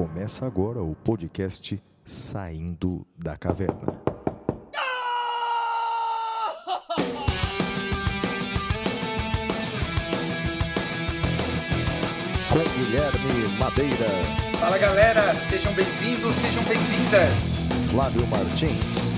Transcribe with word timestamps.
Começa 0.00 0.46
agora 0.46 0.82
o 0.82 0.94
podcast 0.94 1.78
Saindo 2.06 3.06
da 3.18 3.36
Caverna. 3.36 4.00
Com 12.48 12.58
Guilherme 12.78 13.58
Madeira, 13.58 14.08
Fala 14.58 14.78
galera, 14.78 15.34
sejam 15.34 15.74
bem-vindos, 15.74 16.34
sejam 16.36 16.64
bem-vindas. 16.64 17.90
Flávio 17.90 18.26
Martins, 18.28 19.14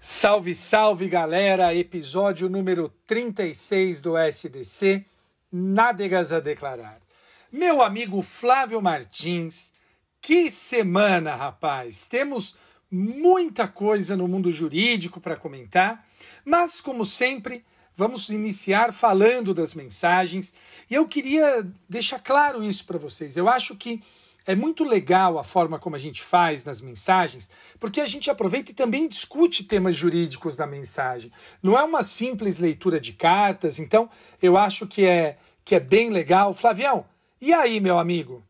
Salve, 0.00 0.56
salve 0.56 1.08
galera, 1.08 1.72
episódio 1.72 2.48
número 2.48 2.92
36 3.06 4.00
do 4.00 4.18
SDC, 4.18 5.04
Nádegas 5.52 6.32
a 6.32 6.38
Declarar. 6.38 7.00
Meu 7.50 7.82
amigo 7.82 8.22
Flávio 8.22 8.80
Martins, 8.80 9.72
que 10.20 10.50
semana, 10.50 11.34
rapaz! 11.34 12.06
Temos 12.06 12.56
muita 12.88 13.66
coisa 13.66 14.16
no 14.16 14.28
mundo 14.28 14.50
jurídico 14.52 15.20
para 15.20 15.34
comentar, 15.34 16.06
mas 16.44 16.80
como 16.80 17.04
sempre, 17.04 17.64
vamos 17.96 18.28
iniciar 18.28 18.92
falando 18.92 19.52
das 19.52 19.74
mensagens. 19.74 20.54
E 20.88 20.94
eu 20.94 21.08
queria 21.08 21.66
deixar 21.88 22.20
claro 22.20 22.62
isso 22.62 22.84
para 22.84 22.98
vocês. 22.98 23.36
Eu 23.36 23.48
acho 23.48 23.76
que 23.76 24.00
é 24.46 24.54
muito 24.54 24.84
legal 24.84 25.38
a 25.38 25.44
forma 25.44 25.78
como 25.78 25.96
a 25.96 25.98
gente 25.98 26.22
faz 26.22 26.64
nas 26.64 26.80
mensagens, 26.80 27.50
porque 27.78 28.00
a 28.00 28.06
gente 28.06 28.30
aproveita 28.30 28.70
e 28.70 28.74
também 28.74 29.06
discute 29.06 29.64
temas 29.64 29.94
jurídicos 29.94 30.56
da 30.56 30.66
mensagem. 30.66 31.30
Não 31.62 31.78
é 31.78 31.84
uma 31.84 32.02
simples 32.02 32.58
leitura 32.58 32.98
de 32.98 33.12
cartas, 33.12 33.78
então 33.78 34.08
eu 34.42 34.56
acho 34.56 34.86
que 34.86 35.04
é, 35.04 35.38
que 35.70 35.76
é 35.76 35.78
bem 35.78 36.10
legal. 36.10 36.52
Flavião, 36.52 37.04
e 37.40 37.52
aí, 37.52 37.78
meu 37.78 37.96
amigo? 37.96 38.42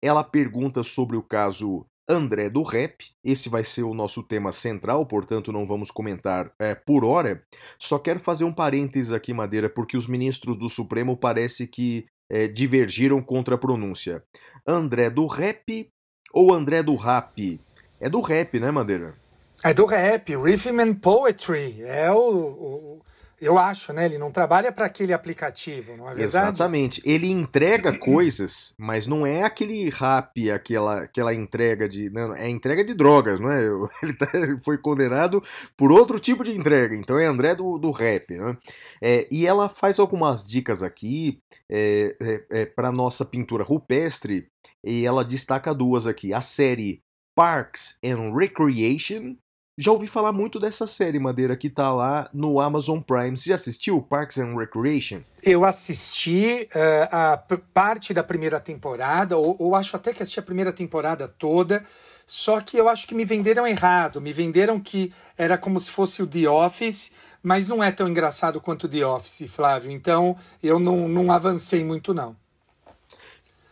ela 0.01 0.23
pergunta 0.23 0.83
sobre 0.83 1.17
o 1.17 1.23
caso 1.23 1.85
André 2.09 2.49
do 2.49 2.63
Rap. 2.63 3.05
Esse 3.23 3.47
vai 3.49 3.63
ser 3.63 3.83
o 3.83 3.93
nosso 3.93 4.23
tema 4.23 4.51
central, 4.51 5.05
portanto 5.05 5.51
não 5.51 5.65
vamos 5.65 5.91
comentar 5.91 6.51
é, 6.57 6.73
por 6.73 7.05
hora. 7.05 7.43
Só 7.77 7.99
quero 7.99 8.19
fazer 8.19 8.43
um 8.43 8.53
parênteses 8.53 9.11
aqui, 9.11 9.31
Madeira, 9.33 9.69
porque 9.69 9.95
os 9.95 10.07
ministros 10.07 10.57
do 10.57 10.67
Supremo 10.67 11.15
parece 11.15 11.67
que 11.67 12.07
é, 12.29 12.47
divergiram 12.47 13.21
contra 13.21 13.55
a 13.55 13.57
pronúncia. 13.57 14.23
André 14.65 15.09
do 15.09 15.27
Rap 15.27 15.89
ou 16.33 16.53
André 16.53 16.81
do 16.81 16.95
Rap? 16.95 17.61
É 18.01 18.09
do 18.09 18.21
rap, 18.21 18.59
né, 18.59 18.71
Madeira? 18.71 19.15
É 19.61 19.73
do 19.73 19.85
rap, 19.85 20.33
Rhythm 20.37 20.79
and 20.79 20.93
Poetry. 20.95 21.81
É 21.81 22.09
o, 22.09 22.17
o 22.17 23.01
eu 23.41 23.57
acho, 23.57 23.93
né? 23.93 24.05
Ele 24.05 24.17
não 24.17 24.31
trabalha 24.31 24.71
para 24.71 24.85
aquele 24.85 25.13
aplicativo, 25.13 25.95
não 25.95 26.09
é 26.09 26.13
verdade? 26.13 26.47
Exatamente. 26.47 27.01
Ele 27.05 27.27
entrega 27.27 27.97
coisas, 27.97 28.73
mas 28.77 29.07
não 29.07 29.25
é 29.25 29.43
aquele 29.43 29.89
rap, 29.89 30.51
aquela, 30.51 31.03
aquela 31.03 31.33
entrega 31.33 31.87
de. 31.87 32.09
Não, 32.09 32.35
é 32.35 32.49
entrega 32.49 32.83
de 32.83 32.93
drogas, 32.93 33.39
não 33.39 33.51
é? 33.51 33.63
Ele, 34.03 34.13
tá, 34.13 34.27
foi 34.63 34.77
condenado 34.77 35.43
por 35.77 35.91
outro 35.91 36.19
tipo 36.19 36.43
de 36.43 36.55
entrega. 36.55 36.95
Então 36.95 37.17
é 37.17 37.25
André 37.25 37.55
do, 37.55 37.77
do 37.77 37.91
rap, 37.91 38.33
né? 38.35 38.57
É, 39.01 39.27
e 39.31 39.45
ela 39.45 39.69
faz 39.69 39.99
algumas 39.99 40.45
dicas 40.45 40.83
aqui 40.83 41.41
é, 41.69 42.15
é, 42.19 42.61
é 42.61 42.65
para 42.65 42.91
nossa 42.91 43.23
pintura 43.23 43.63
rupestre. 43.63 44.47
E 44.83 45.05
ela 45.05 45.25
destaca 45.25 45.73
duas 45.73 46.07
aqui. 46.07 46.33
A 46.33 46.41
série 46.41 47.01
Parks 47.35 47.97
and 48.03 48.33
Recreation 48.35 49.35
já 49.81 49.93
ouvi 49.93 50.07
falar 50.07 50.33
muito 50.33 50.59
dessa 50.59 50.85
série, 50.85 51.17
Madeira, 51.19 51.55
que 51.55 51.69
tá 51.69 51.93
lá 51.93 52.29
no 52.33 52.59
Amazon 52.59 52.99
Prime. 52.99 53.37
Você 53.37 53.49
já 53.49 53.55
assistiu 53.55 54.01
Parks 54.01 54.37
and 54.37 54.53
Recreation? 54.53 55.21
Eu 55.41 55.63
assisti 55.63 56.67
uh, 56.75 57.07
a 57.09 57.43
parte 57.73 58.13
da 58.13 58.21
primeira 58.21 58.59
temporada, 58.59 59.37
ou, 59.37 59.55
ou 59.57 59.75
acho 59.75 59.95
até 59.95 60.11
que 60.11 60.21
assisti 60.21 60.37
a 60.37 60.43
primeira 60.43 60.73
temporada 60.73 61.29
toda, 61.29 61.85
só 62.27 62.59
que 62.59 62.75
eu 62.75 62.89
acho 62.89 63.07
que 63.07 63.15
me 63.15 63.23
venderam 63.23 63.65
errado. 63.65 64.19
Me 64.19 64.33
venderam 64.33 64.81
que 64.81 65.13
era 65.37 65.57
como 65.57 65.79
se 65.79 65.89
fosse 65.89 66.21
o 66.21 66.27
The 66.27 66.49
Office, 66.49 67.13
mas 67.41 67.69
não 67.69 67.81
é 67.81 67.89
tão 67.89 68.09
engraçado 68.09 68.59
quanto 68.59 68.83
o 68.83 68.89
The 68.89 69.05
Office, 69.05 69.49
Flávio. 69.49 69.91
Então 69.91 70.35
eu 70.61 70.77
não, 70.77 71.07
não 71.07 71.31
avancei 71.31 71.85
muito, 71.85 72.13
não. 72.13 72.35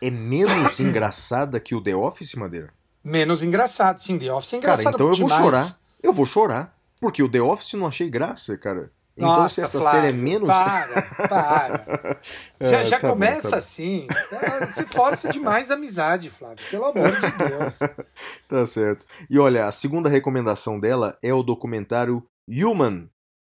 É 0.01 0.09
menos 0.09 0.79
engraçada 0.79 1.59
que 1.59 1.75
o 1.75 1.81
The 1.81 1.97
Office, 1.97 2.33
Madeira? 2.35 2.69
Menos 3.03 3.43
engraçado, 3.43 3.99
sim. 3.99 4.17
The 4.17 4.31
Office 4.31 4.53
é 4.53 4.57
engraçado 4.57 4.83
Cara, 4.85 4.95
então 4.95 5.07
eu 5.07 5.13
demais. 5.13 5.41
vou 5.41 5.51
chorar 5.51 5.86
eu 6.01 6.13
vou 6.13 6.25
chorar. 6.25 6.75
Porque 6.99 7.21
o 7.21 7.29
The 7.29 7.41
Office 7.41 7.73
não 7.73 7.85
achei 7.85 8.09
graça, 8.09 8.57
cara. 8.57 8.91
Então, 9.15 9.29
Nossa, 9.29 9.55
se 9.55 9.61
essa 9.61 9.79
Flávio, 9.79 10.01
série 10.01 10.13
é 10.13 10.15
menos. 10.15 10.47
Para, 10.47 11.01
para. 11.27 12.17
É, 12.59 12.69
já 12.69 12.83
já 12.83 12.99
tá 12.99 13.07
bom, 13.07 13.13
começa 13.13 13.41
tá 13.41 13.49
bom. 13.49 13.57
assim. 13.57 14.07
Você 14.71 14.85
força 14.85 15.29
demais 15.29 15.69
a 15.71 15.73
amizade, 15.75 16.29
Flávio. 16.29 16.63
Pelo 16.69 16.85
amor 16.85 17.11
de 17.11 17.31
Deus. 17.31 17.79
Tá 18.47 18.65
certo. 18.65 19.05
E 19.29 19.37
olha, 19.37 19.65
a 19.67 19.71
segunda 19.71 20.07
recomendação 20.09 20.79
dela 20.79 21.17
é 21.21 21.33
o 21.33 21.43
documentário 21.43 22.23
Human. 22.49 23.09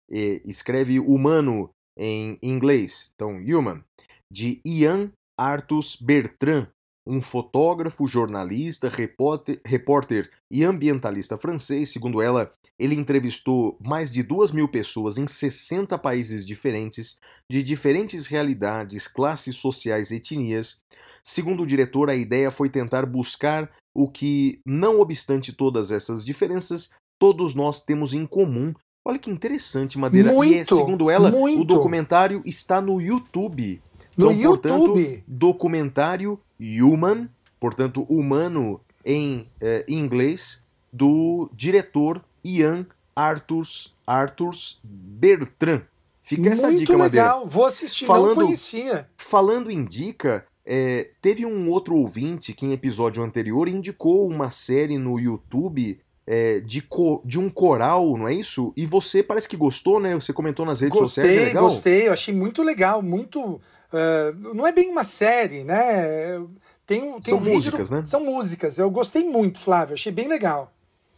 E 0.09 0.41
escreve 0.45 0.99
humano 0.99 1.69
em 1.97 2.37
inglês. 2.41 3.11
Então, 3.15 3.37
Human. 3.37 3.83
De 4.31 4.61
Ian 4.65 5.11
Artus 5.37 5.95
Bertrand, 5.95 6.67
um 7.07 7.21
fotógrafo, 7.21 8.07
jornalista, 8.07 8.89
repórter, 8.89 9.61
repórter 9.63 10.31
e 10.49 10.63
ambientalista 10.63 11.37
francês. 11.37 11.91
Segundo 11.91 12.21
ela, 12.21 12.51
ele 12.79 12.95
entrevistou 12.95 13.77
mais 13.79 14.11
de 14.11 14.23
duas 14.23 14.51
mil 14.51 14.67
pessoas 14.67 15.17
em 15.17 15.27
60 15.27 15.97
países 15.97 16.45
diferentes, 16.45 17.17
de 17.51 17.61
diferentes 17.61 18.27
realidades, 18.27 19.07
classes 19.07 19.55
sociais 19.55 20.11
e 20.11 20.15
etnias. 20.15 20.79
Segundo 21.23 21.63
o 21.63 21.67
diretor, 21.67 22.09
a 22.09 22.15
ideia 22.15 22.51
foi 22.51 22.69
tentar 22.69 23.05
buscar 23.05 23.71
o 23.95 24.09
que, 24.09 24.59
não 24.65 24.99
obstante 24.99 25.53
todas 25.53 25.89
essas 25.89 26.25
diferenças, 26.25 26.91
todos 27.19 27.55
nós 27.55 27.81
temos 27.83 28.13
em 28.13 28.25
comum. 28.25 28.73
Olha 29.07 29.19
que 29.19 29.29
interessante, 29.29 29.97
Madeira. 29.97 30.33
Muito, 30.33 30.53
e 30.53 30.57
é, 30.57 30.65
segundo 30.65 31.09
ela, 31.09 31.31
muito. 31.31 31.61
o 31.61 31.63
documentário 31.63 32.41
está 32.45 32.81
no 32.81 32.99
YouTube. 32.99 33.81
No 34.17 34.31
então, 34.31 34.49
portanto, 34.51 34.81
YouTube? 34.97 35.23
documentário 35.27 36.39
Human, 36.59 37.29
portanto, 37.59 38.03
humano 38.09 38.79
em 39.03 39.47
eh, 39.61 39.83
inglês, 39.87 40.63
do 40.91 41.49
diretor 41.53 42.21
Ian 42.43 42.85
Arthurs, 43.15 43.93
Arthurs 44.07 44.79
Bertrand. 44.83 45.81
Fica 46.21 46.49
essa 46.49 46.67
Muito 46.67 46.79
dica, 46.79 46.97
Madeira. 46.97 47.25
legal, 47.27 47.47
vou 47.47 47.65
assistir, 47.65 48.05
Falando- 48.05 48.35
não 48.39 48.45
conhecia. 48.45 49.07
Falando 49.17 49.69
em 49.69 49.85
dica, 49.85 50.45
é, 50.65 51.09
teve 51.21 51.45
um 51.45 51.69
outro 51.69 51.95
ouvinte 51.95 52.51
que 52.53 52.65
em 52.65 52.71
episódio 52.71 53.21
anterior 53.23 53.67
indicou 53.67 54.27
uma 54.27 54.49
série 54.49 54.97
no 54.97 55.19
YouTube 55.19 55.99
é, 56.25 56.59
de, 56.61 56.81
co- 56.81 57.21
de 57.23 57.37
um 57.37 57.47
coral, 57.47 58.17
não 58.17 58.27
é 58.27 58.33
isso? 58.33 58.73
E 58.75 58.87
você 58.87 59.21
parece 59.21 59.47
que 59.47 59.55
gostou, 59.55 59.99
né? 59.99 60.15
Você 60.15 60.33
comentou 60.33 60.65
nas 60.65 60.79
redes 60.81 60.97
sociais, 60.97 61.29
é 61.29 61.33
Gostei, 61.33 61.45
legal? 61.47 61.63
gostei, 61.63 62.07
eu 62.07 62.13
achei 62.13 62.33
muito 62.33 62.63
legal, 62.63 63.03
muito. 63.03 63.61
Eh, 63.93 64.33
não 64.53 64.65
é 64.65 64.71
bem 64.71 64.89
uma 64.89 65.03
série, 65.03 65.63
né? 65.63 66.39
Tem, 66.85 67.01
um- 67.01 67.13
tem 67.19 67.21
São 67.31 67.37
um 67.37 67.41
vídeo 67.41 67.55
músicas, 67.55 67.89
do- 67.89 67.95
né? 67.97 68.05
São 68.05 68.23
músicas, 68.23 68.77
eu 68.79 68.89
gostei 68.91 69.23
muito, 69.23 69.59
Flávio, 69.59 69.93
achei 69.93 70.11
bem 70.11 70.27
legal. 70.27 70.71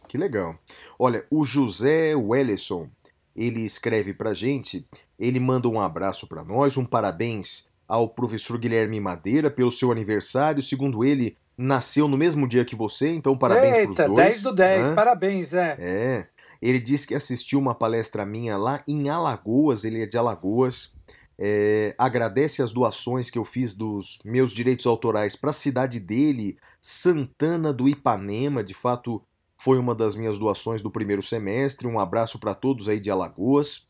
Que 0.06 0.16
legal. 0.16 0.56
Olha, 0.98 1.24
o 1.30 1.44
José 1.44 2.14
Wellison, 2.16 2.88
ele 3.36 3.60
escreve 3.64 4.14
pra 4.14 4.32
gente, 4.32 4.86
ele 5.18 5.38
manda 5.38 5.68
um 5.68 5.80
abraço 5.80 6.26
pra 6.26 6.42
nós, 6.42 6.76
um 6.76 6.84
parabéns 6.84 7.68
ao 7.86 8.08
professor 8.08 8.56
Guilherme 8.58 8.98
Madeira 9.00 9.50
pelo 9.50 9.70
seu 9.70 9.92
aniversário. 9.92 10.62
Segundo 10.62 11.04
ele, 11.04 11.36
nasceu 11.56 12.08
no 12.08 12.16
mesmo 12.16 12.46
dia 12.48 12.64
que 12.64 12.74
você, 12.76 13.08
então 13.10 13.36
parabéns 13.36 13.76
Eita, 13.78 13.92
pros 13.94 14.06
dois. 14.06 14.16
10 14.28 14.42
do 14.42 14.52
10, 14.54 14.88
né? 14.90 14.94
parabéns, 14.94 15.52
é. 15.52 15.76
É. 15.78 16.26
Ele 16.60 16.80
disse 16.80 17.06
que 17.06 17.14
assistiu 17.14 17.58
uma 17.58 17.74
palestra 17.74 18.24
minha 18.24 18.56
lá 18.56 18.82
em 18.88 19.08
Alagoas, 19.10 19.84
ele 19.84 20.02
é 20.02 20.06
de 20.06 20.16
Alagoas. 20.18 20.92
É, 21.40 21.94
agradece 21.96 22.62
as 22.62 22.72
doações 22.72 23.30
que 23.30 23.38
eu 23.38 23.44
fiz 23.44 23.74
dos 23.74 24.18
meus 24.24 24.52
direitos 24.52 24.86
autorais 24.86 25.36
para 25.36 25.50
a 25.50 25.52
cidade 25.52 26.00
dele, 26.00 26.58
Santana 26.80 27.72
do 27.72 27.88
Ipanema. 27.88 28.64
De 28.64 28.74
fato, 28.74 29.22
foi 29.56 29.78
uma 29.78 29.94
das 29.94 30.16
minhas 30.16 30.38
doações 30.38 30.82
do 30.82 30.90
primeiro 30.90 31.22
semestre. 31.22 31.86
Um 31.86 32.00
abraço 32.00 32.38
para 32.40 32.54
todos 32.54 32.88
aí 32.88 32.98
de 32.98 33.10
Alagoas. 33.10 33.86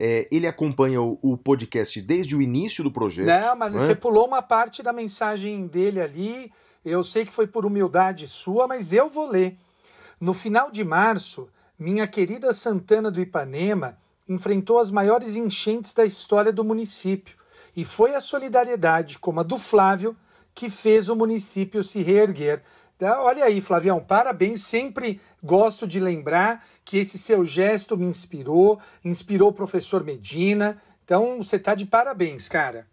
É, 0.00 0.28
ele 0.30 0.46
acompanha 0.46 1.02
o, 1.02 1.18
o 1.20 1.36
podcast 1.36 2.00
desde 2.00 2.34
o 2.34 2.40
início 2.40 2.82
do 2.82 2.90
projeto. 2.90 3.26
Não, 3.26 3.56
mas 3.56 3.72
né? 3.72 3.78
você 3.78 3.94
pulou 3.94 4.26
uma 4.26 4.40
parte 4.40 4.82
da 4.82 4.92
mensagem 4.92 5.66
dele 5.66 6.00
ali. 6.00 6.52
Eu 6.84 7.04
sei 7.04 7.26
que 7.26 7.32
foi 7.32 7.46
por 7.46 7.66
humildade 7.66 8.28
sua, 8.28 8.66
mas 8.66 8.92
eu 8.92 9.10
vou 9.10 9.28
ler. 9.28 9.56
No 10.20 10.32
final 10.32 10.70
de 10.70 10.84
março, 10.84 11.48
minha 11.78 12.06
querida 12.06 12.52
Santana 12.52 13.10
do 13.10 13.20
Ipanema 13.20 13.98
enfrentou 14.28 14.78
as 14.78 14.90
maiores 14.90 15.36
enchentes 15.36 15.94
da 15.94 16.04
história 16.04 16.52
do 16.52 16.62
município. 16.62 17.36
E 17.76 17.84
foi 17.84 18.14
a 18.14 18.20
solidariedade, 18.20 19.18
como 19.18 19.40
a 19.40 19.42
do 19.42 19.58
Flávio, 19.58 20.16
que 20.54 20.68
fez 20.68 21.08
o 21.08 21.16
município 21.16 21.82
se 21.82 22.02
reerguer. 22.02 22.62
Então, 22.96 23.22
Olha 23.24 23.44
aí, 23.44 23.60
Flavião, 23.60 24.00
parabéns. 24.00 24.62
Sempre 24.62 25.20
gosto 25.42 25.86
de 25.86 26.00
lembrar 26.00 26.66
que 26.84 26.98
esse 26.98 27.16
seu 27.16 27.44
gesto 27.44 27.96
me 27.96 28.04
inspirou, 28.04 28.80
inspirou 29.04 29.50
o 29.50 29.52
professor 29.52 30.02
Medina. 30.02 30.82
Então, 31.04 31.40
você 31.40 31.58
tá 31.58 31.74
de 31.74 31.86
parabéns, 31.86 32.48
cara. 32.48 32.88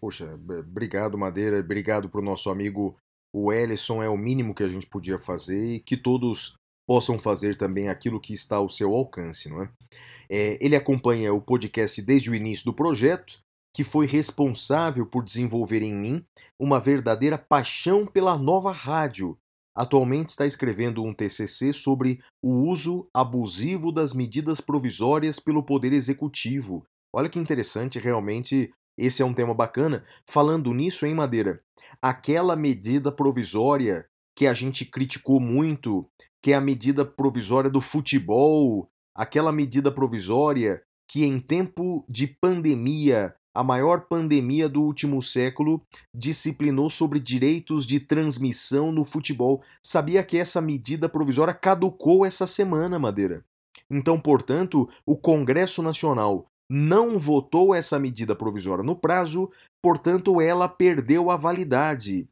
Poxa, 0.00 0.32
obrigado, 0.34 1.18
Madeira. 1.18 1.58
Obrigado 1.58 2.08
pro 2.08 2.22
nosso 2.22 2.50
amigo 2.50 2.96
o 3.34 3.52
Ellison. 3.52 4.00
É 4.00 4.08
o 4.08 4.16
mínimo 4.16 4.54
que 4.54 4.62
a 4.62 4.68
gente 4.68 4.86
podia 4.86 5.18
fazer 5.18 5.74
e 5.74 5.80
que 5.80 5.96
todos 5.96 6.54
possam 6.86 7.18
fazer 7.18 7.56
também 7.56 7.88
aquilo 7.88 8.20
que 8.20 8.32
está 8.32 8.56
ao 8.56 8.68
seu 8.68 8.94
alcance, 8.94 9.48
não 9.48 9.62
é? 9.62 9.70
É, 10.30 10.58
ele 10.60 10.76
acompanha 10.76 11.32
o 11.32 11.40
podcast 11.40 12.00
desde 12.02 12.30
o 12.30 12.34
início 12.34 12.64
do 12.64 12.74
projeto, 12.74 13.40
que 13.74 13.84
foi 13.84 14.06
responsável 14.06 15.06
por 15.06 15.24
desenvolver 15.24 15.82
em 15.82 15.94
mim 15.94 16.24
uma 16.58 16.80
verdadeira 16.80 17.38
paixão 17.38 18.06
pela 18.06 18.36
nova 18.36 18.72
rádio. 18.72 19.38
Atualmente 19.74 20.30
está 20.30 20.44
escrevendo 20.44 21.04
um 21.04 21.14
TCC 21.14 21.72
sobre 21.72 22.20
o 22.42 22.50
uso 22.68 23.08
abusivo 23.14 23.92
das 23.92 24.12
medidas 24.12 24.60
provisórias 24.60 25.38
pelo 25.38 25.62
Poder 25.62 25.92
Executivo. 25.92 26.84
Olha 27.14 27.28
que 27.28 27.38
interessante, 27.38 27.98
realmente 27.98 28.72
esse 28.98 29.22
é 29.22 29.24
um 29.24 29.32
tema 29.32 29.54
bacana. 29.54 30.04
Falando 30.28 30.74
nisso, 30.74 31.06
hein, 31.06 31.14
Madeira? 31.14 31.62
Aquela 32.02 32.56
medida 32.56 33.12
provisória 33.12 34.06
que 34.36 34.46
a 34.46 34.52
gente 34.52 34.84
criticou 34.84 35.38
muito, 35.38 36.10
que 36.42 36.52
é 36.52 36.56
a 36.56 36.60
medida 36.60 37.04
provisória 37.04 37.70
do 37.70 37.80
futebol, 37.80 38.90
aquela 39.18 39.50
medida 39.50 39.90
provisória 39.90 40.80
que 41.10 41.24
em 41.24 41.40
tempo 41.40 42.04
de 42.08 42.28
pandemia, 42.28 43.34
a 43.52 43.64
maior 43.64 44.02
pandemia 44.02 44.68
do 44.68 44.80
último 44.80 45.20
século, 45.20 45.82
disciplinou 46.14 46.88
sobre 46.88 47.18
direitos 47.18 47.84
de 47.84 47.98
transmissão 47.98 48.92
no 48.92 49.04
futebol. 49.04 49.60
Sabia 49.82 50.22
que 50.22 50.38
essa 50.38 50.60
medida 50.60 51.08
provisória 51.08 51.52
caducou 51.52 52.24
essa 52.24 52.46
semana, 52.46 52.96
Madeira? 52.96 53.44
Então, 53.90 54.20
portanto, 54.20 54.88
o 55.04 55.16
Congresso 55.16 55.82
Nacional 55.82 56.46
não 56.70 57.18
votou 57.18 57.74
essa 57.74 57.98
medida 57.98 58.36
provisória 58.36 58.84
no 58.84 58.94
prazo, 58.94 59.50
portanto, 59.82 60.40
ela 60.40 60.68
perdeu 60.68 61.30
a 61.30 61.36
validade. 61.36 62.28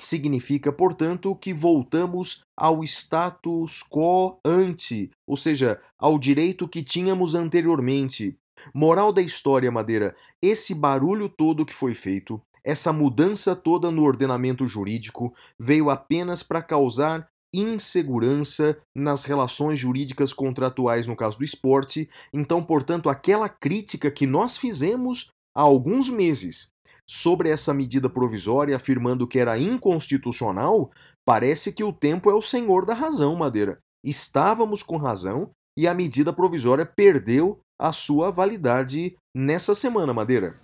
Significa, 0.00 0.70
portanto, 0.70 1.34
que 1.34 1.52
voltamos 1.52 2.44
ao 2.56 2.84
status 2.84 3.82
quo 3.82 4.38
ante, 4.44 5.10
ou 5.26 5.36
seja, 5.36 5.80
ao 5.98 6.20
direito 6.20 6.68
que 6.68 6.84
tínhamos 6.84 7.34
anteriormente. 7.34 8.38
Moral 8.72 9.12
da 9.12 9.20
história, 9.20 9.72
Madeira: 9.72 10.14
esse 10.40 10.72
barulho 10.72 11.28
todo 11.28 11.66
que 11.66 11.74
foi 11.74 11.94
feito, 11.94 12.40
essa 12.62 12.92
mudança 12.92 13.56
toda 13.56 13.90
no 13.90 14.04
ordenamento 14.04 14.64
jurídico, 14.68 15.34
veio 15.58 15.90
apenas 15.90 16.44
para 16.44 16.62
causar 16.62 17.28
insegurança 17.52 18.78
nas 18.94 19.24
relações 19.24 19.80
jurídicas 19.80 20.32
contratuais 20.32 21.08
no 21.08 21.16
caso 21.16 21.38
do 21.38 21.44
esporte. 21.44 22.08
Então, 22.32 22.62
portanto, 22.62 23.10
aquela 23.10 23.48
crítica 23.48 24.12
que 24.12 24.28
nós 24.28 24.56
fizemos 24.56 25.32
há 25.56 25.62
alguns 25.62 26.08
meses 26.08 26.68
sobre 27.08 27.48
essa 27.48 27.72
medida 27.72 28.08
provisória, 28.08 28.76
afirmando 28.76 29.26
que 29.26 29.38
era 29.38 29.58
inconstitucional, 29.58 30.90
parece 31.24 31.72
que 31.72 31.82
o 31.82 31.92
tempo 31.92 32.30
é 32.30 32.34
o 32.34 32.42
senhor 32.42 32.84
da 32.84 32.92
razão, 32.92 33.34
Madeira. 33.34 33.78
Estávamos 34.04 34.82
com 34.82 34.96
razão 34.96 35.50
e 35.76 35.88
a 35.88 35.94
medida 35.94 36.32
provisória 36.32 36.84
perdeu 36.84 37.60
a 37.78 37.92
sua 37.92 38.30
validade 38.30 39.16
nessa 39.34 39.74
semana, 39.74 40.12
Madeira. 40.12 40.54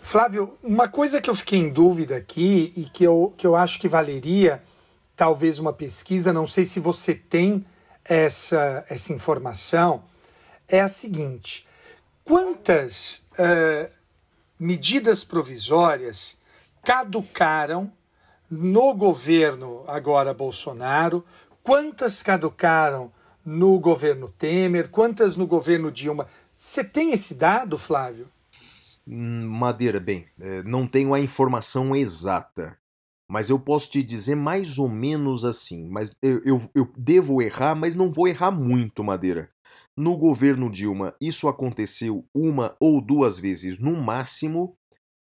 Flávio, 0.00 0.58
uma 0.62 0.88
coisa 0.88 1.20
que 1.20 1.30
eu 1.30 1.34
fiquei 1.34 1.58
em 1.58 1.70
dúvida 1.70 2.16
aqui 2.16 2.72
e 2.76 2.84
que 2.84 3.04
eu, 3.04 3.32
que 3.36 3.46
eu 3.46 3.54
acho 3.54 3.78
que 3.78 3.88
valeria 3.88 4.62
talvez 5.14 5.58
uma 5.58 5.72
pesquisa, 5.72 6.32
não 6.32 6.46
sei 6.46 6.64
se 6.64 6.80
você 6.80 7.14
tem 7.14 7.64
essa, 8.04 8.84
essa 8.88 9.12
informação, 9.12 10.02
é 10.66 10.80
a 10.80 10.88
seguinte: 10.88 11.66
quantas 12.24 13.26
eh, 13.38 13.90
medidas 14.60 15.24
provisórias 15.24 16.38
caducaram 16.84 17.90
no 18.50 18.92
governo 18.92 19.82
agora 19.88 20.34
Bolsonaro? 20.34 21.24
Quantas 21.62 22.22
caducaram 22.22 23.10
no 23.44 23.78
governo 23.78 24.28
Temer? 24.36 24.90
Quantas 24.90 25.34
no 25.34 25.46
governo 25.46 25.90
Dilma? 25.90 26.28
Você 26.58 26.84
tem 26.84 27.12
esse 27.12 27.34
dado, 27.34 27.78
Flávio? 27.78 28.28
Hum, 29.08 29.46
Madeira, 29.48 29.98
bem, 29.98 30.26
eh, 30.38 30.62
não 30.62 30.86
tenho 30.86 31.14
a 31.14 31.20
informação 31.20 31.96
exata, 31.96 32.76
mas 33.26 33.48
eu 33.48 33.58
posso 33.58 33.90
te 33.90 34.02
dizer 34.02 34.34
mais 34.34 34.78
ou 34.78 34.88
menos 34.88 35.44
assim. 35.44 35.88
Mas 35.88 36.14
eu, 36.20 36.42
eu, 36.44 36.70
eu 36.74 36.92
devo 36.96 37.40
errar, 37.40 37.74
mas 37.74 37.96
não 37.96 38.12
vou 38.12 38.28
errar 38.28 38.50
muito, 38.50 39.02
Madeira. 39.02 39.50
No 39.98 40.16
governo 40.16 40.70
Dilma, 40.70 41.14
isso 41.20 41.48
aconteceu 41.48 42.24
uma 42.34 42.76
ou 42.80 43.00
duas 43.00 43.38
vezes 43.38 43.78
no 43.78 43.96
máximo. 44.00 44.76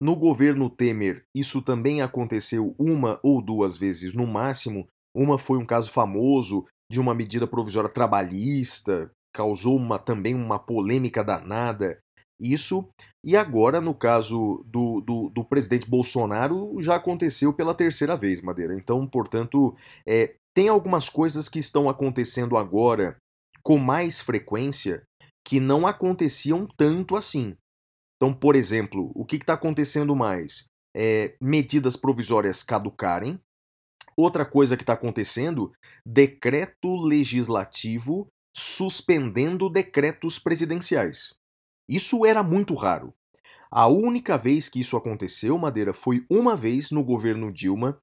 No 0.00 0.16
governo 0.16 0.70
Temer, 0.70 1.24
isso 1.34 1.60
também 1.60 2.00
aconteceu 2.00 2.74
uma 2.78 3.20
ou 3.22 3.42
duas 3.42 3.76
vezes 3.76 4.14
no 4.14 4.26
máximo. 4.26 4.88
Uma 5.14 5.36
foi 5.36 5.58
um 5.58 5.66
caso 5.66 5.90
famoso 5.90 6.64
de 6.90 6.98
uma 6.98 7.14
medida 7.14 7.46
provisória 7.46 7.90
trabalhista, 7.90 9.10
causou 9.34 9.76
uma, 9.76 9.98
também 9.98 10.34
uma 10.34 10.58
polêmica 10.58 11.22
danada. 11.22 12.00
Isso. 12.40 12.88
E 13.24 13.36
agora, 13.36 13.80
no 13.80 13.94
caso 13.94 14.64
do, 14.66 15.00
do, 15.02 15.28
do 15.28 15.44
presidente 15.44 15.88
Bolsonaro, 15.88 16.80
já 16.80 16.96
aconteceu 16.96 17.52
pela 17.52 17.74
terceira 17.74 18.16
vez, 18.16 18.40
Madeira. 18.40 18.74
Então, 18.74 19.06
portanto, 19.06 19.76
é, 20.06 20.34
tem 20.54 20.68
algumas 20.68 21.08
coisas 21.08 21.48
que 21.48 21.58
estão 21.58 21.88
acontecendo 21.88 22.56
agora 22.56 23.16
com 23.62 23.78
mais 23.78 24.20
frequência 24.20 25.02
que 25.44 25.58
não 25.60 25.86
aconteciam 25.86 26.66
tanto 26.76 27.16
assim. 27.16 27.56
Então, 28.16 28.34
por 28.34 28.54
exemplo, 28.54 29.10
o 29.14 29.24
que 29.24 29.36
está 29.36 29.54
acontecendo 29.54 30.14
mais? 30.14 30.64
É, 30.94 31.34
medidas 31.40 31.96
provisórias 31.96 32.62
caducarem. 32.62 33.40
Outra 34.16 34.44
coisa 34.44 34.76
que 34.76 34.82
está 34.82 34.92
acontecendo, 34.92 35.72
decreto 36.04 36.96
legislativo 36.96 38.28
suspendendo 38.54 39.70
decretos 39.70 40.38
presidenciais. 40.38 41.34
Isso 41.88 42.26
era 42.26 42.42
muito 42.42 42.74
raro. 42.74 43.14
A 43.70 43.86
única 43.86 44.36
vez 44.36 44.68
que 44.68 44.80
isso 44.80 44.96
aconteceu, 44.96 45.56
Madeira, 45.56 45.94
foi 45.94 46.26
uma 46.28 46.56
vez 46.56 46.90
no 46.90 47.04
governo 47.04 47.52
Dilma, 47.52 47.98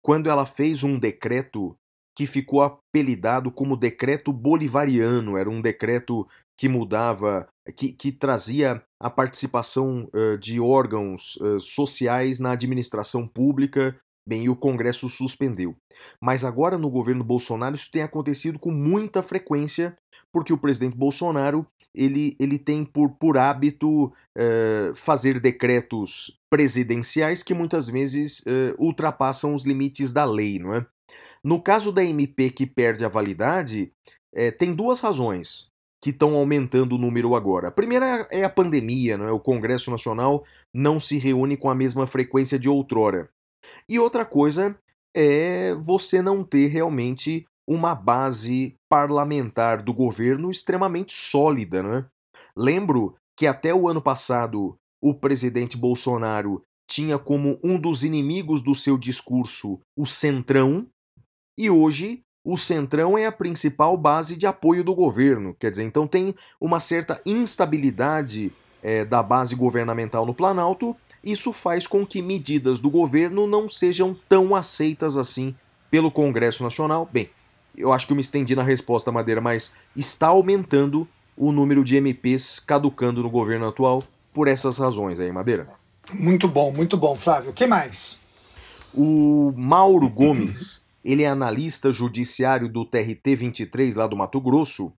quando 0.00 0.30
ela 0.30 0.46
fez 0.46 0.84
um 0.84 0.98
decreto 0.98 1.76
que 2.18 2.26
ficou 2.26 2.62
apelidado 2.62 3.48
como 3.48 3.76
decreto 3.76 4.32
bolivariano. 4.32 5.36
Era 5.36 5.48
um 5.48 5.62
decreto 5.62 6.26
que 6.58 6.68
mudava, 6.68 7.48
que, 7.76 7.92
que 7.92 8.10
trazia 8.10 8.82
a 9.00 9.08
participação 9.08 10.10
uh, 10.12 10.36
de 10.36 10.58
órgãos 10.58 11.36
uh, 11.36 11.60
sociais 11.60 12.40
na 12.40 12.50
administração 12.50 13.24
pública. 13.24 13.96
Bem, 14.28 14.46
e 14.46 14.48
o 14.48 14.56
Congresso 14.56 15.08
suspendeu. 15.08 15.76
Mas 16.20 16.42
agora 16.42 16.76
no 16.76 16.90
governo 16.90 17.22
Bolsonaro 17.22 17.76
isso 17.76 17.88
tem 17.88 18.02
acontecido 18.02 18.58
com 18.58 18.72
muita 18.72 19.22
frequência, 19.22 19.96
porque 20.32 20.52
o 20.52 20.58
presidente 20.58 20.96
Bolsonaro 20.96 21.64
ele, 21.94 22.36
ele 22.40 22.58
tem 22.58 22.84
por, 22.84 23.10
por 23.10 23.38
hábito 23.38 24.06
uh, 24.06 24.94
fazer 24.96 25.38
decretos 25.38 26.36
presidenciais 26.50 27.44
que 27.44 27.54
muitas 27.54 27.88
vezes 27.88 28.42
ultrapassam 28.76 29.54
os 29.54 29.64
limites 29.64 30.12
da 30.12 30.24
lei, 30.24 30.58
não 30.58 30.74
é? 30.74 30.84
No 31.48 31.62
caso 31.62 31.90
da 31.90 32.04
MP 32.04 32.50
que 32.50 32.66
perde 32.66 33.06
a 33.06 33.08
validade, 33.08 33.90
é, 34.34 34.50
tem 34.50 34.74
duas 34.74 35.00
razões 35.00 35.70
que 35.98 36.10
estão 36.10 36.36
aumentando 36.36 36.94
o 36.94 36.98
número 36.98 37.34
agora. 37.34 37.68
A 37.68 37.72
primeira 37.72 38.28
é 38.30 38.44
a 38.44 38.50
pandemia, 38.50 39.16
não 39.16 39.24
é? 39.24 39.32
o 39.32 39.40
Congresso 39.40 39.90
Nacional 39.90 40.44
não 40.74 41.00
se 41.00 41.16
reúne 41.16 41.56
com 41.56 41.70
a 41.70 41.74
mesma 41.74 42.06
frequência 42.06 42.58
de 42.58 42.68
outrora. 42.68 43.30
E 43.88 43.98
outra 43.98 44.26
coisa 44.26 44.78
é 45.16 45.74
você 45.76 46.20
não 46.20 46.44
ter 46.44 46.66
realmente 46.66 47.46
uma 47.66 47.94
base 47.94 48.74
parlamentar 48.86 49.82
do 49.82 49.94
governo 49.94 50.50
extremamente 50.50 51.14
sólida. 51.14 51.82
Não 51.82 51.94
é? 51.94 52.06
Lembro 52.54 53.16
que 53.34 53.46
até 53.46 53.74
o 53.74 53.88
ano 53.88 54.02
passado 54.02 54.76
o 55.02 55.14
presidente 55.14 55.78
Bolsonaro 55.78 56.62
tinha 56.86 57.18
como 57.18 57.58
um 57.64 57.80
dos 57.80 58.04
inimigos 58.04 58.60
do 58.60 58.74
seu 58.74 58.98
discurso 58.98 59.80
o 59.96 60.04
Centrão, 60.04 60.86
e 61.58 61.68
hoje 61.68 62.22
o 62.44 62.56
Centrão 62.56 63.18
é 63.18 63.26
a 63.26 63.32
principal 63.32 63.96
base 63.96 64.36
de 64.36 64.46
apoio 64.46 64.84
do 64.84 64.94
governo. 64.94 65.54
Quer 65.58 65.72
dizer, 65.72 65.82
então 65.82 66.06
tem 66.06 66.34
uma 66.60 66.78
certa 66.78 67.20
instabilidade 67.26 68.52
é, 68.80 69.04
da 69.04 69.22
base 69.22 69.56
governamental 69.56 70.24
no 70.24 70.32
Planalto. 70.32 70.96
Isso 71.22 71.52
faz 71.52 71.86
com 71.86 72.06
que 72.06 72.22
medidas 72.22 72.78
do 72.78 72.88
governo 72.88 73.46
não 73.46 73.68
sejam 73.68 74.16
tão 74.28 74.54
aceitas 74.54 75.16
assim 75.16 75.54
pelo 75.90 76.12
Congresso 76.12 76.62
Nacional. 76.62 77.08
Bem, 77.12 77.28
eu 77.76 77.92
acho 77.92 78.06
que 78.06 78.12
eu 78.12 78.16
me 78.16 78.22
estendi 78.22 78.54
na 78.54 78.62
resposta, 78.62 79.10
Madeira, 79.10 79.40
mas 79.40 79.72
está 79.96 80.28
aumentando 80.28 81.08
o 81.36 81.50
número 81.50 81.82
de 81.82 81.96
MPs 81.96 82.60
caducando 82.60 83.22
no 83.22 83.28
governo 83.28 83.68
atual 83.68 84.02
por 84.32 84.46
essas 84.46 84.78
razões 84.78 85.18
aí, 85.18 85.30
Madeira. 85.32 85.68
Muito 86.14 86.46
bom, 86.46 86.72
muito 86.72 86.96
bom, 86.96 87.16
Flávio. 87.16 87.50
O 87.50 87.52
que 87.52 87.66
mais? 87.66 88.18
O 88.94 89.52
Mauro 89.56 90.08
Gomes 90.08 90.86
ele 91.04 91.22
é 91.22 91.28
analista 91.28 91.92
judiciário 91.92 92.68
do 92.68 92.84
TRT 92.84 93.36
23 93.36 93.96
lá 93.96 94.06
do 94.06 94.16
Mato 94.16 94.40
Grosso 94.40 94.92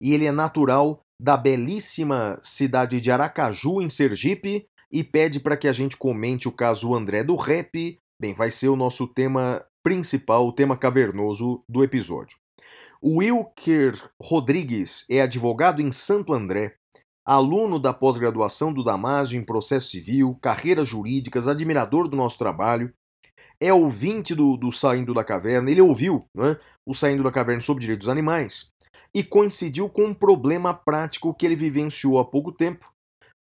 e 0.00 0.12
ele 0.12 0.26
é 0.26 0.32
natural 0.32 1.00
da 1.20 1.36
belíssima 1.36 2.38
cidade 2.42 3.00
de 3.00 3.10
Aracaju, 3.10 3.80
em 3.80 3.88
Sergipe, 3.88 4.66
e 4.92 5.02
pede 5.02 5.40
para 5.40 5.56
que 5.56 5.66
a 5.66 5.72
gente 5.72 5.96
comente 5.96 6.46
o 6.46 6.52
caso 6.52 6.94
André 6.94 7.24
do 7.24 7.34
Rap. 7.36 7.98
Bem, 8.20 8.34
vai 8.34 8.50
ser 8.50 8.68
o 8.68 8.76
nosso 8.76 9.06
tema 9.06 9.64
principal, 9.82 10.46
o 10.46 10.52
tema 10.52 10.76
cavernoso 10.76 11.62
do 11.68 11.82
episódio. 11.82 12.38
O 13.00 13.18
Wilker 13.18 14.10
Rodrigues 14.20 15.04
é 15.10 15.20
advogado 15.20 15.80
em 15.80 15.92
Santo 15.92 16.32
André, 16.32 16.76
aluno 17.24 17.78
da 17.78 17.92
pós-graduação 17.92 18.72
do 18.72 18.84
Damásio 18.84 19.38
em 19.38 19.44
processo 19.44 19.90
civil, 19.90 20.38
carreiras 20.40 20.88
jurídicas, 20.88 21.48
admirador 21.48 22.08
do 22.08 22.16
nosso 22.16 22.38
trabalho, 22.38 22.92
é 23.60 23.72
ouvinte 23.72 24.34
do, 24.34 24.56
do 24.56 24.70
Saindo 24.70 25.14
da 25.14 25.24
Caverna, 25.24 25.70
ele 25.70 25.80
ouviu 25.80 26.26
né, 26.34 26.58
o 26.86 26.94
Saindo 26.94 27.22
da 27.22 27.30
Caverna 27.30 27.60
sobre 27.60 27.80
direitos 27.80 28.06
dos 28.06 28.12
animais 28.12 28.70
e 29.14 29.24
coincidiu 29.24 29.88
com 29.88 30.04
um 30.04 30.14
problema 30.14 30.74
prático 30.74 31.32
que 31.32 31.46
ele 31.46 31.56
vivenciou 31.56 32.18
há 32.18 32.24
pouco 32.24 32.52
tempo, 32.52 32.92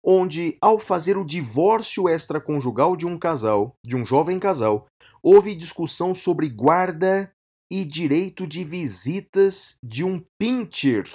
onde, 0.03 0.57
ao 0.61 0.79
fazer 0.79 1.17
o 1.17 1.25
divórcio 1.25 2.07
extraconjugal 2.07 2.95
de 2.95 3.05
um 3.05 3.19
casal, 3.19 3.75
de 3.85 3.95
um 3.95 4.05
jovem 4.05 4.39
casal, 4.39 4.85
houve 5.21 5.55
discussão 5.55 6.13
sobre 6.13 6.47
guarda 6.47 7.31
e 7.69 7.83
direito 7.83 8.47
de 8.47 8.63
visitas 8.63 9.77
de 9.83 10.03
um 10.03 10.23
pincher. 10.39 11.09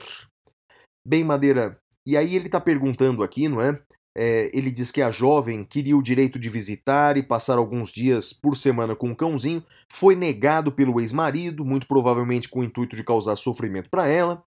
Bem, 1.06 1.24
Madeira, 1.24 1.78
e 2.06 2.16
aí 2.16 2.34
ele 2.34 2.46
está 2.46 2.60
perguntando 2.60 3.22
aqui, 3.22 3.48
não 3.48 3.62
é? 3.62 3.80
É, 4.16 4.50
ele 4.52 4.70
diz 4.70 4.90
que 4.90 5.02
a 5.02 5.10
jovem 5.10 5.64
queria 5.64 5.96
o 5.96 6.02
direito 6.02 6.38
de 6.38 6.48
visitar 6.48 7.16
e 7.16 7.22
passar 7.22 7.58
alguns 7.58 7.90
dias 7.90 8.32
por 8.32 8.56
semana 8.56 8.96
com 8.96 9.10
o 9.10 9.16
cãozinho, 9.16 9.64
foi 9.88 10.16
negado 10.16 10.72
pelo 10.72 11.00
ex-marido, 11.00 11.64
muito 11.64 11.86
provavelmente 11.86 12.48
com 12.48 12.60
o 12.60 12.64
intuito 12.64 12.96
de 12.96 13.04
causar 13.04 13.36
sofrimento 13.36 13.88
para 13.88 14.08
ela. 14.08 14.42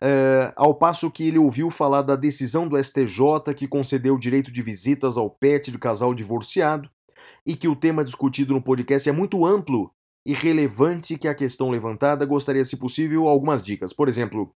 É, 0.00 0.52
ao 0.56 0.74
passo 0.74 1.10
que 1.10 1.26
ele 1.26 1.38
ouviu 1.38 1.70
falar 1.70 2.02
da 2.02 2.16
decisão 2.16 2.68
do 2.68 2.82
STJ 2.82 3.54
que 3.56 3.66
concedeu 3.66 4.14
o 4.14 4.20
direito 4.20 4.52
de 4.52 4.60
visitas 4.60 5.16
ao 5.16 5.30
pet 5.30 5.70
do 5.70 5.78
casal 5.78 6.12
divorciado 6.12 6.90
e 7.46 7.56
que 7.56 7.68
o 7.68 7.76
tema 7.76 8.04
discutido 8.04 8.52
no 8.52 8.60
podcast 8.60 9.08
é 9.08 9.12
muito 9.12 9.46
amplo 9.46 9.90
e 10.24 10.34
relevante 10.34 11.16
que 11.16 11.28
a 11.28 11.34
questão 11.34 11.70
levantada 11.70 12.26
gostaria, 12.26 12.64
se 12.64 12.76
possível, 12.76 13.28
algumas 13.28 13.62
dicas. 13.62 13.92
Por 13.92 14.08
exemplo, 14.08 14.52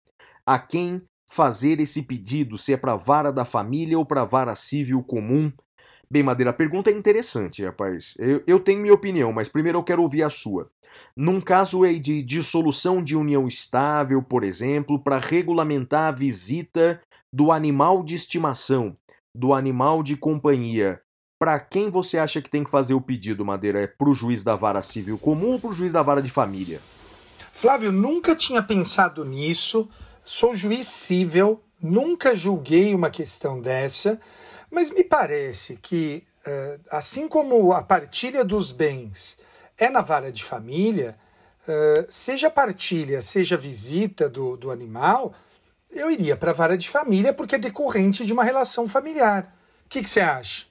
a 0.45 0.57
quem 0.57 1.01
fazer 1.29 1.79
esse 1.79 2.01
pedido, 2.01 2.57
se 2.57 2.73
é 2.73 2.77
para 2.77 2.95
vara 2.95 3.31
da 3.31 3.45
família 3.45 3.97
ou 3.97 4.05
para 4.05 4.25
vara 4.25 4.55
civil 4.55 5.03
comum. 5.03 5.51
Bem, 6.11 6.23
Madeira, 6.23 6.49
a 6.49 6.53
pergunta 6.53 6.89
é 6.89 6.93
interessante, 6.93 7.63
rapaz. 7.63 8.15
Eu, 8.17 8.41
eu 8.47 8.59
tenho 8.59 8.81
minha 8.81 8.93
opinião, 8.93 9.31
mas 9.31 9.47
primeiro 9.47 9.77
eu 9.77 9.83
quero 9.83 10.01
ouvir 10.01 10.23
a 10.23 10.29
sua. 10.29 10.69
Num 11.15 11.39
caso 11.39 11.83
aí 11.83 11.99
de 11.99 12.23
dissolução 12.23 13.03
de 13.03 13.15
união 13.15 13.47
estável, 13.47 14.21
por 14.23 14.43
exemplo, 14.43 14.97
para 14.97 15.19
regulamentar 15.19 16.07
a 16.07 16.11
visita 16.11 16.99
do 17.31 17.51
animal 17.51 18.03
de 18.03 18.15
estimação, 18.15 18.97
do 19.35 19.53
animal 19.53 20.01
de 20.01 20.17
companhia, 20.17 20.99
para 21.39 21.59
quem 21.59 21.89
você 21.89 22.17
acha 22.17 22.41
que 22.41 22.49
tem 22.49 22.63
que 22.63 22.71
fazer 22.71 22.95
o 22.95 23.01
pedido, 23.01 23.45
Madeira? 23.45 23.79
É 23.79 23.87
para 23.87 24.09
o 24.09 24.13
juiz 24.13 24.43
da 24.43 24.55
vara 24.55 24.81
civil 24.81 25.17
comum 25.17 25.51
ou 25.51 25.59
para 25.59 25.69
o 25.69 25.73
juiz 25.73 25.93
da 25.93 26.01
vara 26.01 26.21
de 26.21 26.29
família? 26.29 26.81
Flávio, 27.53 27.91
nunca 27.91 28.35
tinha 28.35 28.61
pensado 28.61 29.23
nisso. 29.23 29.87
Sou 30.31 30.53
juiz 30.53 30.85
civil, 30.85 31.59
nunca 31.81 32.35
julguei 32.35 32.93
uma 32.93 33.09
questão 33.09 33.59
dessa, 33.59 34.21
mas 34.69 34.91
me 34.91 35.03
parece 35.03 35.77
que, 35.77 36.23
eh, 36.45 36.79
assim 36.91 37.27
como 37.27 37.73
a 37.73 37.81
partilha 37.81 38.45
dos 38.45 38.71
bens 38.71 39.39
é 39.75 39.89
na 39.89 40.01
vara 40.01 40.31
de 40.31 40.43
família, 40.43 41.17
eh, 41.67 42.05
seja 42.11 42.47
partilha, 42.47 43.23
seja 43.23 43.57
visita 43.57 44.29
do, 44.29 44.55
do 44.55 44.69
animal, 44.69 45.33
eu 45.89 46.11
iria 46.11 46.37
para 46.37 46.51
a 46.51 46.53
vara 46.53 46.77
de 46.77 46.87
família 46.87 47.33
porque 47.33 47.55
é 47.55 47.57
decorrente 47.57 48.23
de 48.23 48.31
uma 48.31 48.43
relação 48.43 48.87
familiar. 48.87 49.51
O 49.87 49.89
que, 49.89 50.03
que 50.03 50.09
você 50.09 50.21
acha? 50.21 50.67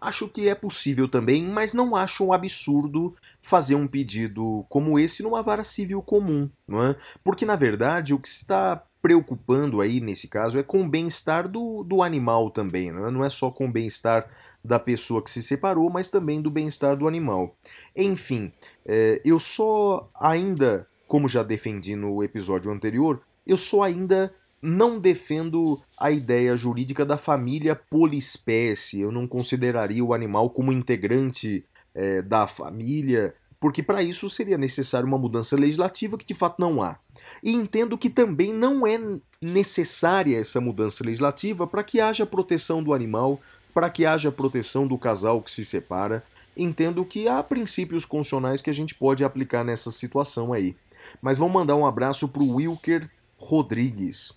Acho 0.00 0.28
que 0.28 0.48
é 0.48 0.54
possível 0.54 1.08
também, 1.08 1.42
mas 1.44 1.74
não 1.74 1.96
acho 1.96 2.24
um 2.24 2.32
absurdo 2.32 3.16
fazer 3.40 3.74
um 3.74 3.88
pedido 3.88 4.64
como 4.68 4.98
esse 4.98 5.22
numa 5.22 5.42
vara 5.42 5.64
civil 5.64 6.02
comum, 6.02 6.50
não 6.66 6.82
é? 6.84 6.96
Porque 7.24 7.44
na 7.44 7.56
verdade 7.56 8.14
o 8.14 8.18
que 8.18 8.28
se 8.28 8.42
está 8.42 8.84
preocupando 9.02 9.80
aí 9.80 10.00
nesse 10.00 10.28
caso 10.28 10.58
é 10.58 10.62
com 10.62 10.82
o 10.82 10.88
bem-estar 10.88 11.48
do, 11.48 11.82
do 11.82 12.02
animal 12.02 12.50
também, 12.50 12.92
não 12.92 13.06
é? 13.06 13.10
não 13.10 13.24
é 13.24 13.30
só 13.30 13.50
com 13.50 13.66
o 13.66 13.72
bem-estar 13.72 14.28
da 14.62 14.78
pessoa 14.78 15.22
que 15.22 15.30
se 15.30 15.42
separou, 15.42 15.88
mas 15.88 16.10
também 16.10 16.40
do 16.40 16.50
bem-estar 16.50 16.96
do 16.96 17.08
animal. 17.08 17.56
Enfim, 17.96 18.52
é, 18.84 19.20
eu 19.24 19.38
só 19.38 20.10
ainda, 20.14 20.86
como 21.08 21.28
já 21.28 21.42
defendi 21.42 21.96
no 21.96 22.22
episódio 22.22 22.70
anterior, 22.70 23.22
eu 23.46 23.56
só 23.56 23.82
ainda 23.82 24.34
não 24.62 24.98
defendo 25.00 25.80
a 25.98 26.10
ideia 26.10 26.56
jurídica 26.56 27.04
da 27.04 27.16
família 27.16 27.74
poliespécie. 27.74 29.00
Eu 29.00 29.10
não 29.10 29.26
consideraria 29.26 30.04
o 30.04 30.12
animal 30.12 30.50
como 30.50 30.72
integrante 30.72 31.64
é, 31.94 32.22
da 32.22 32.46
família, 32.46 33.34
porque 33.60 33.82
para 33.82 34.02
isso 34.02 34.30
seria 34.30 34.56
necessário 34.56 35.06
uma 35.06 35.18
mudança 35.18 35.54
legislativa 35.54 36.16
que 36.16 36.24
de 36.24 36.34
fato 36.34 36.58
não 36.58 36.82
há. 36.82 36.98
E 37.42 37.52
entendo 37.52 37.98
que 37.98 38.08
também 38.08 38.52
não 38.52 38.86
é 38.86 38.98
necessária 39.40 40.40
essa 40.40 40.60
mudança 40.60 41.04
legislativa 41.04 41.66
para 41.66 41.84
que 41.84 42.00
haja 42.00 42.24
proteção 42.24 42.82
do 42.82 42.94
animal, 42.94 43.38
para 43.74 43.90
que 43.90 44.06
haja 44.06 44.32
proteção 44.32 44.86
do 44.86 44.96
casal 44.96 45.42
que 45.42 45.50
se 45.50 45.64
separa. 45.64 46.24
Entendo 46.56 47.04
que 47.04 47.28
há 47.28 47.42
princípios 47.42 48.04
constitucionais 48.04 48.62
que 48.62 48.70
a 48.70 48.74
gente 48.74 48.94
pode 48.94 49.22
aplicar 49.22 49.62
nessa 49.62 49.90
situação 49.90 50.52
aí. 50.52 50.74
Mas 51.20 51.38
vamos 51.38 51.54
mandar 51.54 51.76
um 51.76 51.86
abraço 51.86 52.28
para 52.28 52.42
o 52.42 52.56
Wilker 52.56 53.08
Rodrigues. 53.36 54.32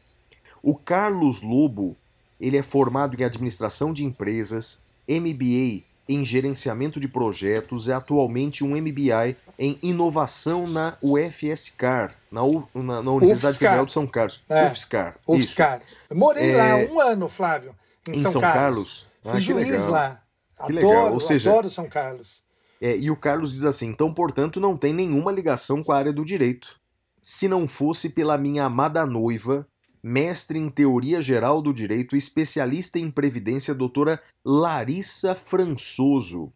O 0.62 0.75
Carlos 0.75 1.41
Lobo, 1.41 1.98
ele 2.39 2.57
é 2.57 2.62
formado 2.62 3.19
em 3.19 3.24
administração 3.24 3.93
de 3.93 4.05
empresas, 4.05 4.93
MBA 5.07 5.83
em 6.07 6.24
gerenciamento 6.24 7.00
de 7.00 7.07
projetos, 7.07 7.88
é 7.88 7.93
atualmente 7.93 8.63
um 8.63 8.75
MBI 8.75 9.38
em 9.57 9.77
inovação 9.81 10.67
na 10.67 10.98
UFSCar, 11.01 12.15
na, 12.31 12.43
U, 12.43 12.67
na, 12.74 13.01
na 13.01 13.12
Universidade 13.12 13.53
UFSCar. 13.53 13.69
Federal 13.69 13.86
de 13.86 13.91
São 13.91 14.07
Carlos. 14.07 14.41
É. 14.50 14.67
UFSCar. 14.67 15.17
UFSCar. 15.27 15.81
Eu 16.10 16.15
morei 16.15 16.51
é... 16.51 16.57
lá 16.57 16.75
um 16.91 17.00
ano, 17.00 17.29
Flávio, 17.29 17.75
em, 18.07 18.12
em 18.12 18.22
São, 18.22 18.33
São, 18.33 18.41
Carlos. 18.41 18.57
Carlos. 18.62 19.07
Fui 19.22 19.31
Ah, 19.31 19.36
que 19.36 19.41
juiz 19.41 19.67
legal. 19.67 19.89
lá. 19.89 20.24
Que 20.65 20.77
adoro, 20.77 20.88
legal, 20.88 21.13
ou 21.13 21.19
seja- 21.19 21.50
adoro 21.50 21.69
São 21.69 21.88
Carlos. 21.88 22.43
É, 22.81 22.98
e 22.98 23.10
o 23.10 23.15
Carlos 23.15 23.53
diz 23.53 23.63
assim: 23.63 23.88
então, 23.88 24.13
portanto, 24.13 24.60
não 24.60 24.75
tem 24.75 24.93
nenhuma 24.93 25.31
ligação 25.31 25.81
com 25.81 25.93
a 25.93 25.98
área 25.98 26.12
do 26.12 26.25
direito. 26.25 26.75
Se 27.22 27.48
não 27.48 27.65
fosse 27.65 28.10
pela 28.10 28.38
minha 28.38 28.65
amada 28.65 29.05
noiva, 29.05 29.65
mestre 30.03 30.60
em 30.60 30.69
teoria 30.69 31.22
geral 31.22 31.62
do 31.62 31.74
direito, 31.74 32.15
especialista 32.15 33.00
em 33.00 33.10
previdência, 33.10 33.74
doutora 33.74 34.22
Larissa 34.43 35.33
Françoso. 35.33 36.51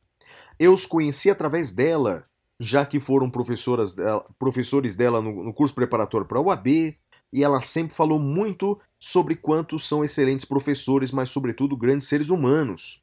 Eu 0.59 0.73
os 0.73 0.85
conheci 0.85 1.29
através 1.29 1.71
dela, 1.71 2.25
já 2.59 2.85
que 2.85 2.99
foram 2.99 3.29
professoras 3.29 3.93
dela- 3.93 4.25
professores 4.37 4.95
dela 4.95 5.21
no, 5.21 5.43
no 5.43 5.53
curso 5.53 5.73
preparatório 5.73 6.27
para 6.27 6.39
a 6.39 6.41
UAB, 6.41 6.97
e 7.31 7.43
ela 7.43 7.61
sempre 7.61 7.93
falou 7.95 8.19
muito 8.19 8.79
sobre 8.99 9.35
quantos 9.35 9.87
são 9.87 10.03
excelentes 10.03 10.45
professores, 10.45 11.11
mas, 11.11 11.29
sobretudo, 11.29 11.77
grandes 11.77 12.07
seres 12.07 12.29
humanos. 12.29 13.01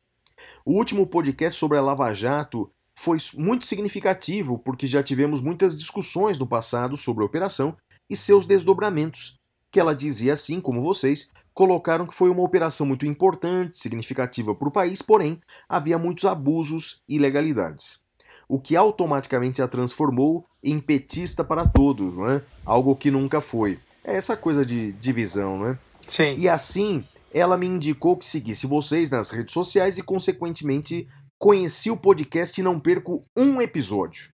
O 0.65 0.73
último 0.73 1.07
podcast 1.07 1.59
sobre 1.59 1.79
a 1.79 1.83
Lava 1.83 2.13
Jato 2.13 2.71
foi 2.99 3.19
muito 3.35 3.67
significativo 3.67 4.59
porque 4.59 4.87
já 4.87 5.03
tivemos 5.03 5.41
muitas 5.41 5.77
discussões 5.77 6.39
no 6.39 6.47
passado 6.47 6.97
sobre 6.97 7.23
a 7.23 7.27
operação 7.27 7.77
e 8.09 8.17
seus 8.17 8.47
desdobramentos, 8.47 9.39
que 9.75 9.81
ela 9.81 9.93
dizia 9.93 10.35
assim 10.35 10.61
como 10.61 10.81
vocês, 10.81 11.33
colocaram 11.53 12.07
que 12.07 12.15
foi 12.15 12.31
uma 12.31 12.45
operação 12.45 12.87
muito 12.87 13.05
importante, 13.05 13.77
significativa 13.77 14.55
para 14.55 14.69
o 14.69 14.71
país, 14.71 15.03
porém 15.03 15.41
havia 15.69 15.99
muitos 15.99 16.27
abusos 16.27 17.03
e 17.09 17.17
ilegalidades. 17.17 17.99
O 18.49 18.61
que 18.61 18.77
automaticamente 18.77 19.61
a 19.61 19.67
transformou 19.67 20.47
em 20.63 20.79
petista 20.79 21.43
para 21.43 21.67
todos, 21.67 22.17
não 22.17 22.31
é? 22.31 22.43
Algo 22.65 22.95
que 22.95 23.11
nunca 23.11 23.41
foi. 23.41 23.81
É 24.05 24.15
essa 24.15 24.37
coisa 24.37 24.65
de 24.65 24.93
divisão, 24.93 25.59
não 25.59 25.67
é? 25.71 25.79
Sim. 26.03 26.37
E 26.39 26.49
assim, 26.49 27.03
ela 27.33 27.57
me 27.57 27.67
indicou 27.67 28.17
que 28.17 28.25
seguisse 28.25 28.69
vocês 28.69 29.11
nas 29.11 29.31
redes 29.31 29.53
sociais 29.53 29.99
e, 29.99 30.05
consequentemente, 30.05 31.09
conheci 31.37 31.91
o 31.91 31.97
podcast 31.97 32.61
e 32.61 32.63
não 32.63 32.79
perco 32.79 33.25
um 33.37 33.61
episódio. 33.61 34.29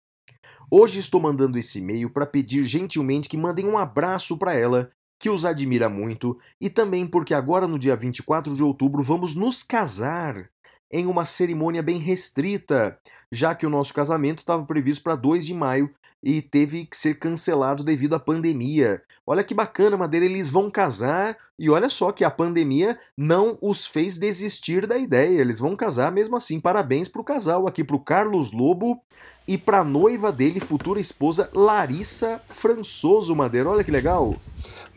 Hoje 0.70 1.00
estou 1.00 1.22
mandando 1.22 1.58
esse 1.58 1.80
e-mail 1.80 2.10
para 2.10 2.26
pedir 2.26 2.66
gentilmente 2.66 3.30
que 3.30 3.38
mandem 3.38 3.66
um 3.66 3.78
abraço 3.78 4.38
para 4.38 4.54
ela, 4.54 4.92
que 5.20 5.30
os 5.30 5.46
admira 5.46 5.90
muito, 5.90 6.40
e 6.60 6.70
também 6.70 7.06
porque 7.06 7.34
agora 7.34 7.68
no 7.68 7.78
dia 7.78 7.96
24 7.96 8.56
de 8.56 8.64
outubro 8.64 9.04
vamos 9.04 9.36
nos 9.36 9.62
casar 9.62 10.50
em 10.90 11.06
uma 11.06 11.26
cerimônia 11.26 11.84
bem 11.84 11.98
restrita, 11.98 12.98
já 13.32 13.54
que 13.54 13.66
o 13.66 13.70
nosso 13.70 13.94
casamento 13.94 14.40
estava 14.40 14.66
previsto 14.66 15.04
para 15.04 15.16
2 15.16 15.46
de 15.46 15.54
maio 15.54 15.94
e 16.24 16.42
teve 16.42 16.86
que 16.86 16.98
ser 16.98 17.20
cancelado 17.20 17.84
devido 17.84 18.16
à 18.16 18.20
pandemia. 18.20 19.02
Olha 19.26 19.44
que 19.44 19.54
bacana, 19.54 19.96
Madeira, 19.96 20.26
eles 20.26 20.50
vão 20.50 20.70
casar 20.70 21.38
e 21.58 21.70
olha 21.70 21.90
só 21.90 22.12
que 22.12 22.24
a 22.24 22.32
pandemia 22.32 22.98
não 23.16 23.58
os 23.62 23.86
fez 23.86 24.18
desistir 24.18 24.88
da 24.88 24.98
ideia. 24.98 25.40
Eles 25.40 25.60
vão 25.60 25.76
casar 25.76 26.12
mesmo 26.12 26.36
assim. 26.36 26.60
Parabéns 26.60 27.08
pro 27.08 27.24
casal 27.24 27.68
aqui 27.68 27.84
pro 27.84 28.00
Carlos 28.00 28.52
Lobo 28.52 29.00
e 29.48 29.58
pra 29.58 29.84
noiva 29.84 30.32
dele, 30.32 30.60
futura 30.60 31.00
esposa 31.00 31.50
Larissa 31.54 32.42
Françoso 32.48 33.36
Madeira. 33.36 33.70
Olha 33.70 33.84
que 33.84 33.92
legal. 33.92 34.36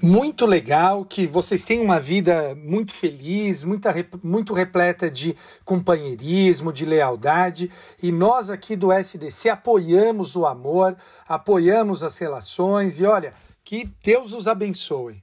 Muito 0.00 0.46
legal 0.46 1.04
que 1.04 1.26
vocês 1.26 1.62
tenham 1.62 1.84
uma 1.84 2.00
vida 2.00 2.56
muito 2.56 2.92
feliz, 2.92 3.62
muita, 3.62 3.94
muito 4.22 4.52
repleta 4.52 5.10
de 5.10 5.36
companheirismo, 5.64 6.72
de 6.72 6.84
lealdade. 6.84 7.70
E 8.02 8.10
nós 8.10 8.50
aqui 8.50 8.74
do 8.74 8.92
SDC 8.92 9.48
apoiamos 9.48 10.34
o 10.34 10.44
amor, 10.44 10.96
apoiamos 11.28 12.02
as 12.02 12.18
relações. 12.18 12.98
E 12.98 13.04
olha, 13.04 13.32
que 13.64 13.88
Deus 14.02 14.32
os 14.32 14.48
abençoe. 14.48 15.22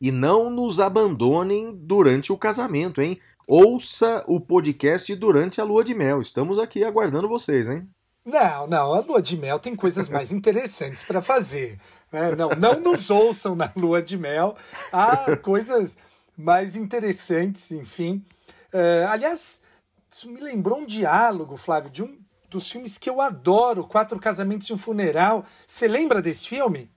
E 0.00 0.10
não 0.10 0.50
nos 0.50 0.80
abandonem 0.80 1.72
durante 1.72 2.32
o 2.32 2.36
casamento, 2.36 3.00
hein? 3.00 3.18
Ouça 3.46 4.24
o 4.26 4.40
podcast 4.40 5.14
durante 5.14 5.60
a 5.60 5.64
lua 5.64 5.84
de 5.84 5.94
mel. 5.94 6.20
Estamos 6.20 6.58
aqui 6.58 6.84
aguardando 6.84 7.28
vocês, 7.28 7.68
hein? 7.68 7.88
Não, 8.24 8.66
não, 8.66 8.94
a 8.94 9.00
lua 9.00 9.20
de 9.20 9.36
mel 9.36 9.58
tem 9.58 9.74
coisas 9.74 10.08
mais 10.08 10.30
interessantes 10.32 11.04
para 11.04 11.22
fazer. 11.22 11.78
Né? 12.12 12.34
Não, 12.36 12.50
não 12.50 12.80
nos 12.80 13.10
ouçam 13.10 13.54
na 13.54 13.70
lua 13.76 14.02
de 14.02 14.16
mel. 14.16 14.56
Há 14.92 15.36
coisas 15.36 15.96
mais 16.36 16.76
interessantes, 16.76 17.70
enfim. 17.70 18.24
Eh, 18.72 19.06
aliás, 19.08 19.62
isso 20.10 20.30
me 20.30 20.40
lembrou 20.40 20.78
um 20.78 20.86
diálogo, 20.86 21.56
Flávio, 21.56 21.90
de 21.90 22.02
um 22.02 22.18
dos 22.48 22.70
filmes 22.70 22.98
que 22.98 23.08
eu 23.08 23.20
adoro, 23.20 23.84
Quatro 23.84 24.18
Casamentos 24.18 24.68
e 24.68 24.72
um 24.72 24.78
Funeral. 24.78 25.44
Você 25.66 25.86
lembra 25.86 26.20
desse 26.20 26.48
filme? 26.48 26.90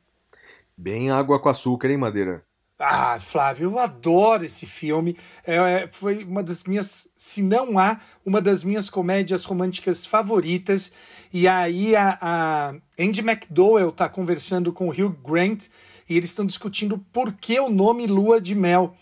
Bem 0.75 1.11
água 1.11 1.39
com 1.39 1.49
açúcar, 1.49 1.89
hein, 1.89 1.97
Madeira? 1.97 2.43
Ah, 2.79 3.19
Flávio, 3.19 3.69
eu 3.69 3.79
adoro 3.79 4.43
esse 4.43 4.65
filme. 4.65 5.17
É, 5.45 5.55
é, 5.55 5.89
foi 5.91 6.23
uma 6.23 6.41
das 6.41 6.63
minhas, 6.63 7.07
se 7.15 7.41
não 7.41 7.77
há, 7.77 8.01
uma 8.25 8.41
das 8.41 8.63
minhas 8.63 8.89
comédias 8.89 9.45
românticas 9.45 10.05
favoritas. 10.05 10.91
E 11.33 11.47
aí 11.47 11.95
a, 11.95 12.17
a 12.21 12.75
Andy 12.99 13.21
McDowell 13.21 13.91
tá 13.91 14.07
conversando 14.07 14.71
com 14.71 14.87
o 14.87 14.91
Hugh 14.91 15.17
Grant 15.25 15.65
e 16.07 16.15
eles 16.15 16.29
estão 16.29 16.45
discutindo 16.45 17.03
por 17.11 17.33
que 17.33 17.59
o 17.59 17.71
nome 17.71 18.05
Lua 18.05 18.39
de 18.39 18.53
Mel. 18.53 18.95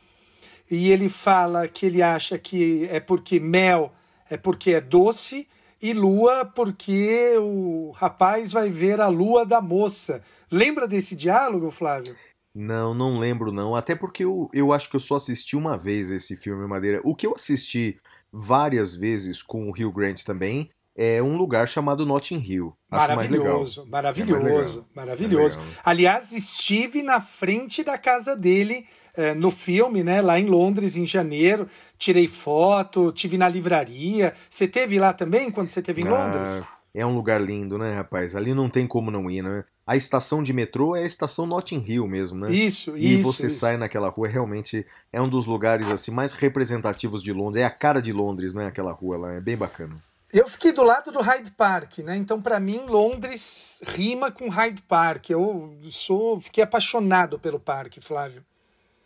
E 0.69 0.89
ele 0.89 1.09
fala 1.09 1.67
que 1.67 1.85
ele 1.85 2.01
acha 2.01 2.39
que 2.39 2.87
é 2.89 3.01
porque 3.01 3.37
mel 3.37 3.91
é 4.29 4.37
porque 4.37 4.71
é 4.71 4.79
doce 4.79 5.45
e 5.81 5.91
lua 5.91 6.45
porque 6.45 7.35
o 7.37 7.91
rapaz 7.91 8.53
vai 8.53 8.69
ver 8.69 9.01
a 9.01 9.09
lua 9.09 9.45
da 9.45 9.59
moça. 9.59 10.23
Lembra 10.49 10.87
desse 10.87 11.17
diálogo, 11.17 11.69
Flávio? 11.69 12.15
Não, 12.55 12.93
não 12.93 13.19
lembro 13.19 13.51
não. 13.51 13.75
Até 13.75 13.93
porque 13.93 14.23
eu, 14.23 14.49
eu 14.53 14.71
acho 14.71 14.89
que 14.89 14.95
eu 14.95 15.01
só 15.01 15.15
assisti 15.15 15.57
uma 15.57 15.77
vez 15.77 16.09
esse 16.09 16.37
filme 16.37 16.65
Madeira. 16.65 17.01
O 17.03 17.13
que 17.13 17.27
eu 17.27 17.33
assisti 17.35 17.99
várias 18.31 18.95
vezes 18.95 19.41
com 19.41 19.69
o 19.69 19.71
Hugh 19.71 19.91
Grant 19.91 20.23
também 20.23 20.69
é 20.95 21.21
um 21.21 21.37
lugar 21.37 21.67
chamado 21.67 22.05
Notting 22.05 22.39
Hill. 22.45 22.73
Acho. 22.89 23.07
Maravilhoso, 23.15 23.85
maravilhoso, 23.89 24.45
É 24.45 24.49
legal. 24.49 24.85
maravilhoso. 24.95 25.59
É. 25.59 25.63
Aliás, 25.83 26.31
estive 26.31 27.01
na 27.01 27.21
frente 27.21 27.83
da 27.83 27.97
casa 27.97 28.35
dele 28.35 28.85
eh, 29.15 29.33
no 29.33 29.51
filme, 29.51 30.03
né? 30.03 30.21
Lá 30.21 30.39
em 30.39 30.45
Londres, 30.45 30.95
em 30.97 31.05
janeiro. 31.05 31.67
Tirei 31.97 32.27
foto, 32.27 33.11
tive 33.11 33.37
na 33.37 33.47
livraria. 33.47 34.33
Você 34.49 34.67
teve 34.67 34.99
lá 34.99 35.13
também 35.13 35.49
quando 35.51 35.69
você 35.69 35.81
teve 35.81 36.01
em 36.01 36.05
Londres? 36.09 36.61
Ah, 36.63 36.67
é 36.93 37.05
um 37.05 37.15
lugar 37.15 37.41
lindo, 37.41 37.77
né, 37.77 37.93
rapaz? 37.95 38.35
Ali 38.35 38.53
não 38.53 38.69
tem 38.69 38.85
como 38.87 39.09
não 39.11 39.29
ir, 39.31 39.41
né? 39.41 39.63
A 39.87 39.95
estação 39.95 40.43
de 40.43 40.53
metrô 40.53 40.95
é 40.95 41.03
a 41.03 41.05
estação 41.05 41.45
Notting 41.45 41.83
Hill 41.85 42.07
mesmo, 42.07 42.37
né? 42.39 42.51
Isso, 42.51 42.95
E 42.97 43.19
isso. 43.19 43.31
você 43.33 43.47
isso. 43.47 43.59
sai 43.59 43.75
naquela 43.77 44.09
rua, 44.09 44.27
realmente 44.27 44.85
é 45.11 45.21
um 45.21 45.27
dos 45.27 45.45
lugares 45.45 45.89
assim 45.89 46.11
mais 46.11 46.33
representativos 46.33 47.21
de 47.23 47.33
Londres. 47.33 47.61
É 47.63 47.65
a 47.65 47.69
cara 47.71 48.01
de 48.01 48.13
Londres, 48.13 48.53
né? 48.53 48.67
Aquela 48.67 48.91
rua 48.91 49.17
lá, 49.17 49.33
é 49.33 49.41
bem 49.41 49.57
bacana. 49.57 49.95
Eu 50.33 50.47
fiquei 50.47 50.71
do 50.71 50.83
lado 50.83 51.11
do 51.11 51.19
Hyde 51.19 51.51
Park, 51.51 51.99
né? 51.99 52.15
Então, 52.15 52.41
para 52.41 52.59
mim, 52.59 52.85
Londres 52.87 53.79
rima 53.85 54.31
com 54.31 54.49
Hyde 54.49 54.81
Park. 54.83 55.29
Eu 55.29 55.77
sou, 55.89 56.39
fiquei 56.39 56.63
apaixonado 56.63 57.37
pelo 57.37 57.59
parque, 57.59 57.99
Flávio. 57.99 58.43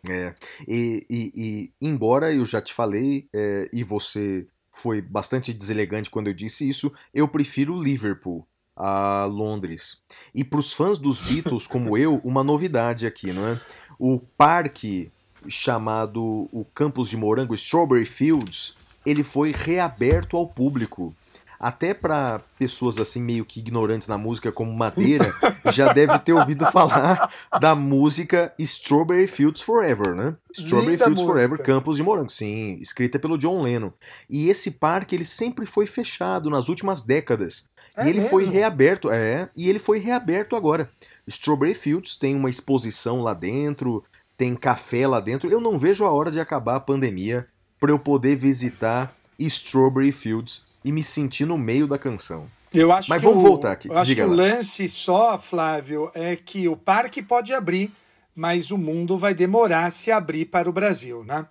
É, 0.07 0.35
e, 0.67 1.05
e- 1.09 1.31
e, 1.35 1.71
embora 1.81 2.31
eu 2.31 2.45
já 2.45 2.61
te 2.61 2.73
falei, 2.73 3.27
é, 3.33 3.67
e 3.73 3.83
você 3.83 4.45
foi 4.71 5.01
bastante 5.01 5.51
deselegante 5.51 6.11
quando 6.11 6.27
eu 6.27 6.33
disse 6.33 6.67
isso, 6.69 6.93
eu 7.11 7.27
prefiro 7.27 7.81
Liverpool 7.81 8.45
a 8.75 9.25
Londres. 9.25 9.97
E 10.33 10.43
para 10.43 10.59
os 10.59 10.73
fãs 10.73 10.99
dos 10.99 11.21
Beatles, 11.21 11.65
como 11.65 11.97
eu, 11.97 12.21
uma 12.23 12.43
novidade 12.43 13.07
aqui, 13.07 13.33
não 13.33 13.47
é? 13.47 13.59
O 13.97 14.19
parque 14.19 15.11
chamado 15.47 16.49
o 16.51 16.65
Campus 16.73 17.09
de 17.09 17.17
Morango, 17.17 17.55
Strawberry 17.55 18.05
Fields, 18.05 18.75
ele 19.05 19.23
foi 19.23 19.51
reaberto 19.51 20.37
ao 20.37 20.47
público. 20.47 21.15
Até 21.59 21.93
para 21.93 22.41
pessoas 22.59 22.99
assim 22.99 23.21
meio 23.21 23.45
que 23.45 23.59
ignorantes 23.59 24.07
na 24.07 24.17
música 24.17 24.51
como 24.51 24.73
Madeira, 24.73 25.33
já 25.71 25.93
deve 25.93 26.19
ter 26.19 26.33
ouvido 26.33 26.65
falar 26.67 27.31
da 27.59 27.73
música 27.73 28.53
Strawberry 28.59 29.27
Fields 29.27 29.61
Forever, 29.61 30.13
né? 30.13 30.35
Strawberry 30.51 30.91
Linda 30.91 31.05
Fields 31.05 31.23
Forever, 31.23 31.49
música. 31.51 31.63
Campos 31.63 31.97
de 31.97 32.03
Morango, 32.03 32.29
sim, 32.29 32.77
escrita 32.81 33.17
pelo 33.17 33.37
John 33.37 33.61
Lennon. 33.61 33.91
E 34.29 34.49
esse 34.49 34.71
parque 34.71 35.15
ele 35.15 35.25
sempre 35.25 35.65
foi 35.65 35.85
fechado 35.85 36.49
nas 36.49 36.67
últimas 36.67 37.03
décadas. 37.03 37.65
É 37.95 38.05
e 38.05 38.09
ele 38.09 38.21
foi 38.21 38.43
mesmo? 38.43 38.53
reaberto, 38.53 39.09
é, 39.09 39.49
e 39.55 39.69
ele 39.69 39.79
foi 39.79 39.99
reaberto 39.99 40.55
agora. 40.55 40.89
Strawberry 41.25 41.73
Fields 41.73 42.17
tem 42.17 42.35
uma 42.35 42.49
exposição 42.49 43.21
lá 43.21 43.33
dentro, 43.33 44.03
tem 44.37 44.55
café 44.55 45.07
lá 45.07 45.19
dentro. 45.19 45.49
Eu 45.49 45.61
não 45.61 45.79
vejo 45.79 46.03
a 46.05 46.11
hora 46.11 46.29
de 46.29 46.39
acabar 46.39 46.75
a 46.75 46.81
pandemia 46.81 47.47
para 47.85 47.91
eu 47.91 47.99
poder 47.99 48.35
visitar 48.35 49.15
Strawberry 49.37 50.11
Fields 50.11 50.63
e 50.83 50.91
me 50.91 51.03
sentir 51.03 51.45
no 51.45 51.55
meio 51.55 51.85
da 51.85 51.99
canção. 51.99 52.49
Eu 52.73 52.91
acho 52.91 53.07
Mas 53.11 53.19
que 53.19 53.27
vamos 53.27 53.43
o- 53.43 53.47
voltar 53.47 53.73
aqui. 53.73 53.87
Eu 53.89 53.95
acho 53.97 54.09
Diga 54.09 54.23
que 54.23 54.27
o 54.27 54.31
lá. 54.31 54.35
lance 54.43 54.89
só, 54.89 55.37
Flávio, 55.37 56.09
é 56.15 56.35
que 56.35 56.67
o 56.67 56.75
parque 56.75 57.21
pode 57.21 57.53
abrir, 57.53 57.91
mas 58.35 58.71
o 58.71 58.77
mundo 58.77 59.19
vai 59.19 59.35
demorar 59.35 59.85
a 59.85 59.91
se 59.91 60.11
abrir 60.11 60.45
para 60.45 60.67
o 60.67 60.73
Brasil, 60.73 61.23
né? 61.23 61.45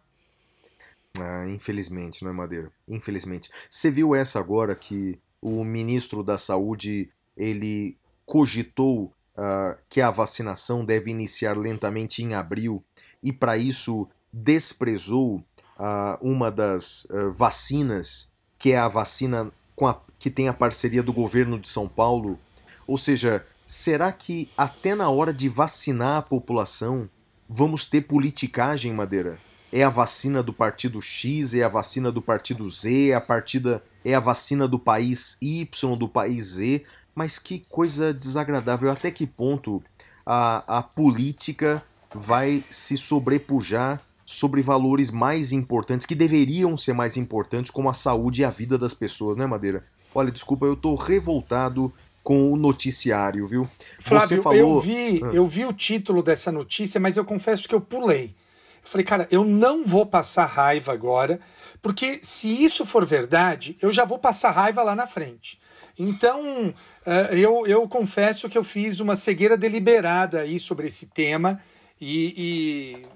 Ah, 1.20 1.46
infelizmente, 1.46 2.24
não 2.24 2.32
é 2.32 2.34
Madeira? 2.34 2.68
Infelizmente. 2.88 3.48
Você 3.70 3.88
viu 3.88 4.12
essa 4.12 4.40
agora 4.40 4.74
que 4.74 5.16
o 5.40 5.62
ministro 5.62 6.24
da 6.24 6.36
Saúde 6.36 7.08
ele 7.36 7.96
cogitou 8.26 9.12
ah, 9.36 9.76
que 9.88 10.00
a 10.00 10.10
vacinação 10.10 10.84
deve 10.84 11.12
iniciar 11.12 11.56
lentamente 11.56 12.24
em 12.24 12.34
abril 12.34 12.82
e 13.22 13.32
para 13.32 13.56
isso 13.56 14.08
desprezou 14.32 15.40
uh, 15.78 16.18
uma 16.20 16.50
das 16.50 17.04
uh, 17.06 17.30
vacinas, 17.32 18.28
que 18.58 18.72
é 18.72 18.78
a 18.78 18.88
vacina 18.88 19.50
a, 19.82 19.96
que 20.18 20.30
tem 20.30 20.48
a 20.48 20.52
parceria 20.52 21.02
do 21.02 21.12
governo 21.12 21.58
de 21.58 21.68
São 21.68 21.88
Paulo. 21.88 22.38
Ou 22.86 22.96
seja, 22.96 23.46
será 23.66 24.12
que 24.12 24.50
até 24.56 24.94
na 24.94 25.08
hora 25.08 25.32
de 25.32 25.48
vacinar 25.48 26.18
a 26.18 26.22
população 26.22 27.08
vamos 27.48 27.86
ter 27.86 28.02
politicagem, 28.02 28.92
Madeira? 28.92 29.38
É 29.72 29.82
a 29.82 29.88
vacina 29.88 30.42
do 30.42 30.52
partido 30.52 31.02
X, 31.02 31.54
é 31.54 31.64
a 31.64 31.68
vacina 31.68 32.12
do 32.12 32.22
partido 32.22 32.70
Z, 32.70 33.10
é 33.10 33.14
a 33.14 33.20
partida 33.20 33.82
é 34.04 34.14
a 34.14 34.20
vacina 34.20 34.68
do 34.68 34.78
país 34.78 35.36
Y, 35.40 35.96
do 35.96 36.08
país 36.08 36.46
Z, 36.46 36.84
mas 37.14 37.38
que 37.38 37.64
coisa 37.70 38.12
desagradável. 38.12 38.90
Até 38.90 39.10
que 39.10 39.26
ponto 39.26 39.82
a, 40.24 40.78
a 40.78 40.82
política 40.82 41.82
vai 42.14 42.62
se 42.70 42.96
sobrepujar 42.96 44.00
sobre 44.24 44.62
valores 44.62 45.10
mais 45.10 45.52
importantes, 45.52 46.06
que 46.06 46.14
deveriam 46.14 46.76
ser 46.76 46.92
mais 46.92 47.16
importantes, 47.16 47.70
como 47.70 47.90
a 47.90 47.94
saúde 47.94 48.42
e 48.42 48.44
a 48.44 48.50
vida 48.50 48.78
das 48.78 48.94
pessoas, 48.94 49.36
né, 49.36 49.46
Madeira? 49.46 49.84
Olha, 50.14 50.30
desculpa, 50.30 50.64
eu 50.64 50.76
tô 50.76 50.94
revoltado 50.94 51.92
com 52.22 52.50
o 52.50 52.56
noticiário, 52.56 53.46
viu? 53.46 53.68
Flávio, 53.98 54.42
falou... 54.42 54.58
eu, 54.58 54.80
vi, 54.80 55.20
ah. 55.22 55.26
eu 55.34 55.46
vi 55.46 55.66
o 55.66 55.72
título 55.72 56.22
dessa 56.22 56.50
notícia, 56.50 56.98
mas 56.98 57.16
eu 57.16 57.24
confesso 57.24 57.68
que 57.68 57.74
eu 57.74 57.80
pulei. 57.80 58.34
Eu 58.82 58.90
falei, 58.90 59.04
cara, 59.04 59.28
eu 59.30 59.44
não 59.44 59.84
vou 59.84 60.06
passar 60.06 60.46
raiva 60.46 60.92
agora, 60.92 61.38
porque 61.82 62.20
se 62.22 62.48
isso 62.48 62.86
for 62.86 63.04
verdade, 63.04 63.76
eu 63.82 63.92
já 63.92 64.04
vou 64.04 64.18
passar 64.18 64.52
raiva 64.52 64.82
lá 64.82 64.94
na 64.94 65.06
frente. 65.06 65.60
Então, 65.98 66.68
uh, 66.68 67.34
eu, 67.34 67.66
eu 67.66 67.86
confesso 67.86 68.48
que 68.48 68.56
eu 68.56 68.64
fiz 68.64 69.00
uma 69.00 69.16
cegueira 69.16 69.56
deliberada 69.56 70.40
aí 70.40 70.58
sobre 70.58 70.86
esse 70.86 71.06
tema 71.06 71.60
e 72.00 73.06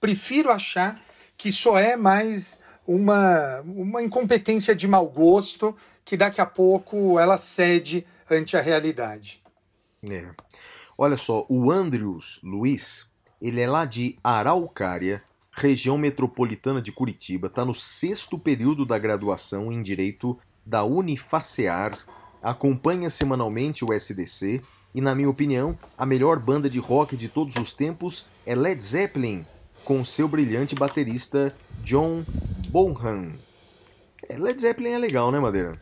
prefiro 0.00 0.50
achar 0.50 1.00
que 1.36 1.52
só 1.52 1.78
é 1.78 1.96
mais 1.96 2.60
uma, 2.86 3.60
uma 3.62 4.02
incompetência 4.02 4.74
de 4.74 4.86
mau 4.86 5.06
gosto 5.08 5.76
que 6.04 6.16
daqui 6.16 6.40
a 6.40 6.46
pouco 6.46 7.18
ela 7.18 7.36
cede 7.36 8.06
ante 8.30 8.56
a 8.56 8.60
realidade. 8.60 9.42
É. 10.08 10.30
Olha 10.96 11.16
só, 11.16 11.44
o 11.48 11.70
Andrews 11.70 12.38
Luiz, 12.42 13.10
ele 13.40 13.60
é 13.60 13.68
lá 13.68 13.84
de 13.84 14.16
Araucária, 14.22 15.22
região 15.52 15.98
metropolitana 15.98 16.80
de 16.80 16.92
Curitiba, 16.92 17.48
está 17.48 17.64
no 17.64 17.74
sexto 17.74 18.38
período 18.38 18.84
da 18.86 18.98
graduação 18.98 19.72
em 19.72 19.82
Direito 19.82 20.38
da 20.64 20.84
Unifacear, 20.84 21.98
acompanha 22.42 23.10
semanalmente 23.10 23.84
o 23.84 23.92
SDC 23.92 24.62
e, 24.94 25.00
na 25.00 25.14
minha 25.14 25.28
opinião, 25.28 25.78
a 25.98 26.06
melhor 26.06 26.38
banda 26.38 26.70
de 26.70 26.78
rock 26.78 27.16
de 27.16 27.28
todos 27.28 27.56
os 27.56 27.74
tempos 27.74 28.26
é 28.46 28.54
Led 28.54 28.82
Zeppelin, 28.82 29.44
com 29.86 30.04
seu 30.04 30.26
brilhante 30.26 30.74
baterista 30.74 31.54
John 31.84 32.24
Bonham. 32.70 33.34
É, 34.28 34.36
Led 34.36 34.60
Zeppelin 34.60 34.90
é 34.90 34.98
legal, 34.98 35.30
né, 35.30 35.38
Madeira? 35.38 35.80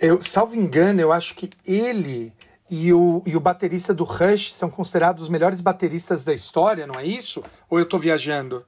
Eu, 0.00 0.20
salvo 0.22 0.56
engano, 0.56 0.98
eu 1.02 1.12
acho 1.12 1.34
que 1.34 1.50
ele 1.66 2.32
e 2.70 2.90
o, 2.90 3.22
e 3.26 3.36
o 3.36 3.40
baterista 3.40 3.92
do 3.92 4.02
Rush 4.02 4.50
são 4.50 4.70
considerados 4.70 5.24
os 5.24 5.28
melhores 5.28 5.60
bateristas 5.60 6.24
da 6.24 6.32
história, 6.32 6.86
não 6.86 6.98
é 6.98 7.04
isso? 7.04 7.42
Ou 7.68 7.78
eu 7.78 7.84
tô 7.84 7.98
viajando? 7.98 8.64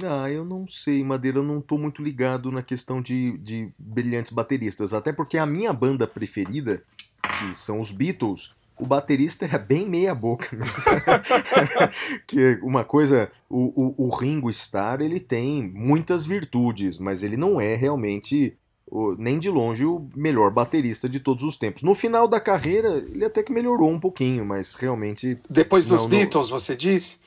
Ah, 0.00 0.30
eu 0.30 0.44
não 0.44 0.64
sei, 0.64 1.02
Madeira, 1.02 1.38
eu 1.38 1.42
não 1.42 1.60
tô 1.60 1.76
muito 1.76 2.00
ligado 2.00 2.52
na 2.52 2.62
questão 2.62 3.02
de, 3.02 3.36
de 3.38 3.72
brilhantes 3.76 4.30
bateristas. 4.30 4.94
Até 4.94 5.12
porque 5.12 5.36
a 5.36 5.44
minha 5.44 5.72
banda 5.72 6.06
preferida, 6.06 6.84
que 7.20 7.52
são 7.52 7.80
os 7.80 7.90
Beatles, 7.90 8.54
o 8.78 8.86
baterista 8.86 9.44
era 9.44 9.58
bem 9.58 9.88
meia 9.88 10.14
boca. 10.14 10.56
que 12.26 12.58
uma 12.62 12.84
coisa, 12.84 13.30
o, 13.48 14.04
o, 14.04 14.06
o, 14.06 14.16
Ringo 14.16 14.50
Starr 14.50 15.00
ele 15.00 15.20
tem 15.20 15.62
muitas 15.62 16.24
virtudes, 16.24 16.98
mas 16.98 17.22
ele 17.22 17.36
não 17.36 17.60
é 17.60 17.74
realmente 17.74 18.56
o, 18.86 19.14
nem 19.16 19.38
de 19.38 19.50
longe 19.50 19.84
o 19.84 20.08
melhor 20.14 20.50
baterista 20.50 21.08
de 21.08 21.20
todos 21.20 21.44
os 21.44 21.56
tempos. 21.56 21.82
No 21.82 21.94
final 21.94 22.28
da 22.28 22.40
carreira 22.40 23.04
ele 23.08 23.24
até 23.24 23.42
que 23.42 23.52
melhorou 23.52 23.90
um 23.90 24.00
pouquinho, 24.00 24.44
mas 24.44 24.74
realmente 24.74 25.36
depois 25.48 25.84
dos 25.84 26.02
não, 26.02 26.08
Beatles, 26.08 26.50
não... 26.50 26.58
você 26.58 26.76
diz? 26.76 27.20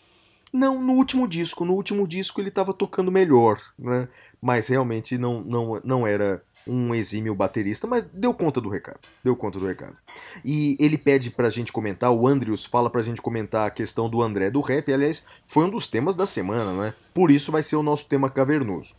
Não, 0.53 0.81
no 0.81 0.93
último 0.93 1.27
disco. 1.27 1.63
No 1.63 1.73
último 1.73 2.07
disco 2.07 2.41
ele 2.41 2.49
estava 2.49 2.73
tocando 2.73 3.11
melhor, 3.11 3.61
né? 3.79 4.07
Mas 4.41 4.67
realmente 4.67 5.17
não, 5.17 5.41
não, 5.41 5.81
não 5.83 6.07
era 6.07 6.43
um 6.67 6.93
exímio 6.93 7.33
baterista, 7.33 7.87
mas 7.87 8.03
deu 8.03 8.33
conta 8.33 8.61
do 8.61 8.69
recado. 8.69 8.99
Deu 9.23 9.35
conta 9.35 9.59
do 9.59 9.65
recado. 9.65 9.95
E 10.43 10.77
ele 10.79 10.97
pede 10.97 11.29
pra 11.29 11.49
gente 11.49 11.71
comentar, 11.71 12.11
o 12.11 12.27
Andrews 12.27 12.65
fala 12.65 12.89
pra 12.89 13.01
gente 13.01 13.21
comentar 13.21 13.67
a 13.67 13.71
questão 13.71 14.09
do 14.09 14.21
André 14.21 14.49
do 14.49 14.61
rap, 14.61 14.91
aliás, 14.93 15.23
foi 15.47 15.65
um 15.65 15.69
dos 15.69 15.87
temas 15.87 16.15
da 16.15 16.25
semana, 16.25 16.73
né? 16.73 16.93
Por 17.13 17.31
isso 17.31 17.51
vai 17.51 17.63
ser 17.63 17.75
o 17.75 17.83
nosso 17.83 18.07
tema 18.07 18.29
cavernoso. 18.29 18.93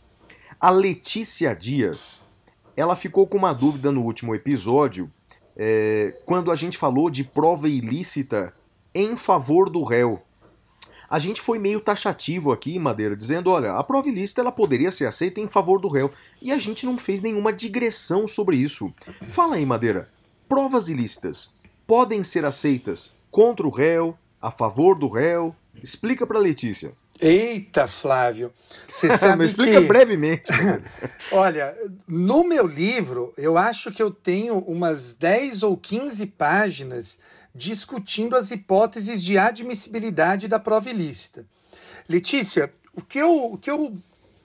A 0.59 0.69
Letícia 0.69 1.53
Dias, 1.55 2.21
ela 2.75 2.95
ficou 2.95 3.27
com 3.27 3.37
uma 3.37 3.53
dúvida 3.53 3.91
no 3.91 4.01
último 4.01 4.35
episódio, 4.35 5.09
é, 5.55 6.17
quando 6.25 6.51
a 6.51 6.55
gente 6.55 6.77
falou 6.77 7.09
de 7.09 7.23
prova 7.23 7.69
ilícita 7.69 8.53
em 8.93 9.15
favor 9.15 9.69
do 9.69 9.83
réu 9.83 10.21
a 11.13 11.19
gente 11.19 11.41
foi 11.41 11.59
meio 11.59 11.79
taxativo 11.79 12.51
aqui, 12.51 12.79
Madeira, 12.79 13.15
dizendo, 13.15 13.51
olha, 13.51 13.73
a 13.73 13.83
prova 13.83 14.09
ilícita 14.09 14.41
ela 14.41 14.51
poderia 14.51 14.91
ser 14.91 15.05
aceita 15.05 15.39
em 15.39 15.47
favor 15.47 15.79
do 15.79 15.87
réu, 15.87 16.09
e 16.41 16.51
a 16.51 16.57
gente 16.57 16.87
não 16.87 16.97
fez 16.97 17.21
nenhuma 17.21 17.53
digressão 17.53 18.27
sobre 18.27 18.57
isso. 18.57 18.91
Fala 19.27 19.55
aí, 19.55 19.65
Madeira, 19.65 20.09
provas 20.49 20.89
ilícitas 20.89 21.63
podem 21.85 22.23
ser 22.23 22.45
aceitas 22.45 23.27
contra 23.29 23.67
o 23.67 23.69
réu, 23.69 24.17
a 24.41 24.49
favor 24.49 24.97
do 24.97 25.07
réu? 25.07 25.55
Explica 25.81 26.25
para 26.25 26.39
Letícia. 26.39 26.91
Eita, 27.19 27.87
Flávio. 27.87 28.51
Você 28.89 29.09
sabe 29.17 29.45
explica 29.45 29.81
que... 29.81 29.87
brevemente. 29.87 30.51
Olha, 31.31 31.75
no 32.07 32.43
meu 32.43 32.65
livro, 32.65 33.33
eu 33.37 33.57
acho 33.57 33.91
que 33.91 34.01
eu 34.01 34.11
tenho 34.11 34.57
umas 34.59 35.13
10 35.13 35.63
ou 35.63 35.77
15 35.77 36.25
páginas 36.27 37.19
discutindo 37.53 38.35
as 38.35 38.51
hipóteses 38.51 39.23
de 39.23 39.37
admissibilidade 39.37 40.47
da 40.47 40.59
prova 40.59 40.89
ilícita. 40.89 41.45
Letícia, 42.09 42.73
o 42.95 43.01
que 43.01 43.19
eu, 43.19 43.53
o 43.53 43.57
que 43.57 43.69
eu 43.69 43.95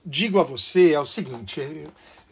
digo 0.05 0.38
a 0.38 0.42
você 0.42 0.92
é 0.92 1.01
o 1.01 1.07
seguinte: 1.07 1.61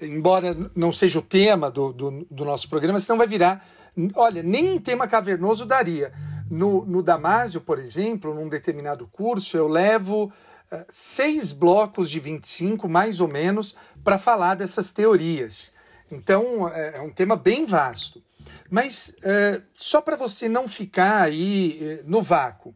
embora 0.01 0.57
não 0.75 0.93
seja 0.93 1.19
o 1.19 1.23
tema 1.23 1.71
do, 1.71 1.93
do, 1.93 2.27
do 2.31 2.45
nosso 2.45 2.69
programa, 2.69 3.01
senão 3.01 3.19
vai 3.19 3.27
virar. 3.27 3.67
Olha, 4.15 4.43
nem 4.43 4.73
um 4.73 4.79
tema 4.79 5.09
cavernoso 5.09 5.65
daria. 5.65 6.13
No, 6.51 6.85
no 6.85 7.03
Damásio, 7.03 7.61
por 7.61 7.79
exemplo, 7.79 8.35
num 8.35 8.49
determinado 8.49 9.09
curso, 9.11 9.57
eu 9.57 9.67
levo 9.67 10.25
uh, 10.27 10.85
seis 10.89 11.51
blocos 11.51 12.11
de 12.11 12.21
25, 12.21 12.89
mais 12.89 13.21
ou 13.21 13.27
menos, 13.27 13.75
para 14.05 14.19
falar 14.19 14.55
dessas 14.55 14.93
teorias. 14.93 15.73
Então, 16.11 16.69
é, 16.69 16.99
é 16.99 17.01
um 17.01 17.11
tema 17.11 17.35
bem 17.35 17.65
vasto. 17.65 18.23
Mas 18.71 19.15
uh, 19.19 19.63
só 19.75 20.01
para 20.01 20.17
você 20.17 20.49
não 20.49 20.69
ficar 20.69 21.23
aí 21.23 22.01
uh, 22.03 22.11
no 22.11 22.23
vácuo, 22.23 22.75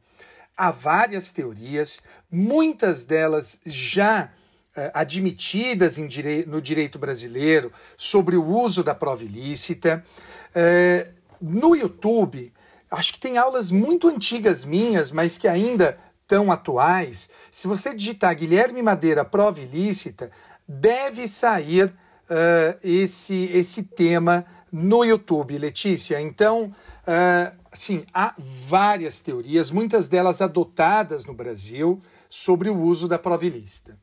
há 0.56 0.70
várias 0.70 1.33
teorias, 1.33 2.00
muitas 2.30 3.04
delas 3.04 3.61
já 3.66 4.30
uh, 4.76 4.80
admitidas 4.94 5.96
direi 6.09 6.44
no 6.46 6.61
direito 6.61 6.98
brasileiro 6.98 7.72
sobre 7.96 8.37
o 8.37 8.44
uso 8.44 8.83
da 8.83 8.94
prova 8.94 9.24
ilícita. 9.24 10.04
no 11.40 11.74
YouTube, 11.74 12.52
acho 12.90 13.14
que 13.14 13.20
tem 13.20 13.38
aulas 13.38 13.70
muito 13.70 14.09
antigas 14.09 14.64
minhas, 14.64 15.11
mas 15.11 15.38
que 15.38 15.48
ainda 15.48 15.98
tão 16.26 16.52
atuais. 16.52 17.30
Se 17.50 17.66
você 17.66 17.94
digitar 17.94 18.35
Guilherme 18.37 18.83
Madeira 18.83 19.24
prova 19.24 19.61
ilícita, 19.61 20.30
deve 20.68 21.26
sair 21.26 21.92
esse, 22.85 23.50
esse 23.52 23.83
tema 23.83 24.46
no 24.72 25.04
YouTube, 25.04 25.59
Letícia. 25.59 26.20
Então, 26.20 26.72
uh, 27.02 27.59
sim, 27.72 28.04
há 28.12 28.35
várias 28.38 29.20
teorias, 29.20 29.70
muitas 29.70 30.09
delas 30.09 30.40
adotadas 30.40 31.24
no 31.24 31.35
Brasil, 31.35 32.00
sobre 32.28 32.68
o 32.70 32.78
uso 32.78 33.09
da 33.09 33.18
prova 33.18 33.44
ilícita. 33.44 33.98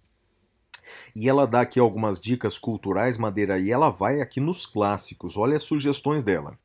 E 1.15 1.27
ela 1.27 1.47
dá 1.47 1.61
aqui 1.61 1.79
algumas 1.79 2.19
dicas 2.19 2.57
culturais, 2.57 3.17
Madeira, 3.17 3.57
e 3.57 3.71
ela 3.71 3.89
vai 3.89 4.21
aqui 4.21 4.39
nos 4.39 4.65
clássicos. 4.65 5.37
Olha 5.37 5.55
as 5.55 5.63
sugestões 5.63 6.23
dela. 6.23 6.57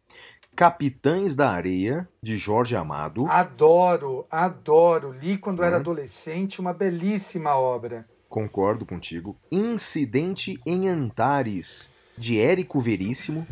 Capitães 0.55 1.35
da 1.35 1.51
Areia, 1.51 2.07
de 2.23 2.37
Jorge 2.37 2.77
Amado. 2.77 3.27
Adoro, 3.27 4.27
adoro. 4.31 5.13
Li 5.13 5.39
quando 5.39 5.63
é. 5.63 5.67
era 5.67 5.77
adolescente, 5.77 6.61
uma 6.61 6.75
belíssima 6.75 7.57
obra. 7.57 8.07
Concordo 8.29 8.85
contigo. 8.85 9.37
Incidente 9.51 10.59
em 10.67 10.89
Antares, 10.89 11.91
de 12.19 12.39
Érico 12.39 12.81
Veríssimo 12.81 13.47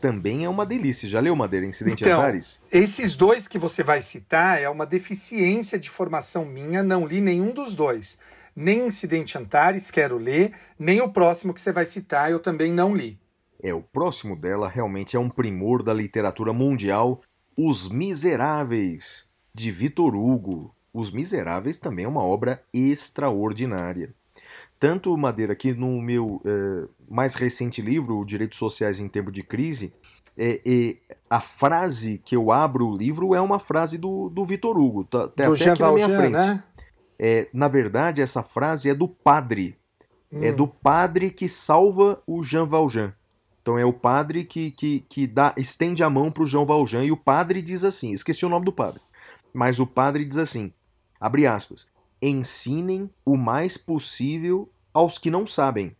também 0.00 0.44
é 0.44 0.48
uma 0.48 0.64
delícia. 0.64 1.08
Já 1.08 1.20
leu 1.20 1.36
Madeira 1.36 1.66
Incidente 1.66 2.02
então, 2.02 2.18
Antares? 2.18 2.60
Esses 2.72 3.14
dois 3.14 3.46
que 3.46 3.58
você 3.58 3.82
vai 3.82 4.00
citar 4.00 4.60
é 4.60 4.68
uma 4.68 4.86
deficiência 4.86 5.78
de 5.78 5.90
formação 5.90 6.44
minha, 6.44 6.82
não 6.82 7.06
li 7.06 7.20
nenhum 7.20 7.52
dos 7.52 7.74
dois. 7.74 8.18
Nem 8.56 8.86
Incidente 8.86 9.38
Antares, 9.38 9.90
quero 9.90 10.16
ler, 10.16 10.52
nem 10.78 11.00
o 11.00 11.08
próximo 11.08 11.54
que 11.54 11.60
você 11.60 11.72
vai 11.72 11.86
citar, 11.86 12.30
eu 12.30 12.40
também 12.40 12.72
não 12.72 12.94
li. 12.96 13.18
É, 13.62 13.74
o 13.74 13.82
próximo 13.82 14.34
dela 14.34 14.68
realmente 14.68 15.16
é 15.16 15.20
um 15.20 15.28
primor 15.28 15.82
da 15.82 15.92
literatura 15.92 16.52
mundial, 16.52 17.20
Os 17.56 17.88
Miseráveis, 17.88 19.26
de 19.54 19.70
Vitor 19.70 20.14
Hugo. 20.14 20.74
Os 20.92 21.10
Miseráveis 21.10 21.78
também 21.78 22.06
é 22.06 22.08
uma 22.08 22.24
obra 22.24 22.62
extraordinária. 22.72 24.14
Tanto 24.80 25.16
Madeira 25.16 25.54
que 25.54 25.74
no 25.74 26.00
meu 26.00 26.40
é, 26.44 26.88
mais 27.08 27.34
recente 27.34 27.80
livro, 27.82 28.24
Direitos 28.24 28.58
Sociais 28.58 28.98
em 28.98 29.08
Tempo 29.08 29.30
de 29.30 29.42
Crise, 29.42 29.92
é, 30.36 30.60
é, 30.64 30.96
a 31.28 31.40
frase 31.40 32.20
que 32.24 32.34
eu 32.34 32.50
abro 32.50 32.88
o 32.88 32.96
livro 32.96 33.34
é 33.34 33.40
uma 33.40 33.58
frase 33.58 33.98
do, 33.98 34.30
do 34.30 34.44
Vitor 34.44 34.78
Hugo, 34.78 35.04
tá, 35.04 35.28
tá 35.28 35.44
Do 35.44 35.52
até 35.52 35.64
Jean 35.64 35.72
aqui 35.74 35.82
na 35.82 35.92
minha 35.92 36.08
Valjean, 36.08 36.20
frente. 36.20 36.32
né? 36.32 36.64
É, 37.18 37.48
na 37.52 37.68
verdade, 37.68 38.22
essa 38.22 38.42
frase 38.42 38.88
é 38.88 38.94
do 38.94 39.06
padre. 39.06 39.76
É 40.32 40.52
Hum. 40.52 40.56
do 40.56 40.68
padre 40.68 41.30
que 41.30 41.48
salva 41.48 42.22
o 42.24 42.40
Jean 42.40 42.64
Valjean. 42.64 43.12
Então 43.60 43.76
é 43.76 43.84
o 43.84 43.92
padre 43.92 44.44
que, 44.44 44.70
que, 44.70 45.00
que 45.00 45.26
dá, 45.26 45.52
estende 45.56 46.02
a 46.04 46.08
mão 46.08 46.30
para 46.30 46.44
o 46.44 46.46
Jean 46.46 46.64
Valjean 46.64 47.04
e 47.04 47.12
o 47.12 47.16
padre 47.16 47.60
diz 47.60 47.82
assim, 47.84 48.12
esqueci 48.12 48.46
o 48.46 48.48
nome 48.48 48.64
do 48.64 48.72
padre, 48.72 49.00
mas 49.52 49.78
o 49.80 49.86
padre 49.86 50.24
diz 50.24 50.38
assim, 50.38 50.72
abre 51.20 51.46
aspas, 51.46 51.88
ensinem 52.22 53.10
o 53.24 53.36
mais 53.36 53.76
possível 53.76 54.70
aos 54.92 55.18
que 55.18 55.30
não 55.30 55.46
sabem. 55.46 55.96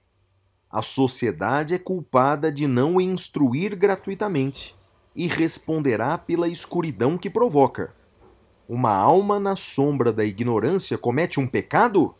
A 0.70 0.82
sociedade 0.82 1.74
é 1.74 1.78
culpada 1.78 2.52
de 2.52 2.66
não 2.66 3.00
instruir 3.00 3.76
gratuitamente 3.76 4.74
e 5.16 5.26
responderá 5.26 6.16
pela 6.16 6.48
escuridão 6.48 7.18
que 7.18 7.28
provoca. 7.28 7.92
Uma 8.68 8.94
alma 8.94 9.40
na 9.40 9.56
sombra 9.56 10.12
da 10.12 10.24
ignorância 10.24 10.96
comete 10.96 11.40
um 11.40 11.46
pecado? 11.46 12.14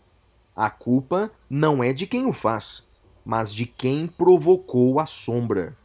A 0.57 0.69
culpa 0.69 1.31
não 1.49 1.83
é 1.83 1.93
de 1.93 2.07
quem 2.07 2.27
o 2.27 2.33
faz, 2.33 3.01
mas 3.25 3.55
de 3.55 3.67
quem 3.67 4.09
provocou 4.09 4.99
a 4.99 5.07
sombra. 5.07 5.77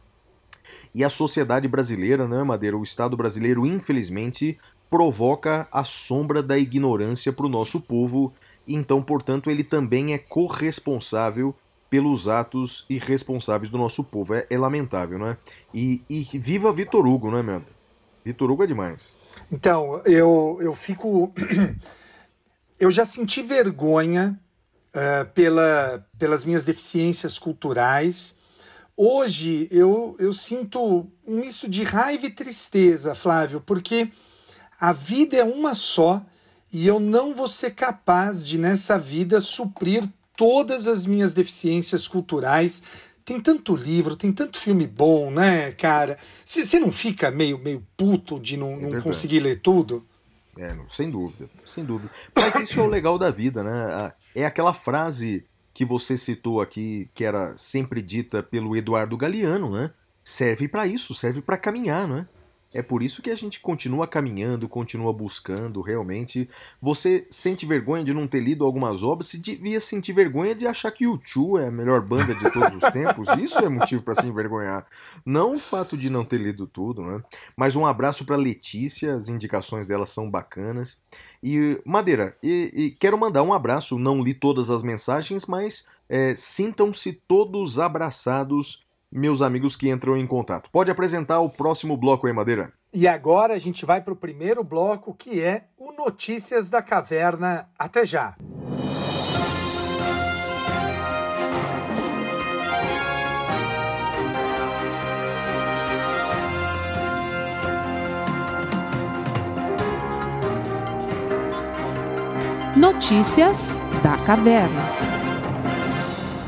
E 0.92 1.04
a 1.04 1.10
sociedade 1.10 1.68
brasileira, 1.68 2.26
né, 2.26 2.42
Madeira? 2.42 2.76
O 2.76 2.82
Estado 2.82 3.16
brasileiro, 3.16 3.64
infelizmente, 3.64 4.58
provoca 4.88 5.68
a 5.70 5.84
sombra 5.84 6.42
da 6.42 6.58
ignorância 6.58 7.32
para 7.32 7.46
o 7.46 7.48
nosso 7.48 7.80
povo, 7.80 8.32
então, 8.66 9.02
portanto, 9.02 9.50
ele 9.50 9.62
também 9.62 10.12
é 10.12 10.18
corresponsável 10.18 11.54
pelos 11.88 12.28
atos 12.28 12.84
irresponsáveis 12.90 13.70
do 13.70 13.78
nosso 13.78 14.02
povo. 14.02 14.34
É, 14.34 14.46
é 14.50 14.58
lamentável, 14.58 15.18
né? 15.18 15.36
E, 15.72 16.02
e 16.10 16.22
viva 16.38 16.72
Vitor 16.72 17.06
Hugo, 17.06 17.30
né, 17.30 17.42
meu? 17.42 17.62
Vitor 18.24 18.50
Hugo 18.50 18.64
é 18.64 18.66
demais. 18.66 19.14
Então, 19.50 20.02
eu, 20.04 20.58
eu 20.60 20.74
fico. 20.74 21.32
Eu 22.78 22.90
já 22.90 23.06
senti 23.06 23.40
vergonha 23.40 24.38
eh, 24.98 25.24
pela, 25.24 26.06
pelas 26.18 26.46
minhas 26.46 26.64
deficiências 26.64 27.38
culturais. 27.38 28.34
Hoje 28.96 29.68
eu, 29.70 30.16
eu 30.18 30.32
sinto 30.32 31.06
um 31.26 31.40
misto 31.40 31.68
de 31.68 31.84
raiva 31.84 32.24
e 32.24 32.30
tristeza, 32.30 33.14
Flávio, 33.14 33.60
porque 33.60 34.10
a 34.78 34.92
vida 34.92 35.36
é 35.36 35.44
uma 35.44 35.74
só 35.74 36.24
e 36.72 36.86
eu 36.86 37.00
não 37.00 37.34
vou 37.34 37.48
ser 37.48 37.74
capaz 37.74 38.46
de, 38.46 38.58
nessa 38.58 38.98
vida, 38.98 39.40
suprir 39.40 40.06
todas 40.36 40.86
as 40.86 41.06
minhas 41.06 41.32
deficiências 41.32 42.06
culturais. 42.06 42.82
Tem 43.24 43.40
tanto 43.40 43.74
livro, 43.74 44.16
tem 44.16 44.32
tanto 44.32 44.60
filme 44.60 44.86
bom, 44.86 45.30
né, 45.30 45.72
cara? 45.72 46.18
Você 46.44 46.78
não 46.78 46.92
fica 46.92 47.30
meio, 47.30 47.58
meio 47.58 47.84
puto 47.96 48.38
de 48.38 48.56
não, 48.56 48.72
não 48.72 48.80
verdade. 48.82 49.02
conseguir 49.02 49.40
ler 49.40 49.60
tudo? 49.60 50.06
É, 50.58 50.74
não, 50.74 50.88
sem 50.88 51.10
dúvida, 51.10 51.50
sem 51.64 51.84
dúvida. 51.84 52.10
Mas 52.34 52.54
isso 52.56 52.78
é 52.78 52.82
o 52.82 52.86
legal 52.86 53.18
da 53.18 53.30
vida, 53.30 53.62
né? 53.62 54.12
É 54.34 54.46
aquela 54.46 54.72
frase 54.72 55.44
que 55.74 55.84
você 55.84 56.16
citou 56.16 56.60
aqui, 56.60 57.10
que 57.14 57.24
era 57.24 57.54
sempre 57.56 58.00
dita 58.00 58.42
pelo 58.42 58.76
Eduardo 58.76 59.16
Galeano, 59.16 59.70
né? 59.70 59.90
Serve 60.24 60.68
pra 60.68 60.86
isso, 60.86 61.14
serve 61.14 61.42
pra 61.42 61.58
caminhar, 61.58 62.08
né? 62.08 62.26
É 62.76 62.82
por 62.82 63.02
isso 63.02 63.22
que 63.22 63.30
a 63.30 63.34
gente 63.34 63.58
continua 63.58 64.06
caminhando, 64.06 64.68
continua 64.68 65.10
buscando, 65.10 65.80
realmente. 65.80 66.46
Você 66.78 67.26
sente 67.30 67.64
vergonha 67.64 68.04
de 68.04 68.12
não 68.12 68.28
ter 68.28 68.40
lido 68.40 68.66
algumas 68.66 69.02
obras, 69.02 69.28
você 69.28 69.38
devia 69.38 69.80
sentir 69.80 70.12
vergonha 70.12 70.54
de 70.54 70.66
achar 70.66 70.90
que 70.90 71.06
o 71.06 71.18
Chu 71.24 71.56
é 71.56 71.68
a 71.68 71.70
melhor 71.70 72.02
banda 72.02 72.34
de 72.34 72.52
todos 72.52 72.74
os 72.74 72.90
tempos. 72.90 73.28
Isso 73.42 73.60
é 73.60 73.68
motivo 73.70 74.02
pra 74.02 74.14
se 74.14 74.26
envergonhar. 74.26 74.86
Não 75.24 75.54
o 75.54 75.58
fato 75.58 75.96
de 75.96 76.10
não 76.10 76.22
ter 76.22 76.36
lido 76.36 76.66
tudo, 76.66 77.02
né? 77.02 77.22
Mas 77.56 77.74
um 77.76 77.86
abraço 77.86 78.26
pra 78.26 78.36
Letícia, 78.36 79.14
as 79.14 79.30
indicações 79.30 79.86
dela 79.86 80.04
são 80.04 80.30
bacanas. 80.30 81.00
E, 81.42 81.80
Madeira, 81.82 82.36
e, 82.42 82.70
e 82.74 82.90
quero 82.90 83.16
mandar 83.16 83.42
um 83.42 83.54
abraço, 83.54 83.98
não 83.98 84.22
li 84.22 84.34
todas 84.34 84.68
as 84.68 84.82
mensagens, 84.82 85.46
mas 85.46 85.86
é, 86.10 86.34
sintam-se 86.36 87.14
todos 87.26 87.78
abraçados, 87.78 88.85
meus 89.10 89.42
amigos 89.42 89.76
que 89.76 89.88
entram 89.88 90.16
em 90.16 90.26
contato. 90.26 90.70
Pode 90.70 90.90
apresentar 90.90 91.40
o 91.40 91.50
próximo 91.50 91.96
bloco 91.96 92.26
aí, 92.26 92.32
Madeira. 92.32 92.72
E 92.92 93.06
agora 93.06 93.54
a 93.54 93.58
gente 93.58 93.84
vai 93.84 94.00
para 94.00 94.12
o 94.12 94.16
primeiro 94.16 94.64
bloco, 94.64 95.14
que 95.14 95.40
é 95.40 95.64
o 95.76 95.92
Notícias 95.92 96.70
da 96.70 96.82
Caverna. 96.82 97.68
Até 97.78 98.04
já! 98.04 98.36
Notícias 112.76 113.80
da 114.02 114.18
Caverna. 114.26 115.05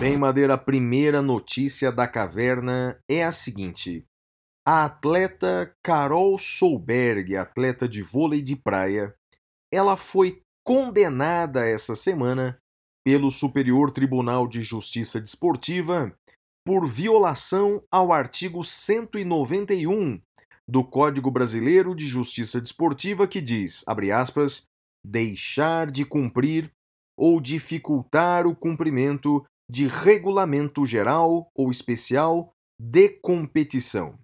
Bem, 0.01 0.17
Madeira, 0.17 0.55
a 0.55 0.59
primeira 0.59 1.21
notícia 1.21 1.91
da 1.91 2.07
caverna 2.07 2.97
é 3.11 3.25
a 3.25 3.33
seguinte. 3.33 4.07
A 4.65 4.85
atleta 4.85 5.75
Carol 5.83 6.39
Solberg, 6.39 7.37
atleta 7.37 7.89
de 7.89 8.01
vôlei 8.01 8.41
de 8.41 8.55
praia, 8.55 9.13
ela 9.73 9.97
foi 9.97 10.41
condenada 10.65 11.67
essa 11.67 11.97
semana 11.97 12.57
pelo 13.05 13.29
Superior 13.29 13.91
Tribunal 13.91 14.47
de 14.47 14.63
Justiça 14.63 15.21
Desportiva 15.21 16.17
por 16.65 16.87
violação 16.87 17.83
ao 17.91 18.13
artigo 18.13 18.63
191 18.63 20.21
do 20.69 20.85
Código 20.85 21.29
Brasileiro 21.29 21.93
de 21.93 22.07
Justiça 22.07 22.61
Desportiva 22.61 23.27
que 23.27 23.41
diz, 23.41 23.83
abre 23.85 24.13
aspas, 24.13 24.63
deixar 25.05 25.91
de 25.91 26.05
cumprir 26.05 26.71
ou 27.19 27.41
dificultar 27.41 28.47
o 28.47 28.55
cumprimento 28.55 29.45
de 29.71 29.87
regulamento 29.87 30.87
geral 30.87 31.51
ou 31.55 31.71
especial 31.71 32.53
de 32.81 33.09
competição. 33.09 34.19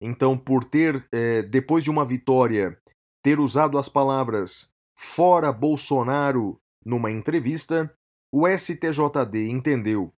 Então, 0.00 0.36
por 0.36 0.64
ter, 0.64 1.06
eh, 1.12 1.42
depois 1.42 1.82
de 1.82 1.90
uma 1.90 2.04
vitória, 2.04 2.78
ter 3.22 3.40
usado 3.40 3.78
as 3.78 3.88
palavras 3.88 4.70
fora 4.96 5.50
Bolsonaro 5.50 6.58
numa 6.84 7.10
entrevista, 7.10 7.92
o 8.32 8.46
STJD 8.46 9.48
entendeu 9.48 10.12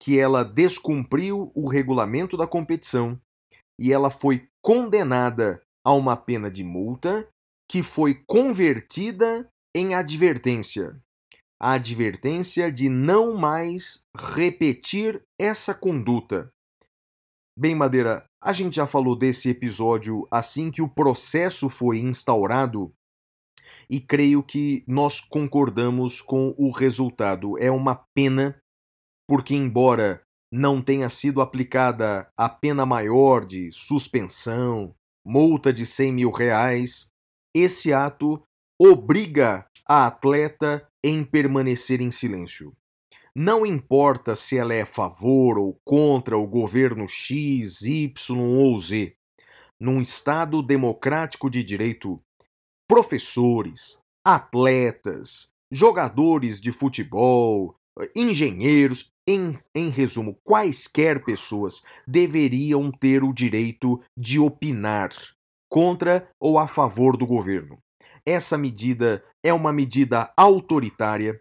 que 0.00 0.18
ela 0.18 0.44
descumpriu 0.44 1.50
o 1.54 1.68
regulamento 1.68 2.36
da 2.36 2.46
competição 2.46 3.20
e 3.78 3.92
ela 3.92 4.10
foi 4.10 4.48
condenada 4.62 5.62
a 5.84 5.92
uma 5.92 6.16
pena 6.16 6.50
de 6.50 6.62
multa 6.62 7.28
que 7.68 7.82
foi 7.82 8.22
convertida 8.26 9.48
em 9.74 9.94
advertência. 9.94 11.00
A 11.62 11.74
advertência 11.74 12.72
de 12.72 12.88
não 12.88 13.36
mais 13.36 14.02
repetir 14.16 15.22
essa 15.38 15.72
conduta. 15.72 16.50
Bem, 17.56 17.72
Madeira, 17.72 18.24
a 18.42 18.52
gente 18.52 18.74
já 18.74 18.86
falou 18.86 19.14
desse 19.14 19.48
episódio 19.48 20.26
assim 20.28 20.72
que 20.72 20.82
o 20.82 20.88
processo 20.88 21.68
foi 21.68 21.98
instaurado 22.00 22.92
e 23.88 24.00
creio 24.00 24.42
que 24.42 24.82
nós 24.88 25.20
concordamos 25.20 26.20
com 26.20 26.52
o 26.58 26.72
resultado. 26.72 27.56
É 27.56 27.70
uma 27.70 28.04
pena, 28.12 28.58
porque, 29.28 29.54
embora 29.54 30.20
não 30.52 30.82
tenha 30.82 31.08
sido 31.08 31.40
aplicada 31.40 32.28
a 32.36 32.48
pena 32.48 32.84
maior 32.84 33.46
de 33.46 33.70
suspensão, 33.70 34.96
multa 35.24 35.72
de 35.72 35.86
100 35.86 36.12
mil 36.12 36.30
reais, 36.32 37.06
esse 37.54 37.92
ato 37.92 38.42
obriga 38.80 39.64
a 39.88 40.06
atleta 40.06 40.86
em 41.04 41.24
permanecer 41.24 42.00
em 42.00 42.10
silêncio. 42.10 42.72
Não 43.34 43.64
importa 43.64 44.34
se 44.34 44.58
ela 44.58 44.74
é 44.74 44.82
a 44.82 44.86
favor 44.86 45.58
ou 45.58 45.80
contra 45.84 46.36
o 46.36 46.46
governo 46.46 47.08
X, 47.08 47.82
Y 47.82 48.12
ou 48.38 48.78
Z. 48.78 49.14
Num 49.80 50.00
Estado 50.00 50.62
democrático 50.62 51.48
de 51.48 51.64
direito, 51.64 52.20
professores, 52.86 53.98
atletas, 54.24 55.48
jogadores 55.70 56.60
de 56.60 56.70
futebol, 56.70 57.74
engenheiros, 58.14 59.10
em, 59.26 59.56
em 59.74 59.88
resumo, 59.88 60.38
quaisquer 60.44 61.24
pessoas 61.24 61.82
deveriam 62.06 62.90
ter 62.90 63.24
o 63.24 63.32
direito 63.32 64.00
de 64.16 64.38
opinar 64.38 65.10
contra 65.70 66.28
ou 66.38 66.58
a 66.58 66.68
favor 66.68 67.16
do 67.16 67.26
governo. 67.26 67.78
Essa 68.26 68.56
medida 68.56 69.24
é 69.44 69.52
uma 69.52 69.72
medida 69.72 70.32
autoritária, 70.36 71.40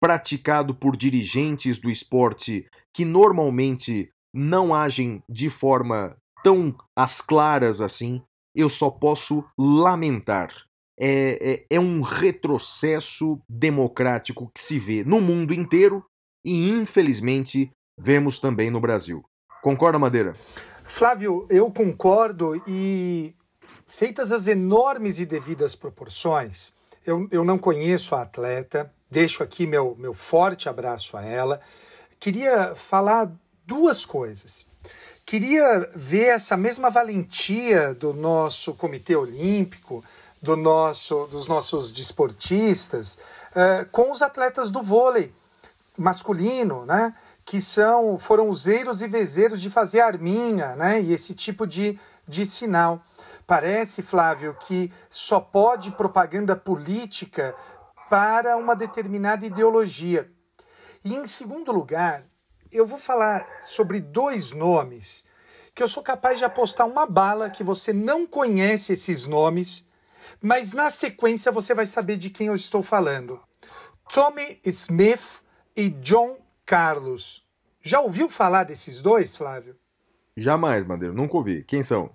praticado 0.00 0.74
por 0.74 0.96
dirigentes 0.96 1.78
do 1.78 1.90
esporte 1.90 2.66
que 2.92 3.04
normalmente 3.04 4.10
não 4.34 4.74
agem 4.74 5.22
de 5.28 5.48
forma 5.48 6.16
tão 6.42 6.74
às 6.96 7.20
claras 7.20 7.80
assim. 7.80 8.22
Eu 8.54 8.68
só 8.68 8.90
posso 8.90 9.44
lamentar. 9.58 10.50
É, 10.98 11.64
é, 11.70 11.76
é 11.76 11.80
um 11.80 12.02
retrocesso 12.02 13.40
democrático 13.48 14.50
que 14.54 14.60
se 14.60 14.78
vê 14.78 15.04
no 15.04 15.20
mundo 15.20 15.54
inteiro 15.54 16.04
e, 16.44 16.68
infelizmente, 16.68 17.70
vemos 17.98 18.38
também 18.38 18.70
no 18.70 18.80
Brasil. 18.80 19.24
Concorda, 19.62 19.98
Madeira? 19.98 20.34
Flávio, 20.84 21.46
eu 21.48 21.70
concordo 21.70 22.60
e, 22.66 23.34
feitas 23.94 24.32
as 24.32 24.46
enormes 24.46 25.20
e 25.20 25.26
devidas 25.26 25.74
proporções, 25.74 26.72
eu, 27.06 27.28
eu 27.30 27.44
não 27.44 27.58
conheço 27.58 28.14
a 28.14 28.22
atleta, 28.22 28.90
deixo 29.10 29.42
aqui 29.42 29.66
meu, 29.66 29.94
meu 29.98 30.14
forte 30.14 30.68
abraço 30.68 31.16
a 31.16 31.22
ela. 31.22 31.60
Queria 32.18 32.74
falar 32.74 33.30
duas 33.66 34.06
coisas. 34.06 34.66
Queria 35.26 35.90
ver 35.94 36.28
essa 36.28 36.56
mesma 36.56 36.90
valentia 36.90 37.92
do 37.94 38.14
nosso 38.14 38.74
Comitê 38.74 39.14
Olímpico, 39.14 40.02
do 40.40 40.56
nosso, 40.56 41.26
dos 41.26 41.46
nossos 41.46 41.92
desportistas, 41.92 43.18
uh, 43.50 43.86
com 43.90 44.10
os 44.10 44.22
atletas 44.22 44.70
do 44.70 44.82
vôlei 44.82 45.32
masculino, 45.96 46.86
né? 46.86 47.14
que 47.44 47.60
são 47.60 48.18
foram 48.18 48.48
useiros 48.48 49.02
e 49.02 49.08
vezeiros 49.08 49.60
de 49.60 49.68
fazer 49.68 50.00
arminha, 50.00 50.74
né? 50.76 51.00
E 51.00 51.12
esse 51.12 51.34
tipo 51.34 51.66
de, 51.66 51.98
de 52.26 52.46
sinal. 52.46 53.04
Parece, 53.46 54.02
Flávio, 54.02 54.56
que 54.60 54.92
só 55.10 55.40
pode 55.40 55.90
propaganda 55.92 56.56
política 56.56 57.54
para 58.08 58.56
uma 58.56 58.74
determinada 58.74 59.46
ideologia. 59.46 60.30
E 61.04 61.14
em 61.14 61.26
segundo 61.26 61.72
lugar, 61.72 62.24
eu 62.70 62.86
vou 62.86 62.98
falar 62.98 63.46
sobre 63.60 64.00
dois 64.00 64.52
nomes 64.52 65.24
que 65.74 65.82
eu 65.82 65.88
sou 65.88 66.02
capaz 66.02 66.38
de 66.38 66.44
apostar 66.44 66.86
uma 66.86 67.06
bala 67.06 67.50
que 67.50 67.64
você 67.64 67.92
não 67.92 68.26
conhece 68.26 68.92
esses 68.92 69.26
nomes, 69.26 69.86
mas 70.40 70.72
na 70.72 70.90
sequência 70.90 71.50
você 71.50 71.74
vai 71.74 71.86
saber 71.86 72.16
de 72.16 72.30
quem 72.30 72.48
eu 72.48 72.54
estou 72.54 72.82
falando. 72.82 73.40
Tommy 74.12 74.60
Smith 74.66 75.42
e 75.74 75.88
John 75.88 76.36
Carlos. 76.66 77.46
Já 77.80 78.00
ouviu 78.00 78.28
falar 78.28 78.64
desses 78.64 79.00
dois, 79.00 79.36
Flávio? 79.36 79.76
Jamais, 80.36 80.86
Madeira, 80.86 81.14
nunca 81.14 81.36
ouvi. 81.36 81.64
Quem 81.64 81.82
são? 81.82 82.10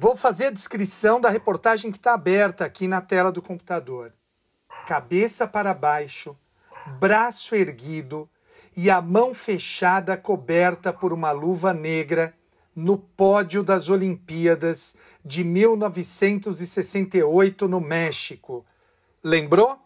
Vou 0.00 0.14
fazer 0.14 0.46
a 0.46 0.52
descrição 0.52 1.20
da 1.20 1.28
reportagem 1.28 1.90
que 1.90 1.96
está 1.96 2.14
aberta 2.14 2.64
aqui 2.64 2.86
na 2.86 3.00
tela 3.00 3.32
do 3.32 3.42
computador. 3.42 4.12
Cabeça 4.86 5.44
para 5.44 5.74
baixo, 5.74 6.36
braço 7.00 7.56
erguido 7.56 8.30
e 8.76 8.90
a 8.90 9.02
mão 9.02 9.34
fechada 9.34 10.16
coberta 10.16 10.92
por 10.92 11.12
uma 11.12 11.32
luva 11.32 11.74
negra 11.74 12.32
no 12.76 12.96
pódio 12.96 13.64
das 13.64 13.88
Olimpíadas 13.88 14.94
de 15.24 15.42
1968 15.42 17.66
no 17.66 17.80
México. 17.80 18.64
Lembrou? 19.20 19.80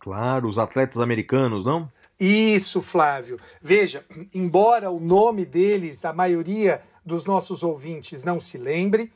Claro, 0.00 0.48
os 0.48 0.58
atletas 0.58 0.98
americanos, 0.98 1.64
não? 1.64 1.88
Isso, 2.18 2.82
Flávio. 2.82 3.38
Veja, 3.62 4.04
embora 4.34 4.90
o 4.90 4.98
nome 4.98 5.46
deles, 5.46 6.04
a 6.04 6.12
maioria 6.12 6.82
dos 7.06 7.24
nossos 7.24 7.62
ouvintes 7.62 8.24
não 8.24 8.40
se 8.40 8.58
lembre, 8.58 9.12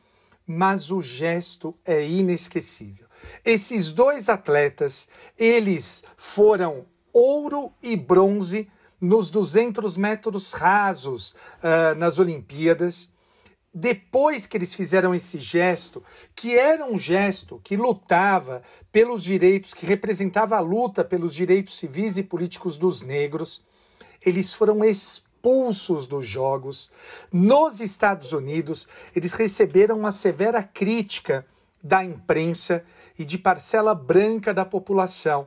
mas 0.49 0.91
o 0.91 1.03
gesto 1.03 1.77
é 1.85 2.05
inesquecível. 2.05 3.07
Esses 3.45 3.93
dois 3.93 4.31
atletas, 4.31 5.09
eles 5.39 6.03
foram 6.17 6.87
ouro 7.13 7.71
e 7.83 7.95
bronze 7.97 8.71
nos 9.01 9.29
200 9.29 9.97
metros 9.97 10.53
rasos 10.53 11.33
uh, 11.33 11.95
nas 11.99 12.19
Olimpíadas 12.19 13.11
depois 13.73 14.47
que 14.47 14.57
eles 14.57 14.75
fizeram 14.75 15.15
esse 15.15 15.39
gesto, 15.39 16.03
que 16.35 16.59
era 16.59 16.85
um 16.85 16.99
gesto 16.99 17.61
que 17.63 17.77
lutava 17.77 18.63
pelos 18.91 19.23
direitos, 19.23 19.75
que 19.75 19.87
representava 19.87 20.57
a 20.57 20.61
luta 20.61 21.05
pelos 21.05 21.35
direitos 21.35 21.79
civis 21.79 22.17
e 22.17 22.23
políticos 22.23 22.77
dos 22.77 23.03
negros, 23.03 23.65
eles 24.25 24.53
foram 24.53 24.85
expulsos 24.85 25.28
dos 26.07 26.27
Jogos. 26.27 26.91
Nos 27.33 27.81
Estados 27.81 28.33
Unidos, 28.33 28.87
eles 29.17 29.33
receberam 29.33 29.99
uma 29.99 30.13
severa 30.13 30.63
crítica 30.63 31.47
da 31.83 32.05
imprensa 32.05 32.85
e 33.19 33.25
de 33.25 33.39
parcela 33.39 33.95
branca 33.95 34.53
da 34.53 34.65
população. 34.65 35.47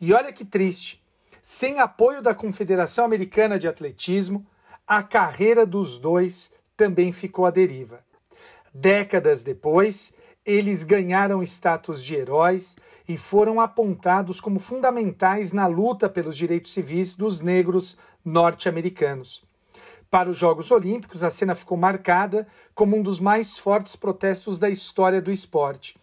E 0.00 0.12
olha 0.12 0.32
que 0.32 0.44
triste, 0.44 1.02
sem 1.42 1.80
apoio 1.80 2.22
da 2.22 2.34
Confederação 2.34 3.04
Americana 3.04 3.58
de 3.58 3.66
Atletismo, 3.66 4.46
a 4.86 5.02
carreira 5.02 5.66
dos 5.66 5.98
dois 5.98 6.52
também 6.76 7.10
ficou 7.10 7.44
à 7.44 7.50
deriva. 7.50 8.04
Décadas 8.72 9.42
depois, 9.42 10.14
eles 10.44 10.84
ganharam 10.84 11.42
status 11.42 12.04
de 12.04 12.14
heróis 12.14 12.76
e 13.08 13.16
foram 13.16 13.60
apontados 13.60 14.40
como 14.40 14.58
fundamentais 14.58 15.52
na 15.52 15.66
luta 15.66 16.08
pelos 16.08 16.36
direitos 16.36 16.72
civis 16.72 17.14
dos 17.14 17.40
negros 17.40 17.98
norte-americanos. 18.24 19.42
Para 20.10 20.30
os 20.30 20.38
Jogos 20.38 20.70
Olímpicos, 20.70 21.24
a 21.24 21.30
cena 21.30 21.54
ficou 21.54 21.76
marcada 21.76 22.46
como 22.74 22.96
um 22.96 23.02
dos 23.02 23.18
mais 23.18 23.58
fortes 23.58 23.96
protestos 23.96 24.58
da 24.58 24.70
história 24.70 25.20
do 25.20 25.30
esporte. 25.30 25.96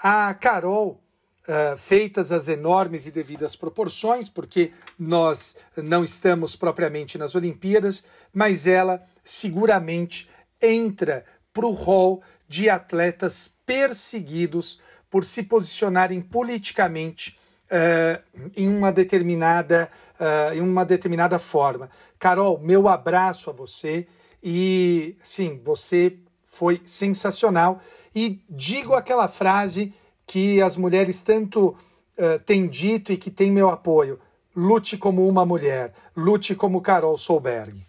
A 0.00 0.32
Carol, 0.34 1.00
uh, 1.48 1.76
feitas 1.76 2.30
as 2.30 2.48
enormes 2.48 3.06
e 3.06 3.10
devidas 3.10 3.56
proporções, 3.56 4.28
porque 4.28 4.72
nós 4.98 5.56
não 5.76 6.04
estamos 6.04 6.54
propriamente 6.54 7.18
nas 7.18 7.34
Olimpíadas, 7.34 8.04
mas 8.32 8.66
ela 8.66 9.02
seguramente 9.24 10.28
entra 10.62 11.24
para 11.52 11.66
o 11.66 11.72
rol 11.72 12.22
de 12.48 12.70
atletas 12.70 13.54
perseguidos 13.66 14.80
por 15.10 15.24
se 15.24 15.42
posicionarem 15.42 16.20
politicamente 16.20 17.38
uh, 17.70 18.22
em, 18.56 18.68
uma 18.68 18.92
determinada, 18.92 19.90
uh, 20.18 20.54
em 20.54 20.60
uma 20.60 20.84
determinada 20.84 21.38
forma. 21.38 21.90
Carol, 22.18 22.58
meu 22.58 22.88
abraço 22.88 23.50
a 23.50 23.52
você 23.52 24.06
e 24.42 25.16
sim, 25.22 25.60
você 25.64 26.16
foi 26.44 26.80
sensacional. 26.84 27.80
E 28.14 28.42
digo 28.48 28.94
aquela 28.94 29.28
frase 29.28 29.94
que 30.26 30.60
as 30.60 30.76
mulheres 30.76 31.20
tanto 31.22 31.68
uh, 31.68 32.38
têm 32.44 32.66
dito 32.66 33.12
e 33.12 33.16
que 33.16 33.30
tem 33.30 33.50
meu 33.50 33.68
apoio: 33.68 34.18
lute 34.54 34.96
como 34.96 35.26
uma 35.28 35.44
mulher, 35.44 35.92
lute 36.16 36.54
como 36.54 36.80
Carol 36.80 37.16
Solberg. 37.16 37.80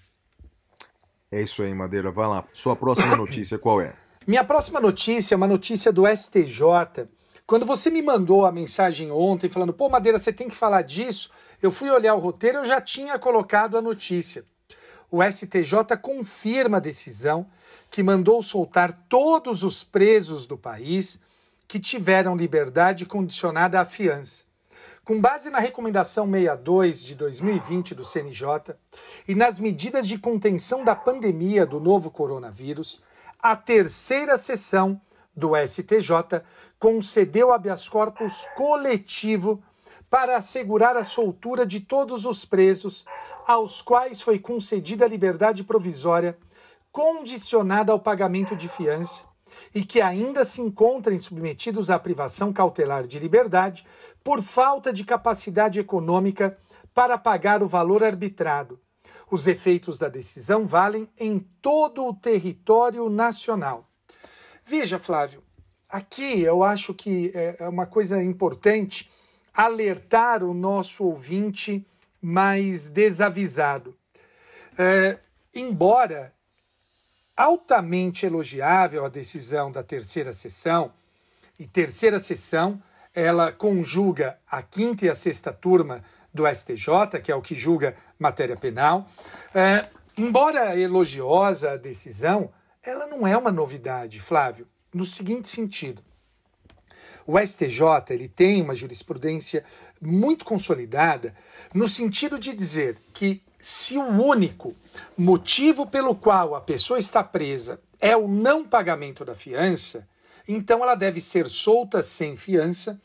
É 1.31 1.41
isso 1.41 1.61
aí, 1.61 1.73
Madeira. 1.73 2.11
Vai 2.11 2.27
lá. 2.27 2.43
Sua 2.53 2.75
próxima 2.75 3.15
notícia 3.17 3.57
qual 3.57 3.81
é? 3.81 3.93
Minha 4.25 4.43
próxima 4.43 4.79
notícia 4.79 5.33
é 5.33 5.37
uma 5.37 5.47
notícia 5.47 5.91
do 5.91 6.07
STJ. 6.07 7.07
Quando 7.45 7.65
você 7.65 7.89
me 7.89 8.01
mandou 8.01 8.45
a 8.45 8.51
mensagem 8.51 9.11
ontem 9.11 9.49
falando, 9.49 9.73
pô, 9.73 9.89
Madeira, 9.89 10.19
você 10.19 10.31
tem 10.31 10.47
que 10.47 10.55
falar 10.55 10.83
disso, 10.83 11.31
eu 11.61 11.71
fui 11.71 11.89
olhar 11.89 12.15
o 12.15 12.19
roteiro 12.19 12.59
eu 12.59 12.65
já 12.65 12.79
tinha 12.79 13.19
colocado 13.19 13.77
a 13.77 13.81
notícia. 13.81 14.45
O 15.11 15.23
STJ 15.23 15.97
confirma 16.01 16.77
a 16.77 16.81
decisão 16.81 17.47
que 17.89 18.03
mandou 18.03 18.41
soltar 18.43 19.05
todos 19.09 19.63
os 19.63 19.83
presos 19.83 20.45
do 20.45 20.57
país 20.57 21.21
que 21.67 21.79
tiveram 21.79 22.35
liberdade 22.35 23.05
condicionada 23.05 23.79
à 23.79 23.85
fiança. 23.85 24.43
Com 25.03 25.19
base 25.19 25.49
na 25.49 25.59
recomendação 25.59 26.25
62 26.25 27.03
de 27.03 27.15
2020 27.15 27.95
do 27.95 28.05
CNJ 28.05 28.75
e 29.27 29.33
nas 29.33 29.59
medidas 29.59 30.07
de 30.07 30.19
contenção 30.19 30.83
da 30.83 30.95
pandemia 30.95 31.65
do 31.65 31.79
novo 31.79 32.11
coronavírus, 32.11 33.01
a 33.41 33.55
terceira 33.55 34.37
sessão 34.37 35.01
do 35.35 35.51
STJ 35.55 36.43
concedeu 36.77 37.51
habeas 37.51 37.89
corpus 37.89 38.45
coletivo 38.55 39.63
para 40.09 40.37
assegurar 40.37 40.97
a 40.97 41.03
soltura 41.03 41.65
de 41.65 41.79
todos 41.79 42.25
os 42.25 42.43
presos 42.45 43.05
aos 43.45 43.81
quais 43.81 44.21
foi 44.21 44.39
concedida 44.39 45.05
a 45.05 45.07
liberdade 45.07 45.63
provisória 45.63 46.37
condicionada 46.91 47.91
ao 47.91 47.99
pagamento 47.99 48.55
de 48.55 48.67
fiança 48.67 49.25
e 49.73 49.83
que 49.83 50.01
ainda 50.01 50.43
se 50.43 50.61
encontrem 50.61 51.19
submetidos 51.19 51.89
à 51.89 51.99
privação 51.99 52.51
cautelar 52.51 53.05
de 53.05 53.19
liberdade 53.19 53.85
por 54.23 54.41
falta 54.41 54.91
de 54.91 55.03
capacidade 55.03 55.79
econômica 55.79 56.57
para 56.93 57.17
pagar 57.17 57.61
o 57.61 57.67
valor 57.67 58.03
arbitrado. 58.03 58.79
Os 59.29 59.47
efeitos 59.47 59.97
da 59.97 60.09
decisão 60.09 60.65
valem 60.65 61.07
em 61.17 61.39
todo 61.61 62.05
o 62.05 62.13
território 62.13 63.09
nacional. 63.09 63.87
Veja, 64.65 64.97
Flávio, 64.97 65.43
aqui 65.87 66.41
eu 66.41 66.63
acho 66.63 66.93
que 66.93 67.31
é, 67.35 67.57
é 67.59 67.69
uma 67.69 67.85
coisa 67.85 68.21
importante 68.21 69.09
alertar 69.59 70.41
o 70.41 70.53
nosso 70.53 71.03
ouvinte 71.03 71.85
mais 72.21 72.87
desavisado. 72.87 73.93
É, 74.77 75.17
embora 75.53 76.33
altamente 77.35 78.25
elogiável 78.25 79.03
a 79.03 79.09
decisão 79.09 79.69
da 79.69 79.83
terceira 79.83 80.31
sessão, 80.31 80.93
e 81.59 81.67
terceira 81.67 82.21
sessão 82.21 82.81
ela 83.13 83.51
conjuga 83.51 84.39
a 84.49 84.61
quinta 84.61 85.05
e 85.05 85.09
a 85.09 85.15
sexta 85.15 85.51
turma 85.51 86.05
do 86.33 86.47
STJ, 86.47 87.19
que 87.21 87.29
é 87.29 87.35
o 87.35 87.41
que 87.41 87.53
julga 87.53 87.97
matéria 88.17 88.55
penal. 88.55 89.09
É, 89.53 89.85
embora 90.17 90.79
elogiosa 90.79 91.71
a 91.71 91.77
decisão, 91.77 92.49
ela 92.81 93.05
não 93.07 93.27
é 93.27 93.35
uma 93.35 93.51
novidade, 93.51 94.21
Flávio, 94.21 94.65
no 94.93 95.05
seguinte 95.05 95.49
sentido. 95.49 96.01
O 97.31 97.37
STJ 97.37 98.09
ele 98.09 98.27
tem 98.27 98.59
uma 98.59 98.73
jurisprudência 98.73 99.63
muito 100.01 100.43
consolidada 100.43 101.35
no 101.71 101.87
sentido 101.87 102.39
de 102.39 102.55
dizer 102.55 102.97
que 103.13 103.43
se 103.59 103.99
o 103.99 104.07
único 104.07 104.75
motivo 105.15 105.85
pelo 105.85 106.15
qual 106.15 106.55
a 106.55 106.61
pessoa 106.61 106.97
está 106.97 107.23
presa 107.23 107.79
é 107.99 108.17
o 108.17 108.27
não 108.27 108.65
pagamento 108.65 109.23
da 109.23 109.35
fiança, 109.35 110.07
então 110.47 110.81
ela 110.81 110.95
deve 110.95 111.21
ser 111.21 111.47
solta 111.49 112.01
sem 112.01 112.35
fiança, 112.35 112.99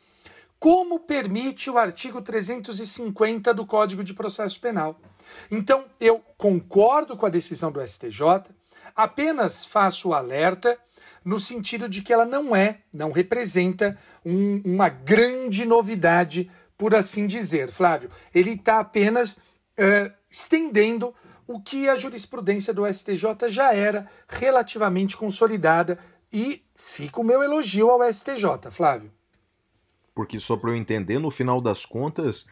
como 0.59 1.01
permite 1.01 1.69
o 1.69 1.77
artigo 1.77 2.23
350 2.23 3.53
do 3.53 3.67
Código 3.67 4.03
de 4.03 4.15
Processo 4.15 4.59
Penal. 4.59 4.99
Então, 5.51 5.85
eu 6.01 6.25
concordo 6.39 7.15
com 7.15 7.27
a 7.27 7.29
decisão 7.29 7.71
do 7.71 7.87
STJ, 7.87 8.23
apenas 8.97 9.67
faço 9.67 10.09
o 10.09 10.15
alerta 10.15 10.79
no 11.25 11.41
sentido 11.41 11.89
de 11.89 12.03
que 12.03 12.13
ela 12.13 12.25
não 12.25 12.55
é, 12.55 12.81
não 12.93 13.11
representa 13.11 13.99
um, 14.25 14.61
uma 14.65 14.89
grande 14.89 15.65
novidade, 15.65 16.51
por 16.77 16.95
assim 16.95 17.27
dizer, 17.27 17.71
Flávio. 17.71 18.11
Ele 18.35 18.53
está 18.53 18.81
apenas 18.81 19.39
uh, 19.79 20.13
estendendo 20.31 21.15
o 21.47 21.61
que 21.61 21.89
a 21.89 21.97
jurisprudência 21.97 22.75
do 22.75 22.87
STJ 22.87 23.49
já 23.49 23.75
era 23.75 24.09
relativamente 24.29 25.17
consolidada 25.17 25.99
e 26.33 26.63
fica 26.75 27.21
o 27.21 27.25
meu 27.25 27.43
elogio 27.43 27.91
ao 27.91 28.13
STJ, 28.13 28.71
Flávio. 28.71 29.11
Porque 30.15 30.39
só 30.39 30.57
para 30.57 30.71
eu 30.71 30.77
entender, 30.77 31.19
no 31.19 31.31
final 31.31 31.61
das 31.61 31.85
contas, 31.85 32.47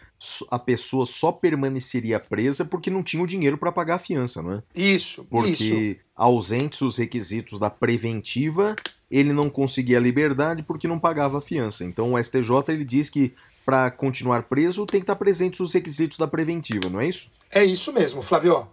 a 0.50 0.58
pessoa 0.58 1.06
só 1.06 1.30
permaneceria 1.30 2.18
presa 2.18 2.64
porque 2.64 2.90
não 2.90 3.04
tinha 3.04 3.22
o 3.22 3.26
dinheiro 3.26 3.56
para 3.56 3.70
pagar 3.70 3.96
a 3.96 4.00
fiança, 4.00 4.42
não 4.42 4.54
é? 4.54 4.62
Isso, 4.74 5.24
porque 5.30 5.50
isso. 5.52 6.00
ausentes 6.14 6.80
os 6.80 6.98
requisitos 6.98 7.60
da 7.60 7.70
preventiva, 7.70 8.74
ele 9.08 9.32
não 9.32 9.48
conseguia 9.48 9.98
a 9.98 10.00
liberdade 10.00 10.64
porque 10.64 10.88
não 10.88 10.98
pagava 10.98 11.38
a 11.38 11.42
fiança. 11.42 11.84
Então 11.84 12.14
o 12.14 12.22
STJ 12.22 12.50
ele 12.68 12.84
diz 12.84 13.08
que 13.08 13.32
para 13.64 13.92
continuar 13.92 14.42
preso 14.44 14.84
tem 14.84 15.00
que 15.00 15.04
estar 15.04 15.14
presentes 15.14 15.60
os 15.60 15.72
requisitos 15.72 16.18
da 16.18 16.26
preventiva, 16.26 16.88
não 16.90 17.00
é 17.00 17.08
isso? 17.08 17.30
É 17.48 17.64
isso 17.64 17.92
mesmo, 17.92 18.22
Flávio. 18.22 18.66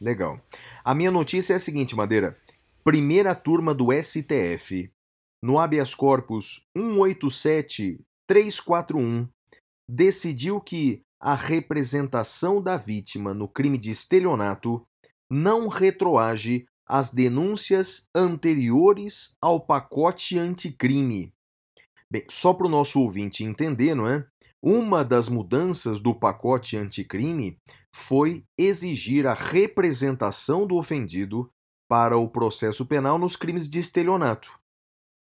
Legal. 0.00 0.40
A 0.84 0.92
minha 0.92 1.10
notícia 1.10 1.52
é 1.52 1.56
a 1.56 1.60
seguinte, 1.60 1.94
Madeira. 1.94 2.36
Primeira 2.82 3.32
turma 3.32 3.72
do 3.72 3.88
STF, 3.92 4.90
no 5.40 5.58
habeas 5.58 5.94
corpus 5.94 6.66
187 6.76 8.00
341 8.26 9.28
decidiu 9.88 10.60
que 10.60 11.02
a 11.20 11.34
representação 11.34 12.62
da 12.62 12.76
vítima 12.76 13.32
no 13.32 13.48
crime 13.48 13.78
de 13.78 13.90
estelionato 13.90 14.86
não 15.30 15.68
retroage 15.68 16.66
às 16.86 17.10
denúncias 17.10 18.06
anteriores 18.14 19.34
ao 19.40 19.58
pacote 19.58 20.38
anticrime. 20.38 21.32
Bem, 22.10 22.24
só 22.28 22.52
para 22.52 22.66
o 22.66 22.70
nosso 22.70 23.00
ouvinte 23.00 23.42
entender, 23.42 23.94
não 23.94 24.06
é? 24.06 24.26
Uma 24.62 25.04
das 25.04 25.28
mudanças 25.28 26.00
do 26.00 26.14
pacote 26.14 26.76
anticrime 26.76 27.58
foi 27.94 28.44
exigir 28.58 29.26
a 29.26 29.34
representação 29.34 30.66
do 30.66 30.76
ofendido 30.76 31.50
para 31.88 32.16
o 32.16 32.28
processo 32.28 32.86
penal 32.86 33.18
nos 33.18 33.36
crimes 33.36 33.68
de 33.68 33.78
estelionato. 33.78 34.50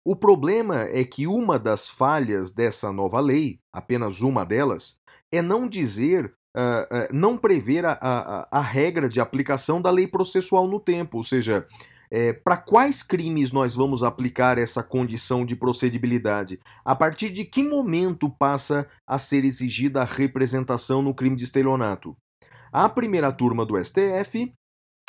O 0.05 0.15
problema 0.15 0.83
é 0.83 1.03
que 1.03 1.27
uma 1.27 1.59
das 1.59 1.89
falhas 1.89 2.51
dessa 2.51 2.91
nova 2.91 3.19
lei, 3.19 3.59
apenas 3.73 4.21
uma 4.21 4.45
delas, 4.45 4.99
é 5.31 5.41
não 5.41 5.67
dizer, 5.67 6.33
uh, 6.55 6.59
uh, 6.61 7.13
não 7.13 7.37
prever 7.37 7.85
a, 7.85 7.97
a, 8.01 8.47
a, 8.59 8.61
regra 8.61 9.07
de 9.09 9.19
aplicação 9.19 9.81
da 9.81 9.91
lei 9.91 10.07
processual 10.07 10.67
no 10.67 10.79
tempo, 10.79 11.17
ou 11.17 11.23
seja, 11.23 11.67
é, 12.11 12.33
para 12.33 12.57
quais 12.57 13.03
crimes 13.03 13.51
nós 13.51 13.75
vamos 13.75 14.01
aplicar 14.01 14.57
essa 14.57 14.81
condição 14.81 15.45
de 15.45 15.55
procedibilidade? 15.55 16.59
A 16.83 16.95
partir 16.95 17.29
de 17.29 17.45
que 17.45 17.61
momento 17.61 18.29
passa 18.29 18.87
a 19.05 19.19
ser 19.19 19.45
exigida 19.45 20.01
a 20.01 20.05
representação 20.05 21.01
no 21.01 21.13
crime 21.13 21.35
de 21.35 21.43
estelionato? 21.43 22.17
A 22.71 22.89
primeira 22.89 23.31
turma 23.31 23.65
do 23.65 23.77
STF 23.83 24.51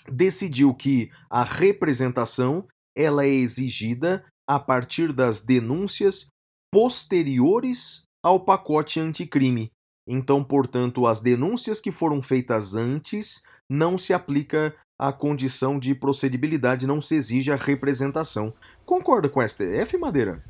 decidiu 0.09 0.75
que 0.75 1.11
a 1.31 1.43
representação 1.43 2.67
ela 2.97 3.25
é 3.25 3.31
exigida 3.31 4.25
a 4.51 4.59
partir 4.59 5.13
das 5.13 5.43
denúncias 5.43 6.27
posteriores 6.73 8.03
ao 8.21 8.41
pacote 8.41 8.99
anticrime. 8.99 9.71
Então, 10.09 10.43
portanto, 10.43 11.07
as 11.07 11.21
denúncias 11.21 11.81
que 11.81 11.93
foram 11.93 12.21
feitas 12.21 12.75
antes 12.75 13.45
não 13.71 13.97
se 13.97 14.13
aplica 14.13 14.75
a 14.99 15.13
condição 15.13 15.79
de 15.79 15.95
procedibilidade, 15.95 16.85
não 16.85 17.01
se 17.01 17.15
exige 17.15 17.53
a 17.53 17.57
representação. 17.57 18.53
Concorda 18.85 19.29
com 19.29 19.39
o 19.39 19.49
STF, 19.49 19.97
Madeira? 19.97 20.45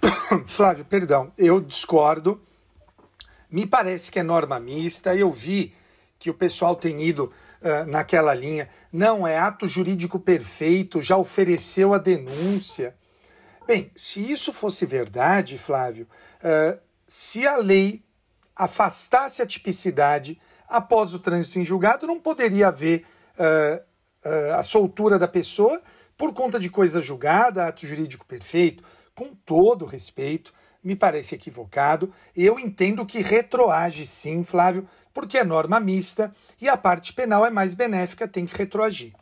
Flávio, 0.46 0.84
perdão, 0.84 1.32
eu 1.36 1.60
discordo. 1.60 2.40
Me 3.50 3.66
parece 3.66 4.08
que 4.12 4.20
é 4.20 4.22
norma 4.22 4.60
mista. 4.60 5.16
Eu 5.16 5.32
vi 5.32 5.74
que 6.16 6.30
o 6.30 6.34
pessoal 6.34 6.76
tem 6.76 7.02
ido 7.02 7.32
naquela 7.86 8.34
linha. 8.34 8.68
Não, 8.92 9.26
é 9.26 9.38
ato 9.38 9.66
jurídico 9.66 10.18
perfeito, 10.20 11.00
já 11.00 11.16
ofereceu 11.16 11.94
a 11.94 11.98
denúncia. 11.98 12.94
Bem, 13.66 13.90
se 13.96 14.20
isso 14.20 14.52
fosse 14.52 14.84
verdade, 14.84 15.56
Flávio, 15.56 16.06
uh, 16.42 16.78
se 17.06 17.46
a 17.46 17.56
lei 17.56 18.04
afastasse 18.54 19.40
a 19.40 19.46
tipicidade 19.46 20.40
após 20.68 21.14
o 21.14 21.18
trânsito 21.18 21.58
em 21.58 21.64
julgado, 21.64 22.06
não 22.06 22.20
poderia 22.20 22.68
haver 22.68 23.06
uh, 23.38 23.84
a 24.54 24.62
soltura 24.62 25.18
da 25.18 25.28
pessoa 25.28 25.82
por 26.16 26.32
conta 26.32 26.58
de 26.58 26.70
coisa 26.70 27.00
julgada, 27.00 27.66
ato 27.66 27.86
jurídico 27.86 28.26
perfeito. 28.26 28.84
Com 29.14 29.34
todo 29.34 29.86
respeito, 29.86 30.52
me 30.82 30.94
parece 30.94 31.34
equivocado. 31.34 32.12
Eu 32.36 32.58
entendo 32.58 33.06
que 33.06 33.20
retroage 33.20 34.04
sim, 34.04 34.44
Flávio, 34.44 34.88
porque 35.12 35.38
é 35.38 35.44
norma 35.44 35.80
mista 35.80 36.34
e 36.60 36.68
a 36.68 36.76
parte 36.76 37.12
penal 37.12 37.44
é 37.44 37.50
mais 37.50 37.74
benéfica, 37.74 38.28
tem 38.28 38.46
que 38.46 38.56
retroagir. 38.56 39.12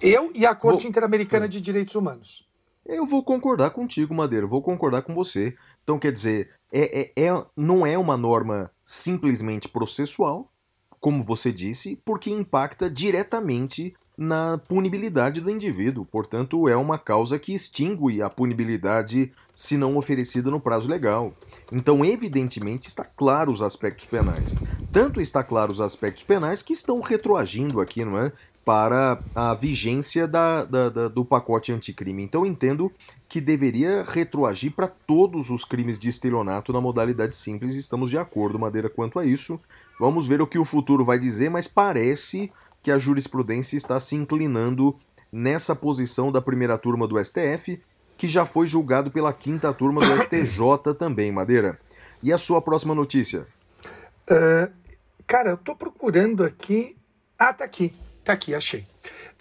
Eu 0.00 0.30
e 0.34 0.44
a 0.44 0.54
Corte 0.54 0.82
vou... 0.82 0.90
Interamericana 0.90 1.48
de 1.48 1.60
Direitos 1.60 1.94
Humanos. 1.94 2.46
Eu 2.84 3.04
vou 3.04 3.22
concordar 3.24 3.70
contigo, 3.70 4.14
Madeira, 4.14 4.46
vou 4.46 4.62
concordar 4.62 5.02
com 5.02 5.14
você. 5.14 5.56
Então, 5.82 5.98
quer 5.98 6.12
dizer, 6.12 6.50
é, 6.72 7.00
é, 7.00 7.26
é, 7.26 7.46
não 7.56 7.86
é 7.86 7.98
uma 7.98 8.16
norma 8.16 8.70
simplesmente 8.84 9.68
processual, 9.68 10.52
como 11.00 11.22
você 11.22 11.52
disse, 11.52 11.96
porque 12.04 12.30
impacta 12.30 12.88
diretamente 12.88 13.94
na 14.16 14.56
punibilidade 14.56 15.40
do 15.40 15.50
indivíduo. 15.50 16.04
Portanto, 16.04 16.68
é 16.68 16.76
uma 16.76 16.98
causa 16.98 17.38
que 17.38 17.54
extingue 17.54 18.22
a 18.22 18.30
punibilidade 18.30 19.30
se 19.52 19.76
não 19.76 19.96
oferecida 19.96 20.50
no 20.50 20.60
prazo 20.60 20.88
legal. 20.88 21.34
Então, 21.70 22.04
evidentemente, 22.04 22.88
está 22.88 23.04
claro 23.04 23.52
os 23.52 23.60
aspectos 23.60 24.06
penais. 24.06 24.54
Tanto 24.90 25.20
está 25.20 25.42
claro 25.42 25.72
os 25.72 25.80
aspectos 25.80 26.22
penais 26.22 26.62
que 26.62 26.72
estão 26.72 27.00
retroagindo 27.00 27.80
aqui, 27.80 28.04
não 28.04 28.18
é? 28.18 28.32
Para 28.64 29.20
a 29.34 29.54
vigência 29.54 30.26
da, 30.26 30.64
da, 30.64 30.88
da 30.88 31.08
do 31.08 31.24
pacote 31.24 31.72
anticrime. 31.72 32.22
Então, 32.22 32.44
entendo 32.44 32.90
que 33.28 33.40
deveria 33.40 34.02
retroagir 34.02 34.72
para 34.72 34.88
todos 34.88 35.50
os 35.50 35.64
crimes 35.64 35.98
de 35.98 36.08
estelionato 36.08 36.72
na 36.72 36.80
modalidade 36.80 37.36
simples. 37.36 37.76
Estamos 37.76 38.10
de 38.10 38.18
acordo, 38.18 38.58
Madeira, 38.58 38.88
quanto 38.88 39.18
a 39.18 39.24
isso. 39.24 39.60
Vamos 40.00 40.26
ver 40.26 40.42
o 40.42 40.46
que 40.46 40.58
o 40.58 40.64
futuro 40.64 41.04
vai 41.04 41.18
dizer, 41.18 41.48
mas 41.48 41.68
parece 41.68 42.50
que 42.86 42.92
a 42.92 43.00
jurisprudência 43.00 43.76
está 43.76 43.98
se 43.98 44.14
inclinando 44.14 44.96
nessa 45.32 45.74
posição 45.74 46.30
da 46.30 46.40
primeira 46.40 46.78
turma 46.78 47.04
do 47.08 47.18
STF, 47.18 47.82
que 48.16 48.28
já 48.28 48.46
foi 48.46 48.68
julgado 48.68 49.10
pela 49.10 49.32
quinta 49.32 49.74
turma 49.74 50.00
do 50.00 50.22
STJ 50.22 50.94
também, 50.96 51.32
Madeira. 51.32 51.80
E 52.22 52.32
a 52.32 52.38
sua 52.38 52.62
próxima 52.62 52.94
notícia? 52.94 53.44
Uh, 54.30 54.72
cara, 55.26 55.50
eu 55.50 55.56
tô 55.56 55.74
procurando 55.74 56.44
aqui. 56.44 56.96
Ah, 57.36 57.52
tá 57.52 57.64
aqui. 57.64 57.92
Tá 58.24 58.34
aqui, 58.34 58.54
achei. 58.54 58.86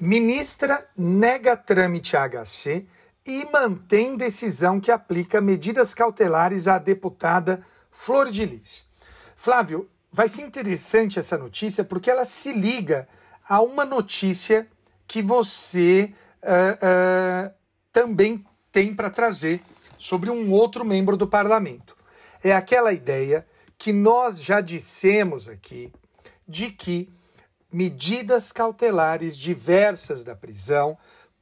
Ministra 0.01 0.83
nega 0.97 1.55
trâmite 1.55 2.15
HC 2.17 2.83
e 3.27 3.45
mantém 3.53 4.17
decisão 4.17 4.79
que 4.79 4.89
aplica 4.89 5.39
medidas 5.39 5.93
cautelares 5.93 6.67
à 6.67 6.79
deputada 6.79 7.63
Flor 7.91 8.31
de 8.31 8.43
Lis. 8.43 8.89
Flávio, 9.35 9.87
vai 10.11 10.27
ser 10.27 10.41
interessante 10.41 11.19
essa 11.19 11.37
notícia 11.37 11.83
porque 11.83 12.09
ela 12.09 12.25
se 12.25 12.51
liga 12.51 13.07
a 13.47 13.61
uma 13.61 13.85
notícia 13.85 14.67
que 15.07 15.21
você 15.21 16.13
uh, 16.43 17.49
uh, 17.49 17.53
também 17.91 18.45
tem 18.71 18.93
para 18.93 19.09
trazer 19.09 19.61
sobre 19.97 20.29
um 20.29 20.51
outro 20.51 20.83
membro 20.83 21.15
do 21.15 21.27
parlamento. 21.27 21.95
É 22.43 22.51
aquela 22.51 22.91
ideia 22.91 23.47
que 23.77 23.93
nós 23.93 24.43
já 24.43 24.61
dissemos 24.61 25.47
aqui 25.47 25.91
de 26.47 26.71
que 26.71 27.09
medidas 27.71 28.51
cautelares 28.51 29.37
diversas 29.37 30.23
da 30.23 30.35
prisão 30.35 30.97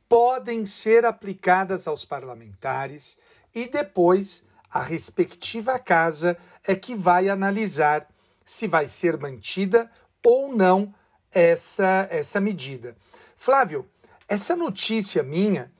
podem 0.07 0.65
ser 0.65 1.05
aplicadas 1.05 1.87
aos 1.87 2.05
parlamentares 2.05 3.17
e 3.53 3.67
depois 3.67 4.43
a 4.69 4.81
respectiva 4.81 5.77
casa 5.77 6.37
é 6.65 6.75
que 6.75 6.95
vai 6.95 7.29
analisar 7.29 8.07
se 8.45 8.67
vai 8.67 8.87
ser 8.87 9.17
mantida 9.17 9.89
ou 10.23 10.55
não 10.55 10.93
essa, 11.33 12.07
essa 12.09 12.39
medida. 12.39 12.95
Flávio, 13.35 13.87
essa 14.27 14.55
notícia 14.55 15.21
minha 15.23 15.71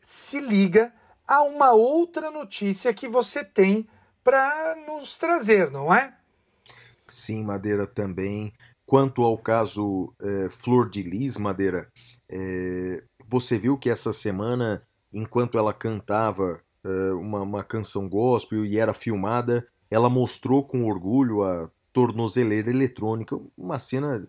se 0.00 0.40
liga 0.40 0.92
a 1.26 1.42
uma 1.42 1.72
outra 1.72 2.30
notícia 2.30 2.94
que 2.94 3.08
você 3.08 3.44
tem 3.44 3.86
para 4.24 4.76
nos 4.86 5.18
trazer, 5.18 5.70
não 5.70 5.92
é? 5.92 6.16
Sim, 7.06 7.44
Madeira 7.44 7.86
também. 7.86 8.52
Quanto 8.86 9.22
ao 9.22 9.36
caso 9.36 10.14
é, 10.20 10.48
Flor 10.48 10.88
de 10.88 11.02
Lis, 11.02 11.36
Madeira, 11.36 11.90
é, 12.30 13.02
você 13.26 13.58
viu 13.58 13.76
que 13.76 13.90
essa 13.90 14.12
semana, 14.12 14.82
enquanto 15.12 15.58
ela 15.58 15.74
cantava 15.74 16.62
é, 16.84 17.12
uma, 17.12 17.42
uma 17.42 17.64
canção 17.64 18.08
gospel 18.08 18.64
e 18.64 18.78
era 18.78 18.94
filmada, 18.94 19.66
ela 19.90 20.08
mostrou 20.08 20.64
com 20.64 20.86
orgulho 20.86 21.42
a 21.42 21.70
tornozeleira 21.92 22.70
eletrônica, 22.70 23.38
uma 23.56 23.78
cena 23.78 24.26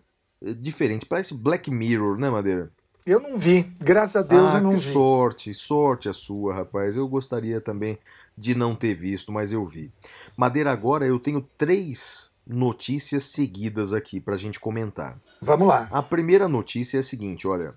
diferente, 0.58 1.06
parece 1.06 1.34
Black 1.34 1.70
Mirror, 1.70 2.18
né, 2.18 2.30
Madeira? 2.30 2.70
Eu 3.06 3.18
não 3.18 3.38
vi, 3.38 3.62
graças 3.80 4.16
a 4.16 4.22
Deus 4.22 4.54
ah, 4.54 4.58
eu 4.58 4.62
não 4.62 4.76
vi. 4.76 4.80
sorte, 4.80 5.54
sorte 5.54 6.08
a 6.08 6.12
sua, 6.12 6.54
rapaz. 6.54 6.96
Eu 6.96 7.08
gostaria 7.08 7.60
também 7.60 7.98
de 8.36 8.54
não 8.54 8.74
ter 8.74 8.94
visto, 8.94 9.32
mas 9.32 9.52
eu 9.52 9.66
vi. 9.66 9.90
Madeira, 10.36 10.70
agora 10.70 11.06
eu 11.06 11.18
tenho 11.18 11.46
três 11.56 12.30
notícias 12.46 13.24
seguidas 13.24 13.92
aqui 13.92 14.20
para 14.20 14.34
a 14.34 14.38
gente 14.38 14.60
comentar. 14.60 15.18
Vamos 15.40 15.68
lá. 15.68 15.88
A 15.90 16.02
primeira 16.02 16.46
notícia 16.46 16.98
é 16.98 17.00
a 17.00 17.02
seguinte: 17.02 17.48
olha, 17.48 17.74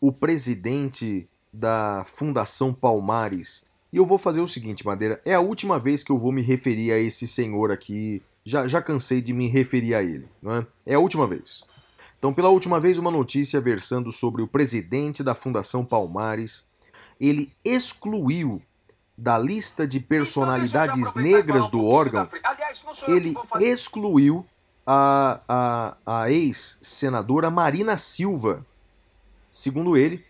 o 0.00 0.12
presidente 0.12 1.28
da 1.52 2.04
Fundação 2.06 2.72
Palmares. 2.72 3.64
E 3.92 3.96
eu 3.96 4.04
vou 4.04 4.18
fazer 4.18 4.40
o 4.40 4.48
seguinte, 4.48 4.84
Madeira, 4.84 5.20
é 5.24 5.32
a 5.32 5.40
última 5.40 5.78
vez 5.78 6.04
que 6.04 6.12
eu 6.12 6.18
vou 6.18 6.32
me 6.32 6.42
referir 6.42 6.92
a 6.92 6.98
esse 6.98 7.26
senhor 7.26 7.70
aqui. 7.70 8.22
Já, 8.44 8.68
já 8.68 8.82
cansei 8.82 9.22
de 9.22 9.32
me 9.32 9.48
referir 9.48 9.94
a 9.94 10.02
ele, 10.02 10.28
não 10.42 10.54
é? 10.54 10.66
É 10.84 10.94
a 10.94 11.00
última 11.00 11.26
vez. 11.26 11.64
Então, 12.18 12.32
pela 12.32 12.48
última 12.48 12.80
vez, 12.80 12.98
uma 12.98 13.10
notícia 13.10 13.60
versando 13.60 14.10
sobre 14.10 14.42
o 14.42 14.46
presidente 14.48 15.22
da 15.22 15.34
Fundação 15.34 15.84
Palmares. 15.84 16.64
Ele 17.20 17.52
excluiu 17.64 18.60
da 19.16 19.38
lista 19.38 19.86
de 19.86 19.98
personalidades 19.98 21.14
negras 21.14 21.70
do 21.70 21.84
órgão, 21.84 22.28
ele 23.08 23.34
excluiu 23.60 24.44
a, 24.86 25.40
a, 25.48 25.96
a 26.04 26.30
ex-senadora 26.30 27.50
Marina 27.50 27.96
Silva. 27.96 28.64
Segundo 29.50 29.96
ele, 29.96 30.22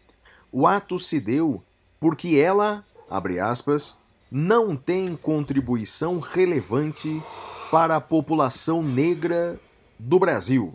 o 0.52 0.66
ato 0.66 0.98
se 0.98 1.18
deu 1.18 1.62
porque 1.98 2.36
ela, 2.36 2.84
abre 3.10 3.40
aspas, 3.40 3.96
não 4.30 4.76
tem 4.76 5.16
contribuição 5.16 6.20
relevante 6.20 7.22
para 7.70 7.96
a 7.96 8.00
população 8.00 8.82
negra 8.82 9.58
do 9.98 10.18
Brasil. 10.18 10.74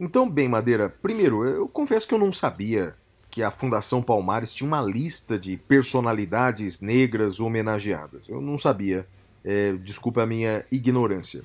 Então, 0.00 0.30
bem, 0.30 0.48
Madeira, 0.48 0.88
primeiro, 0.88 1.44
eu 1.44 1.68
confesso 1.68 2.08
que 2.08 2.14
eu 2.14 2.18
não 2.18 2.32
sabia 2.32 2.94
que 3.30 3.42
a 3.42 3.50
Fundação 3.50 4.02
Palmares 4.02 4.50
tinha 4.50 4.66
uma 4.66 4.80
lista 4.80 5.38
de 5.38 5.58
personalidades 5.58 6.80
negras 6.80 7.38
homenageadas. 7.38 8.26
Eu 8.26 8.40
não 8.40 8.56
sabia. 8.56 9.06
É, 9.44 9.72
desculpa 9.74 10.22
a 10.22 10.26
minha 10.26 10.64
ignorância. 10.72 11.42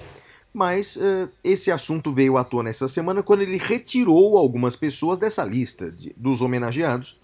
Mas 0.53 0.95
é, 0.95 1.28
esse 1.43 1.70
assunto 1.70 2.14
veio 2.14 2.38
à 2.38 2.45
tona 2.45 2.70
essa 2.70 2.88
semana 2.88 3.22
quando 3.22 3.41
ele 3.41 3.58
retirou 3.58 4.38
algumas 4.38 4.78
pessoas 4.78 5.20
dessa 5.20 5.43
lista 5.43 5.91
de, 5.91 6.14
dos 6.16 6.41
homenageados, 6.41 7.20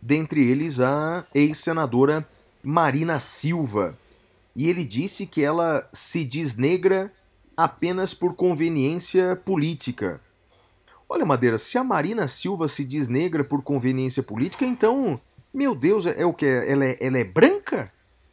dentre 0.00 0.44
eles 0.44 0.80
a 0.80 1.24
ex-senadora 1.32 2.26
Marina 2.60 3.20
Silva. 3.20 3.96
E 4.54 4.68
ele 4.68 4.84
disse 4.84 5.26
que 5.26 5.44
ela 5.44 5.88
se 5.92 6.24
diz 6.24 6.56
negra 6.56 7.12
apenas 7.56 8.12
por 8.12 8.34
conveniência 8.34 9.36
política 9.44 10.20
Olha, 11.14 11.26
Madeira, 11.26 11.58
se 11.58 11.76
a 11.76 11.84
Marina 11.84 12.26
Silva 12.26 12.66
se 12.66 12.82
diz 12.86 13.06
negra 13.06 13.44
por 13.44 13.60
conveniência 13.60 14.22
política, 14.22 14.64
então, 14.64 15.20
meu 15.52 15.74
Deus, 15.74 16.06
é, 16.06 16.22
é 16.22 16.24
o 16.24 16.32
que? 16.32 16.46
Ela 16.46 16.86
é, 16.86 16.96
ela 16.98 17.18
é 17.18 17.24
branca? 17.24 17.92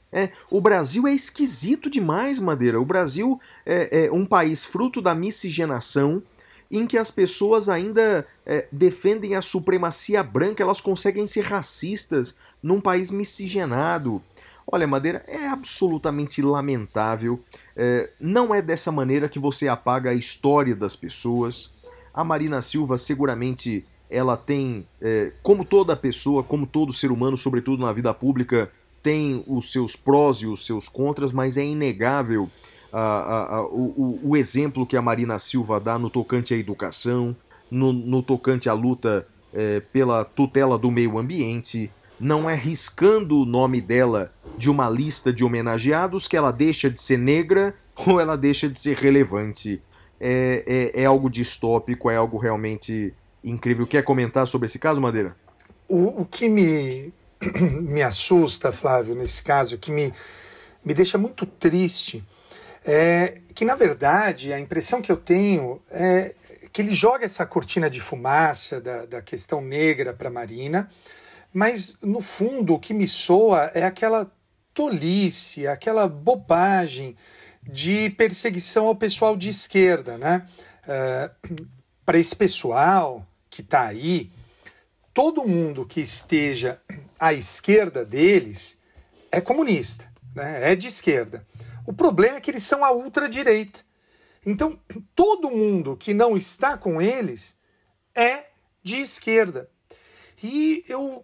É, 0.10 0.30
o 0.50 0.62
Brasil 0.62 1.06
é 1.06 1.12
esquisito 1.12 1.90
demais, 1.90 2.40
Madeira. 2.40 2.80
O 2.80 2.86
Brasil 2.86 3.38
é, 3.66 4.06
é 4.06 4.12
um 4.14 4.26
país 4.26 4.64
fruto 4.64 5.02
da 5.02 5.14
miscigenação, 5.14 6.24
em 6.72 6.88
que 6.88 6.98
as 6.98 7.12
pessoas 7.12 7.68
ainda 7.68 8.26
é, 8.46 8.66
defendem 8.72 9.36
a 9.36 9.42
supremacia 9.42 10.24
branca, 10.24 10.64
elas 10.64 10.80
conseguem 10.80 11.28
ser 11.28 11.42
racistas 11.42 12.34
num 12.64 12.80
país 12.80 13.12
miscigenado. 13.12 14.24
Olha, 14.66 14.88
Madeira, 14.88 15.22
é 15.28 15.48
absolutamente 15.48 16.42
lamentável. 16.42 17.42
É, 17.76 18.10
não 18.22 18.56
é 18.56 18.62
dessa 18.62 18.90
maneira 18.90 19.28
que 19.28 19.38
você 19.38 19.68
apaga 19.68 20.12
a 20.12 20.14
história 20.14 20.74
das 20.74 20.96
pessoas. 20.96 21.78
A 22.14 22.24
Marina 22.24 22.62
Silva 22.62 22.98
seguramente 22.98 23.86
ela 24.10 24.36
tem, 24.36 24.88
é, 25.00 25.32
como 25.44 25.64
toda 25.64 25.96
pessoa, 25.96 26.44
como 26.44 26.66
todo 26.66 26.92
ser 26.92 27.12
humano, 27.12 27.38
sobretudo 27.38 27.84
na 27.84 27.94
vida 27.94 28.14
pública, 28.14 28.72
tem 29.04 29.44
os 29.48 29.72
seus 29.72 29.96
prós 29.96 30.38
e 30.38 30.48
os 30.48 30.66
seus 30.66 30.90
contras, 30.90 31.32
mas 31.32 31.58
é 31.58 31.64
inegável 31.64 32.50
a, 32.92 33.00
a, 33.00 33.56
a, 33.58 33.66
o, 33.66 34.20
o, 34.24 34.36
exemplo 34.36 34.86
que 34.86 34.98
a 34.98 35.02
Marina 35.02 35.38
Silva 35.38 35.80
dá 35.80 35.98
no 35.98 36.10
tocante 36.10 36.54
à 36.54 36.58
educação, 36.58 37.36
no, 37.70 37.94
no 37.94 38.24
tocante 38.24 38.68
à 38.68 38.74
luta 38.74 39.28
é, 39.54 39.80
pela 39.80 40.26
tutela 40.26 40.78
do 40.78 40.90
meio 40.90 41.18
ambiente. 41.20 41.92
Não 42.20 42.50
é 42.50 42.56
riscando 42.56 43.40
o 43.40 43.46
nome 43.46 43.80
dela 43.80 44.34
de 44.58 44.70
uma 44.70 44.90
lista 44.90 45.32
de 45.32 45.44
homenageados 45.44 46.28
que 46.28 46.36
ela 46.36 46.52
deixa 46.52 46.90
de 46.90 47.00
ser 47.00 47.18
negra 47.18 47.76
ou 47.96 48.20
ela 48.20 48.36
deixa 48.36 48.68
de 48.68 48.80
ser 48.80 48.98
relevante 48.98 49.80
é, 50.20 50.92
é, 50.96 51.02
é 51.04 51.06
algo 51.06 51.30
distópico, 51.30 52.10
é 52.10 52.16
algo 52.16 52.38
realmente 52.38 53.14
incrível. 53.44 53.88
Quer 53.88 54.04
comentar 54.04 54.46
sobre 54.48 54.66
esse 54.66 54.78
caso, 54.78 55.00
Madeira? 55.00 55.36
O, 55.88 56.22
o 56.22 56.26
que 56.26 56.50
me, 56.50 57.14
me 57.82 58.02
assusta, 58.02 58.72
Flávio, 58.72 59.16
nesse 59.16 59.42
caso, 59.42 59.78
que 59.78 59.92
me, 59.92 60.14
me 60.84 60.94
deixa 60.94 61.18
muito 61.18 61.46
triste, 61.46 62.24
é 62.86 63.40
que, 63.54 63.66
na 63.66 63.76
verdade, 63.76 64.54
a 64.54 64.60
impressão 64.60 65.02
que 65.02 65.12
eu 65.12 65.18
tenho 65.18 65.82
é 65.92 66.36
que 66.72 66.82
ele 66.82 66.94
joga 66.94 67.26
essa 67.26 67.46
cortina 67.46 67.90
de 67.90 68.00
fumaça 68.00 68.80
da, 68.80 69.06
da 69.06 69.22
questão 69.22 69.62
negra 69.62 70.14
para 70.14 70.30
Marina, 70.30 70.90
mas, 71.52 71.98
no 72.02 72.22
fundo, 72.22 72.76
o 72.76 72.80
que 72.80 72.94
me 72.94 73.08
soa 73.08 73.72
é 73.74 73.84
aquela 73.84 74.32
tolice, 74.74 75.68
aquela 75.68 76.08
bobagem 76.08 77.18
de 77.72 78.10
perseguição 78.12 78.88
ao 78.88 78.96
pessoal 78.96 79.38
de 79.38 79.50
esquerda, 79.50 80.18
né? 80.18 80.48
Uh, 80.84 80.92
é, 80.92 81.32
Para 82.06 82.18
esse 82.18 82.36
pessoal 82.36 83.26
que 83.50 83.62
está 83.62 83.86
aí, 83.86 84.32
todo 85.14 85.48
mundo 85.48 85.86
que 85.86 86.02
esteja 86.02 86.82
à 87.20 87.34
esquerda 87.34 88.04
deles 88.04 88.78
é 89.32 89.40
comunista, 89.40 90.12
né? 90.36 90.72
é 90.72 90.76
de 90.76 90.88
esquerda. 90.88 91.46
O 91.86 91.94
problema 91.94 92.38
é 92.38 92.42
que 92.42 92.50
eles 92.50 92.64
são 92.64 92.84
a 92.84 92.92
ultradireita. 92.92 93.80
Então, 94.46 94.80
todo 95.16 95.52
mundo 95.52 95.98
que 95.98 96.14
não 96.14 96.38
está 96.38 96.78
com 96.78 97.02
eles 97.02 97.56
é 98.16 98.46
de 98.84 98.98
esquerda. 98.98 99.70
E 100.42 100.84
eu 100.88 101.24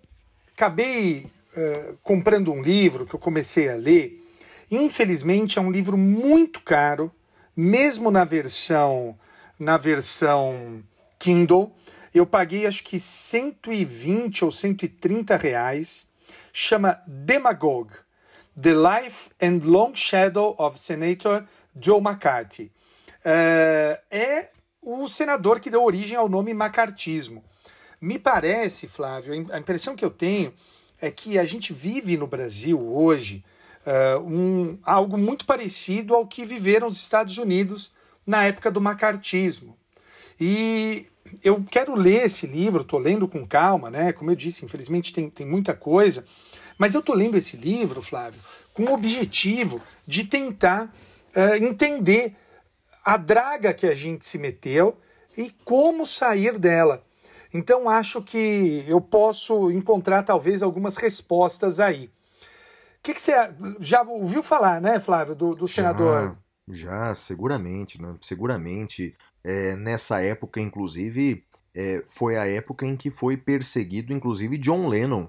acabei 0.53 1.25
uh, 1.25 1.97
comprando 2.03 2.51
um 2.51 2.61
livro 2.61 3.05
que 3.05 3.15
eu 3.15 3.19
comecei 3.19 3.69
a 3.69 3.75
ler 3.75 4.24
Infelizmente 4.69 5.59
é 5.59 5.61
um 5.61 5.71
livro 5.71 5.97
muito 5.97 6.61
caro, 6.61 7.11
mesmo 7.55 8.09
na 8.09 8.23
versão 8.23 9.17
na 9.59 9.77
versão 9.77 10.83
Kindle. 11.17 11.73
Eu 12.13 12.25
paguei 12.25 12.65
acho 12.65 12.83
que 12.83 12.99
120 12.99 14.45
ou 14.45 14.51
130 14.51 15.35
reais. 15.35 16.09
Chama 16.51 17.01
Demagogue: 17.05 17.93
The 18.59 18.73
Life 18.73 19.29
and 19.41 19.59
Long 19.63 19.93
Shadow 19.93 20.55
of 20.57 20.79
Senator 20.79 21.45
Joe 21.79 21.99
McCarthy. 21.99 22.71
Uh, 23.25 23.99
é 24.09 24.49
o 24.81 25.07
senador 25.07 25.59
que 25.59 25.69
deu 25.69 25.83
origem 25.83 26.15
ao 26.15 26.29
nome 26.29 26.53
macartismo. 26.53 27.43
Me 27.99 28.19
parece, 28.19 28.87
Flávio, 28.87 29.47
a 29.51 29.57
impressão 29.57 29.95
que 29.95 30.05
eu 30.05 30.11
tenho 30.11 30.53
é 31.01 31.09
que 31.09 31.39
a 31.39 31.45
gente 31.45 31.73
vive 31.73 32.15
no 32.17 32.27
Brasil 32.27 32.79
hoje 32.79 33.43
uh, 33.85 34.19
um, 34.19 34.77
algo 34.83 35.17
muito 35.17 35.45
parecido 35.45 36.15
ao 36.15 36.27
que 36.27 36.45
viveram 36.45 36.87
os 36.87 36.97
Estados 36.97 37.37
Unidos 37.37 37.93
na 38.25 38.43
época 38.45 38.71
do 38.71 38.81
macartismo. 38.81 39.77
E 40.39 41.05
eu 41.43 41.63
quero 41.69 41.95
ler 41.95 42.25
esse 42.25 42.47
livro, 42.47 42.81
estou 42.81 42.99
lendo 42.99 43.27
com 43.27 43.47
calma, 43.47 43.89
né? 43.89 44.11
Como 44.11 44.31
eu 44.31 44.35
disse, 44.35 44.65
infelizmente 44.65 45.13
tem, 45.13 45.29
tem 45.29 45.45
muita 45.45 45.73
coisa, 45.73 46.25
mas 46.77 46.93
eu 46.93 46.99
estou 46.99 47.15
lendo 47.15 47.37
esse 47.37 47.55
livro, 47.55 48.01
Flávio, 48.01 48.39
com 48.73 48.83
o 48.83 48.93
objetivo 48.93 49.81
de 50.05 50.25
tentar 50.25 50.93
uh, 51.35 51.63
entender 51.63 52.35
a 53.03 53.17
draga 53.17 53.73
que 53.73 53.85
a 53.85 53.95
gente 53.95 54.25
se 54.25 54.37
meteu 54.37 54.97
e 55.37 55.51
como 55.63 56.05
sair 56.05 56.57
dela. 56.57 57.03
Então 57.53 57.87
acho 57.87 58.21
que 58.21 58.83
eu 58.87 58.99
posso 58.99 59.71
encontrar 59.71 60.23
talvez 60.23 60.61
algumas 60.61 60.97
respostas 60.97 61.79
aí 61.79 62.09
que, 63.05 63.13
que 63.13 63.21
você 63.21 63.33
já 63.79 64.01
ouviu 64.01 64.41
falar, 64.41 64.81
né, 64.81 64.99
Flávio, 64.99 65.35
do, 65.35 65.55
do 65.55 65.67
senador? 65.67 66.35
Já, 66.67 67.07
já, 67.07 67.15
seguramente, 67.15 68.01
né? 68.01 68.15
seguramente. 68.19 69.15
É, 69.43 69.75
nessa 69.75 70.21
época, 70.23 70.59
inclusive, 70.59 71.45
é, 71.75 72.03
foi 72.07 72.35
a 72.35 72.47
época 72.47 72.85
em 72.85 72.97
que 72.97 73.11
foi 73.11 73.37
perseguido, 73.37 74.11
inclusive, 74.11 74.57
John 74.57 74.87
Lennon. 74.87 75.27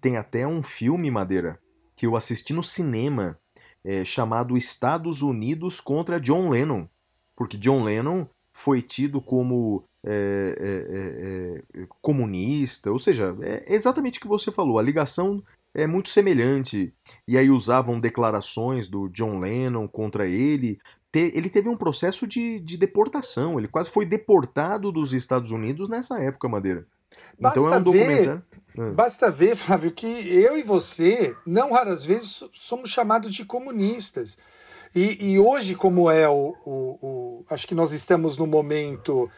Tem 0.00 0.16
até 0.16 0.46
um 0.46 0.62
filme, 0.62 1.10
Madeira, 1.10 1.58
que 1.96 2.06
eu 2.06 2.14
assisti 2.14 2.52
no 2.52 2.62
cinema. 2.62 3.36
é, 3.84 4.04
chamado 4.04 4.56
Estados 4.56 5.22
Unidos 5.22 5.80
contra 5.80 6.20
John 6.20 6.50
Lennon, 6.50 6.86
porque 7.34 7.56
John 7.56 7.82
Lennon 7.84 8.26
foi 8.52 8.82
tido 8.82 9.20
como 9.20 9.84
é, 10.04 10.54
é, 10.58 11.78
é, 11.78 11.82
é 11.82 11.86
comunista, 12.02 12.90
ou 12.90 12.98
seja, 12.98 13.36
é 13.40 13.72
exatamente 13.74 14.18
o 14.18 14.20
que 14.20 14.28
você 14.28 14.50
falou, 14.50 14.78
a 14.78 14.82
ligação 14.82 15.42
é 15.78 15.86
muito 15.86 16.08
semelhante. 16.08 16.92
E 17.26 17.38
aí 17.38 17.48
usavam 17.48 18.00
declarações 18.00 18.88
do 18.88 19.08
John 19.08 19.38
Lennon 19.38 19.86
contra 19.86 20.26
ele. 20.26 20.78
Ele 21.14 21.48
teve 21.48 21.68
um 21.68 21.76
processo 21.76 22.26
de, 22.26 22.60
de 22.60 22.76
deportação, 22.76 23.58
ele 23.58 23.66
quase 23.66 23.90
foi 23.90 24.04
deportado 24.04 24.92
dos 24.92 25.14
Estados 25.14 25.50
Unidos 25.50 25.88
nessa 25.88 26.20
época, 26.20 26.48
Madeira. 26.48 26.86
Basta 27.40 27.58
então 27.58 27.72
é 27.72 27.78
um 27.78 27.82
documentário. 27.82 28.42
Ver, 28.74 28.88
é. 28.88 28.90
Basta 28.90 29.30
ver, 29.30 29.56
Flávio, 29.56 29.90
que 29.90 30.06
eu 30.06 30.56
e 30.56 30.62
você, 30.62 31.34
não 31.46 31.72
raras 31.72 32.04
vezes, 32.04 32.44
somos 32.52 32.90
chamados 32.90 33.34
de 33.34 33.44
comunistas. 33.44 34.36
E, 34.94 35.32
e 35.32 35.38
hoje, 35.38 35.74
como 35.74 36.10
é 36.10 36.28
o, 36.28 36.54
o, 36.64 36.98
o, 37.02 37.44
Acho 37.48 37.66
que 37.66 37.74
nós 37.74 37.92
estamos 37.92 38.36
no 38.36 38.46
momento, 38.46 39.30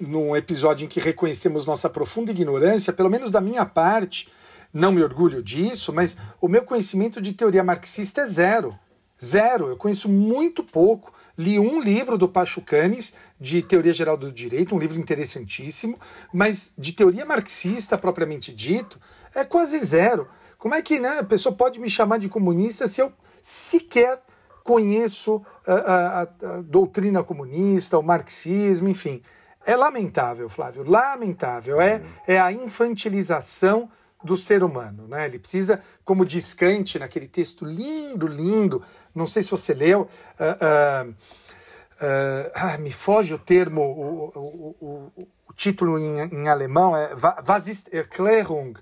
num 0.00 0.36
episódio 0.36 0.84
em 0.84 0.88
que 0.88 1.00
reconhecemos 1.00 1.66
nossa 1.66 1.88
profunda 1.88 2.30
ignorância, 2.30 2.92
pelo 2.92 3.10
menos 3.10 3.30
da 3.30 3.40
minha 3.40 3.64
parte, 3.64 4.30
não 4.74 4.90
me 4.90 5.04
orgulho 5.04 5.40
disso, 5.40 5.92
mas 5.92 6.18
o 6.40 6.48
meu 6.48 6.64
conhecimento 6.64 7.20
de 7.20 7.32
teoria 7.32 7.62
marxista 7.62 8.22
é 8.22 8.26
zero. 8.26 8.76
Zero. 9.24 9.68
Eu 9.68 9.76
conheço 9.76 10.08
muito 10.08 10.64
pouco. 10.64 11.14
Li 11.38 11.60
um 11.60 11.80
livro 11.80 12.18
do 12.18 12.28
Pachucanes 12.28 13.14
de 13.40 13.62
Teoria 13.62 13.92
Geral 13.92 14.16
do 14.16 14.32
Direito, 14.32 14.74
um 14.74 14.78
livro 14.78 14.98
interessantíssimo, 14.98 15.98
mas 16.32 16.72
de 16.76 16.92
teoria 16.92 17.24
marxista 17.24 17.96
propriamente 17.96 18.52
dito, 18.52 19.00
é 19.34 19.44
quase 19.44 19.78
zero. 19.78 20.28
Como 20.58 20.74
é 20.74 20.82
que 20.82 20.98
né, 20.98 21.18
a 21.20 21.24
pessoa 21.24 21.54
pode 21.54 21.78
me 21.78 21.88
chamar 21.88 22.18
de 22.18 22.28
comunista 22.28 22.88
se 22.88 23.00
eu 23.00 23.12
sequer 23.42 24.20
conheço 24.64 25.44
a, 25.66 25.74
a, 25.74 26.22
a, 26.22 26.26
doutrina 26.62 27.22
comunista, 27.22 27.98
o 27.98 28.02
marxismo, 28.02 28.88
enfim. 28.88 29.22
É 29.66 29.76
lamentável, 29.76 30.48
Flávio, 30.48 30.88
lamentável. 30.88 31.80
É, 31.80 32.02
é 32.26 32.40
a 32.40 32.50
infantilização 32.50 33.90
do 34.24 34.36
ser 34.36 34.64
humano. 34.64 35.06
Né? 35.06 35.26
Ele 35.26 35.38
precisa, 35.38 35.80
como 36.04 36.24
diz 36.24 36.54
Kant 36.54 36.98
naquele 36.98 37.28
texto 37.28 37.64
lindo, 37.64 38.26
lindo, 38.26 38.82
não 39.14 39.26
sei 39.26 39.42
se 39.42 39.50
você 39.50 39.74
leu, 39.74 40.02
uh, 40.02 41.06
uh, 41.06 41.10
uh, 41.10 42.50
ah, 42.54 42.78
me 42.78 42.90
foge 42.90 43.34
o 43.34 43.38
termo, 43.38 43.82
o, 43.82 44.32
o, 44.34 44.76
o, 44.80 45.28
o 45.48 45.52
título 45.52 45.98
em, 45.98 46.20
em, 46.20 46.48
alemão 46.48 46.96
é 46.96 47.10
Was 47.46 47.68
ist 47.68 47.92
Erklärung? 47.92 48.74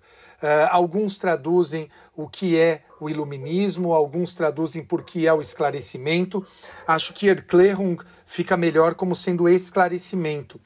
alguns 0.70 1.18
traduzem 1.18 1.88
o 2.16 2.28
que 2.28 2.58
é 2.58 2.82
o 2.98 3.08
iluminismo, 3.08 3.94
alguns 3.94 4.34
traduzem 4.34 4.82
por 4.82 5.04
que 5.04 5.24
é 5.24 5.32
o 5.32 5.40
esclarecimento. 5.40 6.44
Acho 6.84 7.14
que 7.14 7.28
Erklärung 7.28 7.96
fica 8.26 8.56
melhor 8.56 8.96
como 8.96 9.14
sendo 9.14 9.48
esclarecimento. 9.48 10.60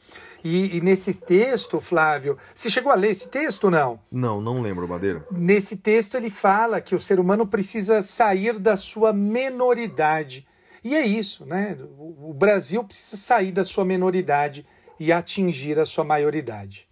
E, 0.49 0.77
e, 0.77 0.81
nesse 0.81 1.13
texto, 1.13 1.81
Flávio, 1.81 2.39
você 2.55 2.71
chegou 2.71 2.93
a 2.93 2.95
ler 2.95 3.11
esse 3.11 3.29
texto 3.29 3.69
não? 3.69 3.99
Não, 4.09 4.41
não 4.41 4.63
lembro, 4.63 4.87
Madeira. 4.87 5.27
Nesse 5.29 5.77
texto 5.77 6.15
ele 6.15 6.31
fala 6.31 6.81
que 6.81 6.95
o 6.95 7.01
ser 7.01 7.19
humano 7.19 7.45
precisa 7.49 8.01
sair 8.01 8.57
da 8.61 8.77
sua 8.77 9.13
menoridade. 9.13 10.47
E 10.85 10.95
é 10.95 11.05
isso, 11.05 11.45
né? 11.45 11.77
O 11.99 12.33
Brasil 12.33 12.85
precisa 12.85 13.17
sair 13.17 13.51
da 13.51 13.65
sua 13.65 13.85
menoridade 13.85 14.65
e 15.01 15.11
atingir 15.11 15.81
a 15.81 15.85
sua 15.85 16.05
maioridade. 16.05 16.89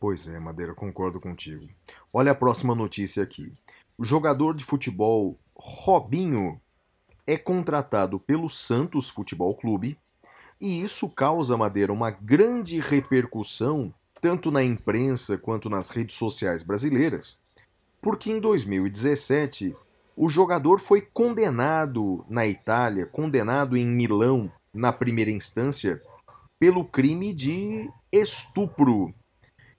Pois 0.00 0.26
é, 0.26 0.40
Madeira, 0.40 0.74
concordo 0.74 1.20
contigo. 1.20 1.68
Olha 2.10 2.32
a 2.32 2.34
próxima 2.34 2.74
notícia 2.74 3.22
aqui. 3.22 3.52
O 3.98 4.04
jogador 4.04 4.54
de 4.54 4.64
futebol 4.64 5.38
Robinho 5.54 6.58
é 7.26 7.36
contratado 7.36 8.18
pelo 8.18 8.48
Santos 8.48 9.10
Futebol 9.10 9.54
Clube 9.54 9.98
e 10.60 10.82
isso 10.82 11.08
causa, 11.08 11.56
Madeira, 11.56 11.92
uma 11.92 12.10
grande 12.10 12.80
repercussão, 12.80 13.92
tanto 14.20 14.50
na 14.50 14.62
imprensa 14.62 15.36
quanto 15.36 15.68
nas 15.68 15.90
redes 15.90 16.16
sociais 16.16 16.62
brasileiras, 16.62 17.36
porque 18.00 18.30
em 18.30 18.40
2017 18.40 19.74
o 20.16 20.28
jogador 20.28 20.80
foi 20.80 21.00
condenado 21.00 22.24
na 22.28 22.46
Itália, 22.46 23.06
condenado 23.06 23.76
em 23.76 23.86
Milão, 23.86 24.50
na 24.72 24.92
primeira 24.92 25.30
instância, 25.30 26.00
pelo 26.58 26.84
crime 26.84 27.32
de 27.32 27.90
estupro. 28.12 29.12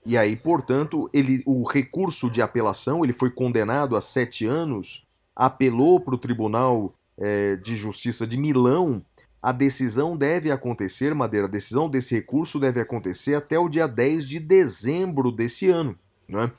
E 0.04 0.16
aí, 0.16 0.36
portanto, 0.36 1.10
ele, 1.12 1.42
o 1.46 1.64
recurso 1.64 2.30
de 2.30 2.40
apelação, 2.40 3.02
ele 3.02 3.12
foi 3.12 3.30
condenado 3.30 3.96
a 3.96 4.00
sete 4.00 4.46
anos, 4.46 5.04
apelou 5.34 5.98
para 5.98 6.14
o 6.14 6.18
Tribunal 6.18 6.94
é, 7.18 7.56
de 7.56 7.76
Justiça 7.76 8.26
de 8.26 8.36
Milão 8.36 9.02
a 9.46 9.52
decisão 9.52 10.16
deve 10.16 10.50
acontecer, 10.50 11.14
Madeira, 11.14 11.46
a 11.46 11.48
decisão 11.48 11.88
desse 11.88 12.16
recurso 12.16 12.58
deve 12.58 12.80
acontecer 12.80 13.36
até 13.36 13.56
o 13.56 13.68
dia 13.68 13.86
10 13.86 14.26
de 14.26 14.40
dezembro 14.40 15.30
desse 15.30 15.68
ano. 15.68 15.96
Né? 16.28 16.50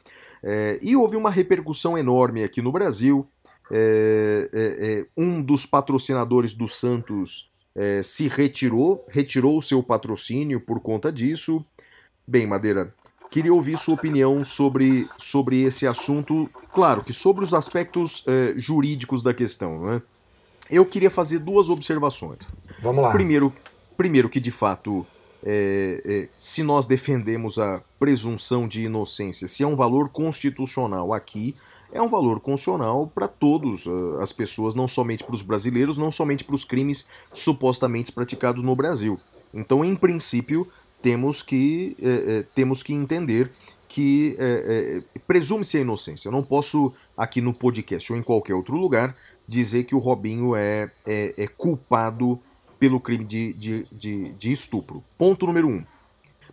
É, 0.41 0.79
e 0.81 0.95
houve 0.95 1.17
uma 1.17 1.29
repercussão 1.29 1.97
enorme 1.97 2.45
aqui 2.45 2.61
no 2.61 2.71
Brasil. 2.71 3.27
É, 3.69 4.49
é, 4.53 4.87
é 4.99 5.05
um 5.17 5.41
dos 5.41 5.65
patrocinadores 5.65 6.53
do 6.53 6.65
Santos 6.65 7.51
é, 7.75 8.01
se 8.01 8.29
retirou, 8.29 9.05
retirou 9.09 9.57
o 9.57 9.61
seu 9.61 9.83
patrocínio 9.83 10.61
por 10.61 10.79
conta 10.79 11.11
disso. 11.11 11.65
Bem, 12.25 12.47
Madeira, 12.47 12.95
queria 13.29 13.53
ouvir 13.53 13.77
sua 13.77 13.95
opinião 13.95 14.45
sobre, 14.45 15.09
sobre 15.17 15.63
esse 15.63 15.85
assunto. 15.85 16.49
Claro 16.71 17.03
que 17.03 17.11
sobre 17.11 17.43
os 17.43 17.53
aspectos 17.53 18.23
é, 18.25 18.53
jurídicos 18.55 19.21
da 19.21 19.33
questão. 19.33 19.85
Né? 19.85 20.01
Eu 20.69 20.85
queria 20.85 21.11
fazer 21.11 21.39
duas 21.39 21.69
observações. 21.69 22.39
Vamos 22.79 23.03
lá. 23.03 23.11
Primeiro, 23.11 23.53
primeiro 23.95 24.29
que 24.29 24.39
de 24.39 24.51
fato, 24.51 25.05
é, 25.43 26.01
é, 26.05 26.29
se 26.35 26.63
nós 26.63 26.85
defendemos 26.85 27.59
a 27.59 27.81
presunção 27.99 28.67
de 28.67 28.83
inocência, 28.83 29.47
se 29.47 29.63
é 29.63 29.67
um 29.67 29.75
valor 29.75 30.09
constitucional 30.09 31.13
aqui, 31.13 31.55
é 31.91 32.01
um 32.01 32.09
valor 32.09 32.39
constitucional 32.39 33.09
para 33.13 33.27
todas 33.27 33.85
uh, 33.85 34.19
as 34.19 34.33
pessoas, 34.33 34.75
não 34.75 34.87
somente 34.87 35.23
para 35.23 35.33
os 35.33 35.41
brasileiros, 35.41 35.97
não 35.97 36.11
somente 36.11 36.43
para 36.43 36.53
os 36.53 36.65
crimes 36.65 37.07
supostamente 37.33 38.11
praticados 38.11 38.61
no 38.61 38.75
Brasil. 38.75 39.19
Então, 39.53 39.85
em 39.85 39.95
princípio, 39.95 40.67
temos 41.01 41.41
que, 41.41 41.95
é, 42.01 42.39
é 42.39 42.45
temos 42.53 42.83
que 42.83 42.93
entender 42.93 43.51
que 43.87 44.35
é, 44.37 45.01
presume-se 45.25 45.77
a 45.77 45.81
inocência. 45.81 46.27
Eu 46.27 46.33
não 46.33 46.43
posso, 46.43 46.93
aqui 47.15 47.39
no 47.39 47.53
podcast 47.53 48.11
ou 48.11 48.19
em 48.19 48.21
qualquer 48.21 48.53
outro 48.53 48.75
lugar, 48.75 49.15
dizer 49.47 49.85
que 49.85 49.95
o 49.95 49.99
Robinho 49.99 50.57
é, 50.57 50.91
é, 51.05 51.33
é 51.37 51.47
culpado 51.47 52.37
pelo 52.79 52.99
crime 52.99 53.25
de, 53.25 53.53
de, 53.53 53.83
de, 53.91 54.33
de, 54.33 54.51
estupro. 54.51 55.03
Ponto 55.17 55.45
número 55.45 55.67
um. 55.67 55.83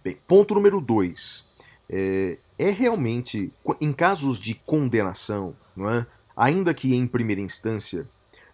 Bem, 0.03 0.19
ponto 0.27 0.55
número 0.55 0.81
dois. 0.81 1.45
É, 1.89 2.39
é 2.59 2.71
realmente, 2.71 3.53
em 3.81 3.93
casos 3.93 4.39
de 4.39 4.55
condenação, 4.55 5.57
não 5.77 5.91
é? 5.91 6.07
ainda 6.37 6.75
que 6.75 6.95
em 6.95 7.07
primeira 7.07 7.41
instância, 7.41 8.07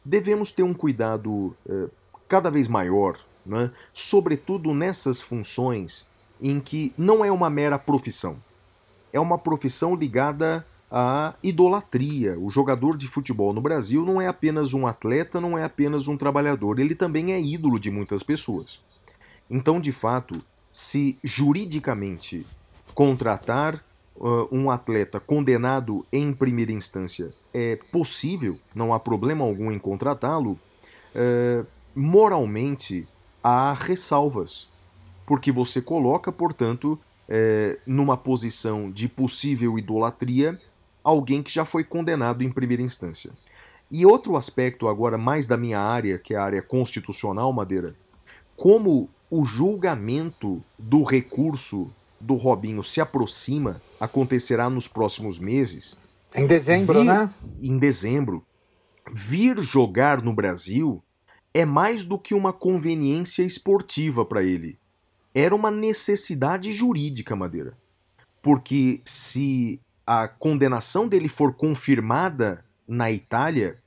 devemos 0.04 0.52
ter 0.52 0.62
um 0.62 0.74
cuidado 0.74 1.56
é, 1.68 1.88
cada 2.28 2.50
vez 2.50 2.68
maior, 2.68 3.18
não 3.44 3.60
é? 3.60 3.70
sobretudo 3.92 4.74
nessas 4.74 5.20
funções 5.20 6.06
em 6.40 6.60
que 6.60 6.92
não 6.96 7.24
é 7.24 7.30
uma 7.30 7.50
mera 7.50 7.78
profissão. 7.78 8.36
É 9.12 9.20
uma 9.20 9.38
profissão 9.38 9.94
ligada 9.94 10.64
a 10.90 11.34
idolatria. 11.42 12.38
O 12.38 12.50
jogador 12.50 12.96
de 12.96 13.06
futebol 13.06 13.52
no 13.52 13.60
Brasil 13.60 14.04
não 14.04 14.20
é 14.20 14.26
apenas 14.26 14.74
um 14.74 14.86
atleta, 14.86 15.40
não 15.40 15.56
é 15.56 15.62
apenas 15.62 16.08
um 16.08 16.16
trabalhador, 16.16 16.80
ele 16.80 16.94
também 16.94 17.32
é 17.32 17.40
ídolo 17.40 17.78
de 17.78 17.90
muitas 17.90 18.22
pessoas. 18.22 18.80
Então, 19.48 19.80
de 19.80 19.92
fato, 19.92 20.42
se 20.72 21.16
juridicamente 21.22 22.44
contratar 22.94 23.84
uh, 24.16 24.48
um 24.50 24.70
atleta 24.70 25.20
condenado 25.20 26.04
em 26.12 26.32
primeira 26.32 26.72
instância 26.72 27.30
é 27.54 27.76
possível, 27.92 28.58
não 28.74 28.92
há 28.92 28.98
problema 28.98 29.44
algum 29.44 29.70
em 29.70 29.78
contratá-lo, 29.78 30.58
uh, 31.14 31.66
moralmente 31.94 33.06
há 33.42 33.72
ressalvas, 33.72 34.68
porque 35.24 35.52
você 35.52 35.80
coloca, 35.80 36.32
portanto, 36.32 36.98
numa 37.86 38.16
posição 38.16 38.90
de 38.90 39.08
possível 39.08 39.78
idolatria 39.78 40.58
alguém 41.02 41.42
que 41.42 41.52
já 41.52 41.64
foi 41.64 41.84
condenado 41.84 42.42
em 42.42 42.50
primeira 42.50 42.82
instância. 42.82 43.32
E 43.90 44.06
outro 44.06 44.36
aspecto 44.36 44.88
agora 44.88 45.18
mais 45.18 45.48
da 45.48 45.56
minha 45.56 45.80
área, 45.80 46.18
que 46.18 46.34
é 46.34 46.36
a 46.36 46.44
área 46.44 46.62
constitucional, 46.62 47.52
Madeira, 47.52 47.96
como 48.56 49.08
o 49.30 49.44
julgamento 49.44 50.62
do 50.78 51.02
recurso 51.02 51.94
do 52.20 52.34
Robinho 52.34 52.82
se 52.82 53.00
aproxima, 53.00 53.80
acontecerá 53.98 54.68
nos 54.68 54.86
próximos 54.86 55.38
meses. 55.38 55.96
Em 56.34 56.46
dezembro, 56.46 57.00
vir, 57.00 57.04
né? 57.04 57.30
Em 57.58 57.78
dezembro. 57.78 58.44
Vir 59.12 59.60
jogar 59.60 60.22
no 60.22 60.32
Brasil 60.32 61.02
é 61.52 61.64
mais 61.64 62.04
do 62.04 62.18
que 62.18 62.34
uma 62.34 62.52
conveniência 62.52 63.42
esportiva 63.42 64.24
para 64.24 64.42
ele. 64.42 64.78
Era 65.34 65.54
uma 65.54 65.70
necessidade 65.70 66.72
jurídica, 66.72 67.34
Madeira. 67.34 67.76
Porque 68.42 69.00
se 69.04 69.80
a 70.12 70.26
condenação 70.26 71.06
dele 71.06 71.28
for 71.28 71.54
confirmada 71.54 72.64
na 72.88 73.12
Itália, 73.12 73.78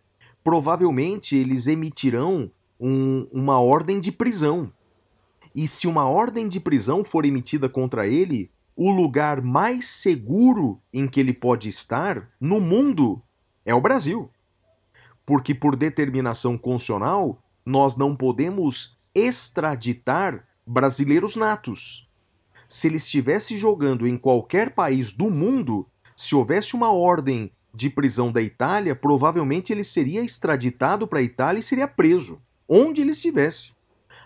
provavelmente 0.41 1.35
eles 1.35 1.67
emitirão 1.67 2.49
um, 2.79 3.27
uma 3.29 3.59
ordem 3.59 3.99
de 3.99 4.09
prisão. 4.09 4.71
E 5.53 5.67
se 5.67 5.85
uma 5.85 6.07
ordem 6.07 6.47
de 6.47 6.61
prisão 6.61 7.03
for 7.03 7.25
emitida 7.25 7.67
contra 7.67 8.07
ele, 8.07 8.49
o 8.73 8.89
lugar 8.89 9.41
mais 9.41 9.85
seguro 9.85 10.79
em 10.93 11.09
que 11.09 11.19
ele 11.19 11.33
pode 11.33 11.67
estar 11.67 12.25
no 12.39 12.61
mundo 12.61 13.21
é 13.65 13.75
o 13.75 13.81
Brasil. 13.81 14.31
Porque, 15.25 15.53
por 15.53 15.75
determinação 15.75 16.57
constitucional, 16.57 17.37
nós 17.65 17.97
não 17.97 18.15
podemos 18.15 18.95
extraditar 19.13 20.41
brasileiros 20.65 21.35
natos. 21.35 22.09
Se 22.65 22.87
ele 22.87 22.95
estivesse 22.95 23.57
jogando 23.57 24.07
em 24.07 24.17
qualquer 24.17 24.73
país 24.73 25.11
do 25.11 25.29
mundo, 25.29 25.85
se 26.15 26.35
houvesse 26.35 26.75
uma 26.75 26.91
ordem 26.91 27.51
de 27.73 27.89
prisão 27.89 28.31
da 28.31 28.41
Itália, 28.41 28.95
provavelmente 28.95 29.73
ele 29.73 29.83
seria 29.83 30.23
extraditado 30.23 31.07
para 31.07 31.19
a 31.19 31.23
Itália 31.23 31.59
e 31.59 31.63
seria 31.63 31.87
preso, 31.87 32.39
onde 32.67 33.01
ele 33.01 33.11
estivesse. 33.11 33.71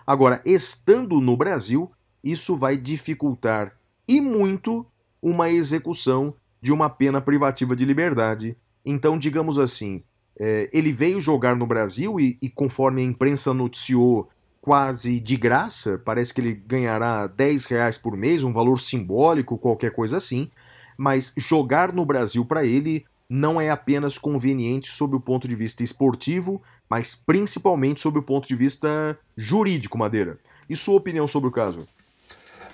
Agora, 0.06 0.40
estando 0.44 1.20
no 1.20 1.36
Brasil, 1.36 1.90
isso 2.22 2.56
vai 2.56 2.76
dificultar 2.76 3.72
e 4.06 4.20
muito 4.20 4.86
uma 5.20 5.50
execução 5.50 6.34
de 6.60 6.72
uma 6.72 6.90
pena 6.90 7.20
privativa 7.20 7.74
de 7.74 7.84
liberdade. 7.84 8.56
Então, 8.84 9.18
digamos 9.18 9.58
assim, 9.58 10.02
é, 10.38 10.68
ele 10.72 10.92
veio 10.92 11.20
jogar 11.20 11.56
no 11.56 11.66
Brasil 11.66 12.18
e, 12.18 12.38
e, 12.40 12.48
conforme 12.48 13.02
a 13.02 13.04
imprensa 13.04 13.52
noticiou, 13.52 14.28
quase 14.60 15.20
de 15.20 15.36
graça, 15.36 16.00
parece 16.04 16.32
que 16.32 16.40
ele 16.40 16.54
ganhará 16.54 17.26
10 17.26 17.66
reais 17.66 17.96
por 17.96 18.16
mês, 18.16 18.44
um 18.44 18.52
valor 18.52 18.80
simbólico, 18.80 19.58
qualquer 19.58 19.92
coisa 19.92 20.16
assim, 20.16 20.50
mas 20.98 21.32
jogar 21.36 21.92
no 21.92 22.04
Brasil 22.04 22.44
para 22.44 22.64
ele 22.64 23.06
não 23.30 23.60
é 23.60 23.70
apenas 23.70 24.18
conveniente 24.18 24.90
sob 24.90 25.14
o 25.14 25.20
ponto 25.20 25.46
de 25.46 25.54
vista 25.54 25.82
esportivo, 25.82 26.60
mas 26.90 27.14
principalmente 27.14 28.00
sob 28.00 28.18
o 28.18 28.22
ponto 28.22 28.48
de 28.48 28.56
vista 28.56 29.16
jurídico, 29.36 29.96
Madeira. 29.96 30.38
E 30.68 30.74
sua 30.74 30.96
opinião 30.96 31.26
sobre 31.26 31.48
o 31.48 31.52
caso? 31.52 31.86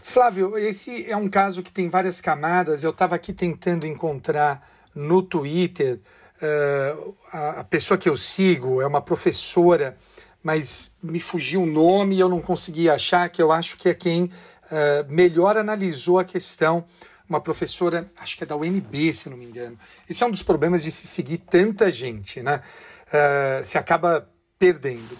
Flávio, 0.02 0.56
esse 0.56 1.10
é 1.10 1.16
um 1.16 1.28
caso 1.28 1.62
que 1.62 1.72
tem 1.72 1.90
várias 1.90 2.20
camadas. 2.20 2.82
Eu 2.82 2.90
estava 2.90 3.14
aqui 3.14 3.32
tentando 3.32 3.86
encontrar 3.86 4.68
no 4.94 5.22
Twitter 5.22 6.00
uh, 6.40 7.14
a, 7.32 7.64
pessoa 7.64 7.98
que 7.98 8.08
eu 8.08 8.16
sigo, 8.16 8.80
é 8.80 8.86
uma 8.86 9.00
professora 9.02 9.96
mas 10.44 10.94
me 11.02 11.18
fugiu 11.18 11.62
o 11.62 11.66
nome 11.66 12.16
e 12.16 12.20
eu 12.20 12.28
não 12.28 12.38
consegui 12.38 12.90
achar, 12.90 13.26
que 13.30 13.40
eu 13.40 13.50
acho 13.50 13.78
que 13.78 13.88
é 13.88 13.94
quem 13.94 14.24
uh, 14.24 14.30
melhor 15.08 15.56
analisou 15.56 16.18
a 16.18 16.24
questão. 16.24 16.84
Uma 17.34 17.40
professora, 17.40 18.08
acho 18.16 18.36
que 18.36 18.44
é 18.44 18.46
da 18.46 18.54
UNB, 18.54 19.12
se 19.12 19.28
não 19.28 19.36
me 19.36 19.44
engano. 19.44 19.76
Esse 20.08 20.22
é 20.22 20.26
um 20.26 20.30
dos 20.30 20.44
problemas 20.44 20.84
de 20.84 20.92
se 20.92 21.08
seguir 21.08 21.38
tanta 21.38 21.90
gente, 21.90 22.40
né? 22.40 22.62
Uh, 23.08 23.64
se 23.64 23.76
acaba 23.76 24.30
perdendo. 24.56 25.18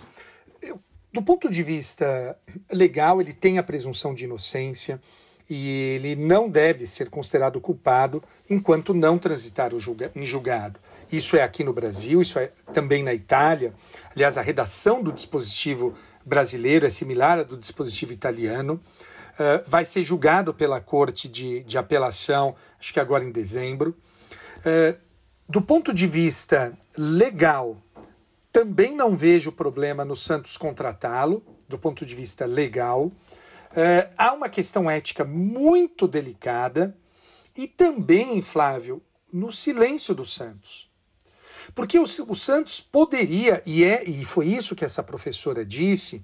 Do 1.12 1.20
ponto 1.20 1.50
de 1.50 1.60
vista 1.64 2.38
legal, 2.70 3.20
ele 3.20 3.32
tem 3.32 3.58
a 3.58 3.64
presunção 3.64 4.14
de 4.14 4.26
inocência 4.26 5.00
e 5.50 5.96
ele 5.96 6.14
não 6.14 6.48
deve 6.48 6.86
ser 6.86 7.10
considerado 7.10 7.60
culpado 7.60 8.22
enquanto 8.48 8.94
não 8.94 9.18
transitar 9.18 9.76
julga 9.76 10.12
em 10.14 10.24
julgado. 10.24 10.78
Isso 11.10 11.36
é 11.36 11.42
aqui 11.42 11.64
no 11.64 11.72
Brasil, 11.72 12.22
isso 12.22 12.38
é 12.38 12.52
também 12.72 13.02
na 13.02 13.12
Itália. 13.12 13.74
Aliás, 14.14 14.38
a 14.38 14.42
redação 14.42 15.02
do 15.02 15.10
dispositivo 15.10 15.96
brasileiro 16.24 16.86
é 16.86 16.90
similar 16.90 17.40
à 17.40 17.42
do 17.42 17.56
dispositivo 17.56 18.12
italiano. 18.12 18.80
Uh, 19.35 19.62
vai 19.66 19.85
ser 19.85 20.05
julgado 20.05 20.55
pela 20.55 20.80
Corte 20.80 21.28
de, 21.28 21.64
de 21.64 21.76
Apelação, 21.76 22.55
acho 22.78 22.93
que 22.93 23.01
agora 23.01 23.24
em 23.24 23.32
dezembro. 23.32 23.97
Uh, 24.61 24.97
do 25.49 25.61
ponto 25.61 25.93
de 25.93 26.07
vista 26.07 26.72
legal, 26.97 27.76
também 28.53 28.95
não 28.95 29.16
vejo 29.16 29.51
problema 29.51 30.05
no 30.05 30.14
Santos 30.14 30.57
contratá-lo, 30.57 31.45
do 31.68 31.78
ponto 31.78 32.07
de 32.07 32.14
vista 32.14 32.47
legal. 32.47 33.07
Uh, 33.07 34.09
há 34.16 34.32
uma 34.32 34.49
questão 34.49 34.89
ética 34.89 35.24
muito 35.24 36.07
delicada 36.07 36.97
e 37.57 37.66
também, 37.66 38.41
Flávio, 38.41 39.03
no 39.32 39.51
silêncio 39.51 40.14
do 40.14 40.24
Santos. 40.24 40.89
Porque 41.74 41.99
o, 41.99 42.05
o 42.05 42.35
Santos 42.35 42.78
poderia, 42.80 43.62
e, 43.66 43.82
é, 43.82 44.09
e 44.09 44.24
foi 44.24 44.47
isso 44.47 44.76
que 44.76 44.85
essa 44.85 45.03
professora 45.03 45.64
disse, 45.64 46.22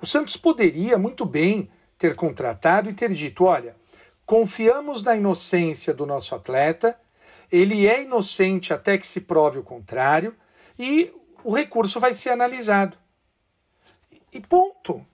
o 0.00 0.06
Santos 0.06 0.36
poderia 0.36 0.96
muito 0.96 1.24
bem 1.24 1.68
ter 2.04 2.14
contratado 2.14 2.90
e 2.90 2.92
ter 2.92 3.14
dito: 3.14 3.44
olha, 3.44 3.74
confiamos 4.26 5.02
na 5.02 5.16
inocência 5.16 5.94
do 5.94 6.04
nosso 6.04 6.34
atleta, 6.34 7.00
ele 7.50 7.86
é 7.86 8.02
inocente 8.02 8.74
até 8.74 8.98
que 8.98 9.06
se 9.06 9.22
prove 9.22 9.58
o 9.58 9.62
contrário, 9.62 10.36
e 10.78 11.10
o 11.42 11.54
recurso 11.54 11.98
vai 11.98 12.12
ser 12.12 12.28
analisado. 12.30 12.98
E 14.30 14.38
ponto. 14.38 15.04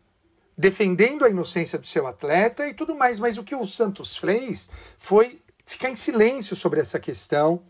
Defendendo 0.59 1.25
a 1.25 1.31
inocência 1.31 1.79
do 1.79 1.87
seu 1.87 2.07
atleta 2.07 2.69
e 2.69 2.75
tudo 2.75 2.95
mais. 2.95 3.19
Mas 3.19 3.39
o 3.39 3.45
que 3.45 3.55
o 3.55 3.67
Santos 3.67 4.15
fez 4.17 4.69
foi 4.99 5.41
ficar 5.65 5.89
em 5.89 5.95
silêncio 5.95 6.55
sobre 6.55 6.81
essa 6.81 6.99
questão 6.99 7.63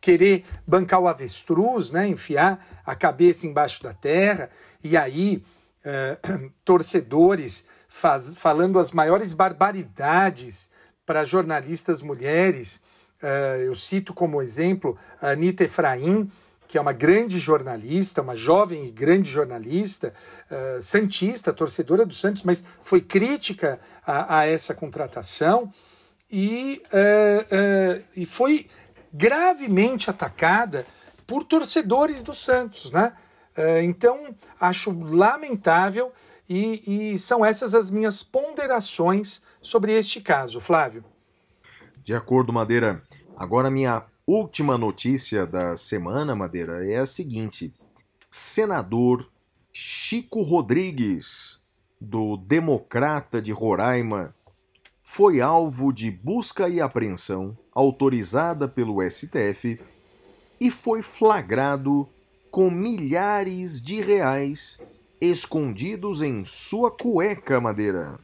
querer 0.00 0.44
bancar 0.64 1.00
o 1.00 1.08
avestruz, 1.08 1.90
né, 1.90 2.06
enfiar 2.06 2.82
a 2.84 2.94
cabeça 2.94 3.46
embaixo 3.46 3.82
da 3.82 3.94
terra, 3.94 4.50
e 4.84 4.96
aí 4.96 5.42
eh, 5.82 6.18
torcedores 6.64 7.66
faz, 7.96 8.34
falando 8.34 8.78
as 8.78 8.92
maiores 8.92 9.32
barbaridades 9.32 10.70
para 11.06 11.24
jornalistas 11.24 12.02
mulheres. 12.02 12.82
Uh, 13.22 13.62
eu 13.62 13.74
cito 13.74 14.12
como 14.12 14.42
exemplo 14.42 14.98
a 15.20 15.30
Anitta 15.30 15.64
Efraim, 15.64 16.30
que 16.68 16.76
é 16.76 16.80
uma 16.80 16.92
grande 16.92 17.38
jornalista, 17.38 18.20
uma 18.20 18.36
jovem 18.36 18.84
e 18.84 18.90
grande 18.90 19.30
jornalista, 19.30 20.12
uh, 20.50 20.82
santista, 20.82 21.54
torcedora 21.54 22.04
do 22.04 22.12
Santos, 22.12 22.44
mas 22.44 22.66
foi 22.82 23.00
crítica 23.00 23.80
a, 24.06 24.40
a 24.40 24.46
essa 24.46 24.74
contratação 24.74 25.72
e, 26.30 26.82
uh, 26.92 28.04
e 28.14 28.26
foi 28.26 28.68
gravemente 29.10 30.10
atacada 30.10 30.84
por 31.26 31.44
torcedores 31.44 32.20
do 32.20 32.34
Santos, 32.34 32.90
né? 32.90 33.14
Então, 33.82 34.36
acho 34.60 34.90
lamentável 34.90 36.12
e, 36.48 37.12
e, 37.14 37.18
são 37.18 37.44
essas 37.44 37.74
as 37.74 37.90
minhas 37.90 38.22
ponderações 38.22 39.42
sobre 39.60 39.92
este 39.92 40.20
caso, 40.20 40.60
Flávio. 40.60 41.04
De 42.04 42.14
acordo, 42.14 42.52
Madeira. 42.52 43.02
Agora, 43.36 43.70
minha 43.70 44.04
última 44.26 44.78
notícia 44.78 45.46
da 45.46 45.76
semana, 45.76 46.36
Madeira, 46.36 46.88
é 46.88 46.98
a 46.98 47.06
seguinte: 47.06 47.72
senador 48.30 49.28
Chico 49.72 50.42
Rodrigues, 50.42 51.58
do 52.00 52.36
Democrata 52.36 53.42
de 53.42 53.52
Roraima, 53.52 54.34
foi 55.02 55.40
alvo 55.40 55.92
de 55.92 56.10
busca 56.10 56.68
e 56.68 56.80
apreensão 56.80 57.56
autorizada 57.72 58.66
pelo 58.68 59.02
STF 59.02 59.80
e 60.60 60.70
foi 60.70 61.02
flagrado 61.02 62.08
com 62.50 62.70
milhares 62.70 63.80
de 63.80 64.00
reais 64.00 64.78
escondidos 65.20 66.22
em 66.22 66.44
sua 66.44 66.90
cueca 66.90 67.60
madeira. 67.60 68.18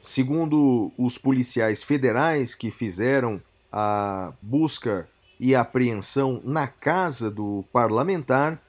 Segundo 0.00 0.92
os 0.98 1.16
policiais 1.16 1.82
federais 1.82 2.54
que 2.54 2.70
fizeram 2.70 3.40
a 3.70 4.32
busca 4.42 5.08
e 5.38 5.54
apreensão 5.54 6.40
na 6.44 6.66
casa 6.66 7.30
do 7.30 7.64
parlamentar, 7.72 8.60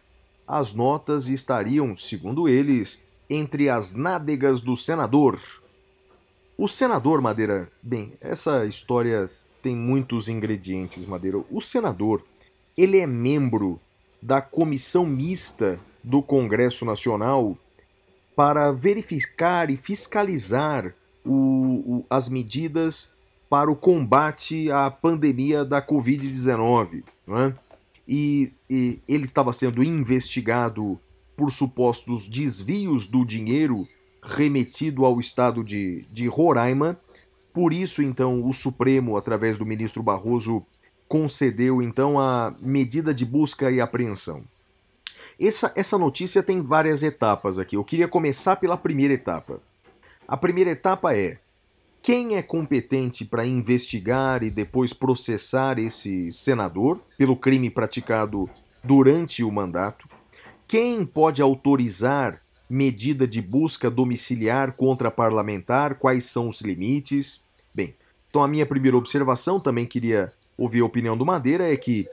as 0.47 0.73
notas 0.73 1.27
estariam, 1.27 1.95
segundo 1.95 2.47
eles, 2.47 3.01
entre 3.29 3.69
as 3.69 3.93
nádegas 3.93 4.61
do 4.61 4.75
senador. 4.75 5.39
O 6.57 6.67
senador 6.67 7.21
Madeira, 7.21 7.69
bem, 7.81 8.13
essa 8.21 8.65
história 8.65 9.29
tem 9.61 9.75
muitos 9.75 10.29
ingredientes, 10.29 11.05
Madeira. 11.05 11.43
O 11.49 11.59
senador, 11.59 12.23
ele 12.77 12.99
é 12.99 13.07
membro 13.07 13.79
da 14.21 14.41
comissão 14.41 15.05
mista 15.05 15.79
do 16.03 16.21
Congresso 16.21 16.85
Nacional 16.85 17.57
para 18.35 18.71
verificar 18.71 19.69
e 19.69 19.77
fiscalizar 19.77 20.93
o, 21.25 21.31
o, 21.31 22.05
as 22.09 22.27
medidas 22.27 23.11
para 23.49 23.71
o 23.71 23.75
combate 23.75 24.71
à 24.71 24.89
pandemia 24.89 25.63
da 25.63 25.81
Covid-19. 25.81 27.03
É? 27.27 27.53
E, 28.07 28.51
e 28.69 28.99
ele 29.07 29.23
estava 29.23 29.53
sendo 29.53 29.83
investigado 29.83 30.99
por 31.37 31.51
supostos 31.51 32.27
desvios 32.27 33.07
do 33.07 33.23
dinheiro 33.23 33.87
remetido 34.21 35.05
ao 35.05 35.19
estado 35.19 35.63
de, 35.63 36.05
de 36.11 36.27
Roraima. 36.27 36.99
Por 37.53 37.71
isso, 37.71 38.01
então, 38.01 38.43
o 38.43 38.51
Supremo, 38.51 39.15
através 39.15 39.57
do 39.57 39.65
ministro 39.65 40.01
Barroso, 40.01 40.65
concedeu 41.07 41.81
então 41.81 42.19
a 42.19 42.55
medida 42.59 43.13
de 43.13 43.25
busca 43.25 43.69
e 43.69 43.79
apreensão. 43.79 44.43
Essa, 45.39 45.71
essa 45.75 45.97
notícia 45.97 46.43
tem 46.43 46.61
várias 46.61 47.03
etapas 47.03 47.57
aqui. 47.59 47.75
Eu 47.75 47.83
queria 47.83 48.07
começar 48.07 48.55
pela 48.55 48.77
primeira 48.77 49.13
etapa. 49.13 49.59
A 50.27 50.37
primeira 50.37 50.69
etapa 50.69 51.15
é 51.15 51.37
quem 52.01 52.35
é 52.35 52.41
competente 52.41 53.23
para 53.23 53.45
investigar 53.45 54.43
e 54.43 54.49
depois 54.49 54.91
processar 54.91 55.79
esse 55.79 56.31
senador 56.31 56.99
pelo 57.17 57.35
crime 57.35 57.69
praticado 57.69 58.49
durante 58.83 59.43
o 59.43 59.51
mandato. 59.51 60.07
quem 60.67 61.05
pode 61.05 61.41
autorizar 61.41 62.39
medida 62.69 63.27
de 63.27 63.41
busca 63.41 63.89
domiciliar 63.89 64.75
contra 64.75 65.11
parlamentar? 65.11 65.95
Quais 65.95 66.25
são 66.25 66.49
os 66.49 66.61
limites? 66.61 67.41
Bem, 67.73 67.95
então 68.29 68.43
a 68.43 68.47
minha 68.47 68.65
primeira 68.65 68.97
observação, 68.97 69.59
também 69.59 69.85
queria 69.85 70.33
ouvir 70.57 70.81
a 70.81 70.85
opinião 70.85 71.15
do 71.15 71.25
Madeira, 71.25 71.71
é 71.71 71.77
que 71.77 72.07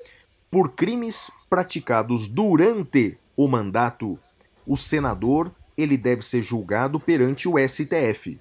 por 0.51 0.73
crimes 0.73 1.31
praticados 1.49 2.27
durante 2.27 3.17
o 3.37 3.47
mandato, 3.47 4.19
o 4.67 4.77
senador 4.77 5.55
ele 5.77 5.97
deve 5.97 6.23
ser 6.23 6.43
julgado 6.43 6.99
perante 6.99 7.49
o 7.49 7.55
STF. 7.57 8.39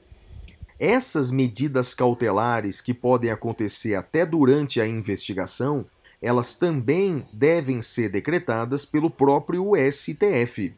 Essas 0.80 1.30
medidas 1.30 1.94
cautelares 1.94 2.82
que 2.82 2.94
podem 2.94 3.30
acontecer 3.30 3.96
até 3.96 4.26
durante 4.26 4.82
a 4.82 4.88
investigação, 4.88 5.86
elas 6.22 6.56
também 6.56 7.26
devem 7.32 7.82
ser 7.82 8.10
decretadas 8.10 8.86
pelo 8.86 9.10
próprio 9.10 9.74
STF. 9.92 10.74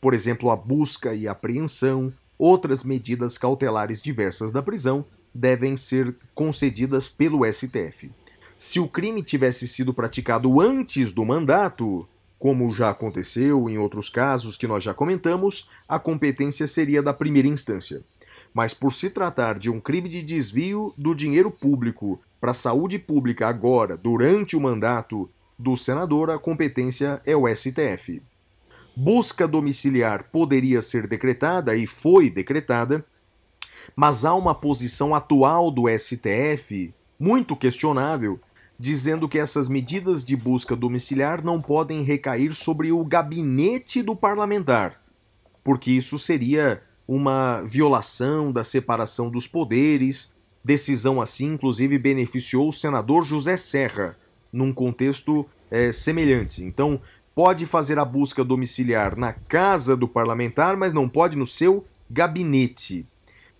Por 0.00 0.14
exemplo, 0.14 0.50
a 0.50 0.56
busca 0.56 1.14
e 1.14 1.26
apreensão, 1.26 2.12
outras 2.38 2.84
medidas 2.84 3.38
cautelares 3.38 4.02
diversas 4.02 4.52
da 4.52 4.62
prisão 4.62 5.04
devem 5.34 5.76
ser 5.76 6.16
concedidas 6.34 7.08
pelo 7.08 7.50
STF. 7.50 8.10
Se 8.56 8.80
o 8.80 8.88
crime 8.88 9.22
tivesse 9.22 9.68
sido 9.68 9.92
praticado 9.92 10.62
antes 10.62 11.12
do 11.12 11.26
mandato, 11.26 12.08
como 12.38 12.74
já 12.74 12.88
aconteceu 12.88 13.68
em 13.68 13.76
outros 13.76 14.08
casos 14.08 14.56
que 14.56 14.66
nós 14.66 14.82
já 14.82 14.94
comentamos, 14.94 15.68
a 15.86 15.98
competência 15.98 16.66
seria 16.66 17.02
da 17.02 17.12
primeira 17.12 17.48
instância. 17.48 18.02
Mas 18.54 18.72
por 18.72 18.94
se 18.94 19.10
tratar 19.10 19.58
de 19.58 19.68
um 19.68 19.78
crime 19.78 20.08
de 20.08 20.22
desvio 20.22 20.94
do 20.96 21.14
dinheiro 21.14 21.50
público 21.50 22.18
para 22.40 22.52
a 22.52 22.54
saúde 22.54 22.98
pública 22.98 23.46
agora, 23.46 23.94
durante 23.94 24.56
o 24.56 24.60
mandato 24.60 25.28
do 25.58 25.76
senador, 25.76 26.30
a 26.30 26.38
competência 26.38 27.20
é 27.26 27.36
o 27.36 27.46
STF. 27.46 28.22
Busca 28.96 29.46
domiciliar 29.46 30.30
poderia 30.32 30.80
ser 30.80 31.06
decretada 31.06 31.76
e 31.76 31.86
foi 31.86 32.30
decretada, 32.30 33.04
mas 33.94 34.24
há 34.24 34.34
uma 34.34 34.54
posição 34.54 35.14
atual 35.14 35.70
do 35.70 35.84
STF 35.88 36.94
muito 37.18 37.56
questionável 37.56 38.40
dizendo 38.78 39.28
que 39.28 39.38
essas 39.38 39.68
medidas 39.68 40.24
de 40.24 40.36
busca 40.36 40.76
domiciliar 40.76 41.42
não 41.42 41.60
podem 41.60 42.02
recair 42.02 42.54
sobre 42.54 42.92
o 42.92 43.04
gabinete 43.04 44.02
do 44.02 44.14
parlamentar, 44.14 45.00
porque 45.64 45.90
isso 45.90 46.18
seria 46.18 46.82
uma 47.08 47.62
violação 47.62 48.52
da 48.52 48.62
separação 48.62 49.30
dos 49.30 49.46
poderes. 49.46 50.30
Decisão 50.64 51.20
assim, 51.20 51.54
inclusive, 51.54 51.98
beneficiou 51.98 52.68
o 52.68 52.72
senador 52.72 53.24
José 53.24 53.56
Serra, 53.56 54.16
num 54.52 54.72
contexto 54.72 55.46
é, 55.70 55.92
semelhante. 55.92 56.62
Então, 56.62 57.00
pode 57.34 57.66
fazer 57.66 57.98
a 57.98 58.04
busca 58.04 58.44
domiciliar 58.44 59.16
na 59.16 59.32
casa 59.32 59.96
do 59.96 60.08
parlamentar, 60.08 60.76
mas 60.76 60.92
não 60.92 61.08
pode 61.08 61.36
no 61.36 61.46
seu 61.46 61.84
gabinete. 62.10 63.06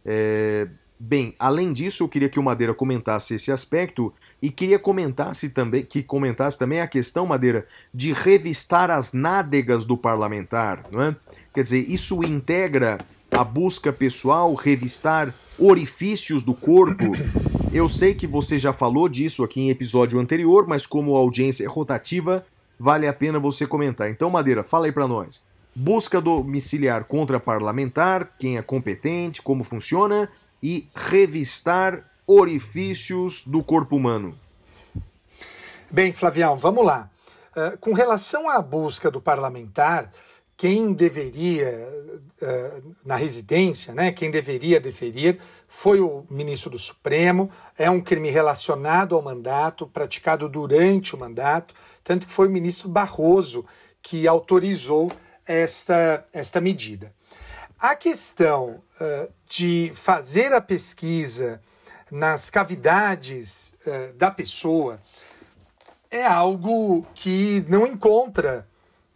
É, 0.04 0.68
bem, 0.98 1.34
além 1.38 1.72
disso, 1.72 2.02
eu 2.02 2.08
queria 2.08 2.28
que 2.28 2.38
o 2.38 2.42
Madeira 2.42 2.74
comentasse 2.74 3.34
esse 3.34 3.52
aspecto 3.52 4.12
e 4.40 4.50
queria 4.50 4.78
comentasse 4.78 5.48
também, 5.48 5.82
que 5.82 6.02
comentasse 6.02 6.58
também 6.58 6.80
a 6.80 6.86
questão, 6.86 7.26
Madeira, 7.26 7.66
de 7.92 8.12
revistar 8.12 8.90
as 8.90 9.12
nádegas 9.12 9.84
do 9.84 9.96
parlamentar, 9.96 10.84
não 10.90 11.02
é? 11.02 11.16
Quer 11.54 11.62
dizer, 11.62 11.90
isso 11.90 12.22
integra 12.22 12.98
a 13.30 13.42
busca 13.42 13.92
pessoal, 13.92 14.54
revistar 14.54 15.34
orifícios 15.58 16.42
do 16.42 16.54
corpo. 16.54 17.12
Eu 17.72 17.88
sei 17.88 18.14
que 18.14 18.26
você 18.26 18.58
já 18.58 18.72
falou 18.72 19.08
disso 19.08 19.42
aqui 19.42 19.60
em 19.60 19.70
episódio 19.70 20.18
anterior, 20.18 20.66
mas 20.66 20.86
como 20.86 21.16
a 21.16 21.18
audiência 21.18 21.64
é 21.64 21.68
rotativa, 21.68 22.44
vale 22.78 23.06
a 23.06 23.12
pena 23.12 23.38
você 23.38 23.66
comentar. 23.66 24.10
Então, 24.10 24.30
Madeira, 24.30 24.62
fala 24.62 24.86
aí 24.86 24.92
para 24.92 25.08
nós. 25.08 25.40
Busca 25.74 26.20
domiciliar 26.20 27.04
contra 27.04 27.40
parlamentar, 27.40 28.30
quem 28.38 28.56
é 28.56 28.62
competente, 28.62 29.42
como 29.42 29.62
funciona, 29.64 30.28
e 30.62 30.88
revistar 30.94 32.04
orifícios 32.26 33.44
do 33.44 33.62
corpo 33.62 33.96
humano. 33.96 34.36
Bem, 35.90 36.12
Flavião, 36.12 36.56
vamos 36.56 36.84
lá. 36.84 37.08
Uh, 37.56 37.78
com 37.78 37.92
relação 37.92 38.48
à 38.48 38.60
busca 38.60 39.10
do 39.10 39.20
parlamentar, 39.20 40.12
quem 40.56 40.92
deveria, 40.92 41.88
uh, 42.42 42.94
na 43.04 43.16
residência, 43.16 43.94
né, 43.94 44.10
quem 44.10 44.30
deveria 44.30 44.80
deferir 44.80 45.38
foi 45.68 46.00
o 46.00 46.26
ministro 46.28 46.70
do 46.70 46.78
Supremo. 46.78 47.50
É 47.78 47.90
um 47.90 48.00
crime 48.00 48.30
relacionado 48.30 49.14
ao 49.14 49.22
mandato, 49.22 49.86
praticado 49.86 50.48
durante 50.48 51.14
o 51.14 51.18
mandato, 51.18 51.74
tanto 52.02 52.26
que 52.26 52.32
foi 52.32 52.48
o 52.48 52.50
ministro 52.50 52.88
Barroso 52.88 53.64
que 54.02 54.26
autorizou 54.26 55.10
esta, 55.46 56.24
esta 56.32 56.60
medida. 56.60 57.12
A 57.78 57.94
questão 57.94 58.82
uh, 59.00 59.32
de 59.48 59.92
fazer 59.94 60.52
a 60.52 60.60
pesquisa 60.60 61.60
nas 62.10 62.50
cavidades 62.50 63.74
uh, 63.86 64.12
da 64.14 64.30
pessoa 64.30 65.00
é 66.10 66.24
algo 66.24 67.06
que 67.14 67.64
não 67.68 67.86
encontra 67.86 68.66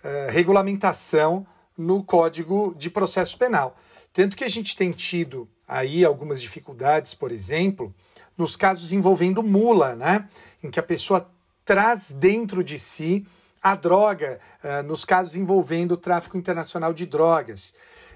uh, 0.05 0.31
regulamentação 0.31 1.47
no 1.77 2.03
Código 2.03 2.75
de 2.77 2.91
Processo 2.91 3.39
Penal. 3.39 3.77
Tanto 4.13 4.37
que 4.37 4.45
a 4.45 4.49
gente 4.49 4.77
tem 4.77 4.91
tido 4.91 5.49
aí 5.67 6.05
algumas 6.05 6.43
dificuldades, 6.43 7.15
por 7.15 7.31
exemplo, 7.31 7.95
nos 8.37 8.57
casos 8.57 8.93
envolvendo 8.93 9.43
mula, 9.43 9.95
né? 9.95 10.29
Em 10.63 10.71
que 10.71 10.81
a 10.81 10.83
pessoa 10.83 11.31
traz 11.65 12.11
dentro 12.11 12.63
de 12.65 12.79
si 12.79 13.27
a 13.63 13.75
droga, 13.75 14.41
uh, 14.65 14.83
nos 14.83 15.05
casos 15.05 15.37
envolvendo 15.37 15.93
o 15.93 15.97
tráfico 15.97 16.37
internacional 16.37 16.93
de 16.93 17.07
drogas. 17.07 17.75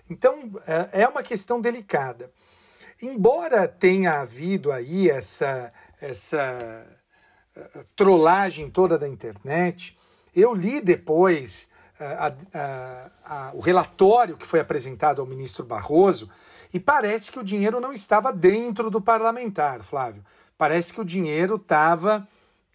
Então, 0.08 0.34
uh, 0.38 0.62
é 0.92 1.06
uma 1.08 1.22
questão 1.22 1.60
delicada. 1.60 2.30
Embora 3.02 3.66
tenha 3.66 4.20
havido 4.20 4.70
aí 4.70 5.10
essa, 5.10 5.72
essa 6.00 6.86
uh, 7.56 7.84
trollagem 7.96 8.70
toda 8.70 8.98
da 8.98 9.08
internet, 9.08 9.98
eu 10.34 10.54
li 10.54 10.80
depois 10.80 11.68
uh, 12.00 13.56
o 13.56 13.60
relatório 13.60 14.36
que 14.36 14.46
foi 14.46 14.60
apresentado 14.60 15.20
ao 15.20 15.26
ministro 15.26 15.64
Barroso 15.64 16.30
e 16.72 16.78
parece 16.78 17.32
que 17.32 17.38
o 17.38 17.44
dinheiro 17.44 17.80
não 17.80 17.92
estava 17.92 18.32
dentro 18.32 18.90
do 18.90 19.00
parlamentar, 19.00 19.82
Flávio. 19.82 20.24
Parece 20.56 20.92
que 20.92 21.00
o 21.00 21.04
dinheiro 21.04 21.56
estava 21.56 22.26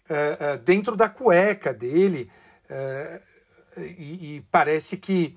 uh, 0.04 0.58
dentro 0.58 0.96
da 0.96 1.08
cueca 1.08 1.72
dele 1.72 2.30
e, 3.76 4.36
e, 4.36 4.46
parece 4.48 4.96
que 4.96 5.36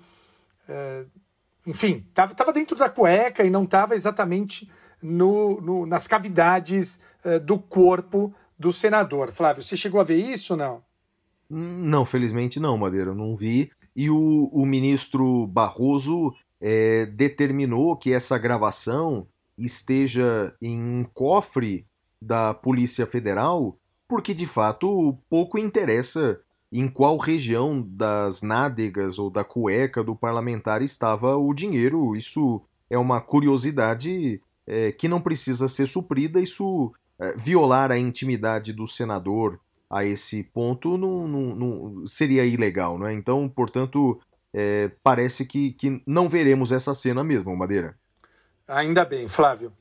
enfim, 1.66 2.06
estava 2.10 2.54
dentro 2.54 2.76
da 2.76 2.90
cueca 2.90 3.44
e 3.44 3.50
não 3.50 3.64
estava 3.64 3.96
exatamente 3.96 4.70
no, 5.02 5.60
no, 5.62 5.86
nas 5.86 6.08
cavidades 6.08 7.00
uh, 7.24 7.40
do 7.40 7.58
corpo 7.60 8.34
do 8.58 8.72
senador. 8.72 9.32
Flávio, 9.32 9.64
você 9.64 9.76
chegou 9.76 10.00
a 10.00 10.04
ver 10.04 10.16
isso 10.18 10.54
ou 10.54 10.58
não? 10.58 10.84
Não, 11.50 12.06
felizmente 12.06 12.60
não, 12.60 12.78
Madeira, 12.78 13.14
não 13.14 13.36
vi. 13.36 13.72
E 13.96 14.10
o, 14.10 14.50
o 14.52 14.66
ministro 14.66 15.46
Barroso 15.48 16.34
é, 16.60 17.06
determinou 17.06 17.96
que 17.96 18.14
essa 18.14 18.38
gravação 18.38 19.28
esteja 19.58 20.56
em 20.62 20.80
um 20.80 21.04
cofre 21.14 21.86
da 22.22 22.54
Polícia 22.54 23.06
Federal, 23.06 23.78
porque 24.08 24.34
de 24.34 24.48
fato 24.48 25.18
pouco 25.30 25.58
interessa 25.58 26.40
em 26.80 26.88
qual 26.88 27.18
região 27.18 27.82
das 27.88 28.42
nádegas 28.42 29.20
ou 29.20 29.30
da 29.30 29.44
cueca 29.44 30.04
do 30.04 30.16
parlamentar 30.16 30.82
estava 30.82 31.38
o 31.38 31.54
dinheiro. 31.54 32.16
Isso 32.16 32.62
é 32.90 32.98
uma 32.98 33.22
curiosidade 33.22 34.42
é, 34.66 34.92
que 34.92 35.08
não 35.08 35.22
precisa 35.22 35.68
ser 35.68 35.88
suprida. 35.88 36.40
Isso 36.40 36.92
é, 37.20 37.36
violar 37.38 37.92
a 37.92 37.98
intimidade 37.98 38.74
do 38.74 38.88
senador 38.88 39.60
a 39.88 40.04
esse 40.04 40.42
ponto 40.42 40.98
não, 40.98 41.28
não, 41.28 41.56
não 41.56 42.08
seria 42.08 42.44
ilegal, 42.44 42.98
não 42.98 43.06
é? 43.06 43.14
Então, 43.14 43.48
portanto, 43.48 44.20
é, 44.52 44.90
parece 45.04 45.46
que, 45.46 45.74
que 45.74 46.02
não 46.08 46.28
veremos 46.28 46.72
essa 46.72 46.96
cena 46.96 47.24
mesmo, 47.24 47.56
Madeira. 47.56 47.96
Ainda 48.68 49.06
bem, 49.06 49.28
Flávio. 49.28 49.72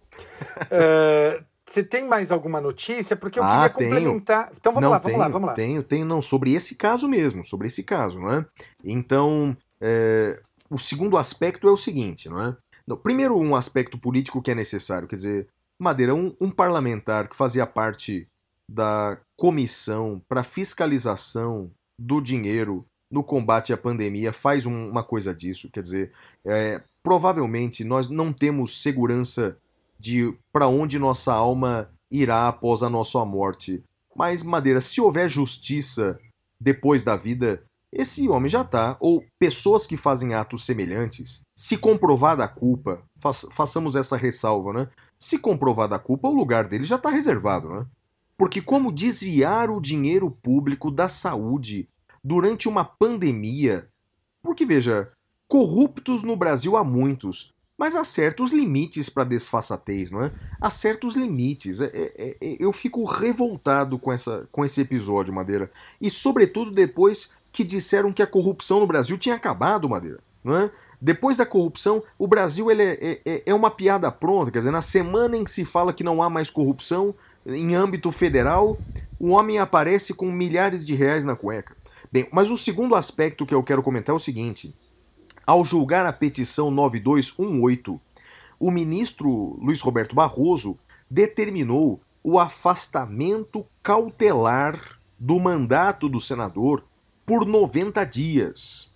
uh, 0.67 1.43
Você 1.73 1.83
tem 1.83 2.07
mais 2.07 2.31
alguma 2.31 2.61
notícia? 2.61 3.17
Porque 3.17 3.39
eu 3.39 3.43
ah, 3.43 3.69
queria 3.71 3.71
complementar. 3.71 4.45
Tenho. 4.49 4.57
Então 4.59 4.73
vamos 4.75 4.83
não, 4.83 4.91
lá, 4.91 4.99
vamos 4.99 5.07
tenho, 5.11 5.19
lá, 5.19 5.29
vamos 5.29 5.47
lá. 5.49 5.55
Tenho, 5.55 5.83
tenho, 5.83 6.05
não, 6.05 6.21
sobre 6.21 6.53
esse 6.53 6.75
caso 6.75 7.09
mesmo, 7.09 7.43
sobre 7.43 7.67
esse 7.67 7.83
caso, 7.83 8.21
não 8.21 8.31
é? 8.31 8.47
Então, 8.85 9.57
é, 9.81 10.39
o 10.69 10.79
segundo 10.79 11.17
aspecto 11.17 11.67
é 11.67 11.71
o 11.71 11.77
seguinte, 11.77 12.29
não 12.29 12.43
é? 12.43 12.57
Não, 12.87 12.95
primeiro, 12.95 13.39
um 13.39 13.57
aspecto 13.57 13.97
político 13.97 14.43
que 14.43 14.51
é 14.51 14.55
necessário, 14.55 15.09
quer 15.09 15.17
dizer, 15.17 15.49
Madeira, 15.79 16.15
um, 16.15 16.37
um 16.39 16.51
parlamentar 16.51 17.27
que 17.27 17.35
fazia 17.35 17.67
parte 17.67 18.29
da 18.69 19.17
comissão 19.35 20.21
para 20.29 20.43
fiscalização 20.43 21.71
do 21.99 22.21
dinheiro 22.21 22.85
no 23.11 23.25
combate 23.25 23.73
à 23.73 23.79
pandemia 23.79 24.33
faz 24.33 24.67
um, 24.67 24.91
uma 24.91 25.03
coisa 25.03 25.35
disso, 25.35 25.71
quer 25.73 25.83
dizer, 25.83 26.13
é, 26.45 26.83
provavelmente 27.03 27.83
nós 27.83 28.09
não 28.11 28.31
temos 28.31 28.83
segurança 28.83 29.57
de 30.03 30.37
para 30.53 30.67
onde 30.67 30.99
nossa 30.99 31.33
alma 31.33 31.89
irá 32.11 32.49
após 32.49 32.83
a 32.83 32.91
nossa 32.91 33.25
morte. 33.25 33.85
Mas, 34.17 34.43
Madeira, 34.43 34.81
se 34.81 35.01
houver 35.01 35.29
justiça 35.29 36.19
depois 36.61 37.05
da 37.05 37.17
vida, 37.17 37.63
esse 37.93 38.29
homem 38.29 38.49
já 38.51 38.63
está, 38.63 38.97
ou 38.99 39.25
pessoas 39.39 39.87
que 39.87 39.97
fazem 39.97 40.35
atos 40.35 40.67
semelhantes, 40.67 41.43
se 41.55 41.79
comprovada 41.79 42.43
a 42.43 42.49
culpa, 42.49 43.01
fa 43.17 43.33
façamos 43.33 43.95
essa 43.95 44.17
ressalva, 44.17 44.73
né? 44.73 44.89
Se 45.17 45.39
comprovada 45.39 45.95
a 45.95 46.01
culpa, 46.01 46.29
o 46.29 46.35
lugar 46.35 46.67
dele 46.67 46.83
já 46.83 46.97
está 46.97 47.09
reservado, 47.09 47.69
né? 47.69 47.87
Porque 48.37 48.61
como 48.61 48.91
desviar 48.91 49.71
o 49.71 49.81
dinheiro 49.81 50.33
público 50.43 50.91
da 50.91 51.09
saúde 51.09 51.89
durante 52.25 52.69
uma 52.69 52.85
pandemia? 52.85 53.89
Porque 54.43 54.67
veja, 54.67 55.13
corruptos 55.47 56.25
no 56.25 56.37
Brasil 56.37 56.77
há 56.77 56.83
muitos, 56.83 57.53
mas 57.83 57.97
há 57.97 58.05
certos 58.05 58.53
limites 58.53 59.09
para 59.09 59.25
desfaçatez, 59.25 60.13
não 60.13 60.23
é? 60.23 60.31
Há 60.61 60.71
certos 60.71 61.17
limites. 61.17 61.81
É, 61.81 61.87
é, 61.87 62.37
é, 62.41 62.57
eu 62.61 62.73
fico 62.73 63.05
revoltado 63.05 63.99
com, 63.99 64.13
essa, 64.13 64.49
com 64.53 64.65
esse 64.65 64.81
episódio, 64.81 65.35
Madeira. 65.35 65.69
E 66.01 66.09
sobretudo 66.09 66.71
depois 66.71 67.33
que 67.51 67.65
disseram 67.65 68.13
que 68.13 68.23
a 68.23 68.27
corrupção 68.27 68.79
no 68.79 68.87
Brasil 68.87 69.19
tinha 69.19 69.35
acabado, 69.35 69.89
Madeira. 69.89 70.21
Não 70.45 70.57
é? 70.57 70.71
Depois 71.01 71.39
da 71.39 71.45
corrupção, 71.45 72.01
o 72.17 72.29
Brasil 72.29 72.71
ele 72.71 72.85
é, 72.85 73.21
é, 73.27 73.43
é 73.47 73.53
uma 73.53 73.69
piada 73.69 74.13
pronta. 74.13 74.53
Quer 74.53 74.59
dizer, 74.59 74.71
na 74.71 74.81
semana 74.81 75.37
em 75.37 75.43
que 75.43 75.51
se 75.51 75.65
fala 75.65 75.93
que 75.93 76.05
não 76.05 76.23
há 76.23 76.31
mais 76.31 76.49
corrupção, 76.49 77.13
em 77.45 77.75
âmbito 77.75 78.13
federal, 78.13 78.79
o 79.19 79.31
homem 79.31 79.59
aparece 79.59 80.15
com 80.15 80.31
milhares 80.31 80.87
de 80.87 80.95
reais 80.95 81.25
na 81.25 81.35
cueca. 81.35 81.77
Bem, 82.13 82.29
mas 82.31 82.49
o 82.49 82.57
segundo 82.57 82.95
aspecto 82.95 83.45
que 83.45 83.53
eu 83.53 83.63
quero 83.65 83.83
comentar 83.83 84.13
é 84.13 84.17
o 84.17 84.21
seguinte: 84.21 84.73
ao 85.47 85.65
julgar 85.65 86.07
a 86.07 86.13
petição 86.13 86.71
9218, 86.71 88.01
o 88.59 88.71
ministro 88.71 89.59
Luiz 89.61 89.81
Roberto 89.81 90.15
Barroso 90.15 90.79
determinou 91.11 92.01
o 92.23 92.39
afastamento 92.39 93.67
cautelar 93.83 94.79
do 95.19 95.39
mandato 95.41 96.09
do 96.09 96.21
senador 96.21 96.85
por 97.27 97.45
90 97.45 98.05
dias. 98.05 98.89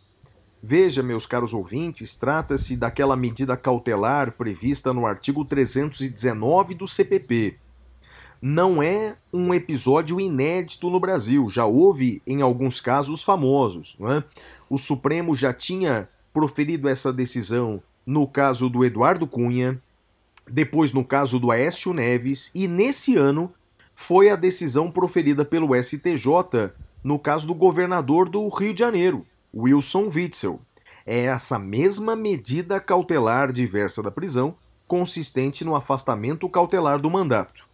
Veja, 0.62 1.02
meus 1.02 1.26
caros 1.26 1.52
ouvintes, 1.52 2.16
trata-se 2.16 2.76
daquela 2.76 3.16
medida 3.16 3.56
cautelar 3.56 4.32
prevista 4.32 4.92
no 4.92 5.06
artigo 5.06 5.44
319 5.44 6.74
do 6.74 6.88
CPP. 6.88 7.56
Não 8.40 8.82
é 8.82 9.16
um 9.32 9.54
episódio 9.54 10.20
inédito 10.20 10.90
no 10.90 11.00
Brasil, 11.00 11.48
já 11.48 11.64
houve 11.66 12.22
em 12.26 12.42
alguns 12.42 12.80
casos 12.80 13.22
famosos. 13.22 13.96
É? 14.00 14.22
O 14.68 14.78
Supremo 14.78 15.34
já 15.34 15.52
tinha 15.52 16.08
proferido 16.36 16.86
essa 16.86 17.10
decisão 17.10 17.82
no 18.04 18.28
caso 18.28 18.68
do 18.68 18.84
Eduardo 18.84 19.26
Cunha, 19.26 19.80
depois 20.46 20.92
no 20.92 21.02
caso 21.02 21.40
do 21.40 21.50
Aécio 21.50 21.94
Neves, 21.94 22.50
e 22.54 22.68
nesse 22.68 23.16
ano 23.16 23.50
foi 23.94 24.28
a 24.28 24.36
decisão 24.36 24.90
proferida 24.90 25.46
pelo 25.46 25.74
STJ 25.74 26.72
no 27.02 27.18
caso 27.18 27.46
do 27.46 27.54
governador 27.54 28.28
do 28.28 28.46
Rio 28.50 28.74
de 28.74 28.80
Janeiro, 28.80 29.26
Wilson 29.54 30.10
Witzel. 30.14 30.60
É 31.06 31.24
essa 31.24 31.58
mesma 31.58 32.14
medida 32.14 32.78
cautelar 32.80 33.50
diversa 33.50 34.02
da 34.02 34.10
prisão, 34.10 34.52
consistente 34.86 35.64
no 35.64 35.74
afastamento 35.74 36.50
cautelar 36.50 37.00
do 37.00 37.08
mandato. 37.08 37.66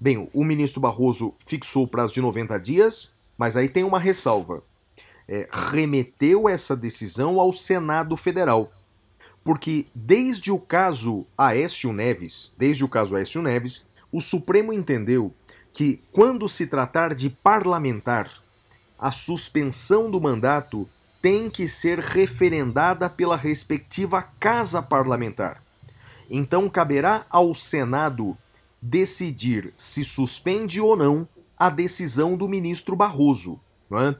Bem, 0.00 0.28
o 0.34 0.42
ministro 0.42 0.80
Barroso 0.80 1.32
fixou 1.46 1.84
o 1.84 1.88
prazo 1.88 2.14
de 2.14 2.20
90 2.20 2.58
dias, 2.58 3.12
mas 3.38 3.56
aí 3.56 3.68
tem 3.68 3.84
uma 3.84 4.00
ressalva. 4.00 4.64
É, 5.28 5.48
remeteu 5.52 6.48
essa 6.48 6.74
decisão 6.74 7.38
ao 7.38 7.52
Senado 7.52 8.16
Federal. 8.16 8.72
Porque 9.44 9.86
desde 9.94 10.50
o 10.50 10.58
caso 10.58 11.26
Aécio 11.36 11.92
Neves, 11.92 12.54
desde 12.58 12.84
o 12.84 12.88
caso 12.88 13.14
Aécio 13.14 13.42
Neves, 13.42 13.84
o 14.10 14.20
Supremo 14.20 14.72
entendeu 14.72 15.32
que 15.72 16.02
quando 16.12 16.48
se 16.48 16.66
tratar 16.66 17.14
de 17.14 17.30
parlamentar, 17.30 18.30
a 18.98 19.12
suspensão 19.12 20.10
do 20.10 20.20
mandato 20.20 20.88
tem 21.20 21.48
que 21.48 21.68
ser 21.68 21.98
referendada 21.98 23.08
pela 23.08 23.36
respectiva 23.36 24.22
casa 24.40 24.82
parlamentar. 24.82 25.62
Então 26.30 26.68
caberá 26.68 27.24
ao 27.30 27.54
Senado 27.54 28.36
decidir 28.80 29.72
se 29.76 30.04
suspende 30.04 30.80
ou 30.80 30.96
não 30.96 31.28
a 31.56 31.70
decisão 31.70 32.36
do 32.36 32.48
ministro 32.48 32.94
Barroso. 32.94 33.58
Não 33.90 34.00
é? 34.00 34.16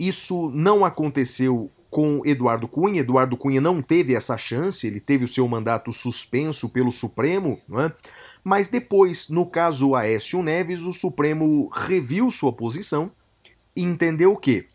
Isso 0.00 0.50
não 0.50 0.84
aconteceu 0.84 1.70
com 1.90 2.22
Eduardo 2.24 2.66
Cunha. 2.66 3.00
Eduardo 3.00 3.36
Cunha 3.36 3.60
não 3.60 3.82
teve 3.82 4.14
essa 4.14 4.36
chance, 4.36 4.86
ele 4.86 5.00
teve 5.00 5.24
o 5.24 5.28
seu 5.28 5.46
mandato 5.46 5.92
suspenso 5.92 6.68
pelo 6.68 6.90
Supremo, 6.90 7.60
não 7.68 7.82
é? 7.82 7.92
mas 8.42 8.68
depois, 8.68 9.28
no 9.28 9.44
caso 9.44 9.94
Aécio 9.94 10.42
Neves, 10.42 10.80
o 10.82 10.92
Supremo 10.92 11.68
reviu 11.72 12.30
sua 12.30 12.52
posição 12.52 13.10
entendeu 13.76 14.36
que 14.36 14.66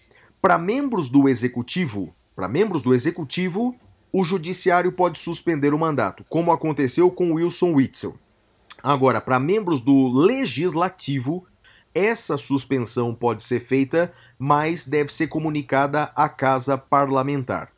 para 0.42 0.58
membros 0.58 1.10
do 1.10 1.28
executivo, 1.28 2.14
para 2.36 2.48
membros 2.48 2.82
do 2.82 2.94
executivo, 2.94 3.76
o 4.12 4.24
judiciário 4.24 4.92
pode 4.92 5.20
suspender 5.20 5.74
o 5.74 5.80
mandato, 5.80 6.24
como 6.30 6.52
aconteceu 6.52 7.10
com 7.10 7.34
Wilson 7.34 7.74
Witzel. 7.74 8.16
Agora, 8.82 9.20
para 9.20 9.40
membros 9.40 9.82
do 9.82 10.10
legislativo, 10.10 11.46
essa 11.96 12.38
suspensão 12.38 13.16
pode 13.16 13.42
ser 13.42 13.62
feita, 13.62 14.12
mas 14.38 14.86
deve 14.86 15.14
ser 15.14 15.28
comunicada 15.28 16.12
à 16.14 16.28
casa 16.28 16.78
parlamentar. 16.78 17.70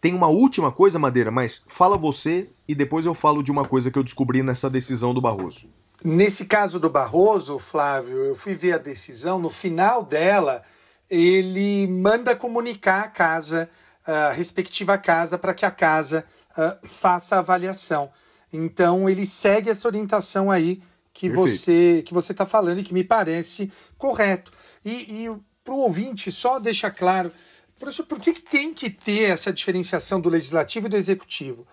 Tem 0.00 0.14
uma 0.14 0.26
última 0.26 0.72
coisa, 0.72 0.98
Madeira, 0.98 1.30
mas 1.30 1.64
fala 1.68 1.96
você 1.96 2.50
e 2.66 2.74
depois 2.74 3.04
eu 3.06 3.14
falo 3.14 3.42
de 3.42 3.52
uma 3.52 3.64
coisa 3.64 3.90
que 3.90 3.98
eu 3.98 4.02
descobri 4.02 4.42
nessa 4.42 4.70
decisão 4.70 5.12
do 5.12 5.20
Barroso. 5.20 5.68
Nesse 6.02 6.46
caso 6.46 6.80
do 6.80 6.90
Barroso, 6.90 7.58
Flávio, 7.58 8.24
eu 8.24 8.34
fui 8.34 8.54
ver 8.54 8.72
a 8.72 8.78
decisão, 8.78 9.38
no 9.38 9.50
final 9.50 10.02
dela, 10.02 10.64
ele 11.08 11.86
manda 11.86 12.34
comunicar 12.34 13.04
a 13.04 13.08
casa, 13.08 13.70
a 14.04 14.32
respectiva 14.32 14.98
casa, 14.98 15.38
para 15.38 15.54
que 15.54 15.64
a 15.64 15.70
casa 15.70 16.24
uh, 16.50 16.88
faça 16.88 17.36
a 17.36 17.38
avaliação. 17.38 18.10
Então 18.52 19.08
ele 19.08 19.24
segue 19.24 19.70
essa 19.70 19.86
orientação 19.86 20.50
aí 20.50 20.82
que 21.12 21.28
Perfeito. 21.28 21.48
você 21.48 22.02
que 22.04 22.14
você 22.14 22.32
está 22.32 22.46
falando 22.46 22.80
e 22.80 22.82
que 22.82 22.94
me 22.94 23.04
parece 23.04 23.72
correto. 23.98 24.52
E, 24.84 25.24
e 25.24 25.36
para 25.64 25.74
o 25.74 25.78
ouvinte, 25.78 26.32
só 26.32 26.58
deixa 26.58 26.90
claro, 26.90 27.32
professor, 27.78 28.04
por 28.06 28.18
que, 28.18 28.32
que 28.32 28.42
tem 28.42 28.72
que 28.72 28.90
ter 28.90 29.30
essa 29.30 29.52
diferenciação 29.52 30.20
do 30.20 30.28
legislativo 30.28 30.86
e 30.86 30.90
do 30.90 30.96
executivo? 30.96 31.66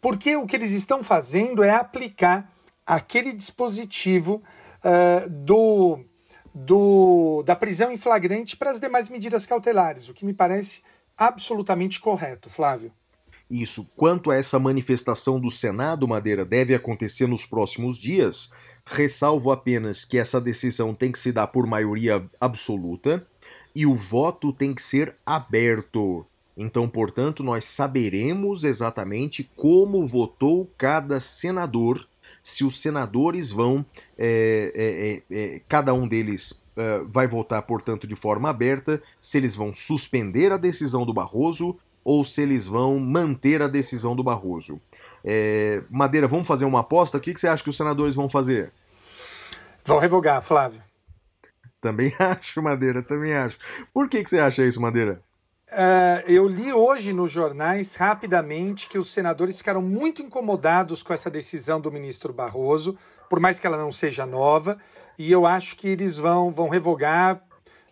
Porque 0.00 0.36
o 0.36 0.46
que 0.46 0.56
eles 0.56 0.72
estão 0.72 1.02
fazendo 1.02 1.62
é 1.62 1.70
aplicar 1.70 2.52
aquele 2.86 3.32
dispositivo 3.32 4.42
uh, 4.84 5.30
do, 5.30 6.00
do, 6.54 7.42
da 7.44 7.54
prisão 7.54 7.92
em 7.92 7.96
flagrante 7.96 8.56
para 8.56 8.70
as 8.70 8.80
demais 8.80 9.08
medidas 9.08 9.46
cautelares, 9.46 10.08
o 10.08 10.14
que 10.14 10.24
me 10.24 10.34
parece 10.34 10.82
absolutamente 11.16 12.00
correto, 12.00 12.50
Flávio. 12.50 12.92
Isso. 13.48 13.86
Quanto 13.96 14.30
a 14.30 14.36
essa 14.36 14.58
manifestação 14.58 15.38
do 15.38 15.50
Senado, 15.50 16.08
Madeira, 16.08 16.44
deve 16.44 16.74
acontecer 16.74 17.26
nos 17.26 17.44
próximos 17.44 17.98
dias. 17.98 18.50
Ressalvo 18.84 19.50
apenas 19.50 20.04
que 20.04 20.18
essa 20.18 20.40
decisão 20.40 20.94
tem 20.94 21.12
que 21.12 21.18
se 21.18 21.32
dar 21.32 21.46
por 21.46 21.66
maioria 21.66 22.24
absoluta 22.40 23.26
e 23.74 23.86
o 23.86 23.94
voto 23.94 24.52
tem 24.52 24.74
que 24.74 24.82
ser 24.82 25.14
aberto. 25.24 26.26
Então, 26.56 26.88
portanto, 26.88 27.42
nós 27.42 27.64
saberemos 27.64 28.64
exatamente 28.64 29.48
como 29.56 30.06
votou 30.06 30.70
cada 30.76 31.18
senador 31.20 32.06
se 32.42 32.64
os 32.64 32.80
senadores 32.80 33.50
vão, 33.50 33.86
é, 34.18 35.22
é, 35.30 35.36
é, 35.36 35.60
cada 35.68 35.94
um 35.94 36.08
deles 36.08 36.60
é, 36.76 37.00
vai 37.06 37.26
votar, 37.26 37.62
portanto, 37.62 38.06
de 38.06 38.16
forma 38.16 38.50
aberta, 38.50 39.00
se 39.20 39.38
eles 39.38 39.54
vão 39.54 39.72
suspender 39.72 40.50
a 40.50 40.56
decisão 40.56 41.06
do 41.06 41.14
Barroso 41.14 41.76
ou 42.04 42.24
se 42.24 42.42
eles 42.42 42.66
vão 42.66 42.98
manter 42.98 43.62
a 43.62 43.68
decisão 43.68 44.16
do 44.16 44.24
Barroso. 44.24 44.80
É, 45.24 45.82
Madeira, 45.90 46.26
vamos 46.26 46.46
fazer 46.46 46.64
uma 46.64 46.80
aposta? 46.80 47.18
O 47.18 47.20
que, 47.20 47.32
que 47.32 47.40
você 47.40 47.48
acha 47.48 47.62
que 47.62 47.70
os 47.70 47.76
senadores 47.76 48.14
vão 48.14 48.28
fazer? 48.28 48.72
Vão 49.84 49.98
revogar, 49.98 50.42
Flávio. 50.42 50.82
Também 51.80 52.14
acho, 52.18 52.62
Madeira, 52.62 53.02
também 53.02 53.34
acho. 53.34 53.58
Por 53.92 54.08
que, 54.08 54.22
que 54.22 54.30
você 54.30 54.38
acha 54.38 54.64
isso, 54.64 54.80
Madeira? 54.80 55.20
Uh, 55.72 56.20
eu 56.30 56.46
li 56.46 56.72
hoje 56.72 57.12
nos 57.12 57.30
jornais, 57.30 57.94
rapidamente, 57.94 58.88
que 58.88 58.98
os 58.98 59.10
senadores 59.10 59.56
ficaram 59.56 59.80
muito 59.80 60.20
incomodados 60.20 61.02
com 61.02 61.14
essa 61.14 61.30
decisão 61.30 61.80
do 61.80 61.90
ministro 61.90 62.32
Barroso, 62.32 62.96
por 63.28 63.40
mais 63.40 63.58
que 63.58 63.66
ela 63.66 63.78
não 63.78 63.90
seja 63.90 64.26
nova, 64.26 64.76
e 65.18 65.32
eu 65.32 65.46
acho 65.46 65.76
que 65.76 65.88
eles 65.88 66.18
vão, 66.18 66.50
vão 66.50 66.68
revogar 66.68 67.42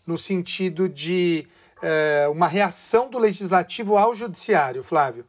no 0.07 0.18
sentido 0.18 0.89
de 0.89 1.49
uh, 1.78 2.31
uma 2.31 2.47
reação 2.47 3.09
do 3.09 3.18
legislativo 3.18 3.97
ao 3.97 4.14
judiciário, 4.14 4.83
Flávio. 4.83 5.24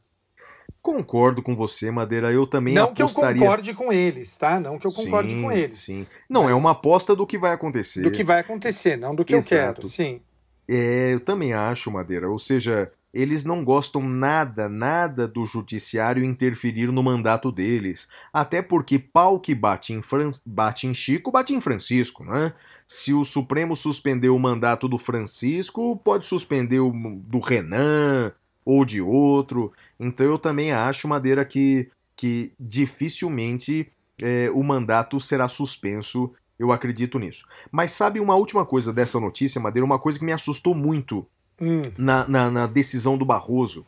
Concordo 0.81 1.43
com 1.43 1.55
você, 1.55 1.91
Madeira. 1.91 2.31
Eu 2.31 2.47
também 2.47 2.73
não 2.73 2.85
apostaria... 2.85 3.35
que 3.35 3.39
eu 3.39 3.47
concorde 3.47 3.73
com 3.75 3.93
eles, 3.93 4.35
tá? 4.35 4.59
Não 4.59 4.79
que 4.79 4.87
eu 4.87 4.91
concorde 4.91 5.29
sim, 5.29 5.41
com 5.41 5.51
eles. 5.51 5.79
Sim. 5.79 6.07
Não, 6.27 6.49
é 6.49 6.55
uma 6.55 6.71
aposta 6.71 7.15
do 7.15 7.27
que 7.27 7.37
vai 7.37 7.53
acontecer. 7.53 8.01
Do 8.01 8.09
que 8.09 8.23
vai 8.23 8.39
acontecer, 8.39 8.97
não 8.97 9.13
do 9.13 9.23
que 9.23 9.35
Exato. 9.35 9.53
eu 9.53 9.73
quero. 9.75 9.87
Sim. 9.87 10.21
É, 10.67 11.13
eu 11.13 11.19
também 11.19 11.53
acho, 11.53 11.91
Madeira. 11.91 12.27
Ou 12.27 12.39
seja, 12.39 12.91
eles 13.13 13.43
não 13.43 13.63
gostam 13.63 14.01
nada, 14.01 14.67
nada 14.67 15.27
do 15.27 15.45
judiciário 15.45 16.23
interferir 16.23 16.91
no 16.91 17.03
mandato 17.03 17.51
deles. 17.51 18.07
Até 18.33 18.61
porque 18.61 18.97
pau 18.97 19.39
que 19.39 19.53
bate 19.53 19.93
em, 19.93 20.01
Fran... 20.01 20.29
bate 20.45 20.87
em 20.87 20.93
Chico, 20.95 21.31
bate 21.31 21.53
em 21.53 21.61
Francisco, 21.61 22.23
né? 22.23 22.53
Se 22.87 23.13
o 23.13 23.23
Supremo 23.23 23.75
suspendeu 23.75 24.35
o 24.35 24.39
mandato 24.39 24.87
do 24.87 24.97
Francisco, 24.97 25.95
pode 25.97 26.25
suspender 26.25 26.79
o 26.79 26.91
do 26.91 27.39
Renan 27.39 28.33
ou 28.65 28.85
de 28.85 29.01
outro. 29.01 29.71
Então 29.99 30.25
eu 30.25 30.37
também 30.37 30.71
acho, 30.71 31.07
Madeira, 31.07 31.43
que, 31.43 31.89
que 32.15 32.53
dificilmente 32.59 33.87
é, 34.21 34.49
o 34.53 34.63
mandato 34.63 35.19
será 35.19 35.47
suspenso. 35.47 36.31
Eu 36.57 36.71
acredito 36.71 37.17
nisso. 37.17 37.45
Mas 37.71 37.91
sabe 37.91 38.19
uma 38.19 38.35
última 38.35 38.65
coisa 38.65 38.93
dessa 38.93 39.19
notícia, 39.19 39.59
Madeira? 39.59 39.85
Uma 39.85 39.99
coisa 39.99 40.19
que 40.19 40.25
me 40.25 40.31
assustou 40.31 40.75
muito 40.75 41.25
hum. 41.59 41.81
na, 41.97 42.27
na, 42.27 42.51
na 42.51 42.67
decisão 42.67 43.17
do 43.17 43.25
Barroso 43.25 43.85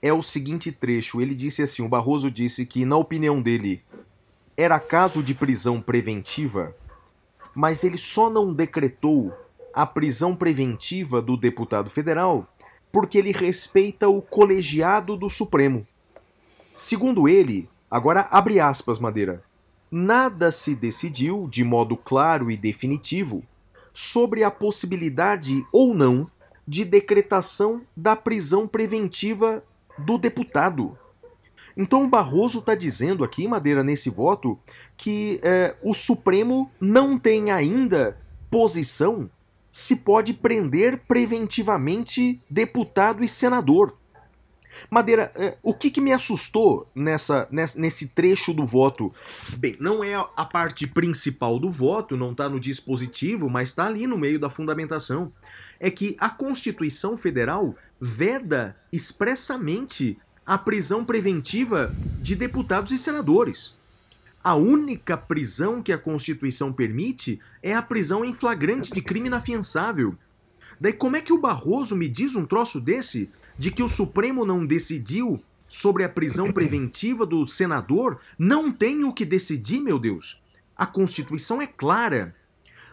é 0.00 0.12
o 0.12 0.22
seguinte 0.22 0.72
trecho. 0.72 1.20
Ele 1.20 1.34
disse 1.34 1.62
assim: 1.62 1.82
o 1.82 1.88
Barroso 1.88 2.30
disse 2.30 2.64
que, 2.64 2.84
na 2.84 2.96
opinião 2.96 3.42
dele, 3.42 3.82
era 4.56 4.80
caso 4.80 5.22
de 5.22 5.34
prisão 5.34 5.80
preventiva, 5.82 6.74
mas 7.54 7.84
ele 7.84 7.98
só 7.98 8.30
não 8.30 8.54
decretou 8.54 9.32
a 9.74 9.84
prisão 9.84 10.34
preventiva 10.34 11.20
do 11.20 11.36
deputado 11.36 11.90
federal 11.90 12.48
porque 12.92 13.18
ele 13.18 13.32
respeita 13.32 14.08
o 14.08 14.20
colegiado 14.22 15.16
do 15.16 15.28
Supremo. 15.28 15.86
Segundo 16.74 17.28
ele, 17.28 17.68
agora 17.90 18.28
abre 18.30 18.60
aspas, 18.60 18.98
Madeira, 18.98 19.42
nada 19.90 20.52
se 20.52 20.74
decidiu 20.74 21.48
de 21.48 21.64
modo 21.64 21.96
claro 21.96 22.50
e 22.50 22.56
definitivo 22.56 23.42
sobre 23.92 24.44
a 24.44 24.50
possibilidade 24.50 25.64
ou 25.72 25.94
não 25.94 26.30
de 26.66 26.84
decretação 26.84 27.82
da 27.96 28.14
prisão 28.14 28.68
preventiva 28.68 29.62
do 29.98 30.18
deputado. 30.18 30.96
Então 31.76 32.04
o 32.04 32.08
Barroso 32.08 32.58
está 32.58 32.74
dizendo 32.74 33.24
aqui, 33.24 33.48
Madeira, 33.48 33.82
nesse 33.82 34.10
voto, 34.10 34.58
que 34.96 35.40
é, 35.42 35.74
o 35.82 35.94
Supremo 35.94 36.70
não 36.80 37.18
tem 37.18 37.50
ainda 37.50 38.18
posição 38.50 39.30
se 39.70 39.96
pode 39.96 40.32
prender 40.32 41.00
preventivamente 41.06 42.40
deputado 42.50 43.22
e 43.22 43.28
senador. 43.28 43.94
Madeira, 44.90 45.30
é, 45.34 45.56
o 45.62 45.74
que, 45.74 45.90
que 45.90 46.00
me 46.00 46.12
assustou 46.12 46.86
nessa, 46.94 47.48
nesse 47.50 48.08
trecho 48.08 48.52
do 48.52 48.66
voto? 48.66 49.12
Bem, 49.56 49.76
não 49.80 50.04
é 50.04 50.14
a 50.14 50.44
parte 50.44 50.86
principal 50.86 51.58
do 51.58 51.70
voto, 51.70 52.16
não 52.16 52.32
está 52.32 52.48
no 52.48 52.60
dispositivo, 52.60 53.48
mas 53.50 53.70
está 53.70 53.86
ali 53.86 54.06
no 54.06 54.16
meio 54.16 54.38
da 54.38 54.50
fundamentação. 54.50 55.32
É 55.80 55.90
que 55.90 56.16
a 56.18 56.28
Constituição 56.28 57.16
Federal 57.16 57.74
veda 58.00 58.74
expressamente 58.92 60.16
a 60.46 60.56
prisão 60.56 61.04
preventiva 61.04 61.94
de 62.20 62.34
deputados 62.34 62.92
e 62.92 62.98
senadores. 62.98 63.74
A 64.48 64.54
única 64.54 65.14
prisão 65.14 65.82
que 65.82 65.92
a 65.92 65.98
Constituição 65.98 66.72
permite 66.72 67.38
é 67.62 67.74
a 67.74 67.82
prisão 67.82 68.24
em 68.24 68.32
flagrante 68.32 68.90
de 68.90 69.02
crime 69.02 69.26
inafiançável. 69.26 70.16
Daí 70.80 70.94
como 70.94 71.16
é 71.16 71.20
que 71.20 71.34
o 71.34 71.38
Barroso 71.38 71.94
me 71.94 72.08
diz 72.08 72.34
um 72.34 72.46
troço 72.46 72.80
desse? 72.80 73.30
de 73.58 73.70
que 73.72 73.82
o 73.82 73.88
Supremo 73.88 74.46
não 74.46 74.64
decidiu 74.64 75.42
sobre 75.66 76.04
a 76.04 76.08
prisão 76.08 76.50
preventiva 76.52 77.26
do 77.26 77.44
senador, 77.44 78.20
não 78.38 78.72
tem 78.72 79.04
o 79.04 79.12
que 79.12 79.24
decidir, 79.24 79.80
meu 79.80 79.98
Deus. 79.98 80.40
A 80.76 80.86
Constituição 80.86 81.60
é 81.60 81.66
clara. 81.66 82.34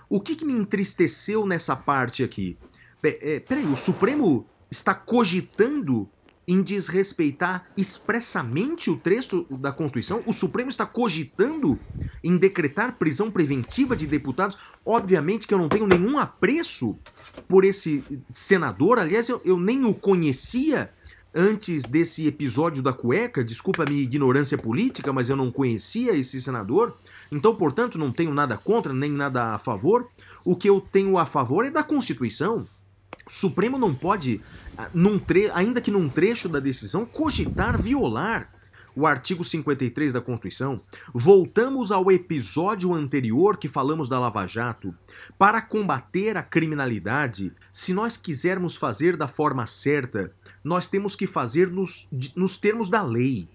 O 0.10 0.20
que, 0.20 0.36
que 0.36 0.44
me 0.44 0.54
entristeceu 0.54 1.46
nessa 1.46 1.76
parte 1.76 2.24
aqui? 2.24 2.58
É, 3.02 3.40
peraí, 3.40 3.66
o 3.66 3.78
Supremo 3.78 4.46
está 4.70 4.94
cogitando 4.94 6.10
em 6.48 6.62
desrespeitar 6.62 7.66
expressamente 7.76 8.90
o 8.90 8.98
trecho 8.98 9.46
da 9.50 9.72
Constituição? 9.72 10.22
O 10.26 10.34
Supremo 10.34 10.70
está 10.70 10.86
cogitando 10.86 11.80
em 12.24 12.38
decretar 12.38 12.98
prisão 12.98 13.32
preventiva 13.32 13.96
de 13.96 14.08
deputados? 14.08 14.58
Obviamente 14.86 15.48
que 15.48 15.54
eu 15.54 15.58
não 15.58 15.70
tenho 15.70 15.88
nenhum 15.88 16.18
apreço 16.18 16.98
por 17.48 17.64
esse 17.64 18.04
senador. 18.32 19.00
Aliás, 19.00 19.30
eu, 19.30 19.42
eu 19.44 19.60
nem 19.60 19.86
o 19.86 19.94
conhecia 19.94 20.90
antes 21.36 21.84
desse 21.84 22.26
episódio 22.28 22.82
da 22.82 22.94
cueca. 22.94 23.44
Desculpa 23.44 23.84
a 23.84 23.86
minha 23.86 24.02
ignorância 24.02 24.58
política, 24.58 25.12
mas 25.12 25.30
eu 25.30 25.36
não 25.36 25.52
conhecia 25.52 26.14
esse 26.14 26.42
senador. 26.42 26.96
Então, 27.32 27.54
portanto, 27.56 27.98
não 27.98 28.12
tenho 28.12 28.34
nada 28.34 28.58
contra 28.58 28.94
nem 28.94 29.12
nada 29.12 29.54
a 29.54 29.58
favor. 29.58 30.08
O 30.46 30.56
que 30.56 30.70
eu 30.70 30.80
tenho 30.80 31.18
a 31.18 31.26
favor 31.26 31.66
é 31.66 31.70
da 31.70 31.84
Constituição. 31.84 32.68
O 33.28 33.32
Supremo 33.32 33.78
não 33.78 33.94
pode, 33.94 34.40
ah, 34.78 34.90
tre 35.26 35.50
ainda 35.52 35.82
que 35.82 35.90
num 35.90 36.08
trecho 36.08 36.48
da 36.48 36.60
decisão, 36.60 37.06
cogitar 37.06 37.82
violar 37.82 38.52
o 38.96 39.06
artigo 39.06 39.44
53 39.44 40.14
da 40.14 40.22
Constituição, 40.22 40.80
voltamos 41.14 41.92
ao 41.92 42.10
episódio 42.12 42.94
anterior 42.94 43.58
que 43.58 43.68
falamos 43.68 44.08
da 44.08 44.20
Lava 44.20 44.48
Jato. 44.48 44.96
Para 45.38 45.62
combater 45.62 46.38
a 46.38 46.44
criminalidade, 46.44 47.52
se 47.72 47.94
nós 47.94 48.16
quisermos 48.16 48.78
fazer 48.78 49.18
da 49.18 49.28
forma 49.28 49.66
certa, 49.66 50.32
nós 50.64 50.88
temos 50.88 51.16
que 51.16 51.28
fazer 51.28 51.70
nos, 51.70 52.08
nos 52.36 52.58
termos 52.58 52.88
da 52.88 53.04
lei. 53.04 53.50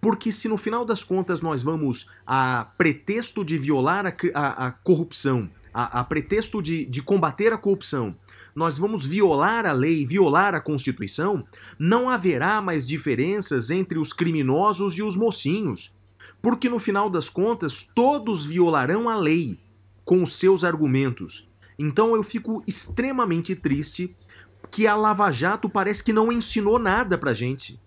Porque 0.00 0.30
se 0.30 0.48
no 0.48 0.58
final 0.58 0.84
das 0.84 1.02
contas 1.02 1.40
nós 1.40 1.62
vamos 1.62 2.10
a 2.26 2.70
pretexto 2.76 3.42
de 3.42 3.56
violar 3.56 4.06
a, 4.06 4.12
a, 4.34 4.66
a 4.66 4.70
corrupção, 4.70 5.48
a, 5.72 6.00
a 6.00 6.04
pretexto 6.04 6.60
de, 6.60 6.84
de 6.84 7.00
combater 7.00 7.54
a 7.54 7.58
corrupção, 7.58 8.14
nós 8.54 8.78
vamos 8.78 9.04
violar 9.04 9.66
a 9.66 9.72
lei, 9.72 10.06
violar 10.06 10.54
a 10.54 10.60
Constituição, 10.60 11.44
não 11.78 12.08
haverá 12.08 12.60
mais 12.60 12.86
diferenças 12.86 13.70
entre 13.70 13.98
os 13.98 14.12
criminosos 14.12 14.94
e 14.94 15.02
os 15.02 15.16
mocinhos. 15.16 15.92
Porque 16.40 16.68
no 16.68 16.78
final 16.78 17.10
das 17.10 17.28
contas, 17.28 17.82
todos 17.94 18.44
violarão 18.44 19.08
a 19.08 19.16
lei 19.16 19.58
com 20.04 20.22
os 20.22 20.36
seus 20.38 20.62
argumentos. 20.62 21.48
Então 21.78 22.14
eu 22.14 22.22
fico 22.22 22.62
extremamente 22.66 23.56
triste 23.56 24.14
que 24.70 24.86
a 24.86 24.94
Lava 24.94 25.30
Jato 25.30 25.68
parece 25.68 26.02
que 26.02 26.12
não 26.12 26.30
ensinou 26.30 26.78
nada 26.78 27.18
pra 27.18 27.34
gente. 27.34 27.80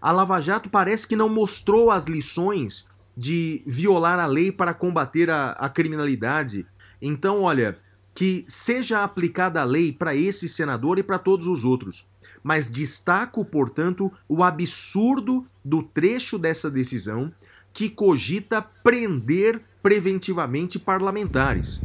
A 0.00 0.12
Lava 0.12 0.40
Jato 0.40 0.68
parece 0.70 1.06
que 1.06 1.16
não 1.16 1.28
mostrou 1.28 1.90
as 1.90 2.06
lições 2.06 2.86
de 3.16 3.62
violar 3.66 4.18
a 4.18 4.26
lei 4.26 4.52
para 4.52 4.72
combater 4.72 5.30
a, 5.30 5.50
a 5.52 5.68
criminalidade. 5.68 6.66
Então, 7.02 7.42
olha, 7.42 7.78
que 8.18 8.44
seja 8.48 9.04
aplicada 9.04 9.60
a 9.60 9.64
lei 9.64 9.92
para 9.92 10.12
esse 10.12 10.48
senador 10.48 10.98
e 10.98 11.04
para 11.04 11.20
todos 11.20 11.46
os 11.46 11.62
outros. 11.62 12.04
Mas 12.42 12.68
destaco, 12.68 13.44
portanto, 13.44 14.10
o 14.28 14.42
absurdo 14.42 15.46
do 15.64 15.84
trecho 15.84 16.36
dessa 16.36 16.68
decisão 16.68 17.32
que 17.72 17.88
cogita 17.88 18.60
prender 18.60 19.62
preventivamente 19.80 20.80
parlamentares. 20.80 21.80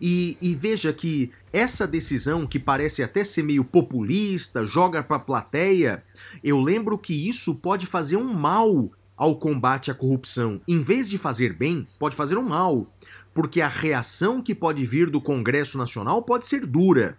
E, 0.00 0.38
e, 0.40 0.54
veja 0.54 0.90
que 0.90 1.30
essa 1.52 1.86
decisão, 1.86 2.46
que 2.46 2.58
parece 2.58 3.02
até 3.02 3.22
ser 3.22 3.42
meio 3.42 3.62
populista, 3.62 4.66
joga 4.66 5.02
para 5.02 5.16
a 5.16 5.20
plateia, 5.20 6.02
eu 6.42 6.62
lembro 6.62 6.96
que 6.96 7.28
isso 7.28 7.56
pode 7.56 7.84
fazer 7.84 8.16
um 8.16 8.32
mal 8.32 8.90
ao 9.14 9.36
combate 9.36 9.90
à 9.90 9.94
corrupção. 9.94 10.62
Em 10.66 10.80
vez 10.80 11.10
de 11.10 11.18
fazer 11.18 11.54
bem, 11.58 11.86
pode 11.98 12.16
fazer 12.16 12.38
um 12.38 12.42
mal 12.42 12.86
porque 13.34 13.60
a 13.60 13.68
reação 13.68 14.42
que 14.42 14.54
pode 14.54 14.84
vir 14.84 15.10
do 15.10 15.20
Congresso 15.20 15.78
Nacional 15.78 16.22
pode 16.22 16.46
ser 16.46 16.66
dura. 16.66 17.16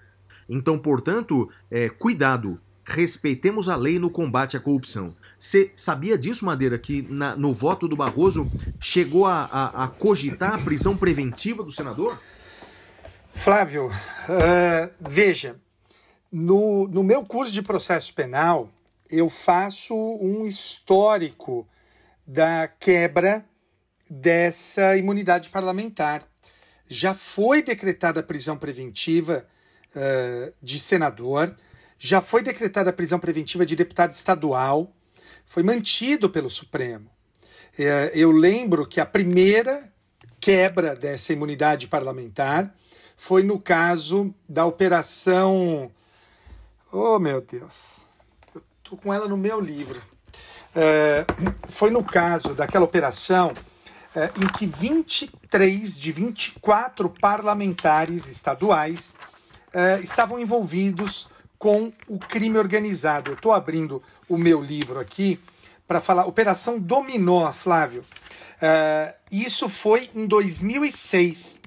Então, 0.48 0.78
portanto, 0.78 1.50
é, 1.72 1.90
cuidado, 1.90 2.60
respeitemos 2.86 3.70
a 3.70 3.76
lei 3.76 3.98
no 3.98 4.10
combate 4.10 4.58
à 4.58 4.60
corrupção. 4.60 5.14
Você 5.40 5.72
sabia 5.76 6.18
disso, 6.18 6.46
Madeira, 6.46 6.78
que 6.78 7.02
na, 7.04 7.36
no 7.36 7.54
voto 7.54 7.88
do 7.88 7.96
Barroso 7.96 8.50
chegou 8.80 9.26
a, 9.26 9.46
a, 9.46 9.86
a, 9.86 9.88
cogitar 9.88 10.54
a 10.54 10.58
prisão 10.58 10.96
preventiva 10.96 11.64
do 11.64 11.72
senador? 11.72 12.20
Flávio, 13.36 13.88
uh, 13.88 14.92
veja, 15.00 15.56
no, 16.32 16.88
no 16.88 17.04
meu 17.04 17.24
curso 17.24 17.52
de 17.52 17.62
processo 17.62 18.14
penal, 18.14 18.70
eu 19.10 19.30
faço 19.30 19.96
um 19.96 20.46
histórico 20.46 21.68
da 22.26 22.68
quebra 22.68 23.46
dessa 24.10 24.98
imunidade 24.98 25.50
parlamentar. 25.50 26.28
Já 26.88 27.14
foi 27.14 27.64
decretada 27.64 28.20
a 28.20 28.24
prisão 28.24 28.58
preventiva 28.58 29.46
uh, 29.96 30.54
de 30.62 30.80
senador, 30.80 31.56
já 31.98 32.22
foi 32.22 32.44
decretada 32.44 32.90
a 32.90 32.94
prisão 32.94 33.20
preventiva 33.20 33.66
de 33.66 33.76
deputado 33.76 34.12
estadual, 34.12 34.94
foi 35.46 35.64
mantido 35.64 36.30
pelo 36.30 36.50
Supremo. 36.50 37.10
Uh, 37.80 38.12
eu 38.14 38.32
lembro 38.32 38.86
que 38.86 39.00
a 39.00 39.06
primeira 39.06 39.92
quebra 40.40 40.94
dessa 40.94 41.34
imunidade 41.34 41.88
parlamentar 41.88 42.76
foi 43.16 43.42
no 43.44 43.60
caso 43.60 44.34
da 44.48 44.66
operação. 44.66 45.90
Oh, 46.92 47.18
meu 47.18 47.42
Deus! 47.42 48.08
Eu 48.54 48.62
tô 48.84 48.98
com 48.98 49.14
ela 49.14 49.28
no 49.28 49.38
meu 49.38 49.60
livro. 49.60 50.02
Uh, 50.76 51.70
foi 51.70 51.90
no 51.90 52.04
caso 52.04 52.54
daquela 52.54 52.84
operação 52.84 53.54
é, 54.16 54.32
em 54.42 54.48
que 54.48 54.66
23 54.66 56.00
de 56.00 56.12
24 56.12 57.10
parlamentares 57.10 58.28
estaduais 58.28 59.16
é, 59.74 60.00
estavam 60.02 60.40
envolvidos 60.40 61.28
com 61.58 61.92
o 62.08 62.20
crime 62.20 62.58
organizado. 62.58 63.32
Eu 63.32 63.36
estou 63.36 63.54
abrindo 63.54 64.04
o 64.28 64.38
meu 64.38 64.62
livro 64.62 65.00
aqui 65.00 65.40
para 65.88 66.02
falar 66.02 66.26
Operação 66.26 66.80
Dominó, 66.80 67.52
Flávio. 67.52 68.04
Uh, 68.64 69.14
isso 69.32 69.68
foi 69.68 70.10
em 70.16 70.26
2006. 70.26 71.62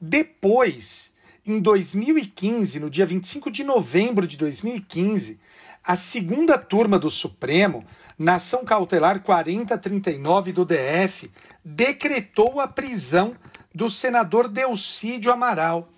Depois, 0.00 1.14
em 1.46 1.60
2015, 1.60 2.80
no 2.80 2.90
dia 2.90 3.06
25 3.06 3.50
de 3.50 3.64
novembro 3.64 4.26
de 4.26 4.36
2015, 4.36 5.38
a 5.84 5.96
segunda 5.96 6.58
turma 6.58 6.98
do 6.98 7.10
Supremo, 7.10 7.84
na 8.18 8.36
ação 8.36 8.64
cautelar 8.64 9.20
4039 9.20 10.52
do 10.52 10.64
DF, 10.64 11.30
decretou 11.64 12.60
a 12.60 12.66
prisão 12.66 13.34
do 13.74 13.90
senador 13.90 14.48
Delcídio 14.48 15.30
Amaral. 15.30 15.88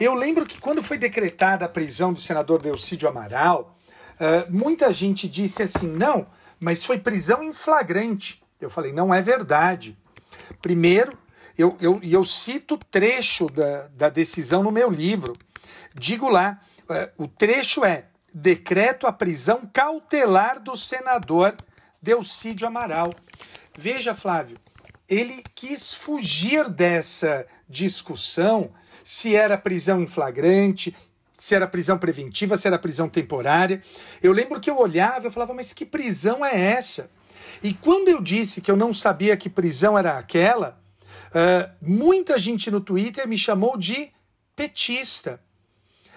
Eu 0.00 0.14
lembro 0.14 0.46
que 0.46 0.58
quando 0.58 0.82
foi 0.82 0.96
decretada 0.96 1.64
a 1.64 1.68
prisão 1.68 2.12
do 2.12 2.20
senador 2.20 2.62
Delcídio 2.62 3.08
Amaral, 3.08 3.76
uh, 4.14 4.50
muita 4.50 4.92
gente 4.92 5.28
disse 5.28 5.62
assim: 5.62 5.88
não, 5.88 6.26
mas 6.58 6.84
foi 6.84 6.98
prisão 6.98 7.42
em 7.42 7.52
flagrante. 7.52 8.42
Eu 8.60 8.70
falei, 8.70 8.92
não 8.92 9.12
é 9.12 9.20
verdade. 9.20 9.96
Primeiro, 10.62 11.16
eu, 11.58 11.76
eu, 11.80 12.00
eu 12.02 12.24
cito 12.24 12.78
trecho 12.90 13.46
da, 13.48 13.88
da 13.88 14.08
decisão 14.08 14.62
no 14.62 14.72
meu 14.72 14.90
livro. 14.90 15.34
Digo 15.94 16.28
lá, 16.28 16.60
uh, 16.88 17.24
o 17.24 17.28
trecho 17.28 17.84
é 17.84 18.06
decreto 18.38 19.06
a 19.06 19.12
prisão 19.12 19.62
cautelar 19.72 20.60
do 20.60 20.76
senador 20.76 21.56
Delcídio 22.02 22.68
Amaral. 22.68 23.10
Veja, 23.78 24.14
Flávio, 24.14 24.58
ele 25.08 25.42
quis 25.54 25.94
fugir 25.94 26.68
dessa 26.68 27.46
discussão 27.66 28.70
se 29.02 29.34
era 29.34 29.56
prisão 29.56 30.02
em 30.02 30.06
flagrante, 30.06 30.94
se 31.38 31.54
era 31.54 31.66
prisão 31.66 31.96
preventiva, 31.96 32.58
se 32.58 32.66
era 32.66 32.78
prisão 32.78 33.08
temporária. 33.08 33.82
Eu 34.22 34.32
lembro 34.32 34.60
que 34.60 34.68
eu 34.68 34.78
olhava 34.78 35.28
e 35.28 35.30
falava, 35.30 35.54
mas 35.54 35.72
que 35.72 35.86
prisão 35.86 36.44
é 36.44 36.60
essa? 36.60 37.10
E 37.62 37.72
quando 37.72 38.08
eu 38.08 38.20
disse 38.20 38.60
que 38.60 38.70
eu 38.70 38.76
não 38.76 38.92
sabia 38.92 39.34
que 39.34 39.48
prisão 39.48 39.98
era 39.98 40.18
aquela, 40.18 40.78
uh, 41.30 41.72
muita 41.80 42.38
gente 42.38 42.70
no 42.70 42.82
Twitter 42.82 43.26
me 43.26 43.38
chamou 43.38 43.78
de 43.78 44.10
petista. 44.54 45.40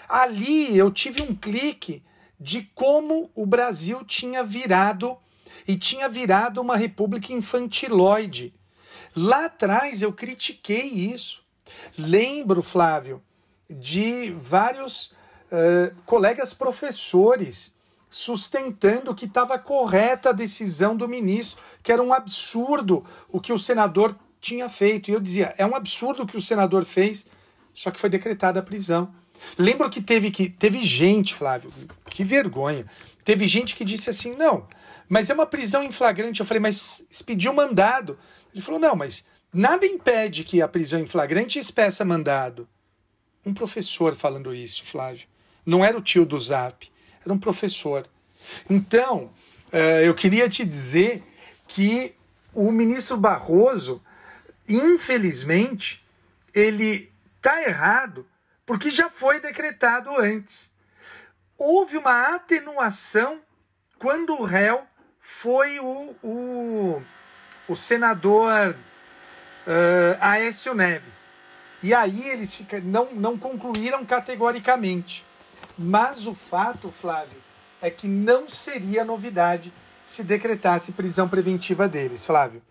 Ali 0.10 0.78
eu 0.78 0.91
tive 0.91 1.22
um 1.22 1.34
clique 1.34 2.04
de 2.40 2.64
como 2.74 3.30
o 3.36 3.45
Brasil 3.45 4.03
tinha 4.06 4.44
virado 4.44 5.18
e 5.68 5.78
tinha 5.78 6.07
virado 6.07 6.61
uma 6.61 6.78
república 6.78 7.34
infantiloide. 7.34 8.53
Lá 9.16 9.45
atrás 9.45 10.02
eu 10.02 10.14
critiquei 10.14 10.88
isso. 10.88 11.44
Lembro, 11.98 12.61
Flávio, 12.61 13.22
de 13.70 14.32
vários 14.32 15.11
uh, 15.52 15.95
colegas 16.06 16.53
professores 16.53 17.74
sustentando 18.10 19.14
que 19.14 19.26
estava 19.26 19.60
correta 19.60 20.30
a 20.30 20.34
decisão 20.34 20.95
do 20.95 21.07
ministro, 21.07 21.61
que 21.84 21.91
era 21.91 22.02
um 22.02 22.11
absurdo 22.11 23.06
o 23.30 23.40
que 23.40 23.53
o 23.53 23.60
senador 23.60 24.16
tinha 24.41 24.68
feito. 24.68 25.10
E 25.10 25.14
eu 25.14 25.20
dizia, 25.20 25.53
é 25.57 25.66
um 25.66 25.76
absurdo 25.76 26.24
o 26.24 26.28
que 26.28 26.38
o 26.38 26.41
senador 26.41 26.86
fez, 26.86 27.28
só 27.74 27.91
que 27.91 27.99
foi 27.99 28.10
decretada 28.10 28.60
a 28.60 28.64
prisão. 28.64 29.14
Lembro 29.57 29.90
que 29.90 30.02
teve, 30.02 30.32
que 30.32 30.49
teve 30.49 30.84
gente, 30.86 31.34
Flávio, 31.34 31.72
que 32.10 32.24
vergonha. 32.24 32.86
Teve 33.24 33.48
gente 33.48 33.76
que 33.76 33.86
disse 33.86 34.10
assim: 34.10 34.36
não, 34.36 34.68
mas 35.07 35.30
é 35.30 35.34
uma 35.34 35.45
prisão 35.45 35.84
em 35.84 35.91
flagrante. 35.91 36.40
Eu 36.40 36.45
falei, 36.45 36.61
mas 36.61 37.06
expediu 37.10 37.53
mandado. 37.53 38.18
Ele 38.53 38.61
falou: 38.61 38.80
não, 38.80 38.95
mas 38.95 39.26
nada 39.53 39.86
impede 39.86 40.44
que 40.44 40.61
a 40.61 40.68
prisão 40.68 40.99
em 40.99 41.07
flagrante 41.07 41.60
espeça 41.60 42.06
mandado. 42.06 42.68
Um 43.45 43.53
professor 43.53 44.16
falando 44.16 44.53
isso, 44.53 44.86
Flávio. 44.86 45.28
Não 45.66 45.84
era 45.84 45.98
o 45.98 46.02
tio 46.02 46.26
do 46.26 46.40
Zap, 46.40 46.90
era 47.24 47.34
um 47.34 47.40
professor. 47.40 48.06
Então, 48.70 49.32
uh, 49.72 50.02
eu 50.03 50.14
queria 50.14 50.49
te 50.49 50.66
dizer 50.66 51.24
que 51.68 52.14
o 52.53 52.72
ministro 52.72 53.16
Barroso, 53.16 54.02
infelizmente, 54.68 56.03
ele 56.53 57.11
está 57.38 57.61
errado 57.64 58.26
porque 58.70 58.91
já 58.91 59.10
foi 59.10 59.40
decretado 59.40 60.16
antes. 60.16 60.72
Houve 61.58 61.98
uma 61.98 62.36
atenuação 62.36 63.41
quando 63.98 64.40
o 64.40 64.44
réu 64.44 64.84
foi 65.20 65.80
o, 65.80 66.16
o, 66.22 67.02
o 67.68 67.76
senador 67.76 68.76
uh, 68.76 70.18
Aécio 70.22 70.76
Neves. 70.76 71.34
E 71.82 71.96
aí 71.96 72.30
eles 72.30 72.54
fica, 72.54 72.80
não, 72.80 73.12
não 73.12 73.40
concluíram 73.40 74.06
categoricamente. 74.06 75.26
Mas 75.76 76.28
o 76.28 76.36
fato, 76.36 76.91
Flávio, 76.91 77.41
é 77.82 77.90
que 77.90 78.08
não 78.08 78.48
seria 78.48 79.04
novidade 79.04 79.74
se 80.06 80.24
decretasse 80.24 80.91
prisão 80.91 81.28
preventiva 81.28 81.88
deles, 81.88 82.24
Flávio. 82.24 82.62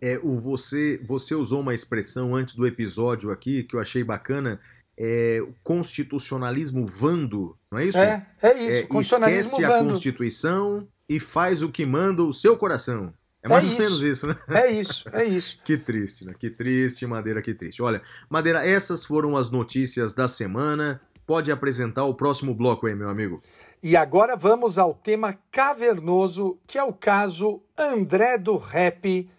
É, 0.00 0.18
o 0.20 0.40
você, 0.40 0.98
você 1.04 1.32
usou 1.32 1.60
uma 1.60 1.74
expressão 1.74 2.34
antes 2.34 2.56
do 2.56 2.66
episódio 2.66 3.30
aqui 3.30 3.62
que 3.62 3.76
eu 3.76 3.80
achei 3.80 4.02
bacana, 4.02 4.58
é, 5.02 5.42
constitucionalismo 5.64 6.86
vando, 6.86 7.56
não 7.72 7.78
é 7.78 7.86
isso? 7.86 7.96
É, 7.96 8.26
é 8.42 8.52
isso. 8.58 8.76
É, 8.76 8.82
constitucionalismo 8.82 9.52
esquece 9.52 9.62
vando. 9.62 9.88
a 9.88 9.92
Constituição 9.92 10.88
e 11.08 11.18
faz 11.18 11.62
o 11.62 11.70
que 11.70 11.86
manda 11.86 12.22
o 12.22 12.34
seu 12.34 12.54
coração. 12.54 13.14
É 13.42 13.48
mais 13.48 13.66
é 13.66 13.72
ou 13.72 13.78
menos 13.78 14.02
isso, 14.02 14.26
né? 14.26 14.36
É 14.48 14.70
isso, 14.70 15.08
é 15.10 15.24
isso. 15.24 15.58
que 15.64 15.78
triste, 15.78 16.26
né? 16.26 16.34
Que 16.38 16.50
triste, 16.50 17.06
Madeira, 17.06 17.40
que 17.40 17.54
triste. 17.54 17.80
Olha, 17.80 18.02
Madeira, 18.28 18.62
essas 18.66 19.02
foram 19.02 19.38
as 19.38 19.50
notícias 19.50 20.12
da 20.12 20.28
semana. 20.28 21.00
Pode 21.26 21.50
apresentar 21.50 22.04
o 22.04 22.12
próximo 22.12 22.54
bloco 22.54 22.86
aí, 22.86 22.94
meu 22.94 23.08
amigo. 23.08 23.40
E 23.82 23.96
agora 23.96 24.36
vamos 24.36 24.76
ao 24.76 24.92
tema 24.92 25.38
cavernoso, 25.50 26.58
que 26.66 26.76
é 26.76 26.84
o 26.84 26.92
caso 26.92 27.62
André 27.78 28.36
do 28.36 28.58
Rap. 28.58 29.30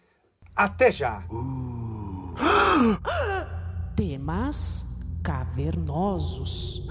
Até 0.55 0.91
já. 0.91 1.23
Uh. 1.29 2.33
Temas 3.95 4.90
cavernosos. 5.23 6.87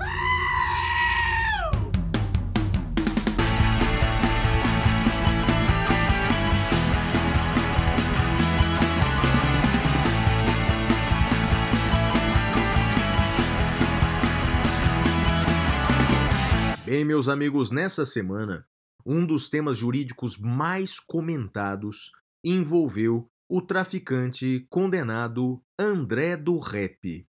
Bem, 16.85 17.05
meus 17.05 17.29
amigos, 17.29 17.71
nessa 17.71 18.05
semana, 18.05 18.67
um 19.07 19.25
dos 19.25 19.49
temas 19.49 19.77
jurídicos 19.77 20.37
mais 20.37 20.99
comentados 20.99 22.11
envolveu 22.45 23.31
o 23.49 23.63
traficante 23.63 24.67
condenado 24.69 25.63
André 25.79 26.37
do 26.37 26.59
Rep. 26.59 27.30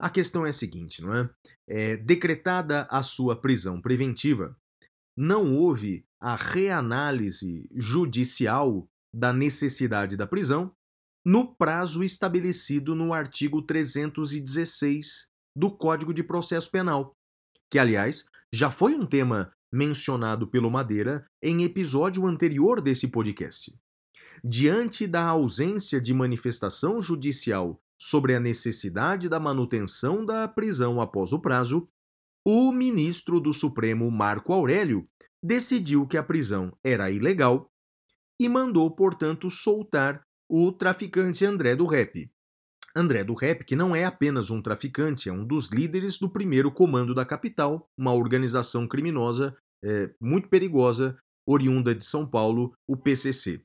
A 0.00 0.08
questão 0.08 0.46
é 0.46 0.48
a 0.48 0.52
seguinte, 0.52 1.02
não 1.02 1.14
é? 1.14 1.30
é? 1.68 1.96
Decretada 1.98 2.86
a 2.90 3.02
sua 3.02 3.38
prisão 3.38 3.82
preventiva, 3.82 4.56
não 5.14 5.54
houve 5.54 6.06
a 6.18 6.36
reanálise 6.36 7.68
judicial 7.74 8.88
da 9.14 9.30
necessidade 9.30 10.16
da 10.16 10.26
prisão 10.26 10.72
no 11.22 11.54
prazo 11.54 12.02
estabelecido 12.02 12.94
no 12.94 13.12
artigo 13.12 13.60
316 13.60 15.26
do 15.54 15.70
Código 15.70 16.14
de 16.14 16.22
Processo 16.22 16.70
Penal, 16.70 17.12
que, 17.70 17.78
aliás, 17.78 18.24
já 18.54 18.70
foi 18.70 18.94
um 18.94 19.04
tema 19.04 19.52
mencionado 19.70 20.48
pelo 20.48 20.70
Madeira 20.70 21.26
em 21.42 21.62
episódio 21.62 22.26
anterior 22.26 22.80
desse 22.80 23.08
podcast. 23.08 23.70
Diante 24.42 25.06
da 25.06 25.26
ausência 25.26 26.00
de 26.00 26.14
manifestação 26.14 27.02
judicial 27.02 27.78
sobre 28.00 28.34
a 28.34 28.40
necessidade 28.40 29.28
da 29.28 29.38
manutenção 29.38 30.24
da 30.24 30.48
prisão 30.48 31.00
após 31.00 31.32
o 31.32 31.38
prazo, 31.38 31.86
o 32.46 32.72
ministro 32.72 33.38
do 33.38 33.52
Supremo 33.52 34.10
Marco 34.10 34.54
Aurélio 34.54 35.06
decidiu 35.42 36.06
que 36.06 36.16
a 36.16 36.22
prisão 36.22 36.72
era 36.82 37.10
ilegal 37.10 37.70
e 38.40 38.48
mandou, 38.48 38.90
portanto, 38.90 39.50
soltar 39.50 40.22
o 40.48 40.72
traficante 40.72 41.44
André 41.44 41.76
do 41.76 41.84
Rep. 41.84 42.30
André 42.96 43.22
do 43.22 43.34
Rep, 43.34 43.64
que 43.64 43.76
não 43.76 43.94
é 43.94 44.04
apenas 44.04 44.50
um 44.50 44.62
traficante, 44.62 45.28
é 45.28 45.32
um 45.32 45.46
dos 45.46 45.68
líderes 45.68 46.18
do 46.18 46.28
primeiro 46.28 46.72
comando 46.72 47.14
da 47.14 47.24
capital, 47.24 47.88
uma 47.96 48.14
organização 48.14 48.88
criminosa 48.88 49.56
é, 49.84 50.10
muito 50.20 50.48
perigosa, 50.48 51.18
oriunda 51.46 51.94
de 51.94 52.04
São 52.04 52.26
Paulo, 52.26 52.74
o 52.88 52.96
PCC. 52.96 53.62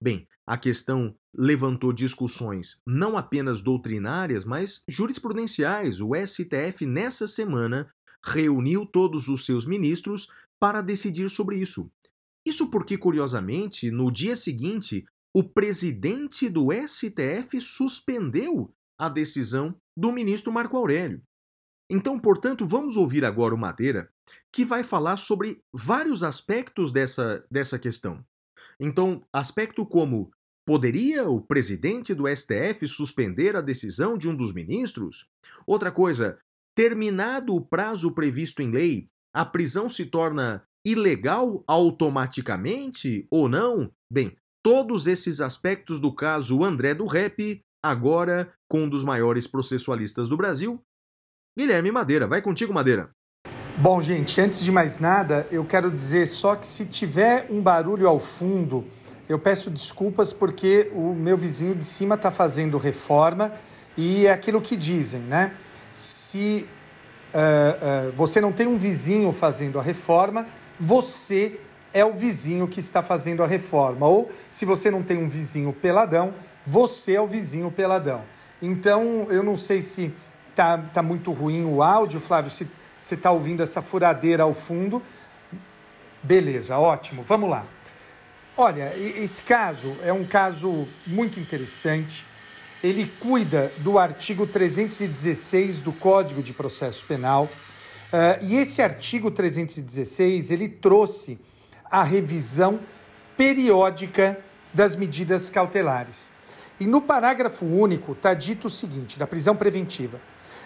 Bem, 0.00 0.26
a 0.50 0.58
questão 0.58 1.14
levantou 1.32 1.92
discussões 1.92 2.82
não 2.84 3.16
apenas 3.16 3.62
doutrinárias, 3.62 4.44
mas 4.44 4.82
jurisprudenciais. 4.88 6.00
O 6.00 6.10
STF, 6.12 6.84
nessa 6.86 7.28
semana, 7.28 7.88
reuniu 8.20 8.84
todos 8.84 9.28
os 9.28 9.46
seus 9.46 9.64
ministros 9.64 10.26
para 10.58 10.80
decidir 10.80 11.30
sobre 11.30 11.56
isso. 11.56 11.88
Isso 12.44 12.68
porque, 12.68 12.98
curiosamente, 12.98 13.92
no 13.92 14.10
dia 14.10 14.34
seguinte, 14.34 15.04
o 15.32 15.44
presidente 15.44 16.48
do 16.48 16.70
STF 16.72 17.60
suspendeu 17.60 18.74
a 18.98 19.08
decisão 19.08 19.76
do 19.96 20.10
ministro 20.10 20.52
Marco 20.52 20.76
Aurélio. 20.76 21.22
Então, 21.88 22.18
portanto, 22.18 22.66
vamos 22.66 22.96
ouvir 22.96 23.24
agora 23.24 23.54
o 23.54 23.58
Madeira, 23.58 24.10
que 24.52 24.64
vai 24.64 24.82
falar 24.82 25.16
sobre 25.16 25.62
vários 25.72 26.24
aspectos 26.24 26.90
dessa, 26.90 27.46
dessa 27.48 27.78
questão. 27.78 28.24
Então, 28.80 29.22
aspecto 29.32 29.86
como 29.86 30.32
Poderia 30.66 31.28
o 31.28 31.40
presidente 31.40 32.14
do 32.14 32.24
STF 32.28 32.86
suspender 32.86 33.56
a 33.56 33.60
decisão 33.60 34.16
de 34.16 34.28
um 34.28 34.34
dos 34.34 34.52
ministros? 34.52 35.26
Outra 35.66 35.90
coisa, 35.90 36.38
terminado 36.76 37.54
o 37.54 37.60
prazo 37.60 38.12
previsto 38.12 38.62
em 38.62 38.70
lei, 38.70 39.08
a 39.34 39.44
prisão 39.44 39.88
se 39.88 40.06
torna 40.06 40.62
ilegal 40.84 41.64
automaticamente 41.66 43.26
ou 43.30 43.48
não? 43.48 43.90
Bem, 44.12 44.36
todos 44.62 45.06
esses 45.06 45.40
aspectos 45.40 46.00
do 46.00 46.14
caso 46.14 46.64
André 46.64 46.94
do 46.94 47.06
Rep, 47.06 47.62
agora 47.84 48.52
com 48.68 48.82
um 48.82 48.88
dos 48.88 49.02
maiores 49.02 49.46
processualistas 49.46 50.28
do 50.28 50.36
Brasil, 50.36 50.80
Guilherme 51.58 51.90
Madeira. 51.90 52.26
Vai 52.26 52.40
contigo, 52.40 52.72
Madeira. 52.72 53.10
Bom, 53.76 54.00
gente, 54.02 54.40
antes 54.40 54.62
de 54.62 54.70
mais 54.70 54.98
nada, 54.98 55.46
eu 55.50 55.64
quero 55.64 55.90
dizer 55.90 56.26
só 56.26 56.54
que 56.54 56.66
se 56.66 56.86
tiver 56.86 57.46
um 57.50 57.62
barulho 57.62 58.06
ao 58.06 58.18
fundo, 58.18 58.84
eu 59.30 59.38
peço 59.38 59.70
desculpas 59.70 60.32
porque 60.32 60.90
o 60.92 61.14
meu 61.14 61.36
vizinho 61.36 61.72
de 61.72 61.84
cima 61.84 62.16
está 62.16 62.32
fazendo 62.32 62.76
reforma 62.78 63.52
e 63.96 64.26
é 64.26 64.32
aquilo 64.32 64.60
que 64.60 64.76
dizem, 64.76 65.20
né? 65.20 65.54
Se 65.92 66.66
uh, 67.32 68.08
uh, 68.08 68.12
você 68.12 68.40
não 68.40 68.50
tem 68.50 68.66
um 68.66 68.76
vizinho 68.76 69.32
fazendo 69.32 69.78
a 69.78 69.82
reforma, 69.82 70.48
você 70.76 71.60
é 71.94 72.04
o 72.04 72.12
vizinho 72.12 72.66
que 72.66 72.80
está 72.80 73.04
fazendo 73.04 73.44
a 73.44 73.46
reforma. 73.46 74.04
Ou 74.04 74.28
se 74.50 74.64
você 74.64 74.90
não 74.90 75.00
tem 75.00 75.16
um 75.16 75.28
vizinho 75.28 75.72
peladão, 75.72 76.34
você 76.66 77.14
é 77.14 77.20
o 77.20 77.26
vizinho 77.28 77.70
peladão. 77.70 78.22
Então, 78.60 79.28
eu 79.30 79.44
não 79.44 79.54
sei 79.54 79.80
se 79.80 80.12
tá, 80.56 80.76
tá 80.76 81.04
muito 81.04 81.30
ruim 81.30 81.64
o 81.64 81.84
áudio, 81.84 82.18
Flávio, 82.18 82.50
se 82.50 82.68
você 82.98 83.14
está 83.14 83.30
ouvindo 83.30 83.62
essa 83.62 83.80
furadeira 83.80 84.42
ao 84.42 84.52
fundo. 84.52 85.00
Beleza, 86.20 86.76
ótimo, 86.76 87.22
vamos 87.22 87.48
lá. 87.48 87.64
Olha, 88.62 88.92
esse 88.94 89.40
caso 89.40 89.96
é 90.02 90.12
um 90.12 90.22
caso 90.22 90.86
muito 91.06 91.40
interessante. 91.40 92.26
Ele 92.84 93.10
cuida 93.18 93.72
do 93.78 93.98
artigo 93.98 94.46
316 94.46 95.80
do 95.80 95.94
Código 95.94 96.42
de 96.42 96.52
Processo 96.52 97.06
Penal. 97.06 97.44
Uh, 97.44 98.44
e 98.44 98.58
esse 98.58 98.82
artigo 98.82 99.30
316 99.30 100.50
ele 100.50 100.68
trouxe 100.68 101.40
a 101.90 102.02
revisão 102.02 102.80
periódica 103.34 104.38
das 104.74 104.94
medidas 104.94 105.48
cautelares. 105.48 106.28
E 106.78 106.86
no 106.86 107.00
parágrafo 107.00 107.64
único 107.64 108.12
está 108.12 108.34
dito 108.34 108.66
o 108.66 108.70
seguinte: 108.70 109.18
da 109.18 109.26
prisão 109.26 109.56
preventiva. 109.56 110.20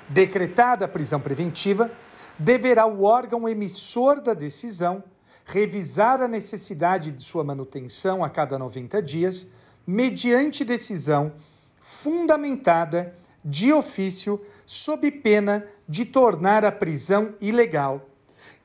Decretada 0.08 0.84
a 0.84 0.88
prisão 0.88 1.20
preventiva, 1.20 1.92
deverá 2.36 2.86
o 2.86 3.04
órgão 3.04 3.48
emissor 3.48 4.20
da 4.20 4.34
decisão 4.34 5.04
revisar 5.44 6.22
a 6.22 6.28
necessidade 6.28 7.12
de 7.12 7.22
sua 7.22 7.44
manutenção 7.44 8.24
a 8.24 8.30
cada 8.30 8.58
90 8.58 9.02
dias, 9.02 9.46
mediante 9.86 10.64
decisão 10.64 11.32
fundamentada 11.80 13.14
de 13.44 13.72
ofício, 13.72 14.40
sob 14.64 15.10
pena 15.10 15.66
de 15.86 16.06
tornar 16.06 16.64
a 16.64 16.72
prisão 16.72 17.34
ilegal. 17.40 18.08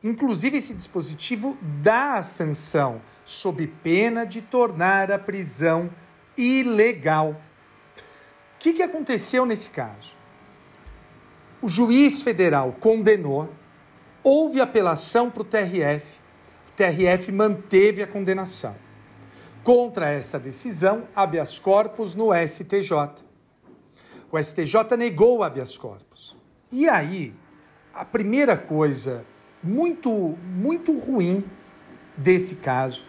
Inclusive, 0.02 0.58
esse 0.58 0.74
dispositivo 0.74 1.58
dá 1.82 2.14
a 2.14 2.24
sanção, 2.24 3.02
sob 3.26 3.68
pena 3.68 4.26
de 4.26 4.42
tornar 4.42 5.12
a 5.12 5.20
prisão 5.20 5.90
ilegal. 6.38 7.32
O 8.56 8.60
que, 8.60 8.74
que 8.74 8.84
aconteceu 8.84 9.46
nesse 9.46 9.70
caso? 9.72 10.16
O 11.62 11.68
juiz 11.68 12.22
federal 12.22 12.72
condenou, 12.80 13.54
houve 14.24 14.62
apelação 14.62 15.30
para 15.30 15.42
o 15.42 15.46
TRF, 15.46 16.19
TRF 16.80 17.30
manteve 17.34 18.02
a 18.02 18.08
condenação. 18.08 18.74
Contra 19.66 20.08
essa 20.08 20.40
decisão, 20.40 21.10
habeas 21.14 21.60
corpus 21.60 22.16
no 22.16 22.30
STJ. 22.34 23.22
O 24.32 24.42
STJ 24.42 24.96
negou 24.98 25.44
habeas 25.44 25.78
corpus. 25.78 26.38
E 26.72 26.88
aí, 26.88 27.36
a 27.94 28.06
primeira 28.06 28.58
coisa 28.58 29.26
muito, 29.62 30.10
muito 30.42 30.98
ruim 30.98 31.44
desse 32.16 32.56
caso 32.56 33.04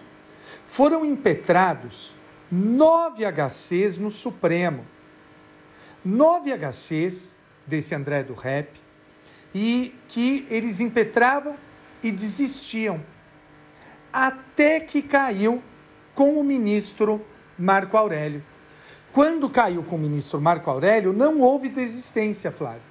foram 0.64 1.05
impetrados 1.05 2.16
nove 2.51 3.24
HCs 3.24 3.98
no 3.98 4.10
Supremo. 4.10 4.84
Nove 6.05 6.51
HCs 6.52 7.38
desse 7.64 7.94
André 7.94 8.24
do 8.24 8.34
Rep, 8.34 8.76
e 9.55 9.94
que 10.09 10.44
eles 10.51 10.80
impetravam 10.80 11.56
e 12.02 12.10
desistiam 12.10 13.01
até 14.12 14.80
que 14.80 15.02
caiu 15.02 15.62
com 16.14 16.38
o 16.38 16.44
ministro 16.44 17.24
Marco 17.58 17.96
Aurélio. 17.96 18.44
Quando 19.12 19.50
caiu 19.50 19.82
com 19.82 19.96
o 19.96 19.98
ministro 19.98 20.40
Marco 20.40 20.70
Aurélio, 20.70 21.12
não 21.12 21.40
houve 21.40 21.68
desistência, 21.68 22.50
Flávio. 22.50 22.82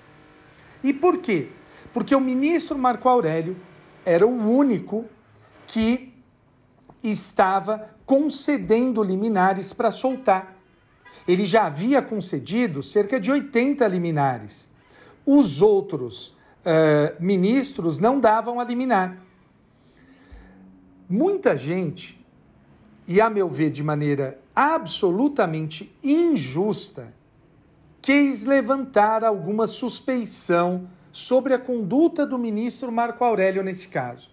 E 0.83 0.93
por 0.93 1.17
quê? 1.17 1.49
Porque 1.93 2.13
o 2.13 2.19
ministro 2.19 2.77
Marco 2.77 3.07
Aurélio 3.07 3.57
era 4.05 4.25
o 4.25 4.51
único 4.51 5.05
que 5.67 6.13
estava 7.03 7.89
concedendo 8.05 9.03
liminares 9.03 9.71
para 9.71 9.91
soltar. 9.91 10.57
Ele 11.27 11.45
já 11.45 11.67
havia 11.67 12.01
concedido 12.01 12.81
cerca 12.81 13.19
de 13.19 13.31
80 13.31 13.87
liminares. 13.87 14.69
Os 15.25 15.61
outros 15.61 16.29
uh, 16.29 17.15
ministros 17.19 17.99
não 17.99 18.19
davam 18.19 18.59
a 18.59 18.63
liminar. 18.63 19.28
Muita 21.11 21.57
gente, 21.57 22.23
e 23.07 23.19
a 23.19 23.31
meu 23.31 23.49
ver 23.49 23.72
de 23.72 23.84
maneira 23.84 24.40
absolutamente 24.56 25.91
injusta, 26.03 27.11
quis 27.99 28.44
levantar 28.44 29.23
alguma 29.23 29.65
suspeição 29.65 30.88
sobre 31.11 31.56
a 31.56 31.57
conduta 31.57 32.27
do 32.27 32.38
ministro 32.38 32.91
Marco 32.91 33.23
Aurélio 33.23 33.64
nesse 33.64 33.88
caso. 33.88 34.30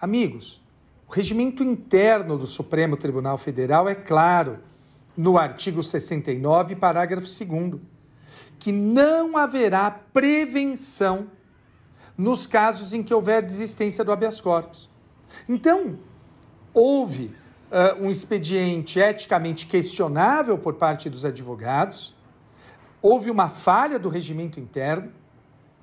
Amigos, 0.00 0.60
o 1.06 1.12
regimento 1.12 1.62
interno 1.62 2.36
do 2.36 2.46
Supremo 2.46 2.96
Tribunal 2.96 3.38
Federal 3.38 3.88
é 3.88 3.94
claro, 3.94 4.58
no 5.16 5.38
artigo 5.38 5.80
69, 5.80 6.74
parágrafo 6.74 7.28
2, 7.28 7.80
que 8.58 8.72
não 8.72 9.36
haverá 9.36 9.88
prevenção 9.90 11.28
nos 12.18 12.48
casos 12.48 12.92
em 12.92 13.00
que 13.00 13.14
houver 13.14 13.42
desistência 13.42 14.02
do 14.02 14.10
habeas 14.10 14.40
corpus. 14.40 14.90
Então, 15.48 15.98
houve 16.72 17.34
uh, 17.70 18.04
um 18.04 18.10
expediente 18.10 18.98
eticamente 18.98 19.66
questionável 19.66 20.58
por 20.58 20.74
parte 20.74 21.08
dos 21.08 21.24
advogados, 21.24 22.14
houve 23.00 23.30
uma 23.30 23.48
falha 23.48 23.98
do 23.98 24.08
regimento 24.08 24.60
interno, 24.60 25.12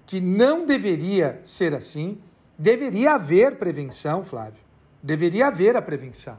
que 0.06 0.20
não 0.20 0.66
deveria 0.66 1.40
ser 1.44 1.76
assim, 1.76 2.20
deveria 2.58 3.14
haver 3.14 3.58
prevenção, 3.58 4.24
Flávio, 4.24 4.64
deveria 5.04 5.48
haver 5.48 5.76
a 5.76 5.82
prevenção. 5.82 6.38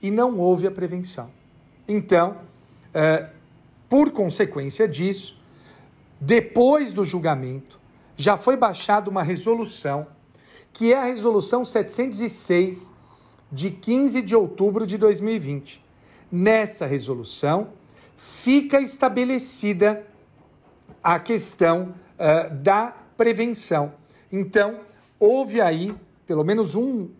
E 0.00 0.10
não 0.10 0.38
houve 0.38 0.66
a 0.66 0.70
prevenção. 0.70 1.30
Então, 1.86 2.38
uh, 2.88 3.30
por 3.88 4.10
consequência 4.10 4.88
disso, 4.88 5.40
depois 6.20 6.92
do 6.92 7.04
julgamento, 7.04 7.80
já 8.16 8.36
foi 8.36 8.56
baixada 8.56 9.10
uma 9.10 9.22
resolução 9.22 10.06
que 10.72 10.92
é 10.92 10.96
a 10.96 11.04
Resolução 11.04 11.64
706 11.64 12.92
de 13.50 13.70
15 13.70 14.22
de 14.22 14.34
outubro 14.34 14.86
de 14.86 14.96
2020. 14.96 15.84
Nessa 16.30 16.86
resolução 16.86 17.68
fica 18.16 18.80
estabelecida 18.80 20.06
a 21.02 21.18
questão 21.18 21.94
uh, 22.16 22.54
da 22.54 22.96
prevenção. 23.16 23.92
Então, 24.32 24.80
houve 25.18 25.60
aí 25.60 25.94
pelo 26.26 26.44
menos 26.44 26.74
um, 26.74 27.10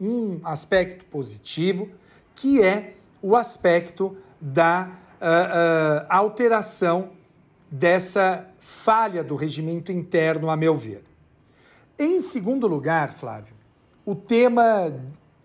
um 0.00 0.40
aspecto 0.42 1.04
positivo, 1.04 1.88
que 2.34 2.60
é 2.60 2.94
o 3.22 3.36
aspecto 3.36 4.16
da 4.40 4.88
uh, 4.88 5.24
uh, 5.24 6.06
alteração 6.08 7.10
dessa 7.70 8.48
falha 8.58 9.22
do 9.22 9.36
regimento 9.36 9.92
interno, 9.92 10.50
a 10.50 10.56
meu 10.56 10.74
ver. 10.74 11.05
Em 11.98 12.20
segundo 12.20 12.66
lugar, 12.66 13.10
Flávio, 13.10 13.54
o 14.04 14.14
tema, 14.14 14.92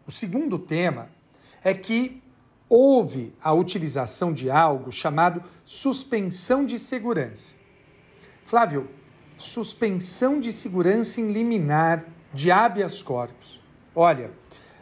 o 0.06 0.12
segundo 0.12 0.60
tema 0.60 1.10
é 1.64 1.74
que 1.74 2.22
houve 2.68 3.34
a 3.42 3.54
utilização 3.54 4.34
de 4.34 4.50
algo 4.50 4.92
chamado 4.92 5.42
suspensão 5.64 6.66
de 6.66 6.78
segurança. 6.78 7.56
Flávio, 8.44 8.90
suspensão 9.38 10.40
de 10.40 10.52
segurança 10.52 11.22
em 11.22 11.32
liminar 11.32 12.06
de 12.34 12.52
habeas 12.52 13.02
corpus. 13.02 13.62
Olha, 13.96 14.28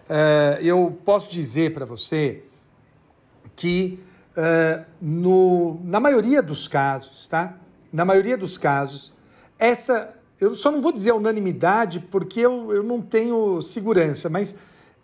uh, 0.10 0.62
eu 0.62 1.00
posso 1.06 1.32
dizer 1.32 1.74
para 1.74 1.86
você 1.86 2.44
que 3.56 4.04
uh, 4.32 4.86
no, 5.02 5.80
na 5.84 6.00
maioria 6.00 6.42
dos 6.42 6.68
casos, 6.68 7.28
tá? 7.28 7.58
Na 7.92 8.06
maioria 8.06 8.38
dos 8.38 8.58
casos, 8.58 9.14
essa. 9.58 10.19
Eu 10.40 10.54
só 10.54 10.72
não 10.72 10.82
vou 10.82 10.92
dizer 10.92 11.12
unanimidade 11.14 12.00
porque 12.00 12.40
eu, 12.40 12.74
eu 12.74 12.82
não 12.82 13.02
tenho 13.02 13.62
segurança, 13.62 14.30
mas 14.30 14.56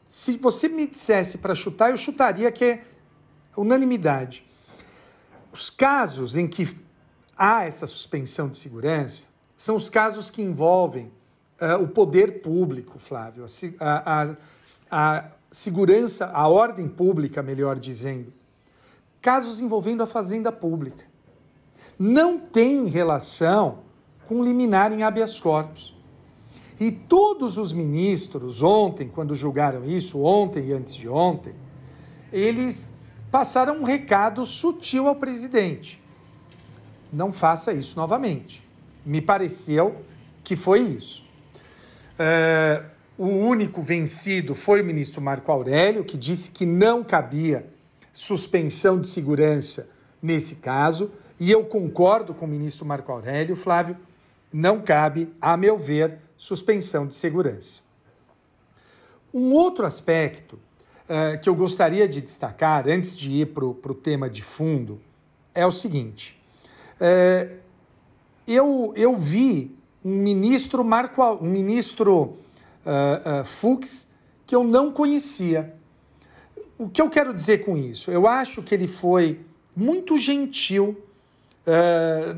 se 0.07 0.37
você 0.37 0.69
me 0.69 0.87
dissesse 0.87 1.39
para 1.39 1.53
chutar, 1.53 1.89
eu 1.89 1.97
chutaria 1.97 2.51
que 2.51 2.63
é 2.63 2.83
unanimidade. 3.57 4.45
Os 5.51 5.69
casos 5.69 6.37
em 6.37 6.47
que 6.47 6.77
há 7.37 7.65
essa 7.65 7.85
suspensão 7.85 8.47
de 8.47 8.57
segurança 8.57 9.27
são 9.57 9.75
os 9.75 9.89
casos 9.89 10.29
que 10.29 10.41
envolvem 10.41 11.11
uh, 11.61 11.81
o 11.81 11.87
poder 11.87 12.41
público, 12.41 12.99
Flávio, 12.99 13.45
a, 13.79 14.21
a, 14.21 14.35
a 14.91 15.31
segurança, 15.51 16.27
a 16.27 16.47
ordem 16.47 16.87
pública, 16.87 17.41
melhor 17.41 17.79
dizendo. 17.79 18.33
Casos 19.21 19.59
envolvendo 19.59 20.03
a 20.03 20.07
fazenda 20.07 20.51
pública. 20.51 21.05
Não 21.97 22.37
tem 22.37 22.85
relação 22.87 23.84
com 24.27 24.43
liminar 24.43 24.91
em 24.91 25.03
habeas 25.03 25.39
corpus. 25.39 25.95
E 26.79 26.91
todos 26.91 27.57
os 27.57 27.71
ministros, 27.71 28.61
ontem, 28.61 29.07
quando 29.07 29.33
julgaram 29.33 29.85
isso, 29.85 30.21
ontem 30.21 30.67
e 30.67 30.73
antes 30.73 30.95
de 30.95 31.07
ontem, 31.07 31.55
eles 32.31 32.91
passaram 33.31 33.79
um 33.79 33.83
recado 33.83 34.45
sutil 34.45 35.07
ao 35.07 35.15
presidente. 35.15 36.01
Não 37.11 37.31
faça 37.31 37.71
isso 37.71 37.97
novamente. 37.97 38.63
Me 39.05 39.21
pareceu 39.21 39.95
que 40.43 40.55
foi 40.55 40.81
isso. 40.81 41.25
É, 42.19 42.83
o 43.17 43.27
único 43.27 43.81
vencido 43.81 44.53
foi 44.53 44.81
o 44.81 44.85
ministro 44.85 45.21
Marco 45.21 45.51
Aurélio, 45.51 46.03
que 46.03 46.17
disse 46.17 46.51
que 46.51 46.65
não 46.65 47.03
cabia 47.03 47.65
suspensão 48.11 48.99
de 48.99 49.07
segurança 49.07 49.89
nesse 50.21 50.55
caso, 50.55 51.11
e 51.39 51.51
eu 51.51 51.65
concordo 51.65 52.33
com 52.33 52.45
o 52.45 52.47
ministro 52.47 52.85
Marco 52.85 53.11
Aurélio, 53.11 53.55
Flávio, 53.55 53.97
não 54.57 54.79
cabe, 54.79 55.35
a 55.41 55.57
meu 55.57 55.77
ver, 55.77 56.17
suspensão 56.37 57.05
de 57.05 57.13
segurança. 57.13 57.81
Um 59.33 59.51
outro 59.51 59.85
aspecto 59.85 60.53
uh, 60.53 61.37
que 61.41 61.49
eu 61.49 61.53
gostaria 61.53 62.07
de 62.07 62.21
destacar, 62.21 62.87
antes 62.87 63.17
de 63.17 63.29
ir 63.41 63.47
para 63.47 63.65
o 63.65 63.93
tema 63.93 64.29
de 64.29 64.41
fundo, 64.41 65.01
é 65.53 65.65
o 65.65 65.71
seguinte: 65.71 66.41
uh, 67.01 67.53
eu, 68.47 68.93
eu 68.95 69.17
vi 69.17 69.77
um 70.05 70.15
ministro 70.15 70.85
Marco, 70.85 71.21
um 71.21 71.49
ministro 71.49 72.37
uh, 72.85 73.43
Fux 73.43 74.07
que 74.47 74.55
eu 74.55 74.63
não 74.63 74.89
conhecia. 74.89 75.75
O 76.77 76.87
que 76.87 77.01
eu 77.01 77.09
quero 77.09 77.33
dizer 77.33 77.65
com 77.65 77.75
isso? 77.75 78.09
Eu 78.09 78.25
acho 78.25 78.63
que 78.63 78.73
ele 78.73 78.87
foi 78.87 79.41
muito 79.75 80.17
gentil 80.17 81.01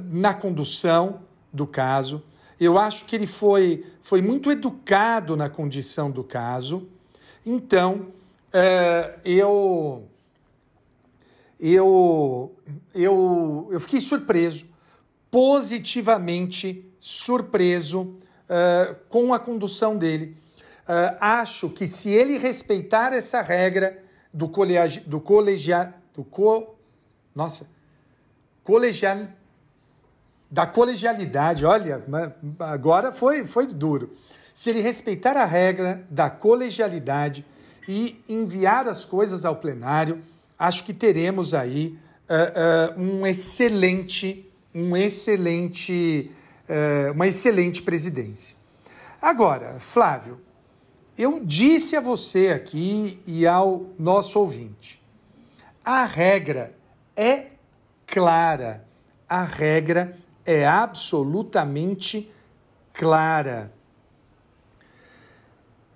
na 0.10 0.34
condução 0.34 1.27
do 1.52 1.68
caso. 1.68 2.24
Eu 2.60 2.78
acho 2.78 3.06
que 3.06 3.16
ele 3.16 3.28
foi, 3.28 3.86
foi 4.02 4.22
muito 4.22 4.52
educado 4.52 5.36
na 5.36 5.50
condição 5.50 6.10
do 6.10 6.24
caso. 6.24 6.88
Então, 7.46 8.08
eu, 9.24 10.08
eu, 11.60 12.56
eu, 12.96 13.68
eu 13.72 13.80
fiquei 13.80 14.00
surpreso 14.00 14.66
positivamente 15.30 16.92
surpreso 17.00 18.02
uh, 18.02 18.96
com 19.10 19.34
a 19.34 19.40
condução 19.40 19.98
dele. 19.98 20.38
Uh, 20.84 21.18
acho 21.20 21.70
que 21.70 21.86
se 21.86 22.10
ele 22.10 22.38
respeitar 22.38 23.14
essa 23.14 23.42
regra 23.42 24.04
do, 24.34 24.48
colegi 24.48 25.02
do 25.02 25.20
colegial. 25.20 25.94
Do 26.14 26.24
co, 26.24 26.76
nossa. 27.36 27.70
Colegial. 28.64 29.28
Da 30.50 30.66
colegialidade, 30.66 31.66
olha, 31.66 32.04
agora 32.60 33.12
foi, 33.12 33.46
foi 33.46 33.68
duro. 33.68 34.12
Se 34.54 34.70
ele 34.70 34.82
respeitar 34.82 35.36
a 35.38 35.46
regra 35.46 36.06
da 36.10 36.30
colegialidade 36.30 37.46
e 37.88 38.22
enviar 38.28 38.88
as 38.88 39.06
coisas 39.06 39.46
ao 39.46 39.58
plenário, 39.58 40.22
acho 40.58 40.84
que 40.84 40.94
teremos 40.94 41.54
aí 41.54 42.00
uh, 42.30 42.98
uh, 42.98 43.02
um 43.02 43.28
excelente 43.28 44.48
um 44.78 44.96
excelente, 44.96 46.32
uh, 46.70 47.12
uma 47.12 47.28
excelente 47.28 47.82
presidência. 47.82 48.56
Agora, 49.20 49.80
Flávio, 49.80 50.40
eu 51.18 51.42
disse 51.44 51.96
a 51.96 52.02
você 52.02 52.50
aqui 52.50 53.20
e 53.26 53.48
ao 53.48 53.88
nosso 53.98 54.40
ouvinte, 54.40 55.02
a 55.84 56.06
regra 56.06 56.76
é 57.16 57.48
clara, 58.06 58.86
a 59.28 59.44
regra 59.44 60.16
é 60.48 60.66
absolutamente 60.66 62.32
clara. 62.94 63.74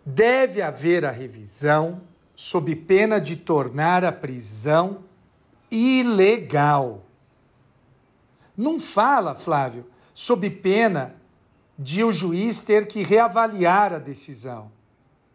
Deve 0.05 0.61
haver 0.61 1.05
a 1.05 1.11
revisão 1.11 2.01
sob 2.35 2.75
pena 2.75 3.21
de 3.21 3.37
tornar 3.37 4.03
a 4.03 4.11
prisão 4.11 5.05
ilegal. 5.71 7.05
Não 8.57 8.77
fala, 8.77 9.33
Flávio, 9.33 9.85
sob 10.13 10.49
pena 10.49 11.15
de 11.79 12.03
o 12.03 12.11
juiz 12.11 12.61
ter 12.61 12.87
que 12.87 13.03
reavaliar 13.03 13.93
a 13.93 13.99
decisão. 13.99 14.69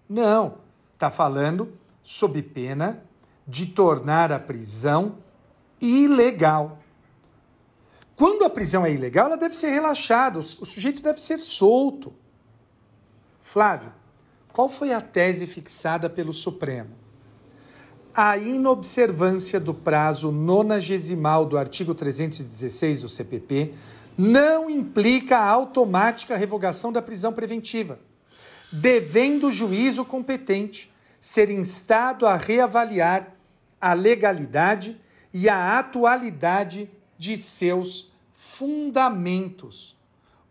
Não, 0.07 0.59
está 0.93 1.11
falando 1.11 1.73
sob 2.03 2.41
pena 2.43 3.03
de 3.49 3.67
tornar 3.67 4.31
a 4.31 4.39
prisão 4.39 5.17
ilegal. 5.81 6.79
Quando 8.17 8.45
a 8.45 8.51
prisão 8.51 8.85
é 8.85 8.93
ilegal, 8.93 9.27
ela 9.27 9.37
deve 9.37 9.55
ser 9.55 9.69
relaxada, 9.69 10.39
o 10.39 10.43
sujeito 10.43 11.03
deve 11.03 11.21
ser 11.21 11.39
solto. 11.39 12.15
Flávio, 13.43 13.93
qual 14.53 14.69
foi 14.69 14.93
a 14.93 15.01
tese 15.01 15.47
fixada 15.47 16.09
pelo 16.09 16.33
Supremo? 16.33 17.07
a 18.17 18.39
inobservância 18.39 19.61
do 19.61 19.75
prazo 19.75 20.33
nonagesimal 20.33 21.45
do 21.45 21.59
artigo 21.59 21.95
316 21.95 23.01
do 23.01 23.11
CPP 23.11 23.75
não 24.17 24.71
implica 24.71 25.37
a 25.37 25.47
automática 25.47 26.35
revogação 26.35 26.91
da 26.91 27.03
prisão 27.03 27.31
preventiva, 27.31 28.01
devendo 28.73 29.49
o 29.49 29.53
juízo 29.53 30.03
competente 30.03 30.91
ser 31.21 31.51
instado 31.51 32.27
a 32.27 32.37
reavaliar 32.37 33.35
a 33.79 33.93
legalidade 33.93 34.99
e 35.35 35.47
a 35.47 35.79
atualidade 35.79 36.89
de 37.19 37.37
seus 37.37 38.13
fundamentos. 38.33 39.97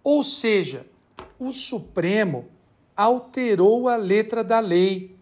Ou 0.04 0.24
seja, 0.24 0.86
o 1.40 1.52
Supremo 1.52 2.50
alterou 2.96 3.90
a 3.90 3.96
letra 3.96 4.44
da 4.44 4.60
lei. 4.60 5.18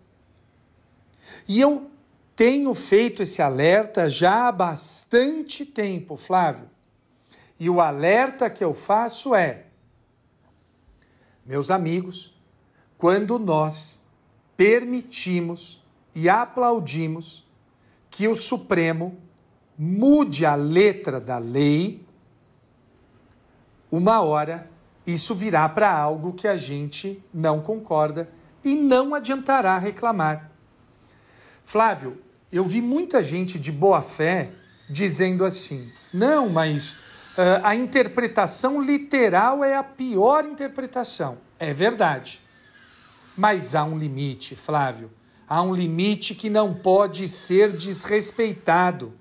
E 1.48 1.60
eu 1.60 1.90
tenho 2.36 2.74
feito 2.74 3.24
esse 3.24 3.42
alerta 3.42 4.10
já 4.10 4.48
há 4.48 4.52
bastante 4.52 5.66
tempo, 5.66 6.18
Flávio. 6.18 6.70
E 7.60 7.70
o 7.70 7.80
alerta 7.80 8.50
que 8.50 8.64
eu 8.64 8.74
faço 8.74 9.34
é: 9.34 9.68
meus 11.46 11.70
amigos, 11.70 12.34
quando 12.98 13.38
nós 13.38 14.00
permitimos 14.56 15.82
e 16.16 16.30
aplaudimos 16.30 17.46
que 18.10 18.28
o 18.28 18.36
Supremo 18.36 19.18
mude 19.78 20.46
a 20.46 20.56
letra 20.56 21.20
da 21.20 21.38
lei, 21.38 22.06
uma 23.92 24.22
hora 24.22 24.70
isso 25.06 25.36
virá 25.36 25.68
para 25.68 25.92
algo 25.92 26.34
que 26.34 26.48
a 26.48 26.58
gente 26.58 27.22
não 27.34 27.62
concorda 27.62 28.30
e 28.64 28.74
não 28.76 29.14
adiantará 29.14 29.78
reclamar. 29.78 30.50
Flávio, 31.66 32.22
eu 32.52 32.64
vi 32.64 32.82
muita 32.82 33.24
gente 33.24 33.60
de 33.60 33.72
boa 33.72 34.02
fé 34.02 34.52
dizendo 34.90 35.44
assim: 35.44 35.92
não, 36.14 36.50
mas 36.50 36.96
uh, 37.38 37.62
a 37.64 37.76
interpretação 37.76 38.82
literal 38.82 39.64
é 39.64 39.76
a 39.76 39.84
pior 39.84 40.46
interpretação. 40.46 41.38
É 41.60 41.74
verdade. 41.74 42.40
Mas 43.36 43.76
há 43.76 43.84
um 43.84 43.98
limite, 43.98 44.56
Flávio. 44.56 45.12
Há 45.48 45.62
um 45.62 45.74
limite 45.74 46.36
que 46.36 46.50
não 46.50 46.74
pode 46.74 47.28
ser 47.28 47.76
desrespeitado. 47.76 49.14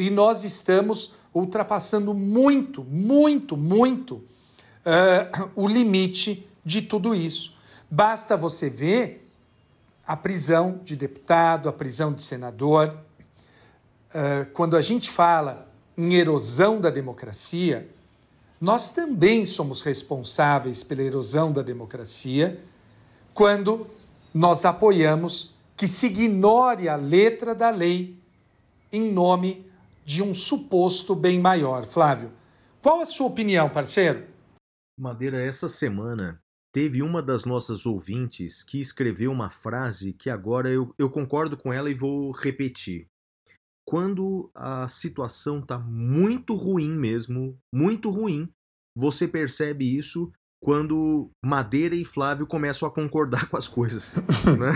E 0.00 0.10
nós 0.10 0.44
estamos 0.44 1.12
ultrapassando 1.34 2.14
muito, 2.14 2.82
muito, 2.84 3.56
muito 3.56 4.14
uh, 4.14 5.50
o 5.54 5.68
limite 5.68 6.46
de 6.64 6.82
tudo 6.82 7.14
isso. 7.14 7.54
Basta 7.90 8.36
você 8.36 8.70
ver 8.70 9.28
a 10.06 10.16
prisão 10.16 10.80
de 10.84 10.96
deputado, 10.96 11.68
a 11.68 11.72
prisão 11.72 12.12
de 12.12 12.22
senador. 12.22 12.96
Uh, 14.08 14.50
quando 14.52 14.76
a 14.76 14.82
gente 14.82 15.10
fala 15.10 15.68
em 15.96 16.14
erosão 16.14 16.80
da 16.80 16.90
democracia, 16.90 17.88
nós 18.60 18.90
também 18.90 19.46
somos 19.46 19.82
responsáveis 19.82 20.82
pela 20.82 21.02
erosão 21.02 21.52
da 21.52 21.62
democracia 21.62 22.60
quando 23.32 23.86
nós 24.34 24.64
apoiamos 24.64 25.54
que 25.76 25.88
se 25.88 26.06
ignore 26.06 26.88
a 26.88 26.96
letra 26.96 27.54
da 27.54 27.70
lei 27.70 28.18
em 28.92 29.10
nome 29.12 29.69
de 30.04 30.22
um 30.22 30.34
suposto 30.34 31.14
bem 31.14 31.38
maior. 31.38 31.84
Flávio, 31.84 32.32
qual 32.82 33.00
a 33.00 33.06
sua 33.06 33.26
opinião, 33.26 33.68
parceiro? 33.68 34.26
Madeira, 34.98 35.40
essa 35.40 35.68
semana 35.68 36.40
teve 36.72 37.02
uma 37.02 37.22
das 37.22 37.44
nossas 37.44 37.86
ouvintes 37.86 38.62
que 38.62 38.80
escreveu 38.80 39.32
uma 39.32 39.50
frase 39.50 40.12
que 40.12 40.30
agora 40.30 40.68
eu, 40.68 40.94
eu 40.98 41.10
concordo 41.10 41.56
com 41.56 41.72
ela 41.72 41.90
e 41.90 41.94
vou 41.94 42.30
repetir. 42.30 43.06
Quando 43.86 44.50
a 44.54 44.86
situação 44.86 45.58
está 45.58 45.78
muito 45.78 46.54
ruim 46.54 46.90
mesmo, 46.90 47.58
muito 47.74 48.08
ruim, 48.08 48.48
você 48.96 49.26
percebe 49.26 49.96
isso 49.96 50.32
quando 50.62 51.30
Madeira 51.42 51.94
e 51.94 52.04
Flávio 52.04 52.46
começam 52.46 52.86
a 52.86 52.90
concordar 52.90 53.48
com 53.48 53.56
as 53.56 53.66
coisas. 53.66 54.14
Né? 54.58 54.72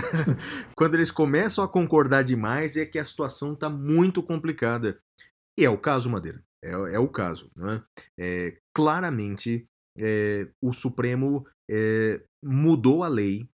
quando 0.75 0.95
eles 0.95 1.11
começam 1.11 1.63
a 1.63 1.67
concordar 1.67 2.23
demais, 2.23 2.75
é 2.75 2.85
que 2.85 2.97
a 2.97 3.05
situação 3.05 3.53
está 3.53 3.69
muito 3.69 4.23
complicada. 4.23 4.99
E 5.57 5.63
é 5.63 5.69
o 5.69 5.77
caso, 5.77 6.09
Madeira. 6.09 6.43
É, 6.63 6.71
é 6.71 6.99
o 6.99 7.07
caso. 7.07 7.51
Né? 7.55 7.83
É, 8.19 8.57
claramente, 8.73 9.65
é, 9.97 10.47
o 10.61 10.73
Supremo 10.73 11.45
é, 11.69 12.21
mudou 12.43 13.03
a 13.03 13.07
lei 13.07 13.47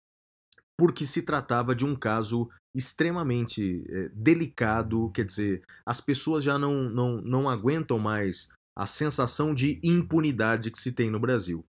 porque 0.79 1.05
se 1.05 1.21
tratava 1.21 1.75
de 1.75 1.85
um 1.85 1.95
caso 1.95 2.49
extremamente 2.75 3.83
é, 3.89 4.09
delicado, 4.09 5.11
quer 5.11 5.25
dizer, 5.25 5.61
as 5.85 5.99
pessoas 6.01 6.43
já 6.43 6.57
não, 6.57 6.89
não, 6.89 7.21
não 7.21 7.49
aguentam 7.49 7.99
mais 7.99 8.49
a 8.75 8.85
sensação 8.85 9.53
de 9.53 9.79
impunidade 9.83 10.71
que 10.71 10.79
se 10.79 10.91
tem 10.91 11.11
no 11.11 11.19
Brasil. 11.19 11.63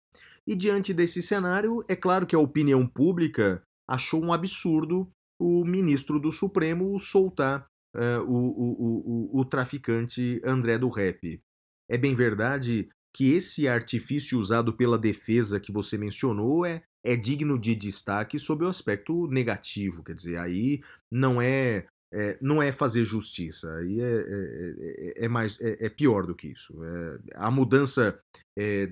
E 0.46 0.54
diante 0.54 0.92
desse 0.92 1.22
cenário, 1.22 1.84
é 1.88 1.94
claro 1.94 2.26
que 2.26 2.34
a 2.34 2.40
opinião 2.40 2.86
pública 2.86 3.62
achou 3.88 4.22
um 4.22 4.32
absurdo 4.32 5.10
o 5.38 5.64
ministro 5.64 6.20
do 6.20 6.30
Supremo 6.30 6.98
soltar 6.98 7.66
uh, 7.96 8.22
o, 8.26 8.36
o, 8.36 9.36
o, 9.36 9.40
o 9.40 9.44
traficante 9.44 10.40
André 10.44 10.78
do 10.78 10.88
Rep. 10.88 11.42
É 11.90 11.98
bem 11.98 12.14
verdade 12.14 12.88
que 13.14 13.32
esse 13.32 13.68
artifício 13.68 14.38
usado 14.38 14.72
pela 14.72 14.98
defesa 14.98 15.60
que 15.60 15.70
você 15.70 15.98
mencionou 15.98 16.64
é, 16.64 16.82
é 17.04 17.14
digno 17.14 17.58
de 17.58 17.74
destaque 17.74 18.38
sob 18.38 18.64
o 18.64 18.68
aspecto 18.68 19.26
negativo, 19.26 20.02
quer 20.02 20.14
dizer, 20.14 20.38
aí 20.38 20.80
não 21.10 21.42
é, 21.42 21.86
é 22.12 22.38
não 22.40 22.62
é 22.62 22.72
fazer 22.72 23.04
justiça, 23.04 23.74
aí 23.74 24.00
é, 24.00 24.04
é, 24.04 24.74
é, 25.18 25.24
é 25.24 25.28
mais 25.28 25.60
é, 25.60 25.86
é, 25.86 25.88
pior 25.90 26.26
do 26.26 26.34
que 26.34 26.48
isso. 26.48 26.82
É, 26.82 27.18
a 27.34 27.50
mudança 27.50 28.18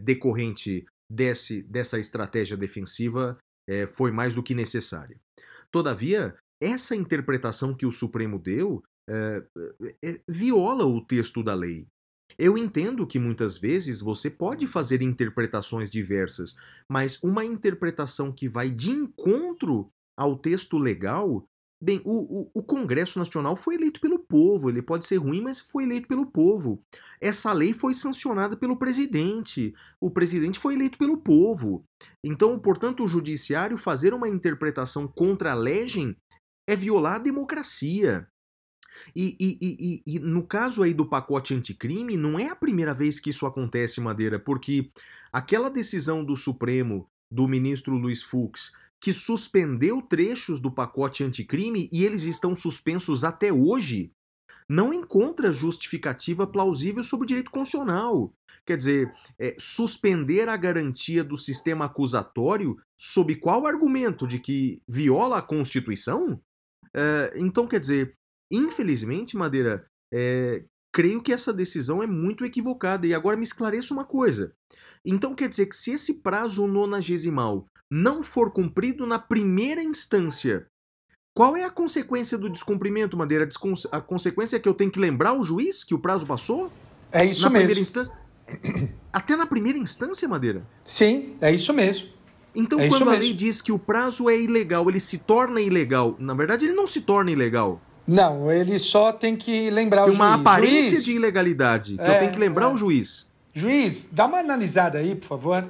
decorrente 0.03 0.85
desse, 1.11 1.63
dessa 1.63 1.99
estratégia 1.99 2.57
defensiva 2.57 3.37
foi 3.93 4.11
mais 4.11 4.35
do 4.35 4.43
que 4.43 4.55
necessária. 4.55 5.19
Todavia, 5.71 6.37
essa 6.61 6.95
interpretação 6.95 7.75
que 7.75 7.87
o 7.87 7.93
Supremo 7.93 8.39
deu 8.39 8.83
viola 10.29 10.85
o 10.87 11.05
texto 11.05 11.43
da 11.43 11.55
lei. 11.55 11.87
Eu 12.39 12.57
entendo 12.57 13.07
que 13.07 13.19
muitas 13.19 13.59
vezes 13.59 14.01
você 14.01 14.31
pode 14.31 14.67
fazer 14.67 15.03
interpretações 15.03 15.91
diversas, 15.91 16.55
mas 16.89 17.21
uma 17.23 17.45
interpretação 17.45 18.33
que 18.33 18.49
vai 18.49 18.71
de 18.71 18.91
encontro 18.93 19.91
ao 20.17 20.39
texto 20.39 20.79
legal. 20.79 21.45
Bem, 21.83 22.03
o, 22.05 22.43
o, 22.43 22.51
o, 22.53 22.63
Congresso 22.63 23.19
Nacional 23.19 23.57
foi 23.57 23.75
eleito 23.75 24.01
pelo 24.01 24.19
povo, 24.19 24.69
ele 24.69 24.83
pode 24.83 25.07
ser 25.07 25.17
ruim, 25.17 25.41
mas 25.41 25.59
foi 25.59 25.85
eleito 25.85 26.07
pelo 26.07 26.27
povo. 26.27 26.83
Essa 27.19 27.55
lei 27.55 27.73
foi 27.73 27.95
sancionada 27.95 28.55
pelo 28.55 28.77
presidente, 28.77 29.75
o 29.99 30.11
presidente 30.11 30.59
foi 30.59 30.75
eleito 30.75 30.99
pelo 30.99 31.17
povo. 31.17 31.83
Então, 32.23 32.59
portanto, 32.59 33.03
o 33.03 33.09
judiciário 33.09 33.79
fazer 33.79 34.13
uma 34.13 34.29
interpretação 34.29 35.09
contra 35.09 35.53
a 35.53 35.55
legem 35.55 36.15
é 36.69 36.77
violar 36.77 37.15
a 37.15 37.19
democracia. 37.19 38.29
E, 39.17 39.37
e, 39.41 39.59
e, 39.61 40.03
e, 40.07 40.19
no 40.19 40.47
caso 40.47 40.83
aí 40.83 40.93
do 40.93 41.09
pacote 41.09 41.55
anticrime, 41.55 42.17
não 42.17 42.39
é 42.39 42.49
a 42.49 42.57
primeira 42.57 42.93
vez 42.93 43.19
que 43.19 43.31
isso 43.31 43.47
acontece, 43.47 44.03
Madeira, 44.03 44.39
porque 44.39 44.91
aquela 45.33 45.71
decisão 45.71 46.23
do 46.23 46.37
Supremo, 46.37 47.09
do 47.31 47.49
ministro 47.49 47.97
Luiz 47.97 48.23
Fux, 48.23 48.73
que 49.01 49.13
suspendeu 49.13 50.03
trechos 50.03 50.61
do 50.61 50.71
pacote 50.71 51.25
anticrime 51.25 51.89
e 51.93 52.05
eles 52.05 52.25
estão 52.25 52.55
suspensos 52.55 53.25
até 53.25 53.53
hoje, 53.53 54.13
não 54.69 54.93
encontra 54.93 55.53
justificativa 55.53 56.47
plausível 56.47 57.03
sobre 57.03 57.25
o 57.25 57.27
direito 57.27 57.51
constitucional. 57.51 58.33
Quer 58.67 58.77
dizer, 58.77 59.13
é, 59.39 59.57
suspender 59.59 60.49
a 60.49 60.57
garantia 60.57 61.25
do 61.25 61.37
sistema 61.37 61.87
acusatório 61.87 62.77
sob 62.97 63.35
qual 63.37 63.67
argumento? 63.67 64.27
De 64.27 64.39
que 64.39 64.81
viola 64.87 65.39
a 65.39 65.43
Constituição? 65.43 66.41
É, 66.95 67.33
então, 67.37 67.67
quer 67.67 67.81
dizer, 67.81 68.15
Infelizmente, 68.51 69.37
Madeira, 69.37 69.87
é, 70.13 70.65
creio 70.93 71.23
que 71.23 71.33
essa 71.33 71.53
decisão 71.53 72.03
é 72.03 72.07
muito 72.07 72.45
equivocada. 72.45 73.07
E 73.07 73.15
agora 73.15 73.37
me 73.37 73.45
esclareça 73.45 73.95
uma 73.95 74.05
coisa. 74.05 74.53
Então 75.05 75.35
quer 75.35 75.49
dizer 75.49 75.67
que 75.67 75.77
se 75.77 75.93
esse 75.93 76.21
prazo 76.21 76.67
nonagesimal 76.67 77.67
não 77.91 78.23
for 78.23 78.51
cumprido 78.51 79.07
na 79.07 79.19
primeira 79.19 79.83
instância, 79.83 80.67
qual 81.35 81.57
é 81.57 81.65
a 81.65 81.71
consequência 81.71 82.37
do 82.37 82.51
descumprimento, 82.51 83.17
Madeira? 83.17 83.49
A 83.93 84.01
consequência 84.01 84.57
é 84.57 84.59
que 84.61 84.69
eu 84.69 84.75
tenho 84.75 84.91
que 84.91 84.99
lembrar 84.99 85.33
o 85.33 85.43
juiz 85.43 85.85
que 85.85 85.95
o 85.95 85.99
prazo 85.99 86.27
passou? 86.27 86.71
É 87.11 87.25
isso 87.25 87.43
na 87.43 87.51
mesmo. 87.51 87.67
Primeira 87.67 87.81
instância? 87.81 88.13
Até 89.13 89.37
na 89.37 89.47
primeira 89.47 89.79
instância, 89.79 90.29
Madeira? 90.29 90.63
Sim, 90.85 91.35
é 91.41 91.53
isso 91.53 91.73
mesmo. 91.73 92.09
Então, 92.55 92.81
é 92.81 92.89
quando 92.89 93.09
a 93.09 93.15
lei 93.15 93.33
diz 93.33 93.63
que 93.63 93.71
o 93.71 93.79
prazo 93.79 94.29
é 94.29 94.37
ilegal, 94.37 94.89
ele 94.89 94.99
se 94.99 95.19
torna 95.19 95.61
ilegal. 95.61 96.17
Na 96.19 96.35
verdade, 96.35 96.67
ele 96.67 96.75
não 96.75 96.87
se 96.87 97.03
torna 97.03 97.31
ilegal. 97.31 97.81
Não, 98.07 98.51
ele 98.51 98.77
só 98.79 99.13
tem 99.13 99.37
que 99.37 99.71
lembrar 99.71 100.05
tem 100.05 100.13
o 100.13 100.17
juiz. 100.17 100.19
Tem 100.19 100.27
uma 100.27 100.41
aparência 100.41 100.91
juiz, 100.91 101.05
de 101.05 101.13
ilegalidade, 101.13 101.97
que 101.97 102.03
é, 102.03 102.15
eu 102.15 102.19
tenho 102.19 102.33
que 102.33 102.39
lembrar 102.41 102.67
é. 102.67 102.73
o 102.73 102.77
juiz. 102.77 103.29
Juiz, 103.55 104.09
dá 104.11 104.27
uma 104.27 104.39
analisada 104.39 104.99
aí, 104.99 105.15
por 105.15 105.27
favor. 105.27 105.65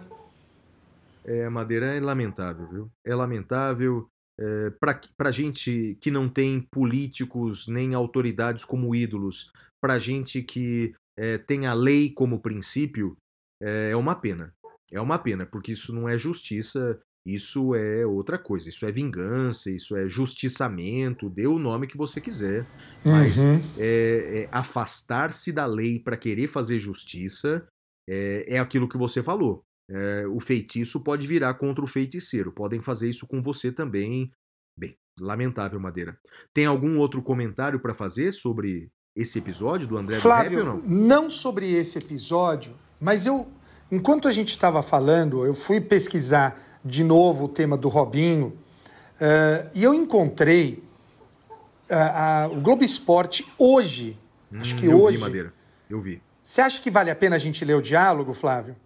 É, 1.25 1.49
Madeira 1.49 1.87
é 1.87 2.01
lamentável, 2.01 2.69
viu? 2.69 2.91
É 3.05 3.15
lamentável. 3.15 4.09
É, 4.39 4.73
para 5.17 5.31
gente 5.31 5.99
que 6.01 6.11
não 6.11 6.29
tem 6.29 6.67
políticos 6.73 7.67
nem 7.69 7.95
autoridades 7.95 8.65
como 8.65 8.95
ídolos, 8.95 9.53
para 9.83 9.99
gente 9.99 10.43
que 10.43 10.95
é, 11.19 11.37
tem 11.37 11.67
a 11.67 11.75
lei 11.75 12.11
como 12.11 12.41
princípio, 12.41 13.17
é, 13.63 13.91
é 13.91 13.97
uma 13.97 14.15
pena. 14.15 14.55
É 14.91 15.01
uma 15.01 15.19
pena, 15.19 15.47
porque 15.47 15.73
isso 15.73 15.95
não 15.95 16.09
é 16.09 16.17
justiça 16.17 16.99
isso 17.25 17.75
é 17.75 18.07
outra 18.07 18.39
coisa, 18.39 18.69
isso 18.69 18.87
é 18.87 18.93
vingança, 18.93 19.71
isso 19.71 19.95
é 19.95 20.09
justiçamento, 20.09 21.29
dê 21.29 21.47
o 21.47 21.59
nome 21.59 21.87
que 21.87 21.97
você 21.97 22.21
quiser, 22.21 22.67
mas 23.05 23.39
uhum. 23.39 23.61
é, 23.79 24.43
é 24.43 24.49
afastar-se 24.51 25.53
da 25.53 25.67
lei 25.67 25.99
para 25.99 26.17
querer 26.17 26.49
fazer 26.49 26.79
justiça 26.79 27.67
é, 28.09 28.55
é, 28.55 28.59
aquilo 28.59 28.89
que 28.89 28.97
você 28.97 29.23
falou. 29.23 29.63
É, 29.91 30.25
o 30.29 30.39
feitiço 30.39 31.03
pode 31.03 31.27
virar 31.27 31.55
contra 31.55 31.85
o 31.85 31.89
feiticeiro, 31.89 32.53
podem 32.53 32.81
fazer 32.81 33.11
isso 33.11 33.27
com 33.27 33.43
você 33.43 33.73
também. 33.73 34.31
Bem, 34.79 34.97
lamentável, 35.19 35.81
Madeira. 35.81 36.17
Tem 36.55 36.65
algum 36.65 36.99
outro 36.99 37.21
comentário 37.21 37.81
para 37.81 37.93
fazer 37.93 38.31
sobre 38.33 38.89
esse 39.17 39.39
episódio 39.39 39.89
do 39.89 39.97
André 39.97 40.21
Flávio, 40.21 40.65
do 40.65 40.73
Rap, 40.73 40.89
não? 40.89 41.23
Não 41.23 41.31
sobre 41.31 41.73
esse 41.73 41.99
episódio, 41.99 42.73
mas 43.01 43.27
eu, 43.27 43.49
enquanto 43.91 44.29
a 44.29 44.33
gente 44.33 44.51
estava 44.51 44.81
falando, 44.81 45.45
eu 45.45 45.55
fui 45.55 45.81
pesquisar 45.81 46.81
de 46.85 47.03
novo 47.03 47.47
o 47.47 47.49
tema 47.49 47.77
do 47.77 47.89
Robinho, 47.89 48.57
uh, 49.17 49.69
e 49.75 49.83
eu 49.83 49.93
encontrei 49.93 50.85
uh, 51.91 52.49
uh, 52.53 52.57
o 52.57 52.61
Globo 52.61 52.85
Esporte 52.85 53.45
hoje. 53.59 54.17
Hum, 54.53 54.61
acho 54.61 54.77
que 54.77 54.87
eu 54.87 55.03
hoje. 55.03 55.17
Vi, 55.17 55.23
Madeira. 55.23 55.53
Eu 55.89 56.01
vi. 56.01 56.23
Você 56.45 56.61
acha 56.61 56.81
que 56.81 56.91
vale 56.91 57.11
a 57.11 57.17
pena 57.17 57.35
a 57.35 57.39
gente 57.39 57.65
ler 57.65 57.75
o 57.75 57.83
diálogo, 57.83 58.33
Flávio? 58.33 58.77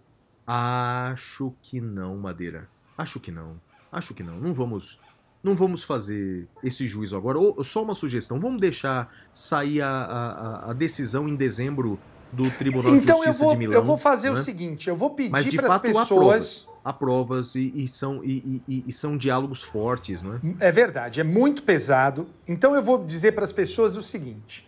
Acho 0.47 1.53
que 1.61 1.81
não, 1.81 2.17
Madeira. 2.17 2.69
Acho 2.97 3.19
que 3.19 3.31
não. 3.31 3.59
Acho 3.91 4.13
que 4.13 4.23
não. 4.23 4.39
Não 4.39 4.53
vamos. 4.53 4.99
Não 5.43 5.55
vamos 5.55 5.83
fazer 5.83 6.47
esse 6.63 6.87
juízo 6.87 7.15
agora. 7.15 7.37
Ou, 7.37 7.63
só 7.63 7.83
uma 7.83 7.93
sugestão. 7.93 8.39
Vamos 8.39 8.59
deixar 8.59 9.13
sair 9.31 9.81
a, 9.81 9.87
a, 9.87 10.71
a 10.71 10.73
decisão 10.73 11.27
em 11.27 11.35
dezembro 11.35 11.99
do 12.31 12.49
Tribunal 12.51 12.95
então 12.95 13.19
de 13.19 13.25
Justiça 13.25 13.43
vou, 13.43 13.53
de 13.53 13.57
Milão. 13.57 13.75
Eu 13.75 13.83
vou 13.83 13.97
fazer 13.97 14.31
né? 14.31 14.39
o 14.39 14.41
seguinte: 14.41 14.89
eu 14.89 14.95
vou 14.95 15.11
pedir 15.11 15.61
para 15.61 15.75
as 15.75 15.81
pessoas 15.81 16.67
há 16.83 16.93
provas 16.93 17.55
e, 17.55 17.71
e 17.73 17.87
são, 17.87 18.23
e, 18.23 18.61
e, 18.67 18.83
e, 18.87 18.91
são 18.91 19.17
diálogos 19.17 19.63
fortes, 19.63 20.21
não 20.21 20.35
é? 20.35 20.39
É 20.67 20.71
verdade, 20.71 21.19
é 21.19 21.23
muito 21.23 21.63
pesado. 21.63 22.27
Então 22.47 22.75
eu 22.75 22.83
vou 22.83 23.03
dizer 23.03 23.31
para 23.31 23.43
as 23.43 23.51
pessoas 23.51 23.95
o 23.95 24.03
seguinte: 24.03 24.67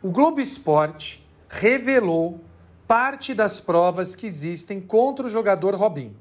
o 0.00 0.10
Globo 0.10 0.40
Esporte 0.40 1.26
revelou 1.48 2.44
parte 2.86 3.34
das 3.34 3.60
provas 3.60 4.14
que 4.14 4.26
existem 4.26 4.80
contra 4.80 5.26
o 5.26 5.30
jogador 5.30 5.74
Robinho. 5.74 6.16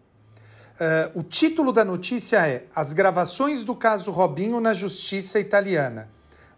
Uh, 0.76 1.20
o 1.20 1.24
título 1.24 1.72
da 1.72 1.86
notícia 1.86 2.46
é 2.46 2.66
As 2.76 2.92
gravações 2.92 3.64
do 3.64 3.74
caso 3.76 4.12
Robinho 4.12 4.60
na 4.60 4.74
Justiça 4.74 5.40
Italiana. 5.40 6.10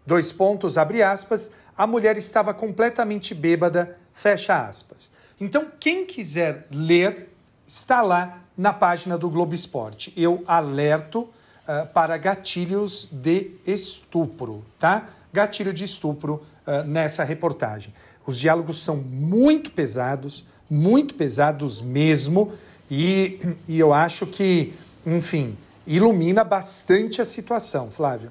Dois 0.04 0.32
pontos, 0.32 0.76
abre 0.76 1.02
aspas, 1.02 1.52
a 1.76 1.86
mulher 1.86 2.16
estava 2.16 2.52
completamente 2.52 3.34
bêbada, 3.34 3.96
fecha 4.12 4.66
aspas. 4.66 5.12
Então, 5.40 5.68
quem 5.78 6.04
quiser 6.04 6.66
ler, 6.72 7.32
está 7.66 8.02
lá 8.02 8.40
na 8.56 8.72
página 8.72 9.16
do 9.16 9.30
Globo 9.30 9.54
Esporte. 9.54 10.12
Eu 10.16 10.42
alerto 10.48 11.20
uh, 11.20 11.86
para 11.94 12.16
gatilhos 12.16 13.08
de 13.12 13.52
estupro, 13.64 14.64
tá? 14.80 15.10
Gatilho 15.32 15.72
de 15.72 15.84
estupro 15.84 16.44
uh, 16.66 16.82
nessa 16.84 17.22
reportagem. 17.22 17.94
Os 18.28 18.38
diálogos 18.38 18.84
são 18.84 18.96
muito 18.96 19.72
pesados, 19.72 20.44
muito 20.70 21.14
pesados 21.14 21.82
mesmo, 21.82 22.52
E, 22.90 23.38
e 23.66 23.78
eu 23.78 23.92
acho 23.92 24.26
que, 24.26 24.72
enfim, 25.04 25.56
ilumina 25.86 26.42
bastante 26.42 27.20
a 27.20 27.24
situação, 27.24 27.90
Flávio. 27.90 28.30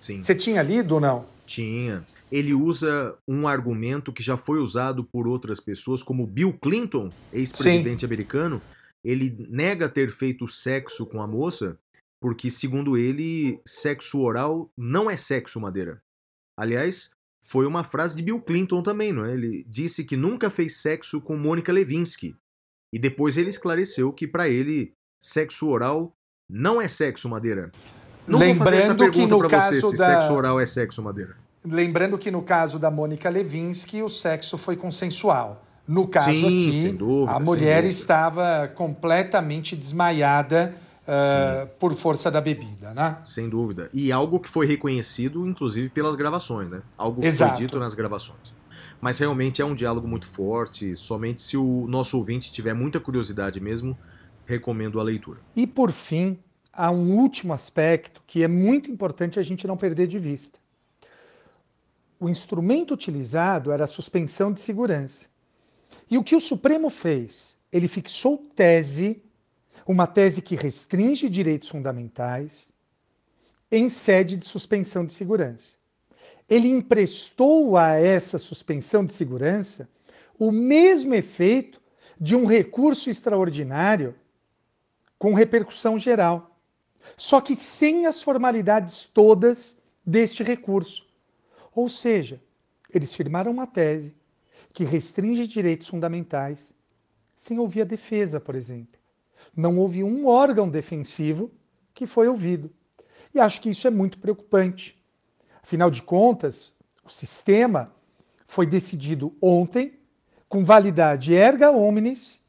Sim. 0.00 0.22
Você 0.22 0.34
tinha 0.34 0.62
lido 0.62 0.94
ou 0.94 1.00
não? 1.00 1.26
Tinha. 1.46 2.04
Ele 2.30 2.54
usa 2.54 3.14
um 3.28 3.46
argumento 3.46 4.12
que 4.12 4.22
já 4.22 4.36
foi 4.36 4.58
usado 4.58 5.04
por 5.04 5.28
outras 5.28 5.60
pessoas, 5.60 6.02
como 6.02 6.26
Bill 6.26 6.54
Clinton, 6.54 7.10
ex-presidente 7.32 8.04
americano. 8.04 8.62
Ele 9.04 9.46
nega 9.50 9.88
ter 9.88 10.10
feito 10.10 10.48
sexo 10.48 11.04
com 11.04 11.20
a 11.20 11.26
moça, 11.26 11.76
porque, 12.20 12.50
segundo 12.50 12.96
ele, 12.96 13.60
sexo 13.66 14.20
oral 14.20 14.70
não 14.78 15.10
é 15.10 15.16
sexo, 15.16 15.60
Madeira. 15.60 16.00
Aliás, 16.58 17.10
foi 17.44 17.66
uma 17.66 17.82
frase 17.82 18.16
de 18.16 18.22
Bill 18.22 18.40
Clinton 18.40 18.82
também, 18.82 19.12
não 19.12 19.24
é? 19.24 19.32
Ele 19.32 19.64
disse 19.68 20.04
que 20.04 20.16
nunca 20.16 20.48
fez 20.48 20.80
sexo 20.80 21.20
com 21.20 21.36
Mônica 21.36 21.72
Levinsky. 21.72 22.36
E 22.92 22.98
depois 22.98 23.36
ele 23.36 23.50
esclareceu 23.50 24.12
que, 24.12 24.26
para 24.28 24.48
ele, 24.48 24.92
sexo 25.18 25.68
oral 25.68 26.14
não 26.48 26.80
é 26.80 26.86
sexo, 26.86 27.28
Madeira. 27.28 27.72
Não 28.26 28.38
vou 28.38 28.54
fazer 28.54 28.76
essa 28.76 28.88
Lembrando 28.92 29.10
que 29.10 29.18
pergunta 29.18 29.48
você 29.48 29.80
caso 29.80 29.90
se 29.90 29.96
da- 29.96 30.04
sexo 30.06 30.32
oral 30.34 30.60
é 30.60 30.66
sexo, 30.66 31.02
Madeira. 31.02 31.36
Lembrando 31.64 32.18
que 32.18 32.30
no 32.30 32.42
caso 32.42 32.78
da 32.78 32.90
Mônica 32.90 33.28
Levinsky, 33.28 34.02
o 34.02 34.08
sexo 34.08 34.58
foi 34.58 34.76
consensual. 34.76 35.64
No 35.86 36.06
caso 36.06 36.30
Sim, 36.30 36.44
aqui, 36.44 36.82
sem 36.82 36.94
dúvida, 36.94 37.36
a 37.36 37.40
mulher 37.40 37.84
estava 37.84 38.68
completamente 38.74 39.74
desmaiada 39.74 40.74
ah, 41.06 41.66
por 41.78 41.94
força 41.94 42.30
da 42.30 42.40
bebida, 42.40 42.94
né? 42.94 43.18
Sem 43.24 43.48
dúvida. 43.48 43.88
E 43.92 44.12
algo 44.12 44.38
que 44.38 44.48
foi 44.48 44.66
reconhecido, 44.66 45.46
inclusive, 45.46 45.88
pelas 45.88 46.14
gravações, 46.14 46.70
né? 46.70 46.82
Algo 46.96 47.20
que 47.20 47.26
Exato. 47.26 47.56
foi 47.56 47.60
dito 47.60 47.78
nas 47.78 47.94
gravações. 47.94 48.54
Mas 49.00 49.18
realmente 49.18 49.60
é 49.60 49.64
um 49.64 49.74
diálogo 49.74 50.06
muito 50.06 50.26
forte. 50.26 50.96
Somente 50.96 51.42
se 51.42 51.56
o 51.56 51.86
nosso 51.88 52.16
ouvinte 52.16 52.52
tiver 52.52 52.72
muita 52.72 53.00
curiosidade 53.00 53.60
mesmo, 53.60 53.98
recomendo 54.46 55.00
a 55.00 55.02
leitura. 55.02 55.40
E 55.56 55.66
por 55.66 55.90
fim, 55.90 56.38
há 56.72 56.90
um 56.90 57.16
último 57.16 57.52
aspecto 57.52 58.22
que 58.26 58.44
é 58.44 58.48
muito 58.48 58.90
importante 58.90 59.40
a 59.40 59.42
gente 59.42 59.66
não 59.66 59.76
perder 59.76 60.06
de 60.06 60.18
vista. 60.18 60.58
O 62.18 62.28
instrumento 62.28 62.94
utilizado 62.94 63.72
era 63.72 63.84
a 63.84 63.88
suspensão 63.88 64.52
de 64.52 64.60
segurança. 64.60 65.26
E 66.08 66.16
o 66.16 66.22
que 66.22 66.36
o 66.36 66.40
Supremo 66.40 66.88
fez? 66.88 67.56
Ele 67.72 67.88
fixou 67.88 68.38
tese, 68.54 69.20
uma 69.86 70.06
tese 70.06 70.42
que 70.42 70.54
restringe 70.54 71.28
direitos 71.28 71.68
fundamentais, 71.68 72.72
em 73.70 73.88
sede 73.88 74.36
de 74.36 74.46
suspensão 74.46 75.04
de 75.04 75.14
segurança. 75.14 75.74
Ele 76.48 76.68
emprestou 76.68 77.76
a 77.76 77.92
essa 77.92 78.38
suspensão 78.38 79.04
de 79.04 79.14
segurança 79.14 79.88
o 80.38 80.52
mesmo 80.52 81.14
efeito 81.14 81.80
de 82.20 82.36
um 82.36 82.46
recurso 82.46 83.08
extraordinário 83.08 84.14
com 85.18 85.34
repercussão 85.34 85.98
geral, 85.98 86.58
só 87.16 87.40
que 87.40 87.56
sem 87.56 88.06
as 88.06 88.22
formalidades 88.22 89.04
todas 89.04 89.76
deste 90.04 90.42
recurso. 90.42 91.06
Ou 91.74 91.88
seja, 91.88 92.40
eles 92.92 93.14
firmaram 93.14 93.50
uma 93.50 93.66
tese 93.66 94.14
que 94.72 94.84
restringe 94.84 95.46
direitos 95.46 95.88
fundamentais 95.88 96.72
sem 97.36 97.58
ouvir 97.58 97.82
a 97.82 97.86
defesa, 97.86 98.38
por 98.38 98.54
exemplo. 98.54 99.01
Não 99.56 99.78
houve 99.78 100.02
um 100.02 100.26
órgão 100.26 100.68
defensivo 100.68 101.50
que 101.94 102.06
foi 102.06 102.28
ouvido. 102.28 102.70
E 103.34 103.40
acho 103.40 103.60
que 103.60 103.70
isso 103.70 103.86
é 103.86 103.90
muito 103.90 104.18
preocupante. 104.18 104.98
Afinal 105.62 105.90
de 105.90 106.02
contas, 106.02 106.72
o 107.04 107.10
sistema 107.10 107.94
foi 108.46 108.66
decidido 108.66 109.34
ontem, 109.40 109.98
com 110.48 110.64
validade 110.64 111.34
erga 111.34 111.70
omnes, 111.70 112.42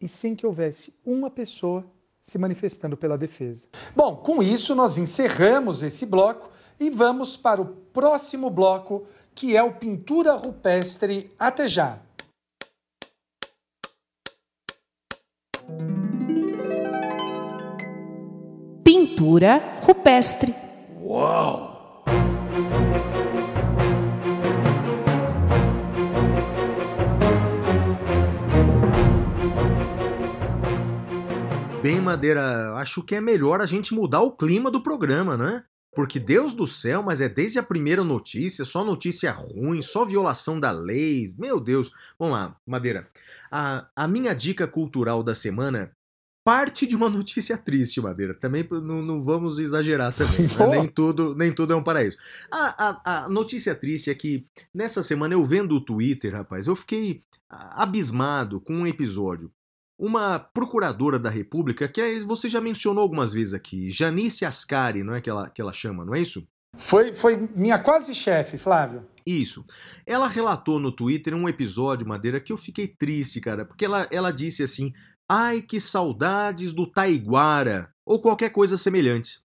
e 0.00 0.08
sem 0.08 0.34
que 0.34 0.46
houvesse 0.46 0.92
uma 1.04 1.30
pessoa 1.30 1.84
se 2.22 2.38
manifestando 2.38 2.96
pela 2.96 3.18
defesa. 3.18 3.66
Bom, 3.94 4.16
com 4.16 4.42
isso 4.42 4.74
nós 4.74 4.98
encerramos 4.98 5.82
esse 5.82 6.06
bloco 6.06 6.50
e 6.78 6.90
vamos 6.90 7.36
para 7.36 7.60
o 7.60 7.66
próximo 7.66 8.50
bloco, 8.50 9.06
que 9.34 9.56
é 9.56 9.62
o 9.62 9.72
Pintura 9.72 10.34
Rupestre. 10.34 11.30
Até 11.38 11.68
já! 11.68 11.98
Pintura 19.22 19.78
rupestre. 19.82 20.52
Bem, 31.80 32.00
Madeira, 32.00 32.74
acho 32.74 33.00
que 33.04 33.14
é 33.14 33.20
melhor 33.20 33.60
a 33.60 33.66
gente 33.66 33.94
mudar 33.94 34.22
o 34.22 34.36
clima 34.36 34.72
do 34.72 34.82
programa, 34.82 35.36
né? 35.36 35.62
Porque 35.94 36.18
Deus 36.18 36.52
do 36.52 36.66
céu, 36.66 37.00
mas 37.00 37.20
é 37.20 37.28
desde 37.28 37.60
a 37.60 37.62
primeira 37.62 38.02
notícia, 38.02 38.64
só 38.64 38.82
notícia 38.82 39.30
ruim, 39.30 39.80
só 39.82 40.04
violação 40.04 40.58
da 40.58 40.72
lei. 40.72 41.32
Meu 41.38 41.60
Deus. 41.60 41.92
Vamos 42.18 42.34
lá, 42.34 42.56
Madeira. 42.66 43.08
A, 43.52 43.86
a 43.94 44.08
minha 44.08 44.34
dica 44.34 44.66
cultural 44.66 45.22
da 45.22 45.32
semana 45.32 45.92
parte 46.44 46.86
de 46.86 46.96
uma 46.96 47.08
notícia 47.10 47.56
triste, 47.56 48.00
Madeira. 48.00 48.34
Também 48.34 48.66
não, 48.70 49.02
não 49.02 49.22
vamos 49.22 49.58
exagerar 49.58 50.12
também. 50.14 50.46
né? 50.46 50.66
Nem, 50.70 50.88
tudo, 50.88 51.34
nem 51.34 51.52
tudo 51.52 51.72
é 51.72 51.76
um 51.76 51.82
paraíso. 51.82 52.16
A, 52.50 52.88
a, 52.88 53.24
a 53.24 53.28
notícia 53.28 53.74
triste 53.74 54.10
é 54.10 54.14
que 54.14 54.46
nessa 54.74 55.02
semana 55.02 55.34
eu 55.34 55.44
vendo 55.44 55.74
o 55.74 55.80
Twitter, 55.80 56.32
rapaz, 56.34 56.66
eu 56.66 56.74
fiquei 56.76 57.22
abismado 57.70 58.60
com 58.60 58.74
um 58.74 58.86
episódio. 58.86 59.50
Uma 59.98 60.38
procuradora 60.38 61.18
da 61.18 61.30
República, 61.30 61.86
que 61.86 62.00
é- 62.00 62.18
você 62.20 62.48
já 62.48 62.60
mencionou 62.60 63.02
algumas 63.02 63.32
vezes 63.32 63.54
aqui, 63.54 63.90
Janice 63.90 64.44
Ascari, 64.44 65.04
não 65.04 65.14
é 65.14 65.20
que 65.20 65.30
ela, 65.30 65.48
que 65.48 65.60
ela 65.60 65.72
chama, 65.72 66.04
não 66.04 66.14
é 66.14 66.20
isso? 66.20 66.46
Foi, 66.76 67.12
foi 67.12 67.36
minha 67.54 67.78
quase 67.78 68.14
chefe, 68.14 68.56
Flávio. 68.56 69.06
Isso. 69.24 69.64
Ela 70.06 70.26
relatou 70.26 70.80
no 70.80 70.90
Twitter 70.90 71.34
um 71.34 71.48
episódio, 71.48 72.08
Madeira, 72.08 72.40
que 72.40 72.52
eu 72.52 72.56
fiquei 72.56 72.88
triste, 72.88 73.40
cara, 73.40 73.64
porque 73.64 73.84
ela, 73.84 74.08
ela 74.10 74.32
disse 74.32 74.62
assim: 74.62 74.92
ai, 75.32 75.62
que 75.62 75.80
saudades 75.80 76.72
do 76.74 76.86
Taiguara, 76.86 77.90
ou 78.04 78.20
qualquer 78.20 78.50
coisa 78.50 78.76
semelhante. 78.76 79.40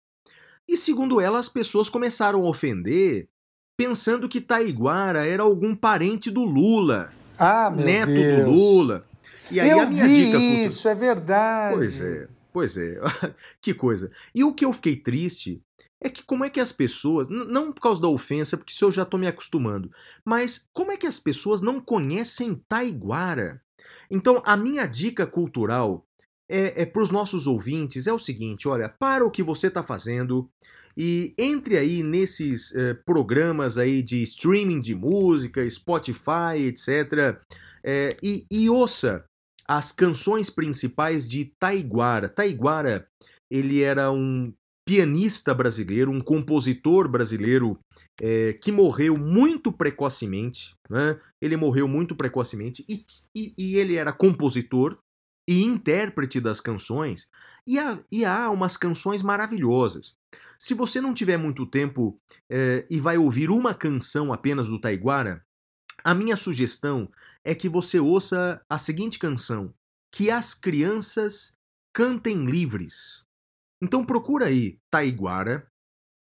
E 0.68 0.76
segundo 0.76 1.22
ela, 1.22 1.38
as 1.38 1.48
pessoas 1.48 1.90
começaram 1.90 2.44
a 2.44 2.50
ofender, 2.50 3.30
pensando 3.78 4.28
que 4.28 4.42
Taiguara 4.42 5.28
era 5.28 5.44
algum 5.44 5.76
parente 5.76 6.32
do 6.32 6.44
Lula, 6.44 7.14
Ah, 7.38 7.70
meu 7.70 7.86
neto 7.86 8.12
Deus. 8.14 8.46
do 8.46 8.52
Lula. 8.52 9.06
E 9.52 9.60
aí 9.60 9.70
eu 9.70 9.82
a 9.82 9.86
minha 9.86 10.08
vi 10.08 10.14
dica 10.26 10.38
isso, 10.40 10.88
é 10.88 10.96
verdade. 10.96 11.76
Pois 11.76 12.02
é, 12.02 12.28
pois 12.52 12.78
é. 12.78 13.00
que 13.62 13.74
coisa. 13.76 14.12
E 14.34 14.44
o 14.44 14.54
que 14.54 14.66
eu 14.66 14.74
fiquei 14.74 14.96
triste 14.96 15.62
é 16.02 16.10
que 16.10 16.24
como 16.24 16.44
é 16.44 16.50
que 16.50 16.60
as 16.60 16.72
pessoas, 16.72 17.28
não 17.28 17.72
por 17.72 17.82
causa 17.82 18.02
da 18.02 18.08
ofensa, 18.08 18.58
porque 18.58 18.74
isso 18.74 18.86
eu 18.86 18.92
já 18.92 19.06
tô 19.06 19.20
me 19.20 19.28
acostumando, 19.28 19.92
mas 20.26 20.68
como 20.74 20.92
é 20.92 20.98
que 20.98 21.06
as 21.06 21.20
pessoas 21.20 21.62
não 21.62 21.80
conhecem 21.80 22.60
Taiguara? 22.68 23.62
Então, 24.10 24.42
a 24.46 24.56
minha 24.56 24.86
dica 24.86 25.26
cultural 25.26 26.06
é, 26.50 26.84
é 26.84 26.86
para 26.86 27.02
os 27.02 27.12
nossos 27.12 27.48
ouvintes 27.48 28.08
é 28.08 28.14
o 28.14 28.20
seguinte: 28.20 28.68
olha, 28.68 28.90
para 28.90 29.26
o 29.26 29.32
que 29.32 29.44
você 29.44 29.68
está 29.68 29.84
fazendo 29.84 30.50
e 30.98 31.34
entre 31.38 31.78
aí 31.78 32.02
nesses 32.04 32.74
eh, 32.74 32.94
programas 33.06 33.78
aí 33.78 34.02
de 34.02 34.24
streaming 34.24 34.80
de 34.80 34.96
música, 34.96 35.70
Spotify, 35.70 36.58
etc. 36.68 37.38
eh, 37.84 38.16
e, 38.24 38.46
e 38.50 38.70
ouça 38.70 39.26
as 39.68 39.92
canções 39.92 40.50
principais 40.50 41.28
de 41.28 41.52
Taiguara. 41.60 42.30
Taiguara, 42.30 43.08
ele 43.52 43.82
era 43.82 44.10
um 44.12 44.54
pianista 44.86 45.54
brasileiro, 45.54 46.12
um 46.12 46.22
compositor 46.22 47.10
brasileiro 47.10 47.80
eh, 48.22 48.54
que 48.62 48.72
morreu 48.72 49.18
muito 49.18 49.72
precocemente, 49.72 50.74
né? 50.90 51.20
Ele 51.42 51.58
morreu 51.58 51.88
muito 51.88 52.16
precocemente 52.16 52.86
e, 52.88 53.04
e- 53.36 53.54
e 53.58 53.78
ele 53.78 53.96
era 53.96 54.14
compositor 54.14 54.98
e 55.48 55.64
intérprete 55.64 56.40
das 56.40 56.60
canções 56.62 57.28
e 57.68 57.80
há, 57.80 58.00
e 58.12 58.24
há 58.26 58.50
umas 58.50 58.78
canções 58.78 59.22
maravilhosas. 59.24 60.14
Se 60.60 60.74
você 60.74 61.02
não 61.02 61.14
tiver 61.14 61.38
muito 61.38 61.66
tempo 61.66 62.20
eh, 62.52 62.86
e 62.90 63.00
vai 63.00 63.18
ouvir 63.18 63.50
uma 63.50 63.74
canção 63.74 64.32
apenas 64.32 64.68
do 64.68 64.80
Taiguara, 64.80 65.44
a 66.04 66.14
minha 66.14 66.36
sugestão 66.36 67.10
é 67.44 67.56
que 67.56 67.68
você 67.68 68.00
ouça 68.00 68.62
a 68.70 68.78
seguinte 68.78 69.18
canção: 69.18 69.74
Que 70.12 70.30
as 70.30 70.54
crianças 70.54 71.54
cantem 71.94 72.46
livres. 72.46 73.25
Então 73.82 74.06
procura 74.06 74.48
aí 74.48 74.78
Taiguara, 74.92 75.68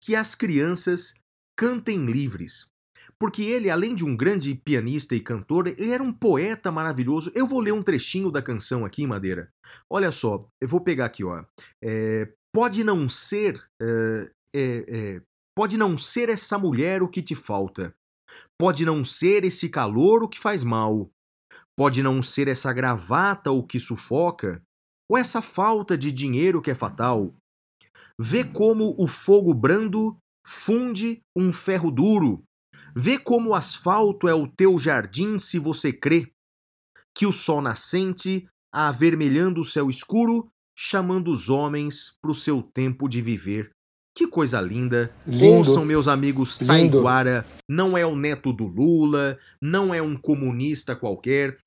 que 0.02 0.14
as 0.14 0.34
crianças 0.34 1.14
cantem 1.56 2.04
livres. 2.04 2.68
Porque 3.18 3.42
ele, 3.42 3.70
além 3.70 3.94
de 3.94 4.04
um 4.04 4.16
grande 4.16 4.54
pianista 4.54 5.14
e 5.14 5.20
cantor, 5.20 5.68
ele 5.68 5.90
era 5.90 6.02
um 6.02 6.12
poeta 6.12 6.70
maravilhoso. 6.72 7.30
Eu 7.34 7.46
vou 7.46 7.60
ler 7.60 7.72
um 7.72 7.82
trechinho 7.82 8.30
da 8.30 8.42
canção 8.42 8.84
aqui, 8.84 9.06
Madeira. 9.06 9.50
Olha 9.90 10.10
só, 10.10 10.46
eu 10.60 10.68
vou 10.68 10.80
pegar 10.80 11.06
aqui, 11.06 11.24
ó. 11.24 11.44
É, 11.82 12.32
pode 12.52 12.82
não 12.82 13.08
ser. 13.08 13.64
é, 13.80 14.30
é, 14.54 15.22
pode 15.56 15.78
não 15.78 15.96
ser 15.96 16.28
essa 16.28 16.58
mulher 16.58 17.02
o 17.02 17.08
que 17.08 17.22
te 17.22 17.34
falta. 17.34 17.94
Pode 18.60 18.84
não 18.84 19.04
ser 19.04 19.44
esse 19.44 19.68
calor 19.68 20.22
o 20.22 20.28
que 20.28 20.38
faz 20.38 20.64
mal. 20.64 21.10
Pode 21.76 22.02
não 22.02 22.20
ser 22.20 22.48
essa 22.48 22.72
gravata 22.72 23.50
o 23.50 23.62
que 23.62 23.80
sufoca, 23.80 24.62
ou 25.10 25.18
essa 25.18 25.42
falta 25.42 25.98
de 25.98 26.12
dinheiro 26.12 26.62
que 26.62 26.70
é 26.70 26.74
fatal. 26.74 27.34
Vê 28.20 28.44
como 28.44 28.94
o 28.98 29.08
fogo 29.08 29.52
brando 29.52 30.16
funde 30.46 31.20
um 31.36 31.52
ferro 31.52 31.90
duro. 31.90 32.44
Vê 32.96 33.18
como 33.18 33.50
o 33.50 33.54
asfalto 33.54 34.28
é 34.28 34.34
o 34.34 34.46
teu 34.46 34.78
jardim 34.78 35.38
se 35.38 35.58
você 35.58 35.92
crê 35.92 36.30
que 37.16 37.26
o 37.26 37.32
sol 37.32 37.62
nascente, 37.62 38.46
avermelhando 38.72 39.60
o 39.60 39.64
céu 39.64 39.88
escuro, 39.88 40.50
chamando 40.76 41.30
os 41.30 41.48
homens 41.48 42.16
para 42.20 42.32
o 42.32 42.34
seu 42.34 42.60
tempo 42.60 43.08
de 43.08 43.20
viver. 43.20 43.70
Que 44.16 44.26
coisa 44.26 44.60
linda. 44.60 45.14
Lindo. 45.26 45.44
Ouçam, 45.44 45.84
meus 45.84 46.08
amigos. 46.08 46.58
Taiguara 46.58 47.46
não 47.68 47.96
é 47.96 48.04
o 48.04 48.16
neto 48.16 48.52
do 48.52 48.66
Lula, 48.66 49.38
não 49.62 49.94
é 49.94 50.02
um 50.02 50.16
comunista 50.16 50.94
qualquer. 50.94 51.58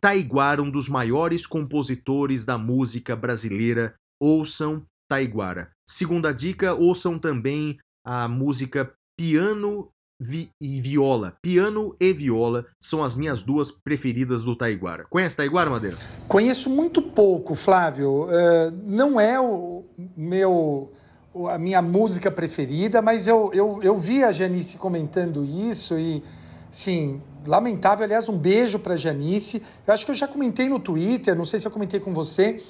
Taiguara, 0.00 0.62
um 0.62 0.70
dos 0.70 0.88
maiores 0.88 1.46
compositores 1.46 2.44
da 2.44 2.58
música 2.58 3.16
brasileira. 3.16 3.94
Ouçam 4.20 4.86
Taiguara. 5.14 5.70
Segunda 5.84 6.32
dica, 6.32 6.72
ouçam 6.72 7.18
também 7.18 7.76
a 8.06 8.28
música 8.28 8.92
Piano 9.18 9.88
vi- 10.20 10.50
e 10.62 10.80
Viola. 10.80 11.34
Piano 11.42 11.96
e 12.00 12.12
Viola 12.12 12.64
são 12.80 13.02
as 13.02 13.16
minhas 13.16 13.42
duas 13.42 13.72
preferidas 13.72 14.44
do 14.44 14.54
Taiguara. 14.54 15.04
Conhece 15.10 15.36
Taiguara, 15.36 15.68
Madeira? 15.68 15.96
Conheço 16.28 16.70
muito 16.70 17.02
pouco, 17.02 17.56
Flávio. 17.56 18.28
Eh, 18.30 18.72
não 18.84 19.20
é 19.20 19.40
o 19.40 19.84
meu 20.16 20.92
a 21.48 21.58
minha 21.58 21.80
música 21.82 22.30
preferida, 22.30 23.00
mas 23.02 23.26
eu, 23.26 23.50
eu, 23.52 23.80
eu 23.82 23.96
vi 23.98 24.22
a 24.24 24.30
Janice 24.32 24.76
comentando 24.78 25.44
isso 25.44 25.96
e, 25.98 26.22
sim, 26.72 27.20
lamentável. 27.46 28.04
Aliás, 28.04 28.28
um 28.28 28.36
beijo 28.38 28.78
para 28.78 28.96
Janice. 28.96 29.62
Eu 29.86 29.92
acho 29.94 30.04
que 30.04 30.10
eu 30.10 30.14
já 30.14 30.26
comentei 30.28 30.68
no 30.68 30.78
Twitter, 30.80 31.34
não 31.36 31.44
sei 31.44 31.58
se 31.60 31.66
eu 31.66 31.70
comentei 31.72 31.98
com 32.00 32.12
você. 32.14 32.62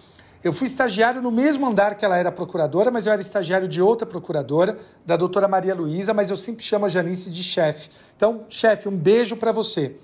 Eu 0.43 0.55
fui 0.55 0.67
estagiário 0.67 1.21
no 1.21 1.31
mesmo 1.31 1.67
andar 1.67 1.97
que 1.97 2.05
ela 2.05 2.17
era 2.17 2.33
procuradora, 2.33 2.91
mas 2.91 3.07
eu 3.07 3.13
era 3.13 3.21
estagiário 3.21 3.69
de 3.69 3.83
outra 3.83 4.07
procuradora, 4.07 4.79
da 5.05 5.15
doutora 5.15 5.47
Maria 5.47 5.75
Luísa, 5.75 6.15
mas 6.15 6.31
eu 6.31 6.37
sempre 6.37 6.65
chamo 6.65 6.87
a 6.87 6.89
Janice 6.89 7.31
de 7.31 7.43
chefe. 7.43 7.91
Então, 8.17 8.47
chefe, 8.49 8.89
um 8.89 8.97
beijo 8.97 9.37
para 9.37 9.53
você. 9.53 9.97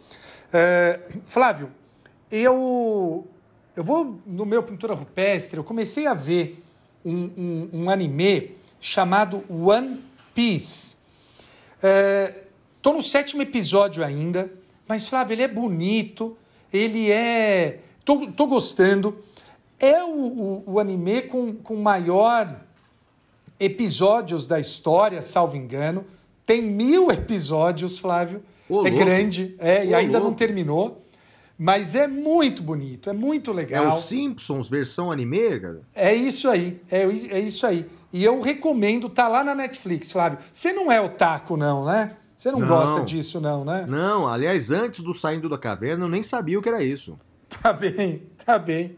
Eh, 0.52 1.00
Flávio, 1.24 1.70
eu, 2.30 3.26
eu 3.74 3.82
vou 3.82 4.20
no 4.26 4.44
meu 4.44 4.62
pintura 4.62 4.92
rupestre, 4.92 5.56
eu 5.56 5.64
comecei 5.64 6.06
a 6.06 6.12
ver 6.12 6.62
um, 7.02 7.14
um, 7.14 7.68
um 7.72 7.90
anime 7.90 8.56
chamado 8.78 9.42
One 9.48 10.04
Piece. 10.34 10.96
Estou 12.76 12.92
no 12.92 13.00
sétimo 13.00 13.40
episódio 13.40 14.04
ainda, 14.04 14.52
mas 14.86 15.08
Flávio, 15.08 15.32
ele 15.32 15.42
é 15.42 15.48
bonito, 15.48 16.36
ele 16.70 17.10
é. 17.10 17.80
Tô, 18.04 18.26
tô 18.28 18.46
gostando. 18.46 19.24
É 19.78 20.02
o, 20.02 20.08
o, 20.08 20.62
o 20.66 20.80
anime 20.80 21.22
com, 21.22 21.52
com 21.54 21.76
maior 21.76 22.60
episódios 23.58 24.46
da 24.46 24.58
história, 24.60 25.20
salvo 25.22 25.56
engano. 25.56 26.04
Tem 26.44 26.62
mil 26.62 27.10
episódios, 27.12 27.98
Flávio. 27.98 28.42
Ô, 28.68 28.86
é 28.86 28.90
louco. 28.90 28.98
grande, 29.04 29.54
é, 29.58 29.86
e 29.86 29.92
Ô, 29.92 29.96
ainda 29.96 30.18
não 30.18 30.26
louco. 30.26 30.38
terminou. 30.38 31.02
Mas 31.58 31.94
é 31.94 32.06
muito 32.06 32.62
bonito, 32.62 33.08
é 33.08 33.14
muito 33.14 33.50
É 33.50 33.54
legal. 33.54 33.88
o 33.88 33.92
Simpsons 33.92 34.68
versão 34.68 35.10
anime, 35.10 35.58
cara? 35.58 35.80
É 35.94 36.14
isso 36.14 36.50
aí, 36.50 36.78
é, 36.90 37.02
é 37.04 37.40
isso 37.40 37.66
aí. 37.66 37.86
E 38.12 38.22
eu 38.22 38.42
recomendo, 38.42 39.08
tá 39.08 39.26
lá 39.26 39.42
na 39.42 39.54
Netflix, 39.54 40.12
Flávio. 40.12 40.38
Você 40.52 40.72
não 40.74 40.92
é 40.92 41.00
otaku, 41.00 41.56
não, 41.56 41.86
né? 41.86 42.14
Você 42.36 42.52
não, 42.52 42.58
Não. 42.60 42.68
gosta 42.68 43.00
disso, 43.06 43.40
não, 43.40 43.64
né? 43.64 43.86
Não, 43.88 44.28
aliás, 44.28 44.70
antes 44.70 45.00
do 45.00 45.14
Saindo 45.14 45.48
da 45.48 45.56
Caverna, 45.56 46.04
eu 46.04 46.08
nem 46.10 46.22
sabia 46.22 46.58
o 46.58 46.62
que 46.62 46.68
era 46.68 46.82
isso. 46.82 47.18
Tá 47.62 47.72
bem, 47.72 48.22
tá 48.44 48.58
bem. 48.58 48.96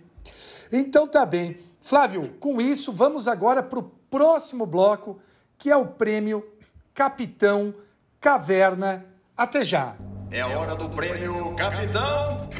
Então 0.70 1.09
tá 1.09 1.24
bem. 1.24 1.59
Flávio, 1.81 2.28
com 2.40 2.61
isso, 2.61 2.93
vamos 2.93 3.27
agora 3.27 3.62
para 3.62 3.78
o 3.78 3.90
próximo 4.11 4.66
bloco, 4.66 5.19
que 5.57 5.70
é 5.70 5.77
o 5.77 5.86
prêmio 5.86 6.47
Capitão 6.95 7.74
Caverna. 8.20 9.07
Até 9.36 9.65
já. 9.65 9.97
É 10.31 10.40
a 10.43 10.49
hora 10.49 10.74
do 10.74 10.90
prêmio 10.90 11.55
Capitão 11.57 12.49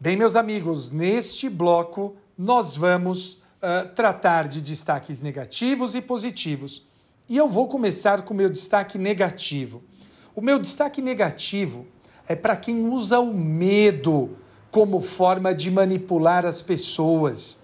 Bem, 0.00 0.16
meus 0.16 0.34
amigos, 0.34 0.90
neste 0.90 1.50
bloco 1.50 2.16
nós 2.36 2.74
vamos 2.74 3.39
ah, 3.62 3.86
tratar 3.94 4.48
de 4.48 4.60
destaques 4.60 5.20
negativos 5.20 5.94
e 5.94 6.00
positivos. 6.00 6.86
E 7.28 7.36
eu 7.36 7.48
vou 7.48 7.68
começar 7.68 8.22
com 8.22 8.32
o 8.32 8.36
meu 8.36 8.48
destaque 8.48 8.98
negativo. 8.98 9.82
O 10.34 10.40
meu 10.40 10.58
destaque 10.58 11.02
negativo 11.02 11.86
é 12.26 12.34
para 12.34 12.56
quem 12.56 12.88
usa 12.88 13.20
o 13.20 13.34
medo 13.34 14.36
como 14.70 15.00
forma 15.00 15.54
de 15.54 15.70
manipular 15.70 16.46
as 16.46 16.62
pessoas. 16.62 17.58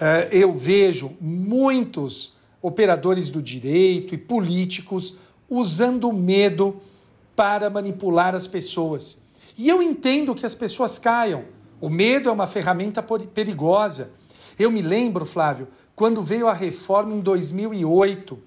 Eh, 0.00 0.28
eu 0.32 0.52
vejo 0.52 1.12
muitos 1.20 2.36
operadores 2.62 3.28
do 3.28 3.42
direito 3.42 4.14
e 4.14 4.18
políticos 4.18 5.18
usando 5.48 6.08
o 6.08 6.12
medo 6.12 6.80
para 7.36 7.68
manipular 7.68 8.34
as 8.34 8.46
pessoas. 8.46 9.20
E 9.56 9.68
eu 9.68 9.82
entendo 9.82 10.34
que 10.34 10.46
as 10.46 10.54
pessoas 10.54 10.98
caiam. 10.98 11.44
O 11.80 11.90
medo 11.90 12.28
é 12.28 12.32
uma 12.32 12.46
ferramenta 12.46 13.02
perigosa. 13.02 14.10
Eu 14.58 14.70
me 14.70 14.82
lembro, 14.82 15.26
Flávio, 15.26 15.68
quando 15.96 16.22
veio 16.22 16.48
a 16.48 16.52
reforma 16.52 17.14
em 17.14 17.20
2008, 17.20 18.38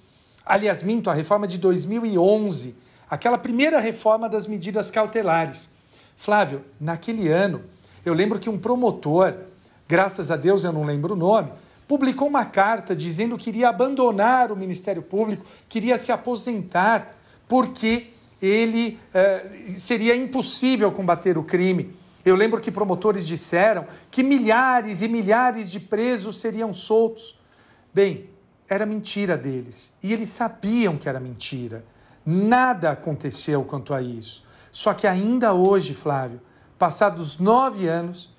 aliás, 0.45 0.84
minto, 0.84 1.09
a 1.09 1.13
reforma 1.13 1.47
de 1.47 1.57
2011, 1.57 2.75
aquela 3.09 3.38
primeira 3.38 3.79
reforma 3.79 4.27
das 4.27 4.47
medidas 4.47 4.91
cautelares. 4.91 5.69
Flávio, 6.15 6.63
naquele 6.79 7.29
ano, 7.29 7.61
eu 8.05 8.13
lembro 8.13 8.39
que 8.39 8.49
um 8.49 8.57
promotor, 8.57 9.34
graças 9.88 10.31
a 10.31 10.35
Deus 10.35 10.63
eu 10.63 10.73
não 10.73 10.85
lembro 10.85 11.13
o 11.13 11.17
nome, 11.17 11.51
publicou 11.88 12.27
uma 12.27 12.45
carta 12.45 12.95
dizendo 12.95 13.38
que 13.38 13.49
iria 13.49 13.69
abandonar 13.69 14.51
o 14.51 14.55
Ministério 14.55 15.01
Público, 15.01 15.45
queria 15.69 15.97
se 15.97 16.11
aposentar, 16.11 17.15
porque 17.47 18.07
ele 18.41 18.99
eh, 19.13 19.75
seria 19.77 20.15
impossível 20.15 20.91
combater 20.91 21.38
o 21.38 21.43
crime. 21.43 21.95
Eu 22.27 22.35
lembro 22.35 22.59
que 22.59 22.69
promotores 22.69 23.25
disseram 23.25 23.87
que 24.11 24.21
milhares 24.21 25.01
e 25.01 25.07
milhares 25.07 25.71
de 25.71 25.79
presos 25.79 26.41
seriam 26.41 26.73
soltos. 26.73 27.39
Bem, 27.93 28.29
era 28.67 28.85
mentira 28.85 29.37
deles. 29.37 29.93
E 30.03 30.11
eles 30.11 30.27
sabiam 30.27 30.97
que 30.97 31.07
era 31.07 31.21
mentira. 31.21 31.85
Nada 32.25 32.91
aconteceu 32.91 33.63
quanto 33.63 33.93
a 33.93 34.01
isso. 34.01 34.43
Só 34.73 34.93
que 34.93 35.07
ainda 35.07 35.53
hoje, 35.53 35.93
Flávio, 35.93 36.41
passados 36.77 37.39
nove 37.39 37.87
anos, 37.87 38.29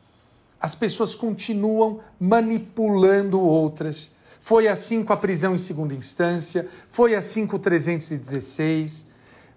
as 0.61 0.75
pessoas 0.75 1.15
continuam 1.15 2.01
manipulando 2.21 3.41
outras. 3.41 4.15
Foi 4.39 4.69
assim 4.69 5.03
com 5.03 5.15
a 5.15 5.17
prisão 5.17 5.55
em 5.55 5.59
segunda 5.59 5.95
instância, 5.95 6.69
foi 6.91 7.15
assim 7.15 7.47
com 7.47 7.57
o 7.57 7.59
316. 7.59 9.09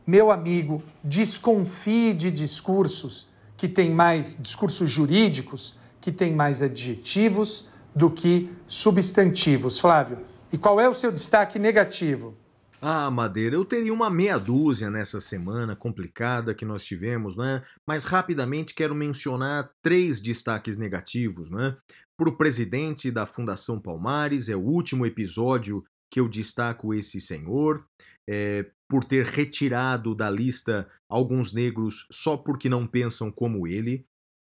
Meu 0.07 0.31
amigo, 0.31 0.81
desconfie 1.03 2.13
de 2.13 2.31
discursos 2.31 3.29
que 3.61 3.69
têm 3.69 3.91
mais 3.91 4.41
discursos 4.41 4.89
jurídicos, 4.89 5.75
que 6.01 6.11
têm 6.11 6.33
mais 6.33 6.63
adjetivos 6.63 7.69
do 7.95 8.09
que 8.09 8.49
substantivos. 8.65 9.77
Flávio, 9.77 10.17
e 10.51 10.57
qual 10.57 10.81
é 10.81 10.89
o 10.89 10.95
seu 10.95 11.11
destaque 11.11 11.59
negativo? 11.59 12.35
Ah, 12.81 13.11
Madeira, 13.11 13.55
eu 13.55 13.63
teria 13.63 13.93
uma 13.93 14.09
meia 14.09 14.39
dúzia 14.39 14.89
nessa 14.89 15.21
semana 15.21 15.75
complicada 15.75 16.55
que 16.55 16.65
nós 16.65 16.83
tivemos, 16.83 17.38
né? 17.38 17.61
Mas 17.85 18.03
rapidamente 18.03 18.73
quero 18.73 18.95
mencionar 18.95 19.69
três 19.79 20.19
destaques 20.19 20.75
negativos, 20.75 21.51
né? 21.51 21.77
Para 22.17 22.29
o 22.29 22.35
presidente 22.35 23.11
da 23.11 23.27
Fundação 23.27 23.79
Palmares, 23.79 24.49
é 24.49 24.55
o 24.55 24.65
último 24.65 25.05
episódio 25.05 25.83
que 26.09 26.19
eu 26.19 26.27
destaco 26.27 26.95
esse 26.95 27.21
senhor, 27.21 27.85
é, 28.31 28.71
por 28.89 29.03
ter 29.03 29.25
retirado 29.25 30.15
da 30.15 30.29
lista 30.29 30.87
alguns 31.09 31.51
negros 31.51 32.07
só 32.09 32.37
porque 32.37 32.69
não 32.69 32.87
pensam 32.87 33.29
como 33.29 33.67
ele. 33.67 34.05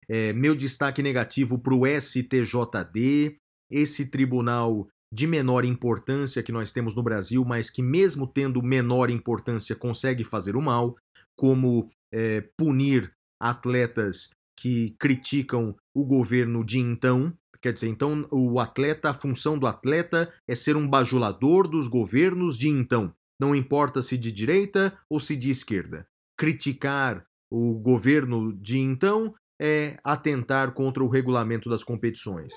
É, 0.09 0.33
meu 0.33 0.55
destaque 0.55 1.03
negativo 1.03 1.59
para 1.59 1.75
o 1.75 1.85
STJD, 1.85 3.37
esse 3.69 4.07
tribunal 4.07 4.87
de 5.13 5.27
menor 5.27 5.65
importância 5.65 6.41
que 6.41 6.51
nós 6.51 6.71
temos 6.71 6.95
no 6.95 7.03
Brasil, 7.03 7.45
mas 7.45 7.69
que, 7.69 7.83
mesmo 7.83 8.25
tendo 8.25 8.61
menor 8.63 9.11
importância, 9.11 9.75
consegue 9.75 10.23
fazer 10.23 10.55
o 10.55 10.61
mal, 10.61 10.95
como 11.37 11.87
é, 12.11 12.41
punir 12.57 13.13
atletas 13.39 14.31
que 14.57 14.95
criticam 14.99 15.75
o 15.93 16.03
governo 16.03 16.65
de 16.65 16.79
então. 16.79 17.31
Quer 17.61 17.71
dizer, 17.73 17.89
então 17.89 18.27
o 18.31 18.59
atleta, 18.59 19.11
a 19.11 19.13
função 19.13 19.59
do 19.59 19.67
atleta 19.67 20.33
é 20.47 20.55
ser 20.55 20.75
um 20.75 20.87
bajulador 20.87 21.67
dos 21.67 21.87
governos 21.87 22.57
de 22.57 22.67
então. 22.67 23.13
Não 23.39 23.55
importa 23.55 24.01
se 24.01 24.17
de 24.17 24.31
direita 24.31 24.97
ou 25.09 25.19
se 25.19 25.35
de 25.35 25.49
esquerda. 25.49 26.07
Criticar 26.37 27.25
o 27.51 27.73
governo 27.75 28.53
de 28.53 28.77
então 28.77 29.33
é 29.61 29.97
atentar 30.03 30.73
contra 30.73 31.03
o 31.03 31.07
regulamento 31.07 31.69
das 31.69 31.83
competições. 31.83 32.53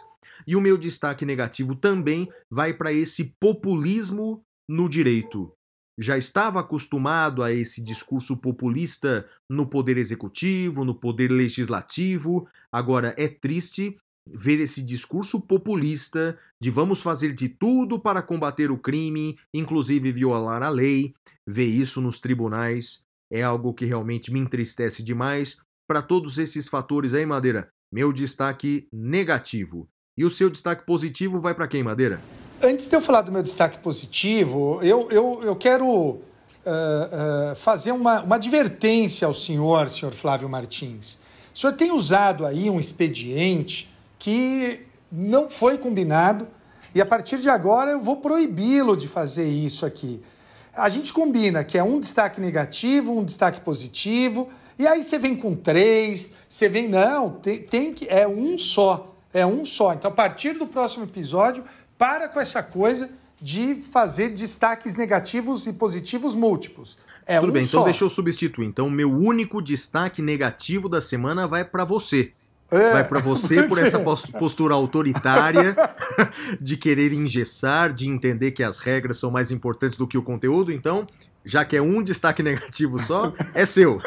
E 0.47 0.57
o 0.57 0.61
meu 0.61 0.77
destaque 0.77 1.25
negativo 1.25 1.75
também 1.75 2.29
vai 2.51 2.75
para 2.75 2.93
esse 2.93 3.37
populismo 3.41 4.43
no 4.69 4.89
direito. 4.89 5.53
Já 6.01 6.17
estava 6.17 6.61
acostumado 6.61 7.43
a 7.43 7.53
esse 7.53 7.83
discurso 7.83 8.37
populista 8.37 9.29
no 9.51 9.67
poder 9.67 9.99
executivo, 9.99 10.85
no 10.85 10.95
poder 10.95 11.29
legislativo. 11.29 12.49
Agora 12.71 13.15
é 13.19 13.27
triste 13.27 13.97
ver 14.35 14.61
esse 14.61 14.83
discurso 14.83 15.41
populista 15.41 16.39
de 16.61 16.71
vamos 16.71 17.01
fazer 17.01 17.33
de 17.33 17.49
tudo 17.49 17.99
para 17.99 18.23
combater 18.23 18.71
o 18.71 18.79
crime, 18.79 19.39
inclusive 19.53 20.13
violar 20.13 20.63
a 20.63 20.69
lei. 20.69 21.15
Ver 21.47 21.67
isso 21.67 22.01
nos 22.01 22.21
tribunais 22.21 23.05
é 23.31 23.43
algo 23.43 23.75
que 23.75 23.85
realmente 23.85 24.33
me 24.33 24.41
entristece 24.41 25.03
demais. 25.03 25.59
Para 25.89 26.03
todos 26.03 26.39
esses 26.39 26.69
fatores 26.69 27.15
aí, 27.15 27.25
Madeira, 27.25 27.69
meu 27.93 28.13
destaque 28.13 28.87
negativo. 28.93 29.89
E 30.17 30.25
o 30.25 30.31
seu 30.31 30.51
destaque 30.51 30.85
positivo 30.85 31.41
vai 31.41 31.55
para 31.55 31.69
quem, 31.69 31.83
Madeira? 31.83 32.21
Antes 32.61 32.89
de 32.89 32.97
eu 32.97 33.01
falar 33.01 33.23
do 33.23 33.31
meu 33.31 33.43
destaque 33.43 33.79
positivo, 33.79 34.81
eu, 34.83 35.09
eu, 35.11 35.43
eu 35.45 35.57
quero 35.57 35.87
uh, 35.87 36.21
uh, 37.53 37.57
fazer 37.57 37.93
uma, 37.93 38.23
uma 38.23 38.35
advertência 38.35 39.27
ao 39.27 39.35
senhor, 39.35 39.89
senhor 39.89 40.13
Flávio 40.13 40.49
Martins. 40.49 41.21
O 41.55 41.59
senhor 41.59 41.73
tem 41.75 41.93
usado 41.93 42.45
aí 42.45 42.69
um 42.69 42.81
expediente 42.81 43.89
que 44.19 44.87
não 45.11 45.49
foi 45.49 45.79
combinado 45.79 46.47
e 46.95 47.01
a 47.01 47.07
partir 47.07 47.39
de 47.39 47.49
agora 47.49 47.91
eu 47.91 48.01
vou 48.01 48.17
proibi-lo 48.17 48.97
de 48.97 49.09
fazer 49.09 49.49
isso 49.49 49.85
aqui. 49.85 50.23
A 50.75 50.89
gente 50.89 51.13
combina 51.13 51.65
que 51.65 51.77
é 51.77 51.83
um 51.83 52.01
destaque 52.01 52.41
negativo, 52.41 53.13
um 53.13 53.25
destaque 53.25 53.61
positivo, 53.61 54.49
e 54.79 54.87
aí 54.87 55.03
você 55.03 55.19
vem 55.19 55.35
com 55.35 55.55
três, 55.55 56.35
você 56.49 56.69
vem, 56.69 56.89
não, 56.89 57.31
tem, 57.31 57.63
tem 57.63 57.93
que. 57.93 58.07
É 58.09 58.27
um 58.27 58.57
só. 58.59 59.15
É 59.35 59.45
um 59.45 59.65
só. 59.65 59.93
Então, 59.93 60.11
a 60.11 60.15
partir 60.15 60.55
do 60.55 60.67
próximo 60.67 61.05
episódio, 61.05 61.65
para 61.99 62.29
com 62.29 62.41
essa 62.41 62.63
coisa 62.63 63.11
de 63.41 63.75
fazer 63.75 64.31
destaques 64.31 64.97
negativos 64.97 65.67
e 65.67 65.73
positivos 65.73 66.35
múltiplos. 66.35 66.97
É 67.27 67.39
Tudo 67.39 67.51
um 67.51 67.53
bem, 67.53 67.65
só. 67.65 67.79
então 67.79 67.85
deixa 67.85 68.05
eu 68.05 68.09
substituir. 68.09 68.67
Então, 68.67 68.87
o 68.87 68.91
meu 68.91 69.13
único 69.13 69.61
destaque 69.61 70.23
negativo 70.23 70.89
da 70.89 71.01
semana 71.01 71.47
vai 71.47 71.65
para 71.65 71.85
você. 71.85 72.33
É. 72.71 72.93
Vai 72.93 73.05
para 73.09 73.19
você 73.21 73.63
por 73.63 73.79
essa 73.79 73.99
pos- 73.99 74.27
postura 74.39 74.75
autoritária 74.75 75.75
de 76.61 76.77
querer 76.77 77.13
engessar, 77.13 77.93
de 77.93 78.09
entender 78.09 78.51
que 78.53 78.63
as 78.63 78.79
regras 78.79 79.17
são 79.19 79.31
mais 79.31 79.51
importantes 79.51 79.97
do 79.97 80.07
que 80.07 80.19
o 80.19 80.23
conteúdo. 80.23 80.71
Então, 80.71 81.07
já 81.45 81.65
que 81.65 81.77
é 81.77 81.81
um 81.83 82.03
destaque 82.03 82.43
negativo 82.45 82.99
só, 82.99 83.33
é 83.55 83.65
seu. 83.65 84.01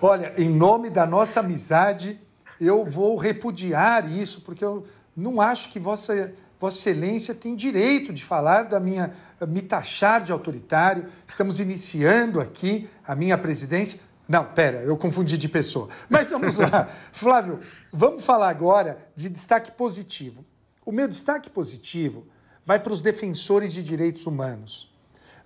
Olha, 0.00 0.34
em 0.36 0.48
nome 0.48 0.90
da 0.90 1.06
nossa 1.06 1.40
amizade, 1.40 2.20
eu 2.60 2.84
vou 2.84 3.16
repudiar 3.16 4.10
isso, 4.10 4.42
porque 4.42 4.64
eu 4.64 4.86
não 5.16 5.40
acho 5.40 5.72
que 5.72 5.78
Vossa, 5.78 6.32
Vossa 6.60 6.78
Excelência 6.90 7.34
tem 7.34 7.56
direito 7.56 8.12
de 8.12 8.22
falar 8.24 8.64
da 8.64 8.78
minha. 8.78 9.12
me 9.48 9.62
taxar 9.62 10.22
de 10.22 10.32
autoritário. 10.32 11.06
Estamos 11.26 11.60
iniciando 11.60 12.40
aqui 12.40 12.88
a 13.06 13.14
minha 13.14 13.38
presidência. 13.38 14.00
Não, 14.26 14.44
pera, 14.44 14.78
eu 14.78 14.96
confundi 14.96 15.36
de 15.36 15.48
pessoa. 15.48 15.88
Mas 16.08 16.30
vamos 16.30 16.58
lá. 16.58 16.88
Flávio, 17.12 17.60
vamos 17.92 18.24
falar 18.24 18.48
agora 18.48 18.98
de 19.14 19.28
destaque 19.28 19.70
positivo. 19.70 20.44
O 20.84 20.92
meu 20.92 21.06
destaque 21.06 21.50
positivo 21.50 22.26
vai 22.64 22.80
para 22.80 22.92
os 22.92 23.00
defensores 23.00 23.72
de 23.72 23.82
direitos 23.82 24.26
humanos 24.26 24.90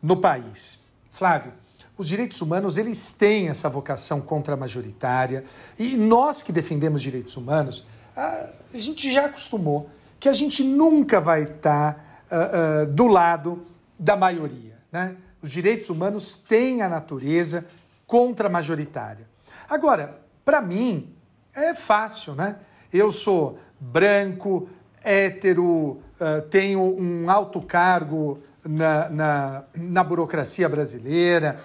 no 0.00 0.16
país. 0.16 0.80
Flávio, 1.10 1.52
os 1.96 2.06
direitos 2.06 2.40
humanos 2.40 2.76
eles 2.76 3.14
têm 3.14 3.48
essa 3.48 3.68
vocação 3.68 4.20
contra-majoritária 4.20 5.44
e 5.76 5.96
nós 5.96 6.42
que 6.42 6.52
defendemos 6.52 7.02
direitos 7.02 7.36
humanos, 7.36 7.88
a 8.14 8.50
gente 8.74 9.12
já 9.12 9.26
acostumou 9.26 9.90
que 10.20 10.28
a 10.28 10.32
gente 10.32 10.62
nunca 10.62 11.20
vai 11.20 11.42
estar 11.42 12.24
ah, 12.30 12.82
ah, 12.82 12.84
do 12.84 13.06
lado 13.06 13.66
da 13.98 14.16
maioria. 14.16 14.76
Né? 14.92 15.16
Os 15.42 15.50
direitos 15.50 15.88
humanos 15.88 16.38
têm 16.38 16.82
a 16.82 16.88
natureza 16.88 17.66
contra-majoritária. 18.08 19.28
Agora, 19.68 20.18
para 20.44 20.60
mim, 20.60 21.14
é 21.54 21.74
fácil, 21.74 22.34
né? 22.34 22.56
Eu 22.92 23.12
sou 23.12 23.60
branco, 23.78 24.68
hétero, 25.04 26.02
ah, 26.18 26.42
tenho 26.50 26.80
um 26.80 27.30
alto 27.30 27.60
cargo 27.60 28.42
na, 28.64 29.08
na, 29.08 29.64
na 29.74 30.02
burocracia 30.02 30.68
brasileira. 30.68 31.60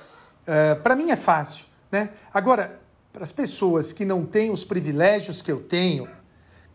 para 0.83 0.95
mim 0.95 1.09
é 1.09 1.15
fácil, 1.15 1.65
né? 1.91 2.09
Agora, 2.33 2.79
para 3.11 3.23
as 3.23 3.31
pessoas 3.31 3.93
que 3.93 4.03
não 4.03 4.25
têm 4.25 4.51
os 4.51 4.63
privilégios 4.63 5.41
que 5.41 5.51
eu 5.51 5.61
tenho, 5.61 6.07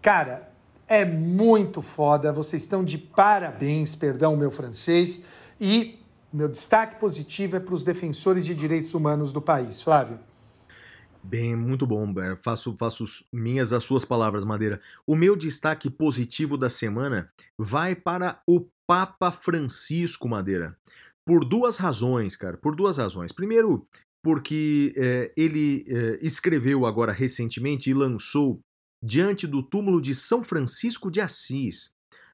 cara, 0.01 0.49
é 0.87 1.05
muito 1.05 1.83
foda. 1.83 2.33
Vocês 2.33 2.63
estão 2.63 2.83
de 2.83 2.97
parabéns, 2.97 3.95
perdão 3.95 4.35
o 4.35 4.37
meu 4.37 4.51
francês. 4.51 5.25
E 5.61 6.01
meu 6.33 6.49
destaque 6.49 7.01
positivo 7.01 7.57
é 7.57 7.61
para 7.61 7.75
os 7.75 7.83
defensores 7.83 8.45
de 8.45 8.55
direitos 8.55 8.95
humanos 8.95 9.33
do 9.33 9.41
país. 9.41 9.81
Flávio. 9.81 10.19
Bem, 11.23 11.57
muito 11.57 11.87
bom. 11.87 12.13
é, 12.21 12.37
Faço, 12.37 12.77
faço 12.77 13.05
minhas 13.33 13.73
as 13.73 13.85
suas 13.85 14.05
palavras, 14.05 14.45
Madeira. 14.45 14.81
O 15.07 15.17
meu 15.17 15.37
destaque 15.37 15.91
positivo 15.91 16.57
da 16.57 16.71
semana 16.71 17.31
vai 17.59 17.95
para 17.95 18.41
o 18.47 18.67
Papa 18.87 19.31
Francisco, 19.31 20.29
Madeira. 20.29 20.77
Por 21.27 21.45
duas 21.45 21.77
razões, 21.77 22.37
cara. 22.37 22.57
Por 22.57 22.75
duas 22.75 22.97
razões. 22.97 23.33
Primeiro, 23.33 23.87
porque 24.25 24.95
é, 24.97 25.33
ele 25.37 25.85
é, 25.89 26.19
escreveu 26.23 26.87
agora 26.87 27.13
recentemente 27.13 27.91
e 27.91 27.95
lançou, 27.95 28.61
diante 29.05 29.47
do 29.47 29.63
túmulo 29.63 30.01
de 30.01 30.15
São 30.15 30.43
Francisco 30.43 31.11
de 31.11 31.21
Assis, 31.21 31.91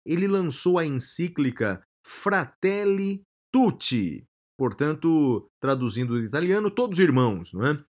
ele 0.06 0.28
lançou 0.28 0.78
a 0.78 0.86
encíclica 0.86 1.82
Fratelli 2.06 3.22
Tutti. 3.54 4.26
Portanto, 4.58 5.48
traduzindo 5.60 6.14
do 6.14 6.24
italiano, 6.24 6.72
todos 6.72 6.98
irmãos, 6.98 7.52
não 7.52 7.64
é? 7.64 7.84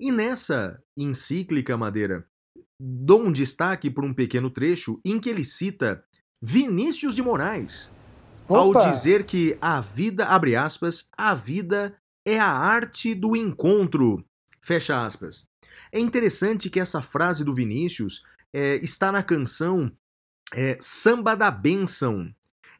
E 0.00 0.10
nessa 0.10 0.82
encíclica, 0.96 1.76
Madeira, 1.76 2.26
dou 2.80 3.24
um 3.24 3.30
destaque 3.30 3.90
para 3.90 4.06
um 4.06 4.14
pequeno 4.14 4.48
trecho 4.48 4.98
em 5.04 5.20
que 5.20 5.28
ele 5.28 5.44
cita 5.44 6.02
Vinícius 6.40 7.14
de 7.14 7.20
Moraes, 7.20 7.90
ao 8.48 8.70
Opa! 8.70 8.90
dizer 8.90 9.24
que 9.24 9.58
a 9.60 9.82
vida, 9.82 10.24
abre 10.24 10.56
aspas, 10.56 11.10
a 11.14 11.34
vida 11.34 11.94
é 12.26 12.38
a 12.40 12.48
arte 12.48 13.14
do 13.14 13.36
encontro, 13.36 14.24
fecha 14.64 15.04
aspas. 15.04 15.46
É 15.92 16.00
interessante 16.00 16.70
que 16.70 16.80
essa 16.80 17.02
frase 17.02 17.44
do 17.44 17.54
Vinícius 17.54 18.22
é, 18.54 18.76
está 18.76 19.12
na 19.12 19.22
canção 19.22 19.92
é, 20.54 20.78
Samba 20.80 21.36
da 21.36 21.50
Bênção. 21.50 22.34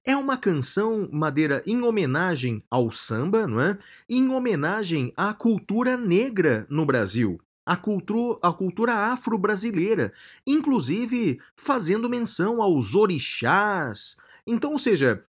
É 0.05 0.17
uma 0.17 0.37
canção, 0.37 1.09
Madeira, 1.13 1.63
em 1.67 1.83
homenagem 1.83 2.63
ao 2.71 2.91
samba, 2.91 3.47
não 3.47 3.61
é? 3.61 3.79
Em 4.09 4.29
homenagem 4.31 5.13
à 5.17 5.35
cultura 5.35 5.97
negra 5.97 6.67
no 6.71 6.87
Brasil, 6.87 7.39
a 7.67 7.77
cultura, 7.77 8.39
a 8.43 8.53
cultura 8.53 8.95
afro-brasileira, 9.13 10.13
inclusive 10.47 11.39
fazendo 11.55 12.09
menção 12.09 12.63
aos 12.63 12.95
orixás. 12.95 14.17
Então, 14.47 14.73
ou 14.73 14.79
seja, 14.79 15.25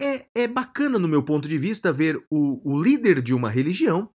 é, 0.00 0.26
é 0.34 0.48
bacana, 0.48 0.98
no 0.98 1.08
meu 1.08 1.22
ponto 1.22 1.48
de 1.48 1.58
vista, 1.58 1.92
ver 1.92 2.24
o, 2.30 2.60
o 2.64 2.80
líder 2.80 3.20
de 3.20 3.34
uma 3.34 3.50
religião 3.50 4.08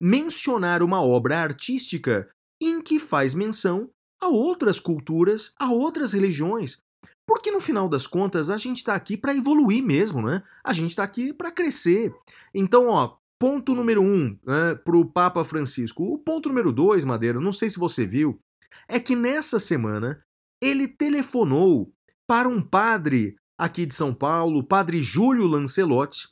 mencionar 0.00 0.82
uma 0.82 1.00
obra 1.02 1.38
artística 1.38 2.28
em 2.60 2.82
que 2.82 2.98
faz 2.98 3.34
menção 3.34 3.90
a 4.20 4.28
outras 4.28 4.80
culturas, 4.80 5.52
a 5.58 5.70
outras 5.70 6.12
religiões. 6.12 6.78
Porque 7.26 7.50
no 7.50 7.60
final 7.60 7.88
das 7.88 8.06
contas 8.06 8.50
a 8.50 8.56
gente 8.56 8.78
está 8.78 8.94
aqui 8.94 9.16
para 9.16 9.34
evoluir 9.34 9.82
mesmo, 9.82 10.20
né? 10.20 10.42
A 10.62 10.72
gente 10.72 10.90
está 10.90 11.02
aqui 11.02 11.32
para 11.32 11.50
crescer. 11.50 12.14
Então, 12.52 12.88
ó, 12.88 13.16
ponto 13.38 13.74
número 13.74 14.02
um 14.02 14.38
né, 14.44 14.74
para 14.74 14.96
o 14.96 15.06
Papa 15.06 15.44
Francisco. 15.44 16.04
O 16.04 16.18
ponto 16.18 16.48
número 16.48 16.72
dois, 16.72 17.04
Madeira, 17.04 17.40
não 17.40 17.52
sei 17.52 17.70
se 17.70 17.78
você 17.78 18.06
viu, 18.06 18.38
é 18.88 19.00
que 19.00 19.16
nessa 19.16 19.58
semana 19.58 20.22
ele 20.62 20.86
telefonou 20.86 21.92
para 22.26 22.48
um 22.48 22.60
padre 22.60 23.36
aqui 23.58 23.86
de 23.86 23.94
São 23.94 24.14
Paulo, 24.14 24.60
o 24.60 24.64
padre 24.64 25.02
Júlio 25.02 25.46
Lancelotti, 25.46 26.28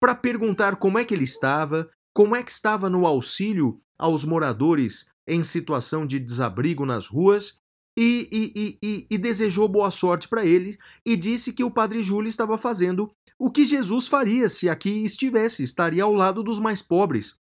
para 0.00 0.14
perguntar 0.14 0.76
como 0.76 0.98
é 0.98 1.04
que 1.04 1.14
ele 1.14 1.24
estava, 1.24 1.88
como 2.12 2.36
é 2.36 2.42
que 2.42 2.50
estava 2.50 2.90
no 2.90 3.06
auxílio 3.06 3.80
aos 3.98 4.24
moradores 4.24 5.10
em 5.26 5.42
situação 5.42 6.06
de 6.06 6.18
desabrigo 6.18 6.84
nas 6.84 7.06
ruas 7.06 7.60
e, 7.96 8.28
e, 8.32 8.78
e, 8.82 9.06
e, 9.08 9.18
desejou 9.18 9.68
boa 9.68 9.90
sorte 9.90 10.28
para 10.28 10.44
ele 10.44 10.76
e 11.06 11.16
disse 11.16 11.52
que 11.52 11.62
o 11.62 11.70
padre 11.70 12.02
Júlio 12.02 12.28
estava 12.28 12.58
fazendo 12.58 13.10
o 13.38 13.50
que 13.50 13.64
Jesus 13.64 14.08
faria 14.08 14.48
se 14.48 14.68
aqui 14.68 15.04
estivesse, 15.04 15.62
estaria 15.62 16.02
ao 16.02 16.12
lado 16.12 16.42
dos 16.42 16.58
mais 16.58 16.82
pobres. 16.82 17.36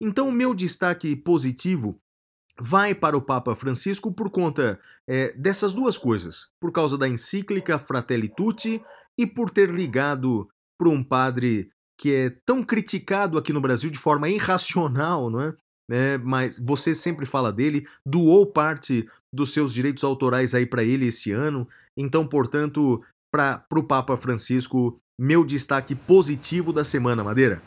Então, 0.00 0.28
o 0.28 0.32
meu 0.32 0.54
destaque 0.54 1.14
positivo 1.14 2.00
vai 2.58 2.94
para 2.94 3.16
o 3.16 3.22
Papa 3.22 3.54
Francisco 3.54 4.12
por 4.12 4.30
conta 4.30 4.80
é, 5.06 5.32
dessas 5.32 5.74
duas 5.74 5.96
coisas, 5.96 6.48
por 6.60 6.72
causa 6.72 6.98
da 6.98 7.08
encíclica 7.08 7.78
Fratelli 7.78 8.28
Tutti 8.28 8.82
e 9.16 9.26
por 9.26 9.50
ter 9.50 9.70
ligado 9.70 10.48
para 10.78 10.88
um 10.88 11.02
padre 11.02 11.70
que 11.96 12.12
é 12.12 12.30
tão 12.44 12.64
criticado 12.64 13.38
aqui 13.38 13.52
no 13.52 13.60
Brasil 13.60 13.90
de 13.90 13.98
forma 13.98 14.28
irracional, 14.28 15.30
não 15.30 15.42
é? 15.42 15.54
Né? 15.92 16.16
Mas 16.16 16.58
você 16.58 16.94
sempre 16.94 17.26
fala 17.26 17.52
dele, 17.52 17.86
doou 18.04 18.46
parte 18.46 19.06
dos 19.30 19.52
seus 19.52 19.74
direitos 19.74 20.02
autorais 20.02 20.54
aí 20.54 20.64
para 20.64 20.82
ele 20.82 21.08
esse 21.08 21.32
ano. 21.32 21.68
Então, 21.94 22.26
portanto, 22.26 23.02
para 23.30 23.62
o 23.76 23.82
Papa 23.82 24.16
Francisco, 24.16 24.98
meu 25.20 25.44
destaque 25.44 25.94
positivo 25.94 26.72
da 26.72 26.82
semana, 26.82 27.22
Madeira. 27.22 27.60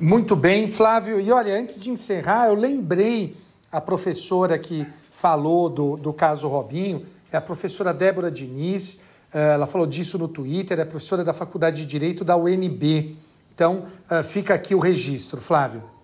Muito 0.00 0.34
bem, 0.34 0.72
Flávio. 0.72 1.20
E 1.20 1.30
olha, 1.30 1.56
antes 1.56 1.80
de 1.80 1.88
encerrar, 1.88 2.48
eu 2.48 2.54
lembrei 2.54 3.36
a 3.70 3.80
professora 3.80 4.58
que 4.58 4.84
falou 5.12 5.68
do, 5.68 5.96
do 5.96 6.12
caso 6.12 6.48
Robinho, 6.48 7.06
é 7.30 7.36
a 7.36 7.40
professora 7.40 7.94
Débora 7.94 8.28
Diniz. 8.28 8.98
Eh, 9.32 9.54
ela 9.54 9.68
falou 9.68 9.86
disso 9.86 10.18
no 10.18 10.26
Twitter, 10.26 10.80
é 10.80 10.84
professora 10.84 11.22
da 11.22 11.32
Faculdade 11.32 11.82
de 11.82 11.86
Direito 11.86 12.24
da 12.24 12.36
UNB. 12.36 13.16
Então, 13.54 13.86
eh, 14.10 14.24
fica 14.24 14.52
aqui 14.54 14.74
o 14.74 14.80
registro, 14.80 15.40
Flávio. 15.40 15.97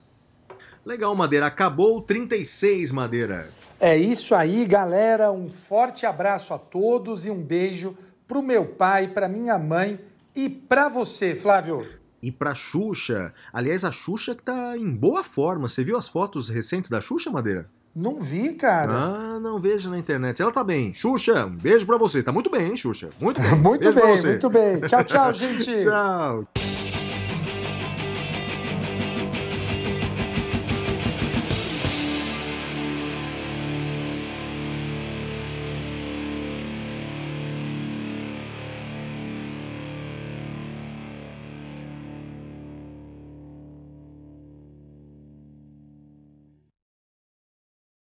Legal, 0.85 1.15
Madeira. 1.15 1.47
Acabou 1.47 1.97
o 1.98 2.01
36, 2.01 2.90
Madeira. 2.93 3.48
É 3.81 3.97
isso 3.97 4.35
aí, 4.35 4.65
galera. 4.65 5.32
Um 5.32 5.48
forte 5.48 6.06
abraço 6.06 6.55
a 6.55 6.59
todos 6.59 7.27
e 7.27 7.31
um 7.31 7.43
beijo 7.43 7.97
pro 8.27 8.43
meu 8.43 8.65
pai, 8.66 9.09
pra 9.09 9.28
minha 9.28 9.59
mãe 9.59 9.98
e 10.35 10.48
pra 10.48 10.89
você, 10.89 11.35
Flávio. 11.35 11.86
E 12.23 12.31
pra 12.32 12.55
Xuxa. 12.55 13.32
Aliás, 13.52 13.85
a 13.85 13.93
Xuxa 13.93 14.35
que 14.35 14.43
tá 14.43 14.77
em 14.77 14.90
boa 14.90 15.23
forma. 15.23 15.69
Você 15.69 15.85
viu 15.85 15.97
as 15.97 16.09
fotos 16.09 16.48
recentes 16.48 16.90
da 16.90 17.01
Xuxa, 17.01 17.31
Madeira? 17.31 17.69
Não 17.94 18.19
vi, 18.19 18.55
cara. 18.55 18.93
Ah, 18.93 19.39
não 19.39 19.59
vejo 19.59 19.89
na 19.89 19.98
internet. 19.98 20.43
Ela 20.43 20.51
tá 20.51 20.65
bem. 20.65 20.93
Xuxa, 20.93 21.47
um 21.47 21.55
beijo 21.56 21.86
pra 21.86 21.97
você. 21.97 22.23
Tá 22.23 22.32
muito 22.32 22.51
bem, 22.51 22.70
hein, 22.70 22.77
Xuxa? 22.77 23.11
Muito 23.20 23.40
bem. 23.40 23.55
muito 23.61 23.93
bem, 23.93 24.23
muito 24.23 24.51
bem. 24.51 24.81
Tchau, 24.81 25.05
tchau, 25.05 25.32
gente. 25.35 25.82
tchau. 25.82 26.44